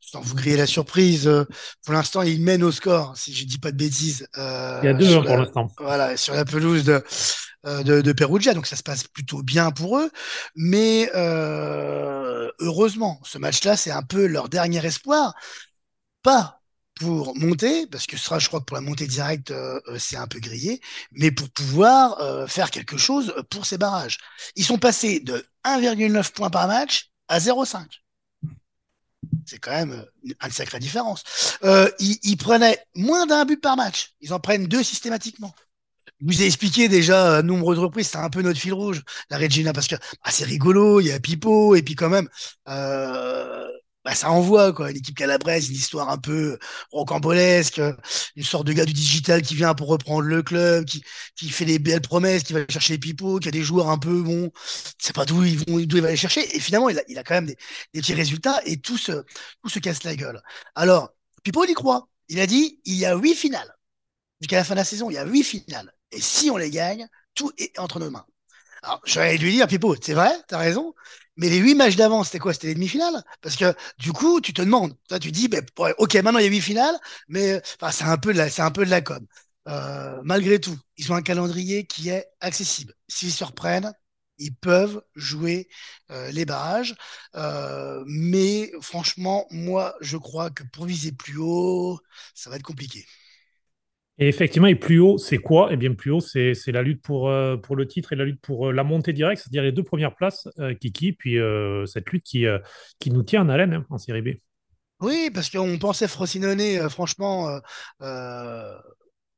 sans 0.00 0.20
vous 0.20 0.34
griller 0.34 0.58
la 0.58 0.66
surprise, 0.66 1.26
euh, 1.26 1.46
pour 1.84 1.94
l'instant, 1.94 2.20
il 2.20 2.42
mène 2.42 2.62
au 2.62 2.70
score, 2.70 3.16
si 3.16 3.34
je 3.34 3.46
dis 3.46 3.58
pas 3.58 3.72
de 3.72 3.78
bêtises. 3.78 4.28
Euh, 4.36 4.78
il 4.82 4.86
y 4.86 4.88
a 4.88 4.94
deux 4.94 5.22
pour 5.22 5.38
l'instant. 5.38 5.72
Voilà, 5.78 6.18
sur 6.18 6.34
la 6.34 6.44
pelouse 6.44 6.84
de, 6.84 7.02
de, 7.64 8.02
de, 8.02 8.12
Perugia, 8.12 8.52
donc 8.52 8.66
ça 8.66 8.76
se 8.76 8.82
passe 8.82 9.04
plutôt 9.04 9.42
bien 9.42 9.70
pour 9.70 9.98
eux. 9.98 10.10
Mais 10.54 11.10
heureusement, 11.14 13.18
ce 13.24 13.38
match-là, 13.38 13.78
c'est 13.78 13.90
un 13.90 14.02
peu 14.02 14.26
leur 14.26 14.50
dernier 14.50 14.84
espoir. 14.84 15.34
Pas 16.22 16.60
pour 16.94 17.36
monter, 17.36 17.86
parce 17.86 18.06
que 18.06 18.16
sera, 18.16 18.38
je 18.38 18.48
crois 18.48 18.60
que 18.60 18.66
pour 18.66 18.76
la 18.76 18.80
montée 18.80 19.06
directe, 19.06 19.52
c'est 19.98 20.16
un 20.16 20.26
peu 20.26 20.38
grillé, 20.38 20.80
mais 21.12 21.30
pour 21.30 21.48
pouvoir 21.50 22.48
faire 22.48 22.70
quelque 22.70 22.96
chose 22.96 23.34
pour 23.50 23.66
ces 23.66 23.78
barrages. 23.78 24.18
Ils 24.56 24.64
sont 24.64 24.78
passés 24.78 25.20
de 25.20 25.44
1,9 25.64 26.32
points 26.32 26.50
par 26.50 26.68
match 26.68 27.10
à 27.28 27.38
0,5. 27.38 27.86
C'est 29.46 29.58
quand 29.58 29.72
même 29.72 29.92
euh, 29.92 30.34
une, 30.42 30.50
sacrée 30.50 30.78
différence. 30.78 31.22
Euh, 31.64 31.90
ils, 31.98 32.36
prenaient 32.36 32.78
moins 32.94 33.26
d'un 33.26 33.44
but 33.44 33.60
par 33.60 33.76
match. 33.76 34.14
Ils 34.20 34.32
en 34.32 34.40
prennent 34.40 34.66
deux 34.66 34.82
systématiquement. 34.82 35.54
Je 36.20 36.26
vous 36.26 36.42
ai 36.42 36.46
expliqué 36.46 36.88
déjà 36.88 37.38
à 37.38 37.42
nombreuses 37.42 37.78
reprises, 37.78 38.08
c'est 38.08 38.18
un 38.18 38.30
peu 38.30 38.40
notre 38.40 38.60
fil 38.60 38.72
rouge, 38.72 39.02
la 39.30 39.36
Regina, 39.36 39.72
parce 39.72 39.88
que 39.88 39.96
bah, 39.96 40.30
c'est 40.30 40.44
rigolo, 40.44 41.00
il 41.00 41.08
y 41.08 41.12
a 41.12 41.18
Pipo, 41.18 41.74
et 41.74 41.82
puis 41.82 41.96
quand 41.96 42.08
même, 42.08 42.28
euh, 42.68 43.66
bah, 44.04 44.14
ça 44.14 44.30
envoie 44.30 44.72
quoi. 44.72 44.92
L'équipe 44.92 45.16
calabraise, 45.16 45.68
une 45.68 45.76
histoire 45.76 46.10
un 46.10 46.18
peu 46.18 46.58
rocambolesque, 46.92 47.80
une 48.36 48.44
sorte 48.44 48.66
de 48.66 48.72
gars 48.72 48.84
du 48.84 48.92
digital 48.92 49.42
qui 49.42 49.54
vient 49.54 49.74
pour 49.74 49.88
reprendre 49.88 50.22
le 50.22 50.42
club, 50.42 50.84
qui, 50.84 51.02
qui 51.36 51.48
fait 51.48 51.64
des 51.64 51.78
belles 51.78 52.00
promesses, 52.02 52.42
qui 52.42 52.52
va 52.52 52.60
chercher 52.68 52.94
les 52.94 52.98
pipots, 52.98 53.38
qui 53.38 53.48
a 53.48 53.50
des 53.50 53.62
joueurs 53.62 53.88
un 53.90 53.98
peu 53.98 54.22
bon, 54.22 54.50
c'est 54.98 55.14
pas 55.14 55.24
d'où 55.24 55.42
ils 55.44 55.58
vont, 55.58 55.78
d'où 55.80 55.96
il 55.96 56.02
va 56.02 56.08
aller 56.08 56.16
chercher. 56.16 56.54
Et 56.56 56.60
finalement, 56.60 56.88
il 56.90 56.98
a, 56.98 57.02
il 57.08 57.18
a 57.18 57.24
quand 57.24 57.34
même 57.34 57.46
des, 57.46 57.56
des, 57.94 58.00
petits 58.00 58.14
résultats 58.14 58.60
et 58.66 58.78
tout 58.78 58.98
se, 58.98 59.12
tout 59.62 59.68
se 59.68 59.78
casse 59.78 60.04
la 60.04 60.16
gueule. 60.16 60.42
Alors, 60.74 61.14
Pipo, 61.42 61.64
il 61.64 61.70
y 61.70 61.74
croit. 61.74 62.08
Il 62.28 62.40
a 62.40 62.46
dit, 62.46 62.80
il 62.84 62.94
y 62.94 63.06
a 63.06 63.14
huit 63.16 63.34
finales. 63.34 63.74
Jusqu'à 64.40 64.56
la 64.56 64.64
fin 64.64 64.74
de 64.74 64.80
la 64.80 64.84
saison, 64.84 65.10
il 65.10 65.14
y 65.14 65.18
a 65.18 65.24
huit 65.26 65.44
finales. 65.44 65.92
Et 66.10 66.20
si 66.20 66.50
on 66.50 66.56
les 66.56 66.70
gagne, 66.70 67.08
tout 67.34 67.52
est 67.58 67.78
entre 67.78 68.00
nos 68.00 68.10
mains. 68.10 68.26
Alors, 68.84 69.00
je 69.04 69.18
vais 69.20 69.36
lui 69.38 69.52
dire, 69.52 69.66
Pipo, 69.66 69.94
c'est 70.00 70.14
vrai, 70.14 70.30
t'as 70.48 70.58
raison, 70.58 70.94
mais 71.36 71.48
les 71.48 71.58
huit 71.58 71.74
matchs 71.74 71.96
d'avant, 71.96 72.22
c'était 72.24 72.38
quoi? 72.38 72.52
C'était 72.52 72.68
les 72.68 72.74
demi-finales? 72.74 73.22
Parce 73.40 73.56
que 73.56 73.74
du 73.98 74.12
coup, 74.12 74.40
tu 74.40 74.52
te 74.52 74.62
demandes, 74.62 74.94
toi, 75.08 75.18
tu 75.18 75.32
dis, 75.32 75.48
ben, 75.48 75.64
ok, 75.98 76.14
maintenant 76.16 76.38
il 76.40 76.44
y 76.44 76.46
a 76.48 76.50
huit 76.50 76.60
finales, 76.60 76.96
mais 77.28 77.62
c'est 77.92 78.04
un 78.04 78.18
peu 78.18 78.32
de 78.32 78.38
la, 78.38 78.50
c'est 78.50 78.62
un 78.62 78.70
peu 78.70 78.84
de 78.84 78.90
la 78.90 79.00
com. 79.00 79.26
Euh, 79.68 80.20
malgré 80.24 80.60
tout, 80.60 80.78
ils 80.98 81.10
ont 81.12 81.14
un 81.16 81.22
calendrier 81.22 81.86
qui 81.86 82.10
est 82.10 82.26
accessible. 82.40 82.94
S'ils 83.08 83.32
se 83.32 83.44
reprennent, 83.44 83.92
ils 84.38 84.54
peuvent 84.54 85.02
jouer 85.14 85.68
euh, 86.10 86.30
les 86.32 86.44
barrages. 86.44 86.94
Euh, 87.36 88.02
mais 88.06 88.70
franchement, 88.82 89.46
moi, 89.50 89.94
je 90.02 90.16
crois 90.18 90.50
que 90.50 90.64
pour 90.72 90.84
viser 90.86 91.12
plus 91.12 91.38
haut, 91.38 92.00
ça 92.34 92.50
va 92.50 92.56
être 92.56 92.62
compliqué. 92.62 93.06
Et 94.18 94.28
effectivement, 94.28 94.68
et 94.68 94.76
plus 94.76 95.00
haut, 95.00 95.18
c'est 95.18 95.38
quoi? 95.38 95.68
Eh 95.72 95.76
bien, 95.76 95.92
plus 95.94 96.12
haut, 96.12 96.20
c'est 96.20 96.54
la 96.68 96.82
lutte 96.82 97.02
pour, 97.02 97.28
euh, 97.28 97.56
pour 97.56 97.74
le 97.74 97.86
titre 97.86 98.12
et 98.12 98.16
la 98.16 98.24
lutte 98.24 98.40
pour 98.40 98.68
euh, 98.68 98.72
la 98.72 98.84
montée 98.84 99.12
directe, 99.12 99.42
c'est-à-dire 99.42 99.64
les 99.64 99.72
deux 99.72 99.82
premières 99.82 100.14
places, 100.14 100.48
euh, 100.60 100.74
Kiki, 100.74 101.12
puis 101.12 101.36
cette 101.86 102.10
lutte 102.10 102.24
qui, 102.24 102.46
qui 103.00 103.10
nous 103.10 103.22
tient 103.22 103.42
en 103.42 103.48
haleine 103.48 103.74
hein, 103.74 103.86
en 103.90 103.98
Série 103.98 104.22
B. 104.22 104.28
Oui, 105.00 105.30
parce 105.34 105.50
qu'on 105.50 105.78
pensait 105.78 106.06
Frosinone, 106.06 106.88
franchement, 106.88 107.58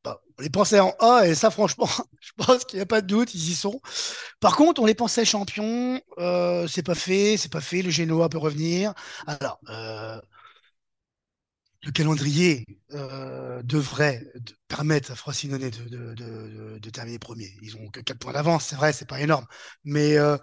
bah, 0.07 0.21
on 0.39 0.43
les 0.43 0.51
pensait 0.51 0.79
en 0.79 0.95
A, 1.01 1.27
et 1.27 1.35
ça, 1.35 1.51
franchement, 1.51 1.89
je 2.21 2.31
pense 2.37 2.65
qu'il 2.65 2.79
n'y 2.79 2.83
a 2.83 2.87
pas 2.87 3.01
de 3.01 3.09
doute, 3.09 3.35
ils 3.35 3.51
y 3.51 3.55
sont. 3.57 3.81
Par 4.39 4.55
contre, 4.55 4.81
on 4.81 4.87
les 4.87 4.95
pensait 4.95 5.25
champions, 5.25 6.01
euh, 6.19 6.69
c'est 6.69 6.85
pas 6.85 6.95
fait, 6.95 7.37
c'est 7.37 7.51
pas 7.51 7.61
fait, 7.61 7.83
le 7.83 7.91
Genoa 7.91 8.29
peut 8.29 8.39
revenir. 8.39 8.95
Alors, 9.27 9.59
euh, 9.69 10.21
le 11.87 11.93
calendrier 11.93 12.67
euh, 12.93 13.63
devrait 13.63 14.27
permettre 14.67 15.13
à 15.13 15.15
Frosinone 15.15 15.71
de, 15.71 16.79
de, 16.79 16.91
terminer 16.91 17.19
premier. 17.21 17.55
Ils 17.63 17.77
ont 17.77 17.89
que 17.89 18.01
4 18.01 18.19
points 18.19 18.33
d'avance, 18.33 18.67
c'est 18.67 18.77
vrai, 18.77 18.93
c'est 18.93 19.09
pas 19.09 19.21
énorme. 19.21 19.47
Mais 19.85 20.17
euh, 20.19 20.37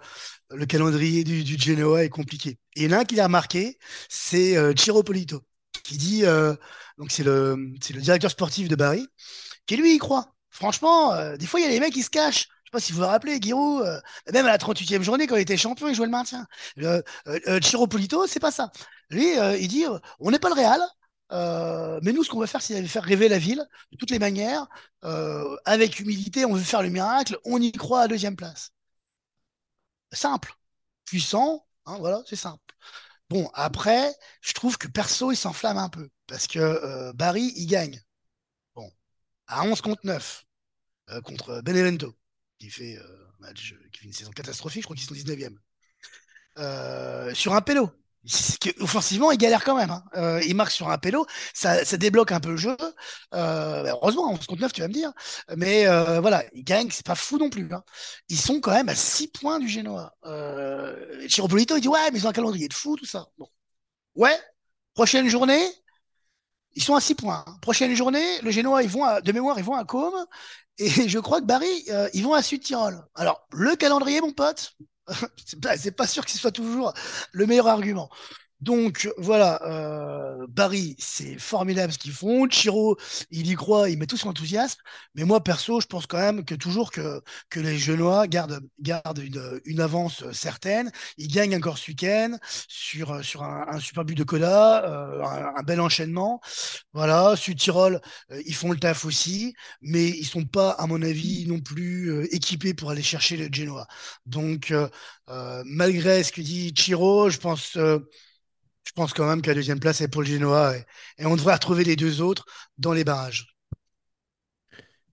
le 0.50 0.64
calendrier 0.64 1.22
du, 1.22 1.58
Genoa 1.58 2.04
est 2.04 2.08
compliqué. 2.08 2.58
Et 2.76 2.88
l'un 2.88 3.04
qui 3.04 3.14
l'a 3.14 3.24
remarqué, 3.24 3.78
c'est 4.08 4.56
euh, 4.56 4.72
Polito, 5.04 5.42
qui 5.84 5.98
dit, 5.98 6.24
euh, 6.24 6.54
donc 6.96 7.10
c'est 7.10 7.24
le, 7.24 7.74
directeur 7.78 8.30
sportif 8.30 8.68
de 8.68 8.76
Bari, 8.76 9.06
qui 9.66 9.76
lui 9.76 9.94
y 9.94 9.98
croit. 9.98 10.34
Franchement, 10.50 11.12
euh, 11.12 11.36
des 11.36 11.46
fois, 11.46 11.60
il 11.60 11.64
y 11.64 11.66
a 11.66 11.70
des 11.70 11.80
mecs 11.80 11.92
qui 11.92 12.02
se 12.02 12.10
cachent. 12.10 12.48
Je 12.64 12.70
sais 12.70 12.72
pas 12.72 12.80
si 12.80 12.92
vous 12.92 13.00
vous 13.00 13.06
rappelez, 13.06 13.38
Giroud, 13.38 13.84
euh, 13.84 14.00
même 14.32 14.46
à 14.46 14.50
la 14.50 14.58
38e 14.58 15.02
journée, 15.02 15.26
quand 15.26 15.36
il 15.36 15.42
était 15.42 15.58
champion, 15.58 15.88
il 15.88 15.94
jouait 15.94 16.06
le 16.06 16.12
maintien. 16.12 16.46
Le, 16.76 17.02
Ciro 17.60 17.86
Polito, 17.86 18.26
c'est 18.26 18.40
pas 18.40 18.50
ça. 18.50 18.70
Lui, 19.10 19.26
il 19.60 19.68
dit, 19.68 19.84
on 20.20 20.30
n'est 20.30 20.38
pas 20.38 20.48
le 20.48 20.54
Real, 20.54 20.80
euh, 21.32 22.00
mais 22.02 22.12
nous, 22.12 22.24
ce 22.24 22.30
qu'on 22.30 22.40
va 22.40 22.46
faire, 22.46 22.62
c'est 22.62 22.86
faire 22.86 23.02
rêver 23.04 23.28
la 23.28 23.38
ville 23.38 23.66
de 23.92 23.96
toutes 23.96 24.10
les 24.10 24.18
manières. 24.18 24.66
Euh, 25.04 25.56
avec 25.64 26.00
humilité, 26.00 26.44
on 26.44 26.54
veut 26.54 26.62
faire 26.62 26.82
le 26.82 26.90
miracle. 26.90 27.38
On 27.44 27.60
y 27.60 27.72
croit 27.72 28.02
à 28.02 28.08
deuxième 28.08 28.36
place. 28.36 28.72
Simple, 30.12 30.54
puissant, 31.04 31.66
hein, 31.86 31.98
voilà, 31.98 32.22
c'est 32.26 32.36
simple. 32.36 32.62
Bon, 33.30 33.50
après, 33.54 34.14
je 34.42 34.52
trouve 34.52 34.78
que 34.78 34.88
perso, 34.88 35.32
il 35.32 35.36
s'enflamme 35.36 35.78
un 35.78 35.88
peu 35.88 36.08
parce 36.26 36.46
que 36.46 36.58
euh, 36.58 37.12
Barry, 37.14 37.52
il 37.56 37.66
gagne. 37.66 38.00
Bon, 38.74 38.90
à 39.48 39.64
11 39.64 39.80
contre 39.82 40.06
9 40.06 40.44
contre 41.24 41.60
Benevento, 41.62 42.16
qui 42.58 42.70
fait, 42.70 42.98
match, 43.38 43.74
qui 43.92 44.00
fait 44.00 44.06
une 44.06 44.12
saison 44.14 44.30
catastrophique, 44.30 44.82
je 44.82 44.86
crois 44.86 44.96
qu'ils 44.96 45.06
sont 45.06 45.14
19e. 45.14 45.58
sur 47.34 47.54
un 47.54 47.60
pélo, 47.60 47.90
offensivement, 48.80 49.30
il 49.32 49.38
galère 49.38 49.64
quand 49.64 49.76
même. 49.76 49.90
Hein. 49.90 50.04
Euh, 50.16 50.40
il 50.46 50.54
marque 50.54 50.70
sur 50.70 50.90
un 50.90 50.98
pélo, 50.98 51.26
ça, 51.52 51.84
débloque 51.96 52.32
un 52.32 52.40
peu 52.40 52.50
le 52.50 52.56
jeu. 52.56 52.76
Euh, 53.34 53.84
heureusement, 53.86 54.30
on 54.30 54.40
se 54.40 54.46
compte 54.46 54.60
9, 54.60 54.72
tu 54.72 54.80
vas 54.80 54.88
me 54.88 54.92
dire. 54.92 55.12
Mais 55.56 55.86
euh, 55.86 56.20
voilà, 56.20 56.44
il 56.54 56.64
gagne, 56.64 56.90
c'est 56.90 57.06
pas 57.06 57.14
fou 57.14 57.38
non 57.38 57.50
plus. 57.50 57.72
Hein. 57.72 57.82
Ils 58.28 58.38
sont 58.38 58.60
quand 58.60 58.72
même 58.72 58.88
à 58.88 58.94
6 58.94 59.28
points 59.28 59.58
du 59.58 59.68
Genoa. 59.68 60.14
Euh, 60.24 61.26
Chiropolito, 61.28 61.76
il 61.76 61.80
dit 61.80 61.88
Ouais, 61.88 62.10
mais 62.12 62.18
ils 62.18 62.26
ont 62.26 62.30
un 62.30 62.32
calendrier 62.32 62.68
de 62.68 62.74
fou, 62.74 62.96
tout 62.96 63.06
ça. 63.06 63.26
Bon. 63.38 63.48
Ouais, 64.14 64.38
prochaine 64.94 65.28
journée, 65.28 65.66
ils 66.74 66.82
sont 66.82 66.94
à 66.94 67.00
6 67.00 67.14
points. 67.14 67.44
Prochaine 67.62 67.94
journée, 67.94 68.40
le 68.42 68.50
Genoa, 68.50 68.82
ils 68.82 68.88
vont 68.88 69.04
à, 69.04 69.20
de 69.20 69.32
mémoire, 69.32 69.58
ils 69.58 69.64
vont 69.64 69.74
à 69.74 69.84
Côme. 69.84 70.26
Et 70.78 71.08
je 71.08 71.18
crois 71.18 71.40
que 71.40 71.46
Barry, 71.46 71.84
euh, 71.90 72.08
ils 72.14 72.24
vont 72.24 72.34
à 72.34 72.42
Sud-Tirol. 72.42 73.04
Alors, 73.14 73.46
le 73.52 73.76
calendrier, 73.76 74.20
mon 74.20 74.32
pote, 74.32 74.74
c'est 75.76 75.90
pas, 75.96 76.06
sûr 76.06 76.24
que 76.24 76.30
ce 76.30 76.38
soit 76.38 76.52
toujours 76.52 76.92
le 77.32 77.46
meilleur 77.46 77.68
argument. 77.68 78.10
Donc 78.64 79.10
voilà, 79.18 79.60
euh, 79.66 80.46
Barry, 80.48 80.96
c'est 80.98 81.38
formidable 81.38 81.92
ce 81.92 81.98
qu'ils 81.98 82.12
font. 82.12 82.48
Chiro, 82.48 82.96
il 83.30 83.46
y 83.46 83.54
croit, 83.56 83.90
il 83.90 83.98
met 83.98 84.06
tout 84.06 84.16
son 84.16 84.30
enthousiasme. 84.30 84.80
Mais 85.14 85.24
moi, 85.24 85.44
perso, 85.44 85.82
je 85.82 85.86
pense 85.86 86.06
quand 86.06 86.16
même 86.16 86.46
que 86.46 86.54
toujours 86.54 86.90
que, 86.90 87.20
les 87.54 87.76
Genois 87.76 88.26
gardent, 88.26 88.62
une, 89.66 89.80
avance 89.82 90.24
certaine. 90.32 90.90
Ils 91.18 91.28
gagnent 91.28 91.56
encore 91.56 91.76
ce 91.76 91.90
week-end 91.90 92.38
sur, 92.66 93.12
un, 93.12 93.80
super 93.80 94.04
but 94.06 94.14
de 94.14 94.24
Coda, 94.24 94.82
euh, 94.86 95.22
un, 95.22 95.62
bel 95.62 95.80
enchaînement. 95.82 96.40
Voilà, 96.94 97.36
Sud-Tirol, 97.36 98.00
euh, 98.30 98.42
ils 98.46 98.54
font 98.54 98.72
le 98.72 98.78
taf 98.78 99.04
aussi, 99.04 99.54
mais 99.82 100.08
ils 100.08 100.24
sont 100.24 100.46
pas, 100.46 100.70
à 100.70 100.86
mon 100.86 101.02
avis, 101.02 101.46
non 101.46 101.60
plus 101.60 102.24
équipés 102.30 102.72
pour 102.72 102.90
aller 102.90 103.02
chercher 103.02 103.36
le 103.36 103.48
Genoa. 103.52 103.86
Donc, 104.24 104.72
malgré 105.66 106.22
ce 106.24 106.32
que 106.32 106.40
dit 106.40 106.72
Chiro, 106.74 107.28
je 107.28 107.36
pense 107.38 107.76
je 108.84 108.92
pense 108.92 109.12
quand 109.12 109.26
même 109.26 109.42
que 109.42 109.48
la 109.48 109.54
deuxième 109.54 109.80
place 109.80 110.00
est 110.00 110.08
pour 110.08 110.22
le 110.22 110.28
Genoa 110.28 110.76
et, 111.18 111.26
on 111.26 111.36
devrait 111.36 111.54
retrouver 111.54 111.84
les 111.84 111.96
deux 111.96 112.20
autres 112.20 112.46
dans 112.78 112.92
les 112.92 113.04
barrages. 113.04 113.46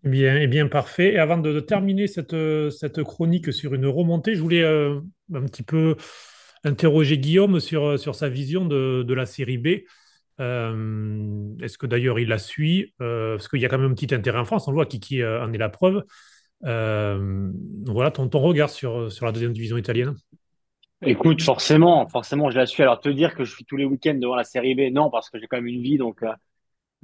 Bien, 0.04 0.36
et 0.38 0.48
bien 0.48 0.68
parfait. 0.68 1.14
Et 1.14 1.20
avant 1.20 1.38
de, 1.38 1.60
terminer 1.60 2.08
cette, 2.08 2.36
cette, 2.72 3.04
chronique 3.04 3.54
sur 3.54 3.74
une 3.74 3.86
remontée, 3.86 4.36
je 4.36 4.42
voulais 4.42 4.64
euh, 4.64 5.00
un 5.34 5.44
petit 5.44 5.64
peu 5.64 5.96
interroger 6.64 7.18
Guillaume 7.18 7.60
sur, 7.60 8.00
sur 8.00 8.16
sa 8.16 8.28
vision 8.30 8.66
de, 8.66 9.04
de 9.04 9.14
la 9.14 9.26
série 9.26 9.58
B. 9.58 9.68
Euh, 10.40 11.56
est-ce 11.62 11.78
que 11.78 11.86
d'ailleurs 11.86 12.20
il 12.20 12.30
la 12.30 12.40
suit? 12.40 12.94
Euh, 13.02 13.36
Parce 13.36 13.48
qu'il 13.48 13.62
y 13.62 13.66
a 13.66 13.70
quand 13.70 13.78
même 13.78 13.92
un 13.92 13.94
petit 13.94 14.14
intérêt 14.14 14.40
en 14.40 14.46
France, 14.46 14.68
on 14.68 14.74
voit 14.74 14.88
qui 14.88 15.24
en 15.24 15.54
est 15.54 15.58
la 15.58 15.70
preuve. 15.70 16.04
voilà 16.64 18.12
ton, 18.12 18.28
ton 18.28 18.40
regard 18.40 18.72
sur, 18.72 19.12
sur 19.12 19.26
la 19.28 19.32
deuxième 19.32 19.54
division 19.54 19.78
italienne. 19.78 20.16
Écoute, 21.04 21.42
forcément, 21.42 22.08
forcément, 22.10 22.52
je 22.52 22.58
la 22.60 22.66
suis. 22.68 22.84
Alors, 22.84 23.00
te 23.00 23.10
dire 23.10 23.34
que 23.36 23.44
je 23.44 23.52
suis 23.56 23.66
tous 23.66 23.76
les 23.76 23.86
week-ends 23.86 24.14
devant 24.14 24.36
la 24.36 24.44
série 24.44 24.76
B, 24.76 24.94
non, 24.94 25.10
parce 25.10 25.30
que 25.32 25.40
j'ai 25.40 25.48
quand 25.48 25.58
même 25.58 25.66
une 25.68 25.82
vie. 25.82 25.98
Donc, 25.98 26.22
euh, 26.22 26.32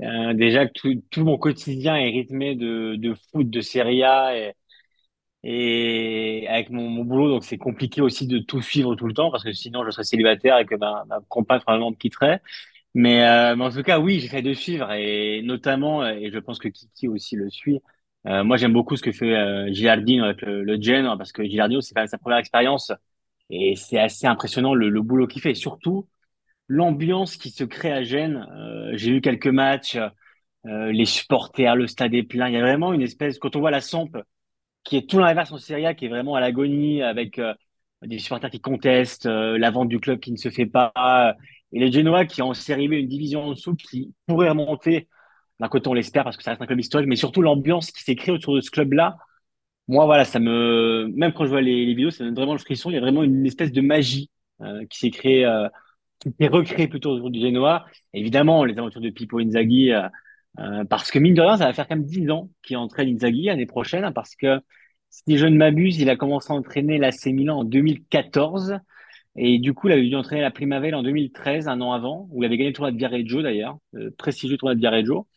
euh, 0.01 0.33
déjà, 0.33 0.67
tout, 0.67 1.03
tout 1.11 1.23
mon 1.25 1.37
quotidien 1.37 1.95
est 1.97 2.09
rythmé 2.11 2.55
de, 2.55 2.95
de 2.97 3.15
foot, 3.31 3.49
de 3.49 3.61
série 3.61 4.03
A 4.03 4.37
et, 4.37 4.53
et 5.43 6.47
avec 6.49 6.69
mon, 6.71 6.89
mon 6.89 7.05
boulot. 7.05 7.29
Donc, 7.29 7.45
c'est 7.45 7.57
compliqué 7.59 8.01
aussi 8.01 8.27
de 8.27 8.39
tout 8.39 8.61
suivre 8.61 8.95
tout 8.95 9.07
le 9.07 9.13
temps 9.13 9.31
parce 9.31 9.43
que 9.43 9.53
sinon, 9.53 9.85
je 9.85 9.91
serais 9.91 10.03
célibataire 10.05 10.57
et 10.59 10.65
que 10.65 10.75
ma, 10.75 11.05
ma 11.07 11.19
compagne 11.29 11.61
probablement 11.61 11.91
me 11.91 11.95
quitterait. 11.97 12.41
Mais, 12.95 13.25
euh, 13.27 13.55
mais 13.55 13.65
en 13.65 13.71
tout 13.71 13.83
cas, 13.83 13.99
oui, 13.99 14.19
j'essaie 14.19 14.41
de 14.41 14.53
suivre 14.53 14.91
et 14.93 15.41
notamment, 15.43 16.07
et 16.07 16.31
je 16.31 16.39
pense 16.39 16.59
que 16.59 16.67
Kiki 16.69 17.07
aussi 17.07 17.35
le 17.35 17.49
suit. 17.49 17.81
Euh, 18.27 18.43
moi, 18.43 18.57
j'aime 18.57 18.73
beaucoup 18.73 18.95
ce 18.97 19.03
que 19.03 19.11
fait 19.11 19.35
euh, 19.35 19.71
Gilardino 19.73 20.25
avec 20.25 20.41
le, 20.41 20.63
le 20.63 20.81
Gen 20.81 21.05
parce 21.17 21.31
que 21.31 21.43
Gilardino, 21.45 21.81
c'est 21.81 21.93
quand 21.93 22.01
même 22.01 22.07
sa 22.07 22.17
première 22.17 22.39
expérience 22.39 22.91
et 23.49 23.75
c'est 23.75 23.99
assez 23.99 24.27
impressionnant 24.27 24.73
le, 24.73 24.89
le 24.89 25.01
boulot 25.01 25.27
qu'il 25.27 25.41
fait. 25.41 25.51
Et 25.51 25.55
surtout, 25.55 26.07
l'ambiance 26.67 27.37
qui 27.37 27.49
se 27.49 27.63
crée 27.63 27.91
à 27.91 28.03
Gênes. 28.03 28.47
Euh, 28.55 28.91
j'ai 28.95 29.11
eu 29.11 29.21
quelques 29.21 29.47
matchs, 29.47 29.97
euh, 30.65 30.91
les 30.91 31.05
supporters, 31.05 31.75
le 31.75 31.87
stade 31.87 32.13
est 32.13 32.23
plein. 32.23 32.47
Il 32.49 32.53
y 32.53 32.57
a 32.57 32.61
vraiment 32.61 32.93
une 32.93 33.01
espèce, 33.01 33.39
quand 33.39 33.55
on 33.55 33.59
voit 33.59 33.71
la 33.71 33.81
Samp, 33.81 34.09
qui 34.83 34.97
est 34.97 35.09
tout 35.09 35.19
l'inverse 35.19 35.51
en 35.51 35.57
Serie 35.57 35.85
A, 35.85 35.93
qui 35.93 36.05
est 36.05 36.09
vraiment 36.09 36.35
à 36.35 36.41
l'agonie, 36.41 37.01
avec 37.01 37.39
euh, 37.39 37.53
des 38.03 38.19
supporters 38.19 38.49
qui 38.49 38.61
contestent, 38.61 39.25
la 39.25 39.71
vente 39.71 39.89
du 39.89 39.99
club 39.99 40.19
qui 40.19 40.31
ne 40.31 40.37
se 40.37 40.49
fait 40.49 40.67
pas, 40.67 41.35
et 41.73 41.79
les 41.79 41.91
Genoa 41.91 42.25
qui 42.25 42.41
ont 42.41 42.49
en 42.49 42.53
Série 42.53 42.87
B 42.87 42.93
une 42.93 43.07
division 43.07 43.43
en 43.43 43.49
dessous 43.51 43.75
qui 43.75 44.13
pourrait 44.27 44.49
remonter. 44.49 45.07
D'un 45.59 45.67
côté, 45.67 45.89
on 45.89 45.93
l'espère 45.93 46.23
parce 46.23 46.37
que 46.37 46.43
ça 46.43 46.51
reste 46.51 46.61
un 46.61 46.67
club 46.67 46.79
historique, 46.79 47.09
mais 47.09 47.15
surtout 47.15 47.41
l'ambiance 47.41 47.91
qui 47.91 48.03
s'est 48.03 48.15
créée 48.15 48.33
autour 48.33 48.55
de 48.55 48.61
ce 48.61 48.69
club-là 48.69 49.17
moi, 49.87 50.05
voilà, 50.05 50.25
ça 50.25 50.39
me, 50.39 51.07
même 51.15 51.31
quand 51.33 51.45
je 51.45 51.49
vois 51.49 51.61
les, 51.61 51.85
vidéos, 51.85 52.09
ça 52.11 52.23
donne 52.25 52.35
vraiment 52.35 52.53
le 52.53 52.59
frisson. 52.59 52.89
Il 52.89 52.95
y 52.95 52.97
a 52.97 53.01
vraiment 53.01 53.23
une 53.23 53.45
espèce 53.45 53.71
de 53.71 53.81
magie 53.81 54.29
euh, 54.61 54.85
qui 54.87 54.99
s'est 54.99 55.11
créée, 55.11 55.45
euh, 55.45 55.69
qui 56.19 56.29
s'est 56.39 56.47
recréée 56.47 56.87
plutôt 56.87 57.11
autour 57.11 57.31
du 57.31 57.39
Genoa. 57.39 57.85
Évidemment, 58.13 58.65
les 58.65 58.77
aventures 58.77 59.01
de 59.01 59.09
Pippo 59.09 59.39
Inzaghi, 59.39 59.91
euh, 59.93 60.83
parce 60.89 61.11
que 61.11 61.19
mine 61.19 61.33
de 61.35 61.41
rien, 61.41 61.57
ça 61.57 61.65
va 61.65 61.73
faire 61.73 61.87
quand 61.87 61.95
même 61.95 62.05
10 62.05 62.29
ans 62.31 62.49
qu'il 62.63 62.77
entraîne 62.77 63.09
Inzaghi 63.09 63.45
l'année 63.45 63.65
prochaine, 63.65 64.03
hein, 64.03 64.11
parce 64.11 64.35
que 64.35 64.59
si 65.09 65.37
je 65.37 65.45
ne 65.45 65.57
m'abuse, 65.57 65.99
il 65.99 66.09
a 66.09 66.15
commencé 66.17 66.51
à 66.51 66.55
entraîner 66.55 66.97
l'AC 66.97 67.27
Milan 67.27 67.59
en 67.59 67.63
2014. 67.63 68.79
Et 69.35 69.59
du 69.59 69.73
coup, 69.73 69.87
il 69.87 69.93
a 69.93 70.01
dû 70.01 70.15
entraîner 70.15 70.41
la 70.41 70.51
Primavera 70.51 70.97
en 70.97 71.03
2013, 71.03 71.67
un 71.67 71.79
an 71.81 71.93
avant, 71.93 72.27
où 72.31 72.43
il 72.43 72.45
avait 72.47 72.57
gagné 72.57 72.71
le 72.71 72.75
tournoi 72.75 72.91
de 72.91 72.97
Viareggio 72.97 73.41
d'ailleurs, 73.41 73.77
le 73.93 74.11
prestigieux 74.11 74.57
tournoi 74.57 74.75
de 74.75 74.79
Viareggio. 74.79 75.27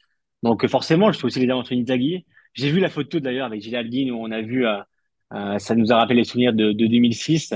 Donc 0.42 0.66
forcément, 0.68 1.12
je 1.12 1.18
fais 1.18 1.26
aussi 1.26 1.40
les 1.40 1.50
aventures 1.50 1.76
d'Inzaghi. 1.76 2.24
J'ai 2.54 2.70
vu 2.70 2.80
la 2.80 2.88
photo 2.88 3.20
d'ailleurs 3.20 3.46
avec 3.46 3.62
Gilaldine 3.62 4.10
où 4.10 4.16
on 4.16 4.30
a 4.30 4.40
vu, 4.42 4.66
euh, 4.66 4.78
euh, 5.32 5.58
ça 5.58 5.74
nous 5.74 5.92
a 5.92 5.96
rappelé 5.96 6.16
les 6.16 6.24
souvenirs 6.24 6.52
de, 6.52 6.72
de 6.72 6.86
2006. 6.86 7.54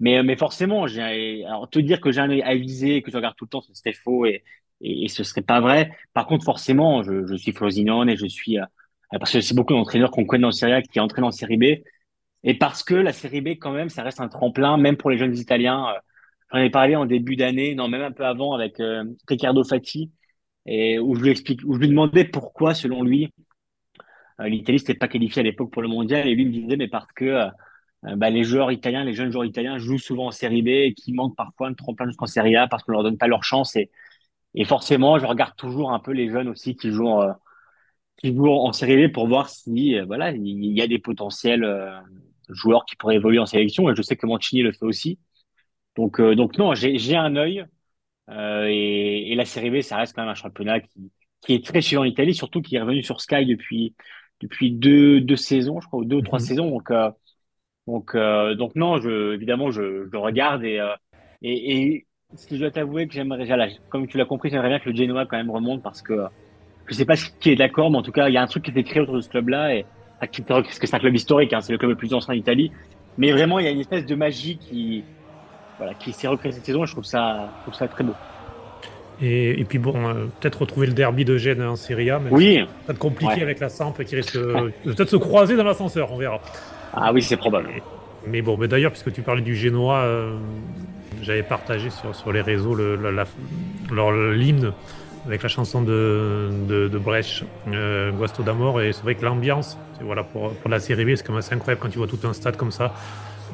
Mais, 0.00 0.22
mais 0.22 0.36
forcément, 0.36 0.84
alors 0.84 1.70
te 1.70 1.78
dire 1.78 2.00
que 2.00 2.10
j'ai 2.10 2.20
un 2.20 2.30
œil 2.30 2.42
avisé, 2.42 3.02
que 3.02 3.10
je 3.10 3.16
regarde 3.16 3.36
tout 3.36 3.44
le 3.44 3.50
temps, 3.50 3.60
ce 3.60 3.72
serait 3.74 3.92
faux 3.92 4.26
et, 4.26 4.42
et, 4.80 5.04
et 5.04 5.08
ce 5.08 5.24
serait 5.24 5.42
pas 5.42 5.60
vrai. 5.60 5.92
Par 6.12 6.26
contre, 6.26 6.44
forcément, 6.44 7.02
je, 7.02 7.36
suis 7.36 7.52
Frosinone 7.52 8.08
et 8.10 8.16
je 8.16 8.26
suis, 8.26 8.58
euh, 8.58 8.64
parce 9.12 9.32
que 9.32 9.40
c'est 9.40 9.54
beaucoup 9.54 9.74
d'entraîneurs 9.74 10.10
qu'on 10.10 10.24
connaît 10.24 10.46
en 10.46 10.52
Serie 10.52 10.72
A 10.72 10.82
qui 10.82 11.00
entraînent 11.00 11.24
en 11.24 11.30
Série 11.30 11.56
B. 11.56 11.64
Et 12.44 12.54
parce 12.58 12.82
que 12.82 12.94
la 12.94 13.12
Série 13.12 13.40
B, 13.40 13.48
quand 13.60 13.72
même, 13.72 13.88
ça 13.88 14.02
reste 14.02 14.20
un 14.20 14.28
tremplin, 14.28 14.76
même 14.76 14.96
pour 14.96 15.10
les 15.10 15.18
jeunes 15.18 15.36
Italiens. 15.36 15.86
Euh, 15.88 15.98
j'en 16.52 16.58
ai 16.58 16.70
parlé 16.70 16.96
en 16.96 17.06
début 17.06 17.36
d'année, 17.36 17.74
non, 17.74 17.88
même 17.88 18.02
un 18.02 18.12
peu 18.12 18.24
avant 18.26 18.54
avec 18.54 18.80
euh, 18.80 19.04
Riccardo 19.28 19.64
Fati, 19.64 20.10
et 20.66 20.98
où 20.98 21.14
je 21.14 21.22
lui 21.22 21.30
explique, 21.30 21.60
où 21.64 21.74
je 21.74 21.80
lui 21.80 21.88
demandais 21.88 22.24
pourquoi, 22.24 22.74
selon 22.74 23.02
lui, 23.02 23.26
euh, 23.26 23.41
L'Italie 24.40 24.78
n'était 24.78 24.94
pas 24.94 25.08
qualifiée 25.08 25.40
à 25.40 25.42
l'époque 25.44 25.70
pour 25.72 25.82
le 25.82 25.88
mondial 25.88 26.26
et 26.26 26.34
lui 26.34 26.46
me 26.46 26.50
disait 26.52 26.76
mais 26.76 26.88
parce 26.88 27.06
que 27.14 27.24
euh, 27.24 27.46
euh, 28.06 28.16
bah, 28.16 28.30
les 28.30 28.44
joueurs 28.44 28.72
italiens, 28.72 29.04
les 29.04 29.14
jeunes 29.14 29.30
joueurs 29.32 29.44
italiens 29.44 29.78
jouent 29.78 29.98
souvent 29.98 30.26
en 30.28 30.30
Série 30.30 30.62
B 30.62 30.68
et 30.68 30.94
qui 30.94 31.12
manquent 31.12 31.36
parfois 31.36 31.70
de 31.70 31.76
tremplin 31.76 32.06
jusqu'en 32.06 32.26
Série 32.26 32.56
A 32.56 32.66
parce 32.68 32.82
qu'on 32.84 32.92
leur 32.92 33.02
donne 33.04 33.18
pas 33.18 33.28
leur 33.28 33.44
chance 33.44 33.76
et, 33.76 33.90
et 34.54 34.64
forcément 34.64 35.18
je 35.18 35.26
regarde 35.26 35.56
toujours 35.56 35.92
un 35.92 36.00
peu 36.00 36.12
les 36.12 36.30
jeunes 36.30 36.48
aussi 36.48 36.76
qui 36.76 36.90
jouent 36.92 37.20
qui 38.16 38.34
jouent 38.34 38.48
en 38.48 38.72
Série 38.72 39.08
B 39.08 39.12
pour 39.12 39.26
voir 39.26 39.48
si 39.48 39.98
voilà 40.00 40.30
il 40.32 40.64
y 40.76 40.82
a 40.82 40.86
des 40.86 40.98
potentiels 40.98 41.64
joueurs 42.48 42.84
qui 42.84 42.96
pourraient 42.96 43.16
évoluer 43.16 43.38
en 43.38 43.46
sélection 43.46 43.90
et 43.90 43.94
je 43.96 44.02
sais 44.02 44.16
que 44.16 44.26
Mancini 44.26 44.62
le 44.62 44.72
fait 44.72 44.84
aussi. 44.84 45.18
Donc 45.96 46.20
donc 46.20 46.58
non 46.58 46.74
j'ai 46.74 47.16
un 47.16 47.36
œil 47.36 47.64
et, 48.30 49.32
et 49.32 49.34
la 49.34 49.44
Série 49.44 49.70
B 49.70 49.80
ça 49.82 49.96
reste 49.98 50.14
quand 50.14 50.22
même 50.22 50.30
un 50.30 50.34
championnat 50.34 50.80
qui 50.80 51.12
qui 51.44 51.54
est 51.54 51.64
très 51.64 51.80
suivi 51.80 51.98
en 51.98 52.04
Italie, 52.04 52.34
surtout 52.34 52.62
qui 52.62 52.76
est 52.76 52.80
revenu 52.80 53.02
sur 53.02 53.20
Sky 53.20 53.44
depuis, 53.46 53.96
depuis 54.42 54.72
deux, 54.72 55.20
deux 55.20 55.36
saisons, 55.36 55.80
je 55.80 55.86
crois, 55.88 56.00
ou 56.00 56.04
deux 56.04 56.16
ou 56.16 56.22
trois 56.22 56.40
Mhm. 56.40 56.46
saisons. 56.46 56.70
Donc, 56.70 56.90
euh, 56.90 57.10
donc, 57.86 58.14
euh, 58.14 58.54
donc 58.54 58.74
non, 58.76 59.00
je, 59.00 59.34
évidemment, 59.34 59.70
je, 59.70 60.08
je 60.12 60.16
regarde 60.16 60.64
et, 60.64 60.78
euh, 60.80 60.94
et, 61.42 61.82
et 61.96 62.06
si 62.36 62.56
je 62.56 62.60
dois 62.62 62.70
t'avouer 62.70 63.08
que 63.08 63.14
j'aimerais, 63.14 63.74
comme 63.88 64.06
tu 64.08 64.18
l'as 64.18 64.24
compris, 64.26 64.50
j'aimerais 64.50 64.68
bien 64.68 64.80
que 64.80 64.90
le 64.90 64.96
Genoa 64.96 65.26
quand 65.26 65.36
même 65.36 65.50
remonte 65.50 65.82
parce 65.82 66.02
que 66.02 66.12
euh, 66.14 66.28
je 66.86 66.94
sais 66.94 67.04
pas 67.06 67.16
si- 67.16 67.30
qui 67.40 67.50
est 67.50 67.56
d'accord, 67.56 67.90
mais 67.90 67.98
en 67.98 68.02
tout 68.02 68.12
cas, 68.12 68.28
il 68.28 68.34
y 68.34 68.36
a 68.36 68.42
un 68.42 68.46
truc 68.46 68.64
qui 68.64 68.70
a 68.70 68.72
été 68.72 68.84
créé 68.84 69.02
autour 69.02 69.16
de 69.16 69.20
ce 69.20 69.28
club-là 69.28 69.74
et 69.76 69.88
parce 70.20 70.30
que 70.78 70.86
c'est 70.86 70.94
un 70.96 70.98
club 71.00 71.14
historique, 71.16 71.52
hein, 71.52 71.60
c'est 71.60 71.72
le 71.72 71.78
club 71.78 71.90
le 71.90 71.96
plus 71.96 72.14
ancien 72.14 72.34
d'Italie. 72.34 72.72
Mais 73.16 73.32
vraiment, 73.32 73.58
il 73.58 73.64
y 73.64 73.68
a 73.68 73.70
une 73.72 73.80
espèce 73.80 74.06
de 74.06 74.14
magie 74.14 74.58
qui, 74.58 75.08
voilà, 75.78 75.94
qui 75.96 76.12
s'est 76.14 76.28
recréée 76.28 76.52
cette 76.52 76.66
saison 76.66 76.84
et 76.84 76.86
je 76.86 76.92
trouve 76.92 77.04
ça, 77.04 77.52
je 77.58 77.62
trouve 77.62 77.74
ça 77.74 77.88
très 77.88 78.04
beau. 78.04 78.20
Et, 79.22 79.60
et 79.60 79.64
puis 79.64 79.78
bon, 79.78 79.94
euh, 80.08 80.12
peut-être 80.40 80.60
retrouver 80.62 80.86
le 80.88 80.94
derby 80.94 81.24
de 81.24 81.36
Gênes 81.36 81.62
en 81.62 81.76
Serie 81.76 82.10
A, 82.10 82.18
si 82.18 82.34
Oui, 82.34 82.58
peut-être 82.86 82.98
compliqué 82.98 83.34
Ouais. 83.36 83.42
avec 83.42 83.60
la 83.60 83.68
Samp 83.68 83.92
qui 84.04 84.16
risque 84.16 84.36
de 84.36 84.72
peut-être 84.84 85.08
se 85.10 85.16
croiser 85.16 85.56
dans 85.56 85.64
l'ascenseur, 85.64 86.10
on 86.12 86.16
verra. 86.16 86.40
ah 86.92 87.12
oui, 87.12 87.22
c'est 87.22 87.36
probable. 87.36 87.68
Mais 88.26 88.42
bon, 88.42 88.56
mais 88.58 88.68
d'ailleurs, 88.68 88.90
puisque 88.90 89.12
tu 89.12 89.22
parlais 89.22 89.42
du 89.42 89.54
Génois, 89.54 89.98
euh, 89.98 90.36
j'avais 91.22 91.42
partagé 91.44 91.90
sur, 91.90 92.14
sur 92.14 92.32
les 92.32 92.40
réseaux 92.40 92.74
le, 92.74 92.96
la- 92.96 93.10
la- 93.12 93.24
leur 93.92 94.10
l'hymne 94.12 94.72
avec 95.26 95.42
la 95.44 95.48
chanson 95.48 95.82
de, 95.82 96.50
de, 96.68 96.88
de 96.88 96.98
Brecht, 96.98 97.44
euh, 97.72 98.10
Guasto 98.10 98.42
d'Amor, 98.42 98.80
et 98.82 98.92
c'est 98.92 99.02
vrai 99.04 99.14
que 99.14 99.24
l'ambiance, 99.24 99.78
voilà, 100.00 100.24
pour, 100.24 100.52
pour 100.54 100.68
la 100.70 100.80
série 100.80 101.04
B, 101.04 101.14
c'est 101.14 101.24
quand 101.24 101.32
même 101.32 101.38
assez 101.38 101.54
incroyable 101.54 101.80
quand 101.80 101.90
tu 101.90 101.98
vois 101.98 102.08
tout 102.08 102.18
un 102.24 102.32
stade 102.32 102.56
comme 102.56 102.72
ça, 102.72 102.92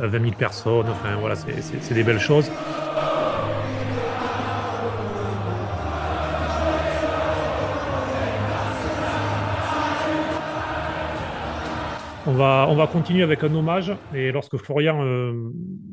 euh, 0.00 0.06
20 0.06 0.18
000 0.20 0.32
personnes, 0.38 0.86
enfin 0.88 1.16
voilà, 1.20 1.34
c'est 1.36 1.92
des 1.94 2.02
belles 2.04 2.20
choses. 2.20 2.50
On 12.28 12.32
va, 12.34 12.66
on 12.68 12.74
va 12.74 12.86
continuer 12.86 13.22
avec 13.22 13.42
un 13.42 13.54
hommage. 13.54 13.90
Et 14.14 14.32
lorsque 14.32 14.58
Florian 14.58 15.02
euh, 15.02 15.32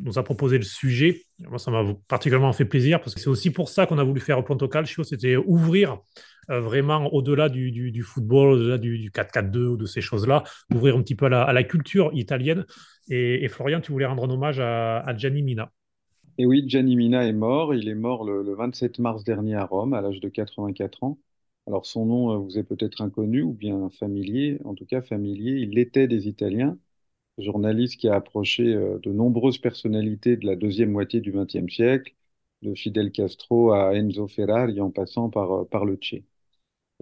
nous 0.03 0.19
a 0.19 0.23
proposé 0.23 0.57
le 0.57 0.65
sujet, 0.65 1.21
moi, 1.39 1.57
ça 1.57 1.71
m'a 1.71 1.81
particulièrement 2.09 2.51
fait 2.51 2.65
plaisir 2.65 2.99
parce 2.99 3.15
que 3.15 3.21
c'est 3.21 3.29
aussi 3.29 3.51
pour 3.51 3.69
ça 3.69 3.85
qu'on 3.85 3.97
a 3.99 4.03
voulu 4.03 4.19
faire 4.19 4.43
Ponto 4.43 4.67
Calcio, 4.67 5.05
c'était 5.05 5.37
ouvrir 5.37 5.99
euh, 6.49 6.59
vraiment 6.59 7.07
au-delà 7.13 7.47
du, 7.47 7.71
du- 7.71 8.01
football, 8.03 8.49
au-delà 8.49 8.77
du, 8.77 8.99
du 8.99 9.11
4-4-2 9.11 9.59
ou 9.59 9.77
de 9.77 9.85
ces 9.85 10.01
choses-là, 10.01 10.43
ouvrir 10.73 10.97
un 10.97 11.01
petit 11.03 11.15
peu 11.15 11.27
à 11.27 11.29
la, 11.29 11.43
à 11.43 11.53
la 11.53 11.63
culture 11.63 12.09
italienne. 12.11 12.65
Et, 13.09 13.47
Florian, 13.47 13.79
tu 13.79 13.93
voulais 13.93 14.05
rendre 14.05 14.25
un 14.25 14.29
hommage 14.29 14.59
à, 14.59 14.99
à 14.99 15.15
Gianni 15.15 15.41
Mina. 15.41 15.71
Et 16.37 16.45
oui, 16.45 16.65
Gianni 16.67 16.97
Mina 16.97 17.25
est 17.25 17.31
mort. 17.33 17.73
Il 17.73 17.87
est 17.87 17.95
mort 17.95 18.25
le, 18.25 18.43
le 18.43 18.53
27 18.55 18.99
mars 18.99 19.23
dernier 19.23 19.55
à 19.55 19.63
Rome, 19.63 19.93
à 19.93 20.01
l'âge 20.01 20.19
de 20.19 20.27
84 20.27 21.03
ans. 21.05 21.17
Alors 21.67 21.85
son 21.85 22.05
nom 22.05 22.31
euh, 22.33 22.37
vous 22.37 22.57
est 22.57 22.63
peut-être 22.63 23.01
inconnu 23.01 23.41
ou 23.41 23.53
bien 23.53 23.89
familier. 23.89 24.59
En 24.65 24.75
tout 24.75 24.85
cas, 24.85 25.01
familier, 25.01 25.53
il 25.61 25.71
l'était 25.71 26.07
des 26.07 26.27
Italiens. 26.27 26.77
Journaliste 27.39 27.97
qui 27.99 28.09
a 28.09 28.15
approché 28.15 28.75
euh, 28.75 28.99
de 28.99 29.11
nombreuses 29.13 29.59
personnalités 29.59 30.37
de 30.37 30.45
la 30.47 30.55
deuxième 30.57 30.91
moitié 30.91 31.21
du 31.21 31.31
XXe 31.33 31.69
siècle, 31.69 32.15
de 32.63 32.75
Fidel 32.75 33.11
Castro 33.11 33.71
à 33.73 33.95
Enzo 33.95 34.27
Ferrari, 34.27 34.81
en 34.81 34.91
passant 34.91 35.29
par, 35.29 35.51
euh, 35.53 35.65
par 35.65 35.85
le 35.85 35.97
Che. 36.01 36.15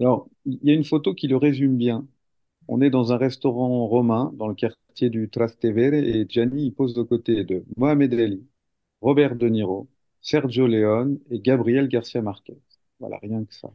Alors, 0.00 0.28
il 0.46 0.58
y 0.64 0.70
a 0.70 0.74
une 0.74 0.84
photo 0.84 1.14
qui 1.14 1.28
le 1.28 1.36
résume 1.36 1.76
bien. 1.76 2.06
On 2.68 2.80
est 2.82 2.90
dans 2.90 3.12
un 3.12 3.18
restaurant 3.18 3.86
romain 3.88 4.32
dans 4.36 4.48
le 4.48 4.54
quartier 4.56 5.10
du 5.10 5.30
Trastevere 5.30 5.94
et 5.94 6.26
Gianni 6.28 6.66
il 6.66 6.74
pose 6.74 6.98
aux 6.98 7.06
côtés 7.06 7.44
de 7.44 7.64
Mohamed 7.76 8.14
Ali, 8.14 8.46
Robert 9.02 9.36
De 9.36 9.48
Niro, 9.48 9.88
Sergio 10.22 10.66
Leone 10.68 11.20
et 11.30 11.40
Gabriel 11.40 11.88
Garcia 11.88 12.22
Marquez. 12.22 12.58
Voilà, 13.00 13.18
rien 13.22 13.44
que 13.44 13.54
ça. 13.54 13.72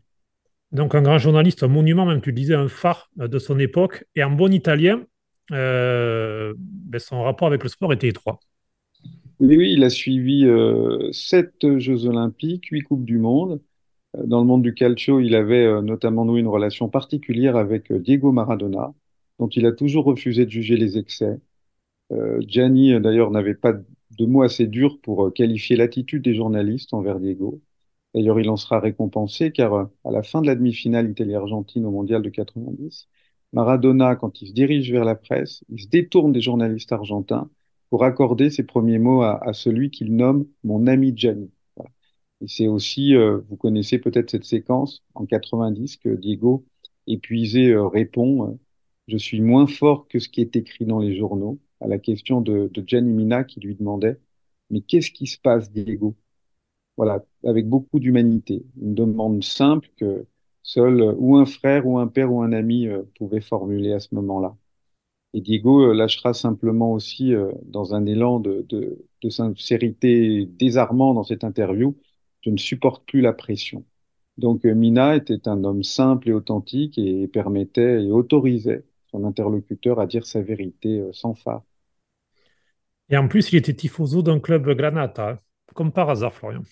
Donc 0.72 0.94
un 0.94 1.02
grand 1.02 1.18
journaliste, 1.18 1.64
un 1.64 1.68
monument, 1.68 2.06
même 2.06 2.22
tu 2.22 2.30
le 2.30 2.36
disais, 2.36 2.54
un 2.54 2.68
phare 2.68 3.10
euh, 3.20 3.28
de 3.28 3.40
son 3.40 3.58
époque. 3.60 4.06
Et 4.16 4.24
en 4.24 4.32
bon 4.32 4.54
italien, 4.54 5.04
euh, 5.52 6.54
ben, 6.58 7.00
son 7.00 7.24
rapport 7.24 7.48
avec 7.48 7.64
le 7.64 7.70
sport 7.70 7.92
était 7.92 8.08
étroit. 8.08 8.40
Oui, 9.40 9.58
oui, 9.58 9.74
il 9.74 9.84
a 9.84 9.90
suivi 9.90 10.46
euh, 10.46 11.12
sept 11.12 11.80
Jeux 11.80 12.06
Olympiques, 12.06 12.68
huit 12.68 12.84
Coupes 12.84 13.06
du 13.06 13.18
Monde. 13.18 13.62
Dans 14.18 14.40
le 14.40 14.46
monde 14.46 14.64
du 14.64 14.74
calcio, 14.74 15.20
il 15.20 15.36
avait 15.36 15.82
notamment 15.84 16.26
noué 16.26 16.40
une 16.40 16.48
relation 16.48 16.90
particulière 16.90 17.56
avec 17.56 17.94
Diego 17.94 18.32
Maradona, 18.32 18.92
dont 19.38 19.48
il 19.48 19.68
a 19.68 19.72
toujours 19.72 20.04
refusé 20.06 20.46
de 20.46 20.50
juger 20.50 20.78
les 20.78 20.98
excès. 20.98 21.40
Gianni, 22.40 23.00
d'ailleurs, 23.00 23.30
n'avait 23.30 23.54
pas 23.54 23.74
de 23.74 24.26
mots 24.26 24.42
assez 24.42 24.66
durs 24.66 25.00
pour 25.00 25.32
qualifier 25.32 25.76
l'attitude 25.76 26.24
des 26.24 26.34
journalistes 26.34 26.92
envers 26.96 27.20
Diego. 27.20 27.62
D'ailleurs, 28.14 28.40
il 28.40 28.50
en 28.50 28.58
sera 28.58 28.80
récompensé 28.80 29.52
car 29.52 29.74
euh, 29.74 29.86
à 30.04 30.12
la 30.12 30.24
fin 30.24 30.42
de 30.42 30.48
la 30.48 30.56
demi-finale 30.56 31.10
Italie-Argentine 31.12 31.86
au 31.86 31.92
Mondial 31.92 32.22
de 32.22 32.30
90, 32.30 33.08
Maradona, 33.54 34.16
quand 34.16 34.42
il 34.42 34.48
se 34.50 34.54
dirige 34.54 34.92
vers 34.92 35.06
la 35.06 35.16
presse, 35.16 35.64
il 35.70 35.82
se 35.82 35.88
détourne 35.88 36.32
des 36.32 36.42
journalistes 36.42 36.92
argentins 36.92 37.50
pour 37.90 38.04
accorder 38.04 38.50
ses 38.50 38.64
premiers 38.64 39.00
mots 39.00 39.22
à, 39.24 39.54
celui 39.54 39.90
qu'il 39.92 40.16
nomme 40.16 40.48
mon 40.64 40.88
ami 40.88 41.14
Gianni. 41.16 41.52
Et 42.42 42.48
c'est 42.48 42.68
aussi, 42.68 43.16
euh, 43.16 43.40
vous 43.50 43.58
connaissez 43.58 44.00
peut-être 44.00 44.30
cette 44.32 44.46
séquence 44.46 45.04
en 45.16 45.26
90 45.26 45.98
que 45.98 46.10
Diego, 46.10 46.66
épuisé, 47.08 47.72
euh, 47.72 47.88
répond 47.88 48.60
Je 49.08 49.18
suis 49.18 49.42
moins 49.42 49.68
fort 49.68 50.08
que 50.08 50.20
ce 50.20 50.30
qui 50.30 50.42
est 50.42 50.56
écrit 50.56 50.86
dans 50.86 51.00
les 51.00 51.16
journaux 51.18 51.60
à 51.82 51.88
la 51.88 52.00
question 52.00 52.42
de, 52.42 52.70
de 52.74 52.84
Gianni 52.88 53.14
Mina 53.14 53.44
qui 53.46 53.60
lui 53.62 53.76
demandait 53.76 54.20
Mais 54.72 54.82
qu'est-ce 54.82 55.12
qui 55.12 55.28
se 55.28 55.40
passe, 55.40 55.72
Diego? 55.72 56.16
Voilà, 57.00 57.24
avec 57.46 57.70
beaucoup 57.70 57.98
d'humanité. 58.00 58.66
Une 58.82 58.94
demande 58.94 59.42
simple 59.42 59.90
que 59.98 60.28
seul 60.64 61.02
euh, 61.02 61.14
ou 61.18 61.38
un 61.38 61.46
frère 61.46 61.88
ou 61.88 61.98
un 61.98 62.08
père 62.08 62.34
ou 62.34 62.42
un 62.42 62.52
ami 62.52 62.88
euh, 62.88 63.04
pouvait 63.18 63.40
formuler 63.40 63.94
à 63.94 64.02
ce 64.02 64.14
moment-là. 64.16 64.58
Et 65.34 65.42
Diego 65.42 65.82
euh, 65.92 65.94
lâchera 65.94 66.34
simplement 66.34 66.94
aussi, 66.94 67.34
dans 67.64 67.96
un 67.96 68.06
élan 68.06 68.42
de, 68.42 68.68
sincérité 69.30 70.46
désarmant 70.46 71.14
dans 71.14 71.24
cette 71.24 71.46
interview, 71.46 71.96
je 72.42 72.50
ne 72.50 72.58
supporte 72.58 73.06
plus 73.08 73.22
la 73.22 73.34
pression. 73.34 73.86
Donc 74.38 74.66
Mina 74.66 75.16
était 75.16 75.48
un 75.48 75.64
homme 75.64 75.84
simple 75.84 76.30
et 76.30 76.34
authentique 76.34 76.98
et 76.98 77.30
permettait 77.30 78.04
et 78.04 78.12
autorisait 78.12 78.86
son 79.12 79.24
interlocuteur 79.26 80.02
à 80.02 80.08
dire 80.08 80.26
sa 80.26 80.42
vérité 80.42 81.02
sans 81.14 81.36
phare. 81.36 81.64
Et 83.10 83.18
en 83.18 83.28
plus, 83.30 83.54
il 83.54 83.58
était 83.58 83.74
tifoso 83.74 84.22
d'un 84.22 84.40
club 84.40 84.68
Granata, 84.70 85.42
comme 85.74 85.94
par 85.94 86.10
hasard, 86.10 86.34
Florian. 86.34 86.64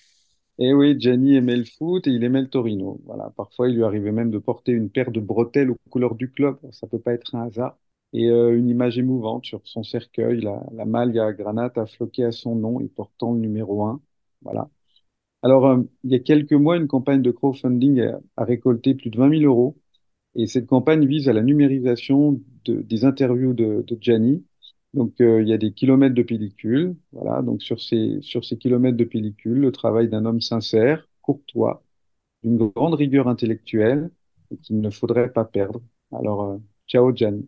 Et 0.60 0.74
oui, 0.74 1.00
Gianni 1.00 1.36
aimait 1.36 1.56
le 1.56 1.66
foot 1.66 2.08
et 2.08 2.12
il 2.12 2.24
aimait 2.24 2.42
le 2.42 2.50
Torino. 2.50 3.00
Voilà, 3.06 3.30
parfois 3.38 3.70
il 3.70 3.76
lui 3.76 3.84
arrivait 3.84 4.12
même 4.12 4.32
de 4.32 4.40
porter 4.40 4.72
une 4.72 4.90
paire 4.90 5.12
de 5.12 5.20
bretelles 5.20 5.70
aux 5.72 5.78
couleurs 5.90 6.16
du 6.16 6.32
club. 6.32 6.58
Ça 6.72 6.88
peut 6.88 7.00
pas 7.00 7.14
être 7.14 7.36
un 7.36 7.44
hasard. 7.46 7.78
Et 8.14 8.30
euh, 8.30 8.58
une 8.58 8.70
image 8.70 8.98
émouvante 8.98 9.46
sur 9.46 9.62
son 9.68 9.84
cercueil, 9.84 10.42
la, 10.42 10.64
la 10.74 10.86
Maglia 10.86 11.32
Granata 11.34 11.86
floquée 11.86 12.24
à 12.24 12.32
son 12.32 12.56
nom 12.56 12.80
et 12.80 12.88
portant 12.88 13.34
le 13.34 13.40
numéro 13.40 13.84
1. 13.86 14.02
Voilà. 14.42 14.70
Alors, 15.44 15.68
euh, 15.68 15.84
il 16.04 16.12
y 16.12 16.16
a 16.16 16.20
quelques 16.20 16.54
mois, 16.54 16.78
une 16.78 16.88
campagne 16.88 17.22
de 17.24 17.32
crowdfunding 17.32 18.02
a, 18.02 18.20
a 18.38 18.46
récolté 18.46 18.96
plus 18.96 19.10
de 19.12 19.18
20 19.20 19.30
000 19.30 19.46
euros. 19.46 19.78
Et 20.36 20.48
cette 20.48 20.68
campagne 20.68 21.06
vise 21.08 21.30
à 21.30 21.34
la 21.34 21.44
numérisation 21.44 22.42
de, 22.66 22.82
des 22.82 23.06
interviews 23.06 23.54
de, 23.54 23.84
de. 23.88 23.96
Donc, 24.94 25.14
euh, 25.22 25.42
il 25.42 25.48
y 25.48 25.54
a 25.54 25.58
des 25.58 25.74
kilomètres 25.74 26.16
de 26.16 26.24
pellicules. 26.24 26.96
Voilà. 27.12 27.42
Donc, 27.42 27.62
sur 27.62 27.80
ces, 27.82 28.20
sur 28.22 28.46
ces 28.46 28.58
kilomètres 28.58 28.98
de 28.98 29.04
pellicules, 29.04 29.60
le 29.60 29.72
travail 29.72 30.10
d'un 30.10 30.26
homme 30.26 30.42
sincère, 30.42 31.08
courtois, 31.22 31.84
d'une 32.44 32.58
grande 32.58 32.96
rigueur 32.96 33.28
intellectuelle 33.28 34.10
et 34.52 34.58
qu'il 34.58 34.80
ne 34.80 34.90
faudrait 34.90 35.32
pas 35.32 35.46
perdre. 35.46 35.82
Alors, 36.12 36.44
euh, 36.44 36.58
ciao 36.88 37.16
Gianni. 37.16 37.48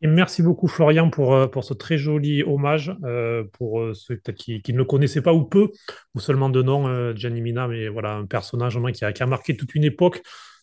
Et 0.00 0.06
merci 0.06 0.42
beaucoup, 0.42 0.68
Florian, 0.68 1.10
pour, 1.10 1.34
euh, 1.34 1.48
pour 1.48 1.64
ce 1.64 1.74
très 1.74 1.98
joli 1.98 2.44
hommage 2.44 2.94
pour 3.54 3.82
ceux 3.94 4.16
qui, 4.16 4.62
ne 4.68 4.78
le 4.78 4.84
connaissaient 4.84 5.22
pas 5.22 5.34
ou 5.34 5.44
peu, 5.44 5.70
ou 6.14 6.20
seulement 6.20 6.50
de 6.50 6.62
nom, 6.62 7.14
Gianni 7.16 7.40
Mina, 7.40 7.66
mais 7.66 7.88
voilà, 7.88 8.14
un 8.14 8.26
personnage 8.26 8.78
qui 8.92 9.04
qui 9.12 9.22
a 9.22 9.26
marqué 9.26 9.56
toute 9.56 9.74
une 9.74 9.84
époque 9.84 10.22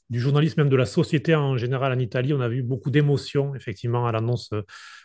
du 0.09 0.19
journalisme, 0.19 0.61
même 0.61 0.69
de 0.69 0.75
la 0.75 0.85
société 0.85 1.35
en 1.35 1.57
général 1.57 1.91
en 1.93 1.99
Italie. 1.99 2.33
On 2.33 2.41
a 2.41 2.47
vu 2.47 2.61
beaucoup 2.63 2.91
d'émotions, 2.91 3.55
effectivement, 3.55 4.05
à 4.07 4.11
l'annonce 4.11 4.51
euh, 4.53 4.61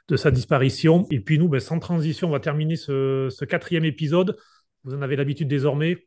de 0.09 0.17
sa 0.17 0.31
disparition. 0.31 1.07
Et 1.11 1.21
puis 1.21 1.39
nous, 1.39 1.49
ben, 1.49 1.61
sans 1.61 1.79
transition, 1.79 2.29
on 2.29 2.33
va 2.33 2.41
terminer 2.41 2.77
ce, 2.77 3.45
quatrième 3.45 3.85
épisode. 3.85 4.37
Vous 4.85 4.95
en 4.95 5.03
avez 5.03 5.17
l'habitude 5.17 5.49
désormais. 5.49 6.07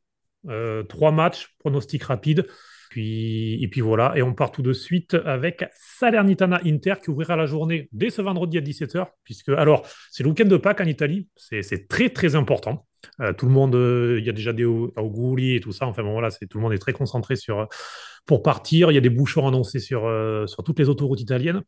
Euh, 0.49 0.83
trois 0.83 1.11
matchs, 1.11 1.55
pronostic 1.59 2.03
rapide. 2.03 2.45
Puis, 2.93 3.63
et 3.63 3.67
puis 3.69 3.81
voilà, 3.81 4.13
et 4.15 4.21
on 4.21 4.35
part 4.35 4.51
tout 4.51 4.61
de 4.61 4.71
suite 4.71 5.15
avec 5.25 5.65
Salernitana 5.73 6.59
Inter 6.63 6.93
qui 7.01 7.09
ouvrira 7.09 7.35
la 7.35 7.47
journée 7.47 7.89
dès 7.91 8.11
ce 8.11 8.21
vendredi 8.21 8.59
à 8.59 8.61
17h, 8.61 9.07
puisque 9.23 9.49
alors 9.49 9.83
c'est 10.11 10.21
le 10.21 10.29
week-end 10.29 10.45
de 10.45 10.57
Pâques 10.57 10.81
en 10.81 10.85
Italie, 10.85 11.27
c'est 11.35 11.87
très 11.87 12.09
très 12.09 12.35
important. 12.35 12.85
Euh, 13.19 13.33
tout 13.33 13.47
le 13.47 13.51
monde, 13.51 13.73
euh, 13.73 14.17
il 14.19 14.25
y 14.25 14.29
a 14.29 14.31
déjà 14.31 14.53
des 14.53 14.65
auguri 14.65 15.55
et 15.55 15.59
tout 15.59 15.71
ça, 15.71 15.87
enfin 15.87 16.03
bon 16.03 16.11
voilà, 16.11 16.29
tout 16.29 16.57
le 16.59 16.61
monde 16.61 16.73
est 16.73 16.77
très 16.77 16.93
concentré 16.93 17.35
sur 17.35 17.67
pour 18.25 18.41
partir. 18.43 18.91
Il 18.91 18.95
y 18.95 18.97
a 18.97 19.01
des 19.01 19.09
bouchons 19.09 19.47
annoncés 19.47 19.79
sur, 19.79 20.05
euh, 20.05 20.47
sur 20.47 20.63
toutes 20.63 20.79
les 20.79 20.89
autoroutes 20.89 21.21
italiennes. 21.21 21.61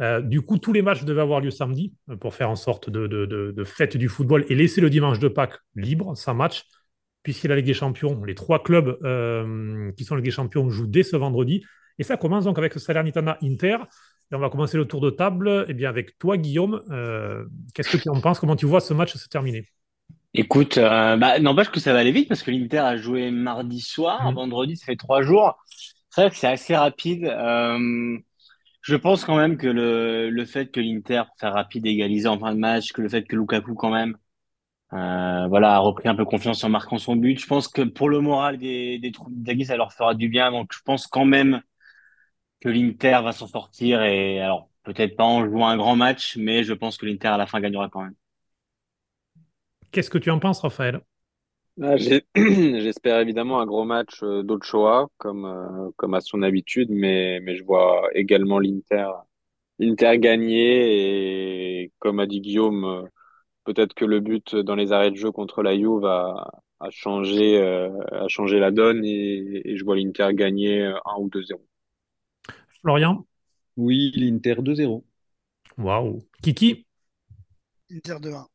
Euh, 0.00 0.20
du 0.20 0.42
coup, 0.42 0.58
tous 0.58 0.72
les 0.72 0.82
matchs 0.82 1.04
devaient 1.04 1.20
avoir 1.22 1.40
lieu 1.40 1.50
samedi 1.50 1.92
pour 2.20 2.34
faire 2.34 2.50
en 2.50 2.56
sorte 2.56 2.90
de, 2.90 3.06
de, 3.06 3.26
de, 3.26 3.52
de 3.52 3.64
fête 3.64 3.96
du 3.96 4.08
football 4.08 4.44
et 4.48 4.54
laisser 4.54 4.80
le 4.80 4.90
dimanche 4.90 5.18
de 5.18 5.28
Pâques 5.28 5.58
libre, 5.76 6.16
sans 6.16 6.34
match 6.34 6.64
puisqu'il 7.22 7.48
y 7.48 7.48
a 7.48 7.50
la 7.50 7.56
Ligue 7.56 7.66
des 7.66 7.74
Champions, 7.74 8.24
les 8.24 8.34
trois 8.34 8.62
clubs 8.62 8.98
euh, 9.04 9.92
qui 9.92 10.04
sont 10.04 10.14
la 10.14 10.20
Ligue 10.20 10.30
des 10.30 10.34
Champions 10.34 10.70
jouent 10.70 10.86
dès 10.86 11.02
ce 11.02 11.16
vendredi. 11.16 11.62
Et 11.98 12.02
ça 12.02 12.16
commence 12.16 12.44
donc 12.44 12.58
avec 12.58 12.72
Salernitana 12.78 13.36
Inter. 13.42 13.76
Et 14.32 14.34
on 14.34 14.38
va 14.38 14.48
commencer 14.48 14.76
le 14.76 14.86
tour 14.86 15.00
de 15.00 15.10
table 15.10 15.66
eh 15.68 15.74
bien, 15.74 15.88
avec 15.90 16.18
toi, 16.18 16.36
Guillaume. 16.38 16.82
Euh, 16.90 17.44
qu'est-ce 17.74 17.90
que 17.90 17.96
tu 17.98 18.08
en 18.08 18.20
penses? 18.20 18.38
Comment 18.40 18.56
tu 18.56 18.64
vois 18.66 18.80
ce 18.80 18.94
match 18.94 19.14
se 19.16 19.28
terminer? 19.28 19.66
Écoute, 20.32 20.78
euh, 20.78 21.16
bah, 21.16 21.40
n'empêche 21.40 21.70
que 21.70 21.80
ça 21.80 21.92
va 21.92 21.98
aller 21.98 22.12
vite 22.12 22.28
parce 22.28 22.42
que 22.42 22.50
l'Inter 22.50 22.78
a 22.78 22.96
joué 22.96 23.30
mardi 23.30 23.80
soir, 23.80 24.30
Mm. 24.30 24.34
vendredi, 24.34 24.76
ça 24.76 24.86
fait 24.86 24.96
trois 24.96 25.22
jours. 25.22 25.58
C'est 26.10 26.22
vrai 26.22 26.30
que 26.30 26.36
c'est 26.36 26.48
assez 26.48 26.76
rapide. 26.76 27.24
Euh, 27.24 28.18
je 28.82 28.96
pense 28.96 29.24
quand 29.24 29.36
même 29.36 29.58
que 29.58 29.66
le, 29.68 30.30
le 30.30 30.44
fait 30.46 30.70
que 30.70 30.80
l'Inter, 30.80 31.24
pour 31.28 31.36
faire 31.38 31.54
rapide, 31.54 31.86
égalisé 31.86 32.28
en 32.28 32.38
fin 32.38 32.54
de 32.54 32.60
match, 32.60 32.92
que 32.92 33.02
le 33.02 33.08
fait 33.08 33.24
que 33.24 33.36
Lukaku 33.36 33.74
quand 33.74 33.90
même, 33.92 34.16
euh, 34.94 35.46
voilà, 35.48 35.74
a 35.76 35.78
repris 35.78 36.08
un 36.08 36.16
peu 36.16 36.24
confiance 36.26 36.64
en 36.64 36.70
marquant 36.70 36.98
son 36.98 37.16
but. 37.16 37.40
Je 37.40 37.46
pense 37.46 37.68
que 37.68 37.82
pour 37.82 38.08
le 38.10 38.20
moral 38.20 38.58
des, 38.58 38.98
des 39.00 39.12
troupes 39.12 39.32
ça 39.66 39.76
leur 39.76 39.92
fera 39.92 40.14
du 40.14 40.28
bien. 40.28 40.52
Donc, 40.52 40.72
je 40.74 40.80
pense 40.84 41.06
quand 41.06 41.24
même 41.26 41.62
que 42.60 42.68
l'Inter 42.68 43.20
va 43.22 43.32
s'en 43.32 43.46
sortir 43.46 44.02
et 44.02 44.40
alors, 44.40 44.70
peut-être 44.84 45.16
pas 45.16 45.24
en 45.24 45.44
jouant 45.46 45.68
un 45.68 45.76
grand 45.76 45.96
match, 45.96 46.36
mais 46.36 46.64
je 46.64 46.72
pense 46.74 46.96
que 46.96 47.06
l'Inter 47.06 47.28
à 47.28 47.36
la 47.38 47.46
fin 47.46 47.60
gagnera 47.60 47.88
quand 47.90 48.02
même. 48.02 48.14
Qu'est-ce 49.92 50.10
que 50.10 50.18
tu 50.18 50.30
en 50.30 50.40
penses, 50.40 50.60
Raphaël? 50.62 51.00
Ah, 51.82 51.96
j'ai- 51.96 52.24
J'espère 52.82 53.20
évidemment 53.20 53.60
un 53.60 53.66
gros 53.66 53.84
match 53.84 54.22
euh, 54.22 54.42
d'Ochoa, 54.42 55.08
comme, 55.18 55.46
euh, 55.46 55.90
comme 55.96 56.14
à 56.14 56.20
son 56.20 56.42
habitude, 56.42 56.90
mais, 56.90 57.40
mais 57.42 57.56
je 57.56 57.64
vois 57.64 58.08
également 58.14 58.58
l'Inter 58.58 59.08
l'Inter 59.80 60.18
gagner 60.18 61.82
et 61.84 61.92
comme 62.00 62.20
a 62.20 62.26
dit 62.26 62.40
Guillaume, 62.40 62.84
euh, 62.84 63.02
peut-être 63.64 63.94
que 63.94 64.04
le 64.06 64.20
but 64.20 64.56
dans 64.56 64.76
les 64.76 64.92
arrêts 64.92 65.10
de 65.12 65.16
jeu 65.16 65.32
contre 65.32 65.62
la 65.62 65.76
Juve 65.76 66.04
a, 66.06 66.50
a 66.80 66.90
changé, 66.90 67.58
euh, 67.62 67.90
a 68.12 68.28
changé 68.28 68.60
la 68.60 68.70
donne 68.72 69.04
et, 69.04 69.62
et 69.70 69.76
je 69.78 69.84
vois 69.84 69.96
l'Inter 69.96 70.30
gagner 70.34 70.82
euh, 70.86 70.96
1 71.06 71.16
ou 71.20 71.28
2-0. 71.30 71.66
Florian? 72.82 73.26
Oui, 73.76 74.12
l'Inter 74.14 74.56
2-0. 74.62 75.04
Waouh 75.78 76.22
Kiki? 76.42 76.86
Inter 77.90 78.20
de 78.20 78.32
1. 78.32 78.48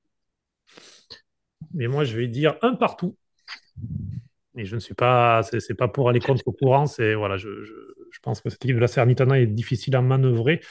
Mais 1.75 1.87
moi, 1.87 2.03
je 2.05 2.17
vais 2.17 2.27
dire 2.27 2.55
un 2.61 2.73
partout. 2.73 3.15
Et 4.57 4.65
je 4.65 4.75
ne 4.75 4.79
suis 4.79 4.93
pas, 4.93 5.43
c'est 5.43 5.75
pas 5.75 5.89
pour 5.89 6.09
aller 6.09 6.19
contre 6.19 6.43
le 6.45 6.51
courant, 6.53 6.85
c'est 6.85 7.13
voilà, 7.13 7.35
je, 7.35 7.49
je, 7.63 8.19
pense 8.23 8.39
que 8.39 8.49
cette 8.49 8.63
équipe 8.63 8.77
de 8.77 8.81
la 8.81 8.87
Salernitana 8.87 9.39
est 9.39 9.47
difficile 9.47 9.95
à 9.97 10.01
manœuvrer. 10.01 10.61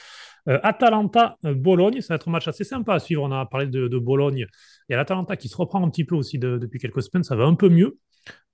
Euh, 0.47 0.59
Atalanta, 0.63 1.37
euh, 1.45 1.53
ça 2.01 2.13
va 2.13 2.15
être 2.15 2.27
un 2.27 2.31
match 2.31 2.47
assez 2.47 2.63
sympa 2.63 2.95
à 2.95 2.99
suivre. 2.99 3.23
On 3.23 3.31
a 3.31 3.45
parlé 3.45 3.67
de, 3.67 3.97
Bologne. 3.99 4.47
Il 4.89 4.91
y 4.91 4.95
a 4.95 4.97
l'Atalanta 4.97 5.37
qui 5.37 5.47
se 5.47 5.57
reprend 5.57 5.83
un 5.83 5.89
petit 5.89 6.03
peu 6.03 6.15
aussi 6.15 6.39
de- 6.39 6.57
depuis 6.57 6.79
quelques 6.79 7.03
semaines, 7.03 7.23
ça 7.23 7.35
va 7.35 7.45
un 7.45 7.53
peu 7.53 7.69
mieux. 7.69 7.97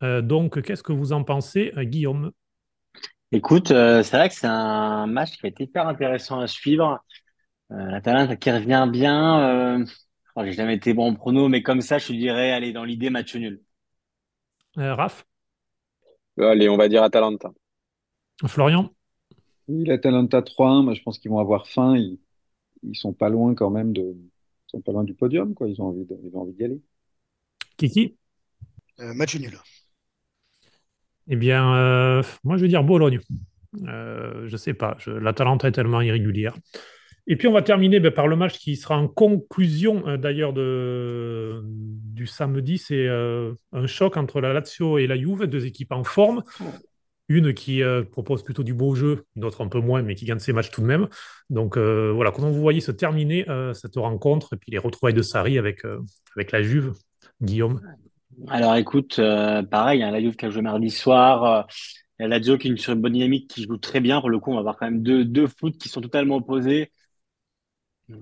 Euh, 0.04 0.22
donc, 0.22 0.62
qu'est-ce 0.62 0.84
que 0.84 0.92
vous 0.92 1.14
en 1.14 1.24
pensez, 1.24 1.72
Guillaume? 1.78 2.32
Écoute, 3.32 3.70
c'est 3.70 4.12
vrai 4.12 4.28
que 4.28 4.36
c'est 4.36 4.48
un 4.48 5.08
match 5.08 5.32
qui 5.32 5.42
va 5.44 5.50
être 5.50 5.62
hyper 5.62 5.88
intéressant 5.88 6.42
à 6.42 6.48
suivre. 6.48 7.00
L'Atalanta 7.70 8.36
qui 8.36 8.52
revient 8.52 8.90
bien. 8.92 9.86
Oh, 10.36 10.42
j'ai 10.46 10.54
jamais 10.54 10.76
été 10.76 10.94
bon 10.94 11.12
en 11.12 11.16
prono, 11.16 11.50
mais 11.50 11.62
comme 11.62 11.82
ça, 11.82 11.98
je 11.98 12.08
te 12.08 12.14
dirais, 12.14 12.52
allez, 12.52 12.74
dans 12.74 12.84
l'idée, 12.84 13.10
match 13.10 13.36
nul. 13.36 13.62
Euh, 14.78 14.96
Raph? 14.96 15.26
Allez, 16.38 16.70
on 16.70 16.78
va 16.78 16.88
dire 16.88 17.04
Atalanta. 17.04 17.52
Florian? 18.46 18.90
Oui, 19.68 19.84
l'Atalanta 19.86 20.42
3-1, 20.42 20.84
moi, 20.84 20.94
je 20.94 21.02
pense 21.02 21.20
qu'ils 21.20 21.32
vont 21.32 21.40
avoir 21.40 21.68
faim. 21.68 21.96
Ils, 21.98 22.20
ils 22.84 22.96
sont 22.96 23.14
pas 23.14 23.30
loin 23.30 23.54
quand 23.54 23.70
même 23.70 23.94
de, 23.94 24.02
ils 24.02 24.30
sont 24.68 24.82
pas 24.82 24.92
loin 24.92 25.04
du 25.04 25.14
podium, 25.14 25.54
quoi. 25.54 25.68
Ils 25.68 25.82
ont 25.82 25.88
envie 25.88 26.06
de, 26.06 26.18
ils 26.24 26.36
ont 26.36 26.42
envie 26.42 26.54
d'y 26.54 26.64
aller. 26.64 26.82
Kiki? 27.78 28.16
Euh, 29.00 29.14
match 29.14 29.36
nul. 29.36 29.58
Eh 31.28 31.36
bien, 31.36 31.76
euh, 31.76 32.24
moi, 32.44 32.58
je 32.58 32.64
vais 32.64 32.68
dire 32.68 32.84
Bologne. 32.84 33.20
Euh, 33.88 34.48
je 34.48 34.58
sais 34.58 34.74
pas, 34.74 34.96
je, 35.00 35.12
l'Atalanta 35.12 35.68
est 35.68 35.72
tellement 35.72 36.02
irrégulière. 36.02 36.56
Et 37.32 37.38
puis, 37.38 37.48
on 37.48 37.54
va 37.54 37.62
terminer 37.62 38.02
ben, 38.02 38.12
par 38.12 38.28
le 38.28 38.36
match 38.36 38.60
qui 38.60 38.76
sera 38.76 38.98
en 38.98 39.08
conclusion, 39.08 40.06
euh, 40.06 40.18
d'ailleurs, 40.18 40.52
de, 40.52 41.62
du 41.64 42.28
samedi. 42.28 42.78
C'est 42.78 43.08
euh, 43.08 43.54
un 43.72 43.88
choc 43.88 44.18
entre 44.18 44.42
la 44.42 44.52
Lazio 44.52 44.98
et 44.98 45.08
la 45.08 45.16
Juve, 45.16 45.48
deux 45.48 45.66
équipes 45.66 45.94
en 45.94 46.04
forme. 46.04 46.44
Une 47.30 47.54
qui 47.54 47.84
euh, 47.84 48.04
propose 48.04 48.44
plutôt 48.44 48.64
du 48.64 48.74
beau 48.74 48.96
jeu, 48.96 49.24
une 49.38 49.46
autre 49.46 49.64
un 49.64 49.70
peu 49.70 49.80
moins, 49.80 50.02
mais 50.02 50.14
qui 50.14 50.26
gagne 50.26 50.40
ses 50.40 50.52
matchs 50.52 50.72
tout 50.72 50.82
de 50.82 50.88
même. 50.88 51.08
Donc 51.50 51.78
voilà, 51.78 52.32
comment 52.32 52.50
vous 52.50 52.60
voyez 52.60 52.82
se 52.82 52.92
terminer 52.92 53.46
cette 53.74 53.96
rencontre 53.96 54.56
et 54.56 54.58
puis 54.58 54.70
les 54.70 54.78
retrouvailles 54.78 55.14
de 55.14 55.22
Sarri 55.22 55.58
avec, 55.58 55.84
avec 56.36 56.52
la 56.52 56.62
Juve, 56.62 56.92
Guillaume? 57.42 57.80
Alors 58.50 58.76
écoute, 58.76 59.22
pareil, 59.70 60.04
hein, 60.04 60.12
la 60.12 60.20
Juve 60.20 60.36
qui 60.36 60.46
a 60.48 60.50
joué 60.50 60.62
mardi 60.62 60.90
soir, 60.90 61.66
la 62.20 62.28
Lazio 62.28 62.58
qui 62.58 62.68
est 62.68 62.78
sur 62.78 62.92
une 62.92 63.00
bonne 63.00 63.14
dynamique, 63.14 63.50
qui 63.50 63.64
joue 63.64 63.78
très 63.78 64.02
bien. 64.02 64.20
Pour 64.20 64.30
le 64.30 64.40
coup, 64.40 64.52
on 64.52 64.56
va 64.56 64.60
avoir 64.60 64.76
quand 64.76 64.86
même 64.86 65.02
deux, 65.02 65.24
deux 65.24 65.48
foot 65.48 65.78
qui 65.78 65.88
sont 65.88 66.02
totalement 66.02 66.36
opposés. 66.36 66.92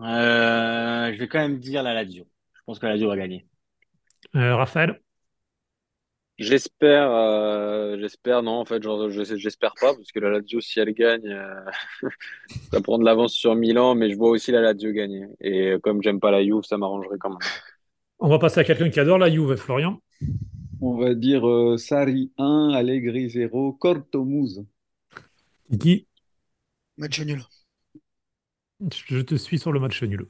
Euh, 0.02 1.14
je 1.14 1.18
vais 1.20 1.28
quand 1.28 1.40
même 1.40 1.60
dire 1.60 1.84
la 1.84 1.94
Lazio. 1.94 2.28
Je 2.54 2.62
pense 2.66 2.80
que 2.80 2.86
la 2.86 2.94
Lazio 2.94 3.10
va 3.10 3.18
gagner. 3.18 3.48
Euh, 4.36 4.56
Raphaël? 4.56 5.02
J'espère, 6.38 7.12
euh, 7.12 7.98
j'espère, 8.00 8.44
non, 8.44 8.54
en 8.54 8.66
fait, 8.66 8.82
genre, 8.82 9.10
je, 9.10 9.24
j'espère 9.36 9.74
pas, 9.76 9.94
parce 9.94 10.10
que 10.14 10.20
la 10.20 10.30
Lazio, 10.30 10.62
si 10.62 10.80
elle 10.80 10.94
gagne, 10.94 11.28
euh, 11.28 11.66
ça 12.72 12.82
prend 12.82 12.98
de 12.98 13.04
l'avance 13.06 13.34
sur 13.34 13.56
Milan, 13.56 13.96
mais 13.96 14.10
je 14.10 14.18
vois 14.18 14.30
aussi 14.30 14.52
la 14.52 14.62
Lazio 14.62 14.92
gagner. 14.94 15.26
Et 15.42 15.76
comme 15.84 16.02
j'aime 16.02 16.20
pas 16.22 16.32
la 16.32 16.44
Juve, 16.44 16.64
ça 16.64 16.78
m'arrangerait 16.78 17.18
quand 17.20 17.32
même. 17.32 17.40
On 18.20 18.30
va 18.30 18.40
passer 18.40 18.62
à 18.62 18.64
quelqu'un 18.64 18.90
qui 18.90 19.00
adore 19.02 19.18
la 19.18 19.30
Juve, 19.30 19.56
Florian. 19.58 20.00
On 20.82 20.98
va 20.98 21.16
dire 21.16 21.48
euh, 21.48 21.78
Sarri 21.78 22.34
1, 22.38 22.72
Allegri 22.74 23.30
0, 23.30 23.72
Cortomouze. 23.72 24.66
Kiki? 25.70 26.08
Match 26.98 27.20
nul. 27.22 27.44
Je 28.82 29.20
te 29.22 29.36
suis 29.36 29.60
sur 29.60 29.72
le 29.72 29.80
match 29.80 30.02
nul. 30.04 30.26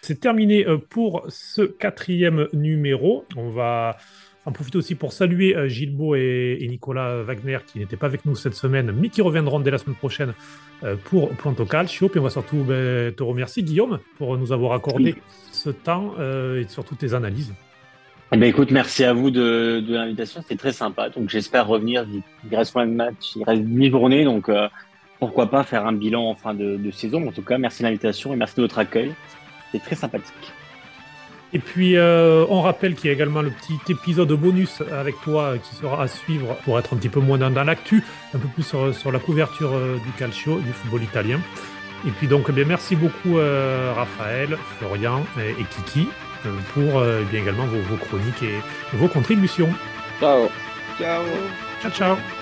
C'est 0.00 0.20
terminé 0.20 0.66
euh, 0.66 0.78
pour 0.78 1.24
ce 1.28 1.62
quatrième 1.62 2.48
numéro. 2.52 3.26
On 3.36 3.50
va 3.50 3.98
en 4.46 4.52
profiter 4.52 4.78
aussi 4.78 4.94
pour 4.94 5.12
saluer 5.12 5.54
euh, 5.54 5.68
Gilbo 5.68 6.14
et, 6.14 6.66
Nicolas 6.70 7.22
Wagner 7.22 7.58
qui 7.66 7.78
n'étaient 7.78 7.98
pas 7.98 8.06
avec 8.06 8.24
nous 8.24 8.34
cette 8.34 8.54
semaine, 8.54 8.92
mais 8.92 9.10
qui 9.10 9.20
reviendront 9.20 9.60
dès 9.60 9.70
la 9.70 9.78
semaine 9.78 9.96
prochaine 9.96 10.32
euh, 10.82 10.96
pour 10.96 11.28
Planto 11.30 11.66
Calcio. 11.66 12.08
Puis 12.08 12.20
on 12.20 12.22
va 12.24 12.30
surtout 12.30 12.64
ben, 12.64 13.12
te 13.12 13.22
remercier, 13.22 13.62
Guillaume, 13.62 13.98
pour 14.16 14.38
nous 14.38 14.52
avoir 14.52 14.72
accordé 14.72 15.16
ce 15.52 15.68
temps 15.68 16.14
et 16.18 16.64
surtout 16.68 16.94
tes 16.94 17.12
analyses. 17.12 17.52
Eh 18.32 18.36
ben, 18.36 18.46
écoute, 18.46 18.70
merci 18.70 19.02
à 19.02 19.12
vous 19.12 19.32
de, 19.32 19.80
de 19.80 19.94
l'invitation, 19.94 20.40
c'était 20.40 20.56
très 20.56 20.72
sympa. 20.72 21.08
Donc 21.08 21.28
j'espère 21.28 21.66
revenir. 21.66 22.06
Il 22.48 22.56
reste 22.56 22.76
moins 22.76 22.86
de 22.86 22.92
matchs, 22.92 23.34
il 23.34 23.42
reste 23.42 23.62
demi 23.62 23.90
journée, 23.90 24.24
donc 24.24 24.48
euh, 24.48 24.68
pourquoi 25.20 25.50
pas 25.50 25.62
faire 25.62 25.86
un 25.86 25.92
bilan 25.92 26.28
en 26.28 26.34
fin 26.34 26.54
de, 26.54 26.76
de 26.76 26.90
saison. 26.90 27.28
En 27.28 27.32
tout 27.32 27.42
cas, 27.42 27.58
merci 27.58 27.82
de 27.82 27.88
l'invitation 27.88 28.32
et 28.32 28.36
merci 28.36 28.56
de 28.56 28.62
votre 28.62 28.78
accueil. 28.78 29.14
C'était 29.70 29.84
très 29.84 29.96
sympathique. 29.96 30.52
Et 31.52 31.58
puis, 31.58 31.96
euh, 31.96 32.44
on 32.48 32.60
rappelle 32.62 32.94
qu'il 32.94 33.08
y 33.08 33.10
a 33.10 33.12
également 33.12 33.42
le 33.42 33.50
petit 33.50 33.92
épisode 33.92 34.32
bonus 34.32 34.82
avec 34.92 35.20
toi 35.22 35.54
qui 35.58 35.74
sera 35.74 36.02
à 36.02 36.08
suivre 36.08 36.56
pour 36.64 36.78
être 36.78 36.94
un 36.94 36.96
petit 36.96 37.08
peu 37.08 37.20
moins 37.20 37.38
dans, 37.38 37.50
dans 37.50 37.64
l'actu, 37.64 38.04
un 38.34 38.38
peu 38.38 38.48
plus 38.48 38.62
sur, 38.62 38.94
sur 38.94 39.10
la 39.10 39.18
couverture 39.18 39.72
euh, 39.74 39.96
du 39.98 40.12
calcio, 40.12 40.60
du 40.60 40.72
football 40.72 41.02
italien. 41.02 41.40
Et 42.06 42.10
puis 42.10 42.28
donc, 42.28 42.46
eh 42.48 42.52
bien, 42.52 42.64
merci 42.64 42.96
beaucoup 42.96 43.38
euh, 43.38 43.92
Raphaël, 43.94 44.56
Florian 44.78 45.24
et, 45.38 45.50
et 45.60 45.64
Kiki 45.64 46.08
euh, 46.46 46.50
pour 46.72 46.98
euh, 47.00 47.22
eh 47.22 47.30
bien 47.30 47.42
également 47.42 47.66
vos, 47.66 47.80
vos 47.80 47.96
chroniques 47.96 48.42
et 48.42 48.96
vos 48.96 49.08
contributions. 49.08 49.70
Ciao! 50.20 50.48
Ciao! 50.98 51.24
Ciao, 51.82 51.90
ciao 51.90 52.39